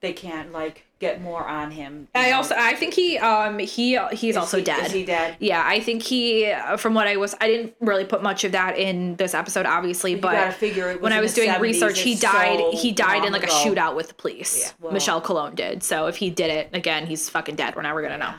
They 0.00 0.12
can't 0.12 0.52
like 0.52 0.84
get 1.04 1.20
more 1.22 1.46
on 1.46 1.70
him. 1.70 2.08
I 2.14 2.30
know. 2.30 2.36
also 2.36 2.54
I 2.56 2.74
think 2.74 2.94
he 2.94 3.18
um 3.18 3.58
he 3.58 3.98
he's 4.12 4.30
Is 4.30 4.36
also 4.36 4.58
he- 4.58 4.64
dead. 4.64 4.86
Is 4.86 4.92
he 4.92 5.04
dead? 5.04 5.36
Yeah, 5.38 5.62
I 5.64 5.80
think 5.80 6.02
he 6.02 6.46
uh, 6.50 6.76
from 6.76 6.94
what 6.94 7.06
I 7.06 7.16
was 7.16 7.34
I 7.40 7.46
didn't 7.48 7.74
really 7.80 8.04
put 8.04 8.22
much 8.22 8.44
of 8.44 8.52
that 8.52 8.78
in 8.78 9.16
this 9.16 9.34
episode 9.34 9.66
obviously, 9.66 10.14
but 10.14 10.54
when 11.00 11.12
I 11.12 11.20
was 11.20 11.34
doing 11.34 11.50
70s, 11.50 11.60
research, 11.60 12.00
he 12.00 12.14
died 12.14 12.58
so 12.58 12.76
he 12.76 12.92
died 12.92 13.24
in 13.24 13.32
like 13.32 13.44
a 13.44 13.48
shootout 13.48 13.94
with 13.96 14.08
the 14.08 14.14
police. 14.14 14.58
Yeah, 14.60 14.70
well- 14.80 14.92
Michelle 14.92 15.20
Colon 15.20 15.54
did. 15.54 15.82
So 15.82 16.06
if 16.06 16.16
he 16.16 16.30
did 16.30 16.50
it 16.50 16.70
again, 16.72 17.06
he's 17.06 17.28
fucking 17.28 17.56
dead. 17.56 17.76
We're 17.76 17.82
never 17.82 18.00
going 18.00 18.12
to 18.12 18.18
know. 18.18 18.34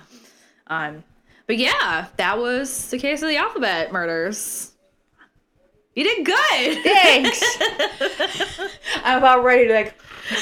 Um 0.67 1.03
but 1.47 1.57
yeah, 1.57 2.07
that 2.17 2.39
was 2.39 2.89
the 2.89 2.97
case 2.97 3.21
of 3.21 3.29
the 3.29 3.37
alphabet 3.37 3.91
murders. 3.91 4.71
You 5.95 6.03
did 6.03 6.25
good. 6.25 6.83
Thanks. 6.83 7.41
I'm 9.03 9.19
about 9.19 9.43
ready 9.43 9.67
to 9.67 9.73
like. 9.73 9.95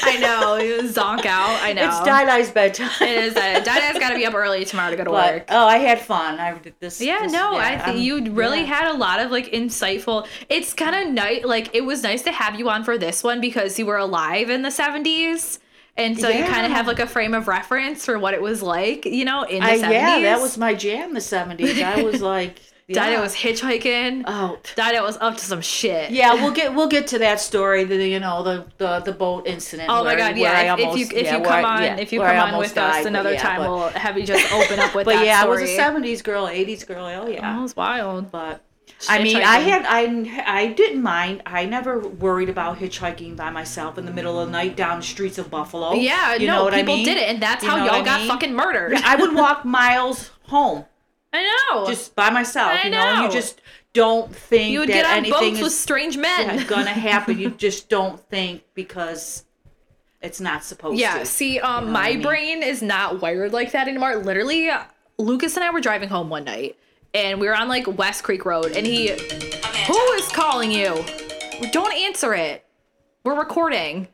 I 0.04 0.18
know. 0.18 0.58
Zonk 0.88 1.26
out. 1.26 1.62
I 1.62 1.74
know. 1.74 1.88
It's 1.90 2.00
Dida's 2.04 2.50
bedtime. 2.52 2.90
It 3.02 3.24
is 3.24 3.36
uh, 3.36 3.40
that 3.40 3.66
Diana's 3.66 4.00
got 4.00 4.12
to 4.12 4.16
be 4.16 4.26
up 4.26 4.34
early 4.34 4.64
tomorrow 4.66 4.90
to 4.92 4.96
go 4.96 5.04
to 5.04 5.10
But 5.12 5.34
work. 5.34 5.46
oh, 5.50 5.68
I 5.68 5.78
had 5.78 6.00
fun. 6.00 6.40
I 6.40 6.58
did 6.58 6.74
this. 6.80 7.02
Yeah, 7.02 7.24
this- 7.24 7.34
no, 7.34 7.52
yeah, 7.54 7.58
I 7.60 7.78
think 7.80 8.00
you 8.00 8.32
really 8.32 8.62
yeah. 8.62 8.66
had 8.66 8.92
a 8.96 8.98
lot 8.98 9.20
of 9.20 9.30
like 9.30 9.52
insightful. 9.52 10.26
It's 10.50 10.74
kind 10.74 10.96
of 10.96 11.14
nice. 11.14 11.44
Like 11.44 11.76
it 11.76 11.82
was 11.82 12.02
nice 12.02 12.22
to 12.24 12.32
have 12.32 12.58
you 12.58 12.70
on 12.70 12.84
for 12.86 12.98
this 12.98 13.24
one 13.24 13.42
because 13.42 13.78
you 13.78 13.86
were 13.86 13.98
alive 13.98 14.50
in 14.50 14.62
the 14.62 14.72
seventies, 14.72 15.60
and 15.98 16.18
so 16.18 16.30
you 16.30 16.46
kind 16.46 16.66
of 16.66 16.72
have 16.72 16.88
like 16.88 17.00
a 17.00 17.06
frame 17.08 17.34
of 17.34 17.48
reference 17.50 18.06
for 18.06 18.18
what 18.18 18.34
it 18.34 18.42
was 18.42 18.64
like, 18.64 19.06
you 19.06 19.26
know, 19.26 19.44
in 19.44 19.60
the 19.62 19.66
I, 19.70 19.76
seventies. 19.78 20.02
yeah, 20.02 20.20
that 20.22 20.40
was 20.42 20.58
my 20.58 20.74
jam. 20.74 21.14
The 21.14 21.20
'70s. 21.20 21.84
I 21.84 22.02
was 22.04 22.22
like, 22.34 22.60
yeah. 22.88 22.96
Dinah 23.06 23.22
was 23.22 23.36
hitchhiking. 23.36 24.24
Oh. 24.28 24.58
Dinah 24.76 25.02
was 25.04 25.18
up 25.18 25.38
to 25.38 25.44
some 25.44 25.62
shit. 25.62 26.12
Yeah, 26.12 26.34
we'll 26.36 26.52
get 26.52 26.74
we'll 26.74 26.88
get 26.88 27.08
to 27.08 27.20
that 27.20 27.40
story. 27.40 27.84
The 27.84 27.96
you 28.08 28.20
know 28.20 28.44
the 28.44 28.66
the, 28.78 29.00
the 29.00 29.12
boat 29.14 29.48
incident. 29.48 29.90
Oh 29.90 30.04
my 30.04 30.16
god, 30.16 30.38
yeah. 30.38 30.74
If, 30.74 30.80
almost- 30.86 31.00
if 31.02 31.12
you 31.12 31.18
if 31.18 31.26
yeah, 31.26 31.38
you 31.38 31.44
come 31.44 31.66
I- 31.66 31.76
on 31.78 31.84
yeah, 31.84 31.98
if 31.98 32.12
you 32.12 32.20
come 32.20 32.38
on 32.54 32.58
with 32.60 32.76
died, 32.76 33.02
us 33.02 33.06
another 33.06 33.36
time, 33.36 33.62
but- 33.62 33.70
we'll 33.70 33.90
have 33.90 34.18
you 34.18 34.26
just 34.26 34.52
open 34.54 34.80
up 34.80 34.94
with 34.96 35.06
But 35.06 35.16
that 35.16 35.26
yeah, 35.26 35.42
story. 35.42 35.60
I 35.60 35.62
was 35.62 35.70
a 35.70 35.78
'70s 35.78 36.24
girl, 36.24 36.48
'80s 36.48 36.86
girl. 36.86 37.06
Oh 37.06 37.28
yeah. 37.28 37.56
Oh, 37.56 37.60
it 37.60 37.62
was 37.64 37.76
wild. 37.76 38.32
But 38.32 38.62
I 39.10 39.22
mean, 39.24 39.38
I 39.38 39.60
had 39.60 39.86
I 39.88 40.44
I 40.46 40.68
didn't 40.74 41.02
mind. 41.02 41.42
I 41.46 41.66
never 41.66 42.00
worried 42.00 42.50
about 42.50 42.80
hitchhiking 42.80 43.36
by 43.36 43.50
myself 43.50 43.98
in 43.98 44.06
the 44.06 44.12
middle 44.12 44.40
of 44.40 44.48
the 44.48 44.52
night 44.52 44.76
down 44.76 45.00
the 45.00 45.06
streets 45.06 45.38
of 45.38 45.50
Buffalo. 45.50 45.94
Yeah, 45.94 46.36
you 46.36 46.48
no, 46.48 46.58
know 46.58 46.64
what 46.66 46.74
people 46.74 46.94
I 46.94 46.98
mean? 46.98 47.06
did 47.06 47.18
it, 47.18 47.30
and 47.30 47.42
that's 47.42 47.64
You 47.64 47.70
how 47.70 47.78
y'all 47.86 47.96
I 47.96 48.04
got 48.04 48.20
mean? 48.22 48.30
fucking 48.30 48.54
murdered. 48.54 48.94
I 48.96 49.16
would 49.16 49.34
walk 49.36 49.64
miles 49.80 50.32
home 50.48 50.86
I 51.34 51.68
know. 51.74 51.88
just 51.88 52.16
by 52.16 52.30
myself. 52.30 52.72
I 52.72 52.86
you 52.86 52.92
know, 52.92 52.98
and 53.00 53.20
know. 53.20 53.26
you 53.26 53.32
just 53.32 53.62
don't 53.94 54.34
think 54.34 54.72
you 54.72 54.80
would 54.80 54.90
that 54.90 54.94
get 54.94 55.06
on 55.06 55.18
anything 55.18 55.40
boats 55.40 55.58
is 55.58 55.64
with 55.64 55.74
strange 55.74 56.18
men. 56.18 56.60
yeah, 56.60 56.64
gonna 56.66 56.90
happen. 56.92 57.38
You 57.40 57.50
just 57.52 57.90
don't 57.90 58.20
think 58.30 58.64
because 58.74 59.44
it's 60.22 60.40
not 60.40 60.64
supposed 60.64 61.00
Yeah, 61.00 61.14
to. 61.14 61.18
Yeah. 61.20 61.24
See, 61.26 61.60
um, 61.60 61.86
know 61.88 61.92
my 61.92 62.10
I 62.10 62.14
mean? 62.14 62.22
brain 62.22 62.64
is 62.64 62.82
not 62.82 63.22
wired 63.22 63.52
like 63.54 63.72
that 63.74 63.88
anymore. 63.88 64.16
Literally, 64.18 64.70
Lucas 65.18 65.56
and 65.56 65.64
I 65.64 65.70
were 65.72 65.82
driving 65.82 66.10
home 66.10 66.30
one 66.30 66.44
night, 66.46 66.78
and 67.14 67.40
we 67.40 67.48
were 67.48 67.56
on 67.56 67.68
like 67.68 67.86
West 67.98 68.24
Creek 68.24 68.46
Road, 68.46 68.72
and 68.76 68.86
he, 68.86 69.10
who 69.10 70.12
is 70.14 70.28
calling 70.30 70.72
you? 70.72 71.04
Don't 71.72 71.94
answer 71.94 72.34
it. 72.34 72.66
We're 73.24 73.38
recording, 73.40 74.08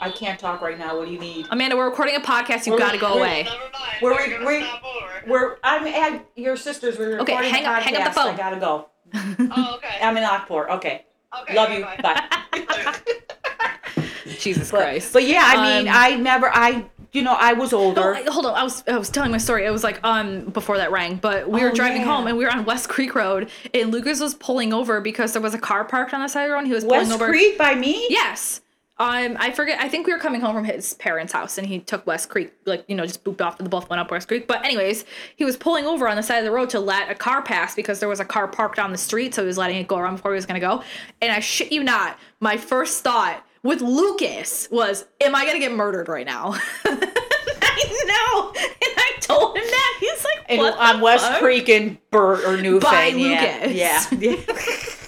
I 0.00 0.10
can't 0.10 0.38
talk 0.40 0.62
right 0.62 0.78
now. 0.78 0.96
What 0.98 1.06
do 1.06 1.12
you 1.12 1.18
need? 1.18 1.46
Amanda. 1.50 1.76
We're 1.76 1.88
recording 1.88 2.16
a 2.16 2.20
podcast. 2.20 2.66
You 2.66 2.72
We're- 2.72 2.84
got 2.84 2.92
to 2.92 2.98
go 2.98 3.14
away. 3.14 3.44
Never 3.44 3.56
mind. 3.58 3.72
We're- 4.02 4.16
We're, 4.16 4.30
gonna 4.30 4.46
we're- 4.46 4.64
stop 4.64 4.82
over. 4.84 4.91
We're 5.26 5.56
I'm 5.62 5.86
at 5.86 6.24
your 6.36 6.56
sister's. 6.56 6.98
We're 6.98 7.20
Okay, 7.20 7.32
recording 7.32 7.50
hang 7.52 7.64
a 7.66 7.68
up- 7.70 7.82
hang 7.82 7.96
up 7.96 8.04
the 8.04 8.10
phone. 8.12 8.34
I 8.34 8.36
gotta 8.36 8.60
go. 8.60 8.88
Oh, 9.54 9.74
okay. 9.76 9.98
I'm 10.00 10.16
in 10.16 10.22
Lockport. 10.22 10.70
Okay. 10.70 11.04
okay. 11.42 11.54
Love 11.54 11.70
you. 11.70 11.82
bye. 11.82 11.98
Bye. 12.02 12.94
Jesus 14.38 14.70
But, 14.70 14.80
Christ. 14.82 15.12
but 15.12 15.24
yeah, 15.24 15.42
I 15.44 15.78
mean, 15.78 15.88
Um, 15.88 15.94
I 15.96 16.16
never, 16.16 16.48
I, 16.52 16.86
you 17.12 17.22
know, 17.22 17.34
I 17.38 17.52
was 17.52 17.72
Oh, 17.72 17.78
older. 17.78 18.14
I- 18.14 18.22
hold 18.24 18.46
on. 18.46 18.54
I 18.54 18.62
was 18.62 18.82
I 18.88 18.96
was 18.96 19.10
telling 19.10 19.30
my 19.30 19.38
story. 19.38 19.66
It 19.66 19.70
was 19.70 19.84
like 19.84 20.02
um 20.04 20.46
before 20.46 20.78
that 20.78 20.90
rang, 20.90 21.16
but 21.16 21.48
we 21.48 21.62
were 21.62 21.70
Oh, 21.70 21.74
driving 21.74 22.00
yeah. 22.02 22.06
home 22.16 22.26
and 22.26 22.36
we 22.38 22.44
were 22.44 22.50
on 22.50 22.64
West 22.64 22.88
Creek 22.88 23.14
Road, 23.14 23.50
and 23.74 23.90
Lucas 23.92 24.18
was 24.20 24.34
pulling 24.34 24.72
over 24.72 25.00
because 25.00 25.32
there 25.34 25.42
was 25.42 25.52
a 25.54 25.58
car 25.58 25.84
parked 25.84 26.14
on 26.14 26.22
the 26.22 26.28
side 26.28 26.44
of 26.44 26.48
the 26.48 26.52
road. 26.54 26.58
And 26.60 26.68
he 26.68 26.72
was 26.74 26.84
pulling 26.84 27.12
over. 27.12 27.26
West. 27.26 27.30
Creek 27.38 27.58
by 27.58 27.74
me. 27.74 28.06
Yes. 28.08 28.61
Um, 28.98 29.36
I 29.40 29.50
forget. 29.50 29.80
I 29.80 29.88
think 29.88 30.06
we 30.06 30.12
were 30.12 30.18
coming 30.18 30.40
home 30.40 30.54
from 30.54 30.64
his 30.64 30.94
parents' 30.94 31.32
house, 31.32 31.56
and 31.56 31.66
he 31.66 31.80
took 31.80 32.06
West 32.06 32.28
Creek, 32.28 32.52
like 32.66 32.84
you 32.88 32.94
know, 32.94 33.04
just 33.06 33.24
booped 33.24 33.40
off, 33.40 33.58
and 33.58 33.66
the 33.66 33.70
both 33.70 33.88
went 33.88 34.00
up 34.00 34.10
West 34.10 34.28
Creek. 34.28 34.46
But 34.46 34.64
anyways, 34.64 35.04
he 35.34 35.44
was 35.44 35.56
pulling 35.56 35.86
over 35.86 36.06
on 36.06 36.16
the 36.16 36.22
side 36.22 36.38
of 36.38 36.44
the 36.44 36.50
road 36.50 36.70
to 36.70 36.80
let 36.80 37.10
a 37.10 37.14
car 37.14 37.42
pass 37.42 37.74
because 37.74 38.00
there 38.00 38.08
was 38.08 38.20
a 38.20 38.24
car 38.24 38.46
parked 38.46 38.78
on 38.78 38.92
the 38.92 38.98
street, 38.98 39.34
so 39.34 39.42
he 39.42 39.46
was 39.46 39.56
letting 39.56 39.78
it 39.78 39.88
go 39.88 39.96
around 39.96 40.16
before 40.16 40.32
he 40.32 40.36
was 40.36 40.46
gonna 40.46 40.60
go. 40.60 40.82
And 41.22 41.32
I 41.32 41.40
shit 41.40 41.72
you 41.72 41.82
not, 41.82 42.18
my 42.40 42.58
first 42.58 43.02
thought 43.02 43.44
with 43.62 43.80
Lucas 43.80 44.68
was, 44.70 45.06
"Am 45.22 45.34
I 45.34 45.46
gonna 45.46 45.58
get 45.58 45.72
murdered 45.72 46.08
right 46.08 46.26
now?" 46.26 46.54
I 46.84 48.04
know, 48.06 48.50
and 48.50 48.94
I 48.98 49.12
told 49.20 49.56
him 49.56 49.64
that. 49.64 49.96
He's 50.00 50.24
like, 50.24 50.46
And 50.50 50.58
"What 50.58 50.76
on 50.76 51.00
West 51.00 51.26
fuck?" 51.26 51.40
Creek 51.40 51.68
and 51.70 51.98
Burt 52.10 52.44
or 52.44 52.58
Newfane. 52.58 52.82
By 52.82 53.06
yeah. 53.06 53.58
Lucas. 53.62 54.20
Yeah. 54.20 54.36
Yeah. 54.36 54.94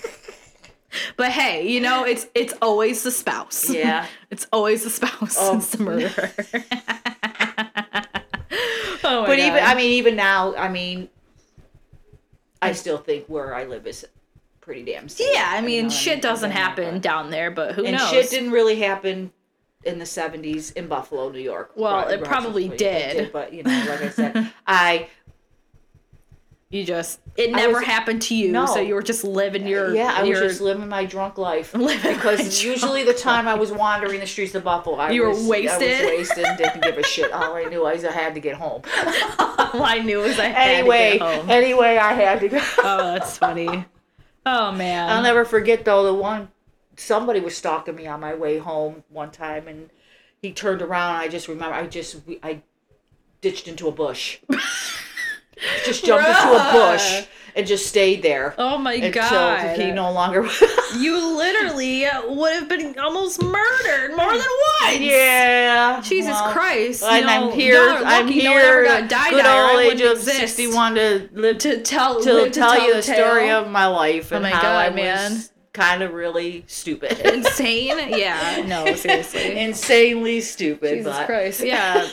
But 1.16 1.30
hey, 1.32 1.66
you 1.68 1.80
know, 1.80 2.04
it's 2.04 2.26
it's 2.34 2.54
always 2.62 3.02
the 3.02 3.10
spouse. 3.10 3.68
Yeah. 3.70 4.06
it's 4.30 4.46
always 4.52 4.84
the 4.84 4.90
spouse. 4.90 5.36
Oh. 5.38 5.56
It's 5.56 5.70
the 5.70 5.82
murderer. 5.82 6.30
oh 9.04 9.22
my 9.22 9.26
but 9.26 9.38
even, 9.38 9.62
I 9.62 9.74
mean, 9.74 9.92
even 9.92 10.16
now, 10.16 10.54
I 10.56 10.68
mean, 10.68 11.08
I 12.62 12.72
still 12.72 12.98
think 12.98 13.26
where 13.26 13.54
I 13.54 13.64
live 13.64 13.86
is 13.86 14.06
pretty 14.60 14.82
damn 14.84 15.08
safe. 15.08 15.28
yeah, 15.32 15.50
I 15.52 15.58
You 15.60 15.66
mean, 15.66 15.84
know 15.84 15.90
shit 15.90 16.14
mean? 16.14 16.22
doesn't 16.22 16.50
happen 16.52 17.00
down 17.00 17.30
there, 17.30 17.50
but 17.50 17.74
who 17.74 17.84
And 17.84 17.96
knows? 17.96 18.08
shit 18.10 18.30
didn't 18.30 18.52
really 18.52 18.76
happen 18.76 19.32
in 19.84 19.98
the 19.98 20.06
70s 20.06 20.72
in 20.74 20.86
Buffalo, 20.88 21.28
New 21.28 21.40
York. 21.40 21.72
Well, 21.76 21.96
Right, 22.06 22.18
it 22.18 22.24
probably 22.24 22.70
right, 22.70 22.78
did. 22.78 23.32
But, 23.32 23.52
you 23.52 23.62
know, 23.64 23.84
like 23.86 24.00
I 24.00 24.08
said, 24.08 24.50
I, 24.66 25.08
you 26.74 26.84
just 26.84 27.20
it 27.36 27.50
never 27.52 27.74
was- 27.74 27.84
happened 27.84 28.20
to 28.22 28.34
you, 28.34 28.50
No. 28.50 28.66
so 28.66 28.80
you 28.80 28.94
were 28.94 29.02
just 29.02 29.22
living 29.24 29.66
your 29.66 29.94
yeah, 29.94 30.12
I 30.16 30.24
was 30.24 30.38
just 30.40 30.60
living 30.60 30.88
my 30.88 31.04
drunk 31.04 31.38
life. 31.38 31.72
Because 32.02 32.62
usually 32.64 33.04
the 33.04 33.14
time 33.14 33.46
I 33.48 33.54
was 33.54 33.70
wandering 33.72 34.20
the 34.20 34.26
streets 34.26 34.54
of 34.54 34.64
Buffalo, 34.64 34.96
I 34.96 35.10
You 35.10 35.22
were 35.22 35.28
was, 35.30 35.44
I 35.46 35.48
wasted? 35.48 36.00
was 36.00 36.10
wasted 36.18 36.44
and 36.44 36.58
didn't 36.58 36.82
give 36.82 36.98
a 36.98 37.02
shit. 37.02 37.32
All 37.32 37.54
I 37.54 37.64
knew 37.64 37.86
is 37.88 38.04
I 38.04 38.12
had 38.12 38.34
to 38.34 38.40
get 38.40 38.56
home. 38.56 38.82
All 39.38 39.82
I 39.82 40.00
knew 40.04 40.18
was 40.18 40.38
I 40.38 40.46
had 40.46 40.68
anyway, 40.68 41.12
to 41.12 41.18
get 41.18 41.34
home. 41.36 41.50
anyway, 41.50 41.96
I 41.96 42.12
had 42.12 42.40
to 42.40 42.48
go. 42.48 42.58
oh, 42.78 43.12
that's 43.14 43.38
funny. 43.38 43.84
Oh 44.46 44.72
man. 44.72 45.10
I'll 45.10 45.22
never 45.22 45.44
forget 45.44 45.84
though 45.84 46.02
the 46.04 46.14
one 46.14 46.48
somebody 46.96 47.40
was 47.40 47.56
stalking 47.56 47.94
me 47.96 48.06
on 48.06 48.20
my 48.20 48.34
way 48.34 48.58
home 48.58 49.04
one 49.08 49.30
time 49.30 49.66
and 49.68 49.90
he 50.42 50.52
turned 50.52 50.82
around 50.82 51.16
I 51.16 51.28
just 51.28 51.48
remember 51.48 51.74
I 51.74 51.86
just 51.86 52.16
I 52.42 52.62
ditched 53.40 53.66
into 53.68 53.88
a 53.88 53.92
bush. 53.92 54.38
just 55.84 56.04
jumped 56.04 56.28
into 56.28 56.48
a 56.48 56.72
bush 56.72 57.26
and 57.56 57.66
just 57.66 57.86
stayed 57.86 58.22
there 58.22 58.54
oh 58.58 58.78
my 58.78 58.94
until 58.94 59.12
god. 59.12 59.78
he 59.78 59.92
no 59.92 60.12
longer 60.12 60.48
You 60.96 61.36
literally 61.36 62.06
would 62.28 62.52
have 62.54 62.68
been 62.68 62.98
almost 62.98 63.42
murdered 63.42 64.16
more 64.16 64.32
than 64.32 64.46
once. 64.82 65.00
Yeah. 65.00 66.00
Jesus 66.02 66.30
well, 66.30 66.52
Christ. 66.52 67.02
And 67.02 67.26
know, 67.26 67.50
I'm 67.50 67.58
here. 67.58 67.80
I'm 68.04 68.28
here. 68.28 68.44
No 68.44 68.52
one 68.52 68.60
ever 68.60 68.84
got 68.84 69.08
died 69.08 69.30
good 69.30 69.46
old 69.46 69.80
age 69.80 70.00
of 70.00 70.18
exist. 70.18 70.38
61 70.38 70.94
to 70.94 71.28
live 71.32 71.58
to, 71.58 71.76
to 71.76 71.82
tell 71.82 72.22
to 72.22 72.32
live 72.32 72.52
tell 72.52 72.80
you 72.80 72.94
the 72.94 73.02
tale. 73.02 73.26
story 73.26 73.50
of 73.50 73.70
my 73.70 73.86
life 73.86 74.32
oh 74.32 74.36
and 74.36 74.44
my 74.44 74.50
how 74.50 74.62
God, 74.62 74.76
I 74.76 74.88
was 74.90 74.96
man. 74.96 75.42
kind 75.72 76.02
of 76.02 76.12
really 76.12 76.64
stupid. 76.68 77.18
insane. 77.34 77.98
Yeah, 78.10 78.64
no, 78.66 78.94
seriously. 78.94 79.58
Insanely 79.58 80.40
stupid. 80.40 80.98
Jesus 80.98 81.16
but 81.16 81.26
Christ. 81.26 81.60
Yeah. 81.60 82.08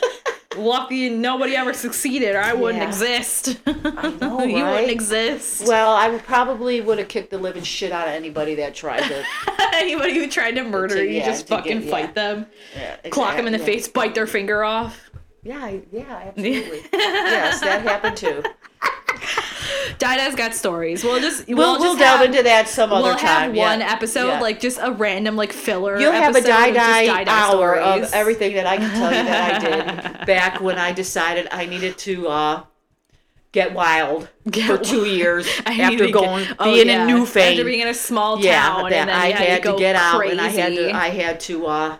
Lucky 0.57 1.09
nobody 1.09 1.55
ever 1.55 1.73
succeeded, 1.73 2.35
or 2.35 2.39
I 2.41 2.53
wouldn't 2.53 2.81
Yeah. 2.81 2.87
exist. 2.87 3.59
I 3.65 4.09
know, 4.21 4.43
you 4.43 4.63
wouldn't 4.63 4.89
exist. 4.91 5.67
Well, 5.67 5.91
I 5.91 6.09
would 6.09 6.23
probably 6.23 6.81
would 6.81 6.97
have 6.99 7.07
kicked 7.07 7.29
the 7.31 7.37
living 7.37 7.63
shit 7.63 7.91
out 7.91 8.07
of 8.07 8.13
anybody 8.13 8.55
that 8.55 8.75
tried 8.75 9.01
to 9.07 9.23
Anybody 9.73 10.15
who 10.15 10.27
tried 10.27 10.51
to 10.55 10.63
murder 10.63 10.95
To- 10.95 11.03
you, 11.05 11.17
yeah, 11.17 11.25
just 11.25 11.47
fucking 11.47 11.79
get- 11.79 11.85
yeah. 11.85 11.91
fight 11.91 12.15
them, 12.15 12.45
yeah, 12.75 12.97
clock 13.09 13.35
them 13.37 13.47
in 13.47 13.53
the 13.53 13.59
yeah. 13.59 13.65
face, 13.65 13.87
bite 13.87 14.13
their 14.15 14.27
finger 14.27 14.63
off. 14.63 15.09
Yeah, 15.43 15.77
yeah, 15.91 16.21
absolutely. 16.27 16.81
yes, 16.93 17.61
that 17.61 17.81
happened 17.81 18.17
too. 18.17 18.43
Dida's 20.01 20.33
got 20.33 20.55
stories. 20.55 21.03
We'll 21.03 21.19
just 21.19 21.47
we'll, 21.47 21.57
We'll, 21.57 21.79
we'll, 21.79 21.89
just 21.91 21.99
delve 21.99 22.21
have, 22.21 22.25
into 22.25 22.41
that 22.41 22.67
some 22.67 22.91
other 22.91 23.03
We'll 23.09 23.17
have 23.17 23.19
time. 23.19 23.55
one 23.55 23.81
yeah. 23.81 23.91
episode, 23.93 24.27
Yeah. 24.27 24.39
like 24.41 24.59
just 24.59 24.79
a 24.81 24.91
random 24.91 25.35
like 25.35 25.53
filler. 25.53 25.99
You'll 25.99 26.11
have 26.11 26.35
a 26.35 26.39
episode 26.39 26.73
die 26.73 27.05
die 27.05 27.23
hour 27.27 27.79
stories. 27.79 28.07
of 28.07 28.13
everything 28.13 28.55
that 28.55 28.65
I 28.65 28.77
can 28.77 28.89
tell 28.89 29.11
you 29.11 29.23
that 29.23 29.63
I 29.63 30.15
did 30.17 30.25
back 30.25 30.59
when 30.59 30.79
I 30.79 30.91
decided 30.91 31.47
I 31.51 31.67
needed 31.67 31.99
to 31.99 32.27
uh, 32.29 32.63
get 33.51 33.73
wild 33.73 34.27
Get 34.49 34.65
for 34.65 34.83
two 34.83 35.05
years 35.05 35.47
after 35.67 36.09
going 36.09 36.45
get- 36.45 36.55
oh, 36.57 36.65
being 36.65 36.87
yeah. 36.87 37.03
in 37.03 37.15
Newfane. 37.15 37.51
After 37.51 37.63
being 37.63 37.81
in 37.81 37.87
a 37.87 37.93
small 37.93 38.39
yeah, 38.43 38.59
town, 38.69 38.89
that 38.89 38.93
and 39.01 39.09
then 39.09 39.15
I 39.15 39.31
had, 39.31 39.61
to, 39.63 39.75
get 39.77 39.95
out 39.95 40.25
and 40.25 40.41
I 40.41 40.47
had 40.47 40.73
to 40.73 40.91
I 40.91 41.09
had 41.09 41.39
to 41.41 41.67
uh, 41.67 41.97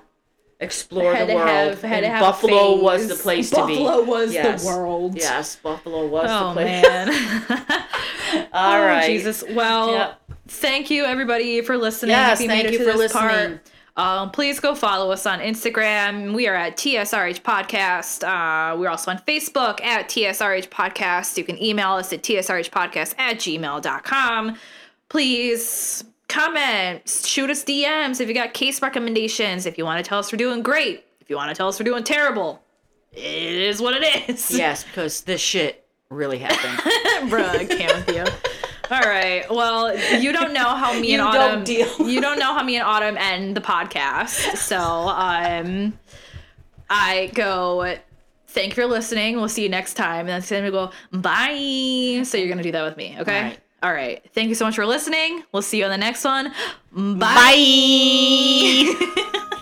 explore 0.61 1.13
the 1.13 1.33
world. 1.33 1.47
have- 1.49 1.81
had 1.81 2.03
and 2.03 2.13
have 2.13 2.21
Buffalo 2.21 2.75
was 2.81 3.07
the 3.07 3.15
place 3.15 3.49
to 3.49 3.65
be. 3.67 3.77
Buffalo 3.77 4.03
was 4.03 4.33
Yes. 4.33 4.61
the 4.63 4.67
world. 4.69 5.15
Yes, 5.15 5.55
Buffalo 5.57 6.07
was 6.07 6.27
Oh 6.29 6.49
the 6.49 6.53
place. 6.61 6.83
man. 6.83 7.09
All 8.53 8.73
oh, 8.75 8.85
right. 8.85 9.05
Jesus. 9.07 9.43
Well, 9.49 9.91
Yep. 9.91 10.21
thank 10.47 10.89
you 10.89 11.03
everybody 11.05 11.61
for 11.61 11.77
listening. 11.77 12.11
Yes, 12.11 12.39
if 12.39 12.43
you 12.43 12.49
thank 12.49 12.63
made 12.63 12.69
it 12.69 12.73
you 12.73 12.77
to 12.79 12.91
for 12.91 12.97
this 12.97 13.13
listening. 13.13 13.59
part. 13.59 13.61
Um, 13.97 14.31
please 14.31 14.61
go 14.61 14.73
follow 14.73 15.11
us 15.11 15.25
on 15.25 15.39
Instagram. 15.39 16.33
We 16.33 16.47
are 16.47 16.55
at 16.55 16.77
TSRH 16.77 17.41
Podcast. 17.43 18.23
Uh, 18.23 18.77
we're 18.77 18.87
also 18.87 19.11
on 19.11 19.17
Facebook 19.27 19.83
at 19.83 20.07
TSRH 20.09 20.69
Podcast. 20.69 21.37
You 21.37 21.43
can 21.43 21.61
email 21.61 21.91
us 21.91 22.13
at 22.13 22.23
TSRH 22.23 22.69
Podcast 22.71 23.15
at 23.17 23.35
gmail.com. 23.37 24.55
Please 25.09 26.05
comment, 26.31 27.07
shoot 27.07 27.49
us 27.49 27.63
DMs 27.63 28.21
if 28.21 28.27
you 28.27 28.33
got 28.33 28.53
case 28.53 28.81
recommendations, 28.81 29.65
if 29.65 29.77
you 29.77 29.85
want 29.85 30.03
to 30.03 30.07
tell 30.07 30.19
us 30.19 30.31
we're 30.31 30.37
doing 30.37 30.63
great, 30.63 31.03
if 31.19 31.29
you 31.29 31.35
want 31.35 31.49
to 31.49 31.55
tell 31.55 31.67
us 31.67 31.79
we're 31.79 31.83
doing 31.83 32.03
terrible. 32.03 32.61
It 33.11 33.21
is 33.23 33.81
what 33.81 34.01
it 34.01 34.29
is. 34.29 34.49
Yes, 34.57 34.83
because 34.83 35.21
this 35.21 35.41
shit 35.41 35.85
really 36.09 36.39
happened. 36.39 37.29
Bro, 37.29 37.43
I 37.43 37.65
can't 37.65 38.05
with 38.05 38.15
you. 38.15 38.23
All 38.89 39.01
right. 39.01 39.49
Well, 39.49 39.97
you 40.19 40.31
don't 40.31 40.53
know 40.53 40.75
how 40.75 40.97
me 40.99 41.07
You 41.13 41.21
and 41.21 41.33
don't 41.33 41.51
Autumn 41.51 41.63
deal. 41.63 42.09
you 42.09 42.19
don't 42.21 42.39
know 42.39 42.53
how 42.53 42.63
me 42.63 42.75
and 42.77 42.85
Autumn 42.85 43.17
end 43.17 43.55
the 43.55 43.61
podcast. 43.61 44.55
So, 44.57 44.77
um 44.77 45.97
I 46.89 47.31
go 47.33 47.95
thank 48.47 48.75
you 48.75 48.83
for 48.83 48.85
listening. 48.85 49.37
We'll 49.37 49.47
see 49.49 49.63
you 49.63 49.69
next 49.69 49.93
time. 49.93 50.27
And 50.27 50.43
then 50.43 50.63
we 50.65 50.71
go 50.71 50.91
bye. 51.11 52.21
So 52.25 52.37
you're 52.37 52.47
going 52.47 52.57
to 52.57 52.63
do 52.63 52.73
that 52.73 52.83
with 52.83 52.97
me, 52.97 53.15
okay? 53.19 53.55
All 53.83 53.91
right. 53.91 54.23
Thank 54.33 54.49
you 54.49 54.55
so 54.55 54.65
much 54.65 54.75
for 54.75 54.85
listening. 54.85 55.43
We'll 55.51 55.63
see 55.63 55.79
you 55.79 55.85
on 55.85 55.91
the 55.91 55.97
next 55.97 56.23
one. 56.23 56.53
Bye. 56.91 57.17
Bye. 57.17 59.07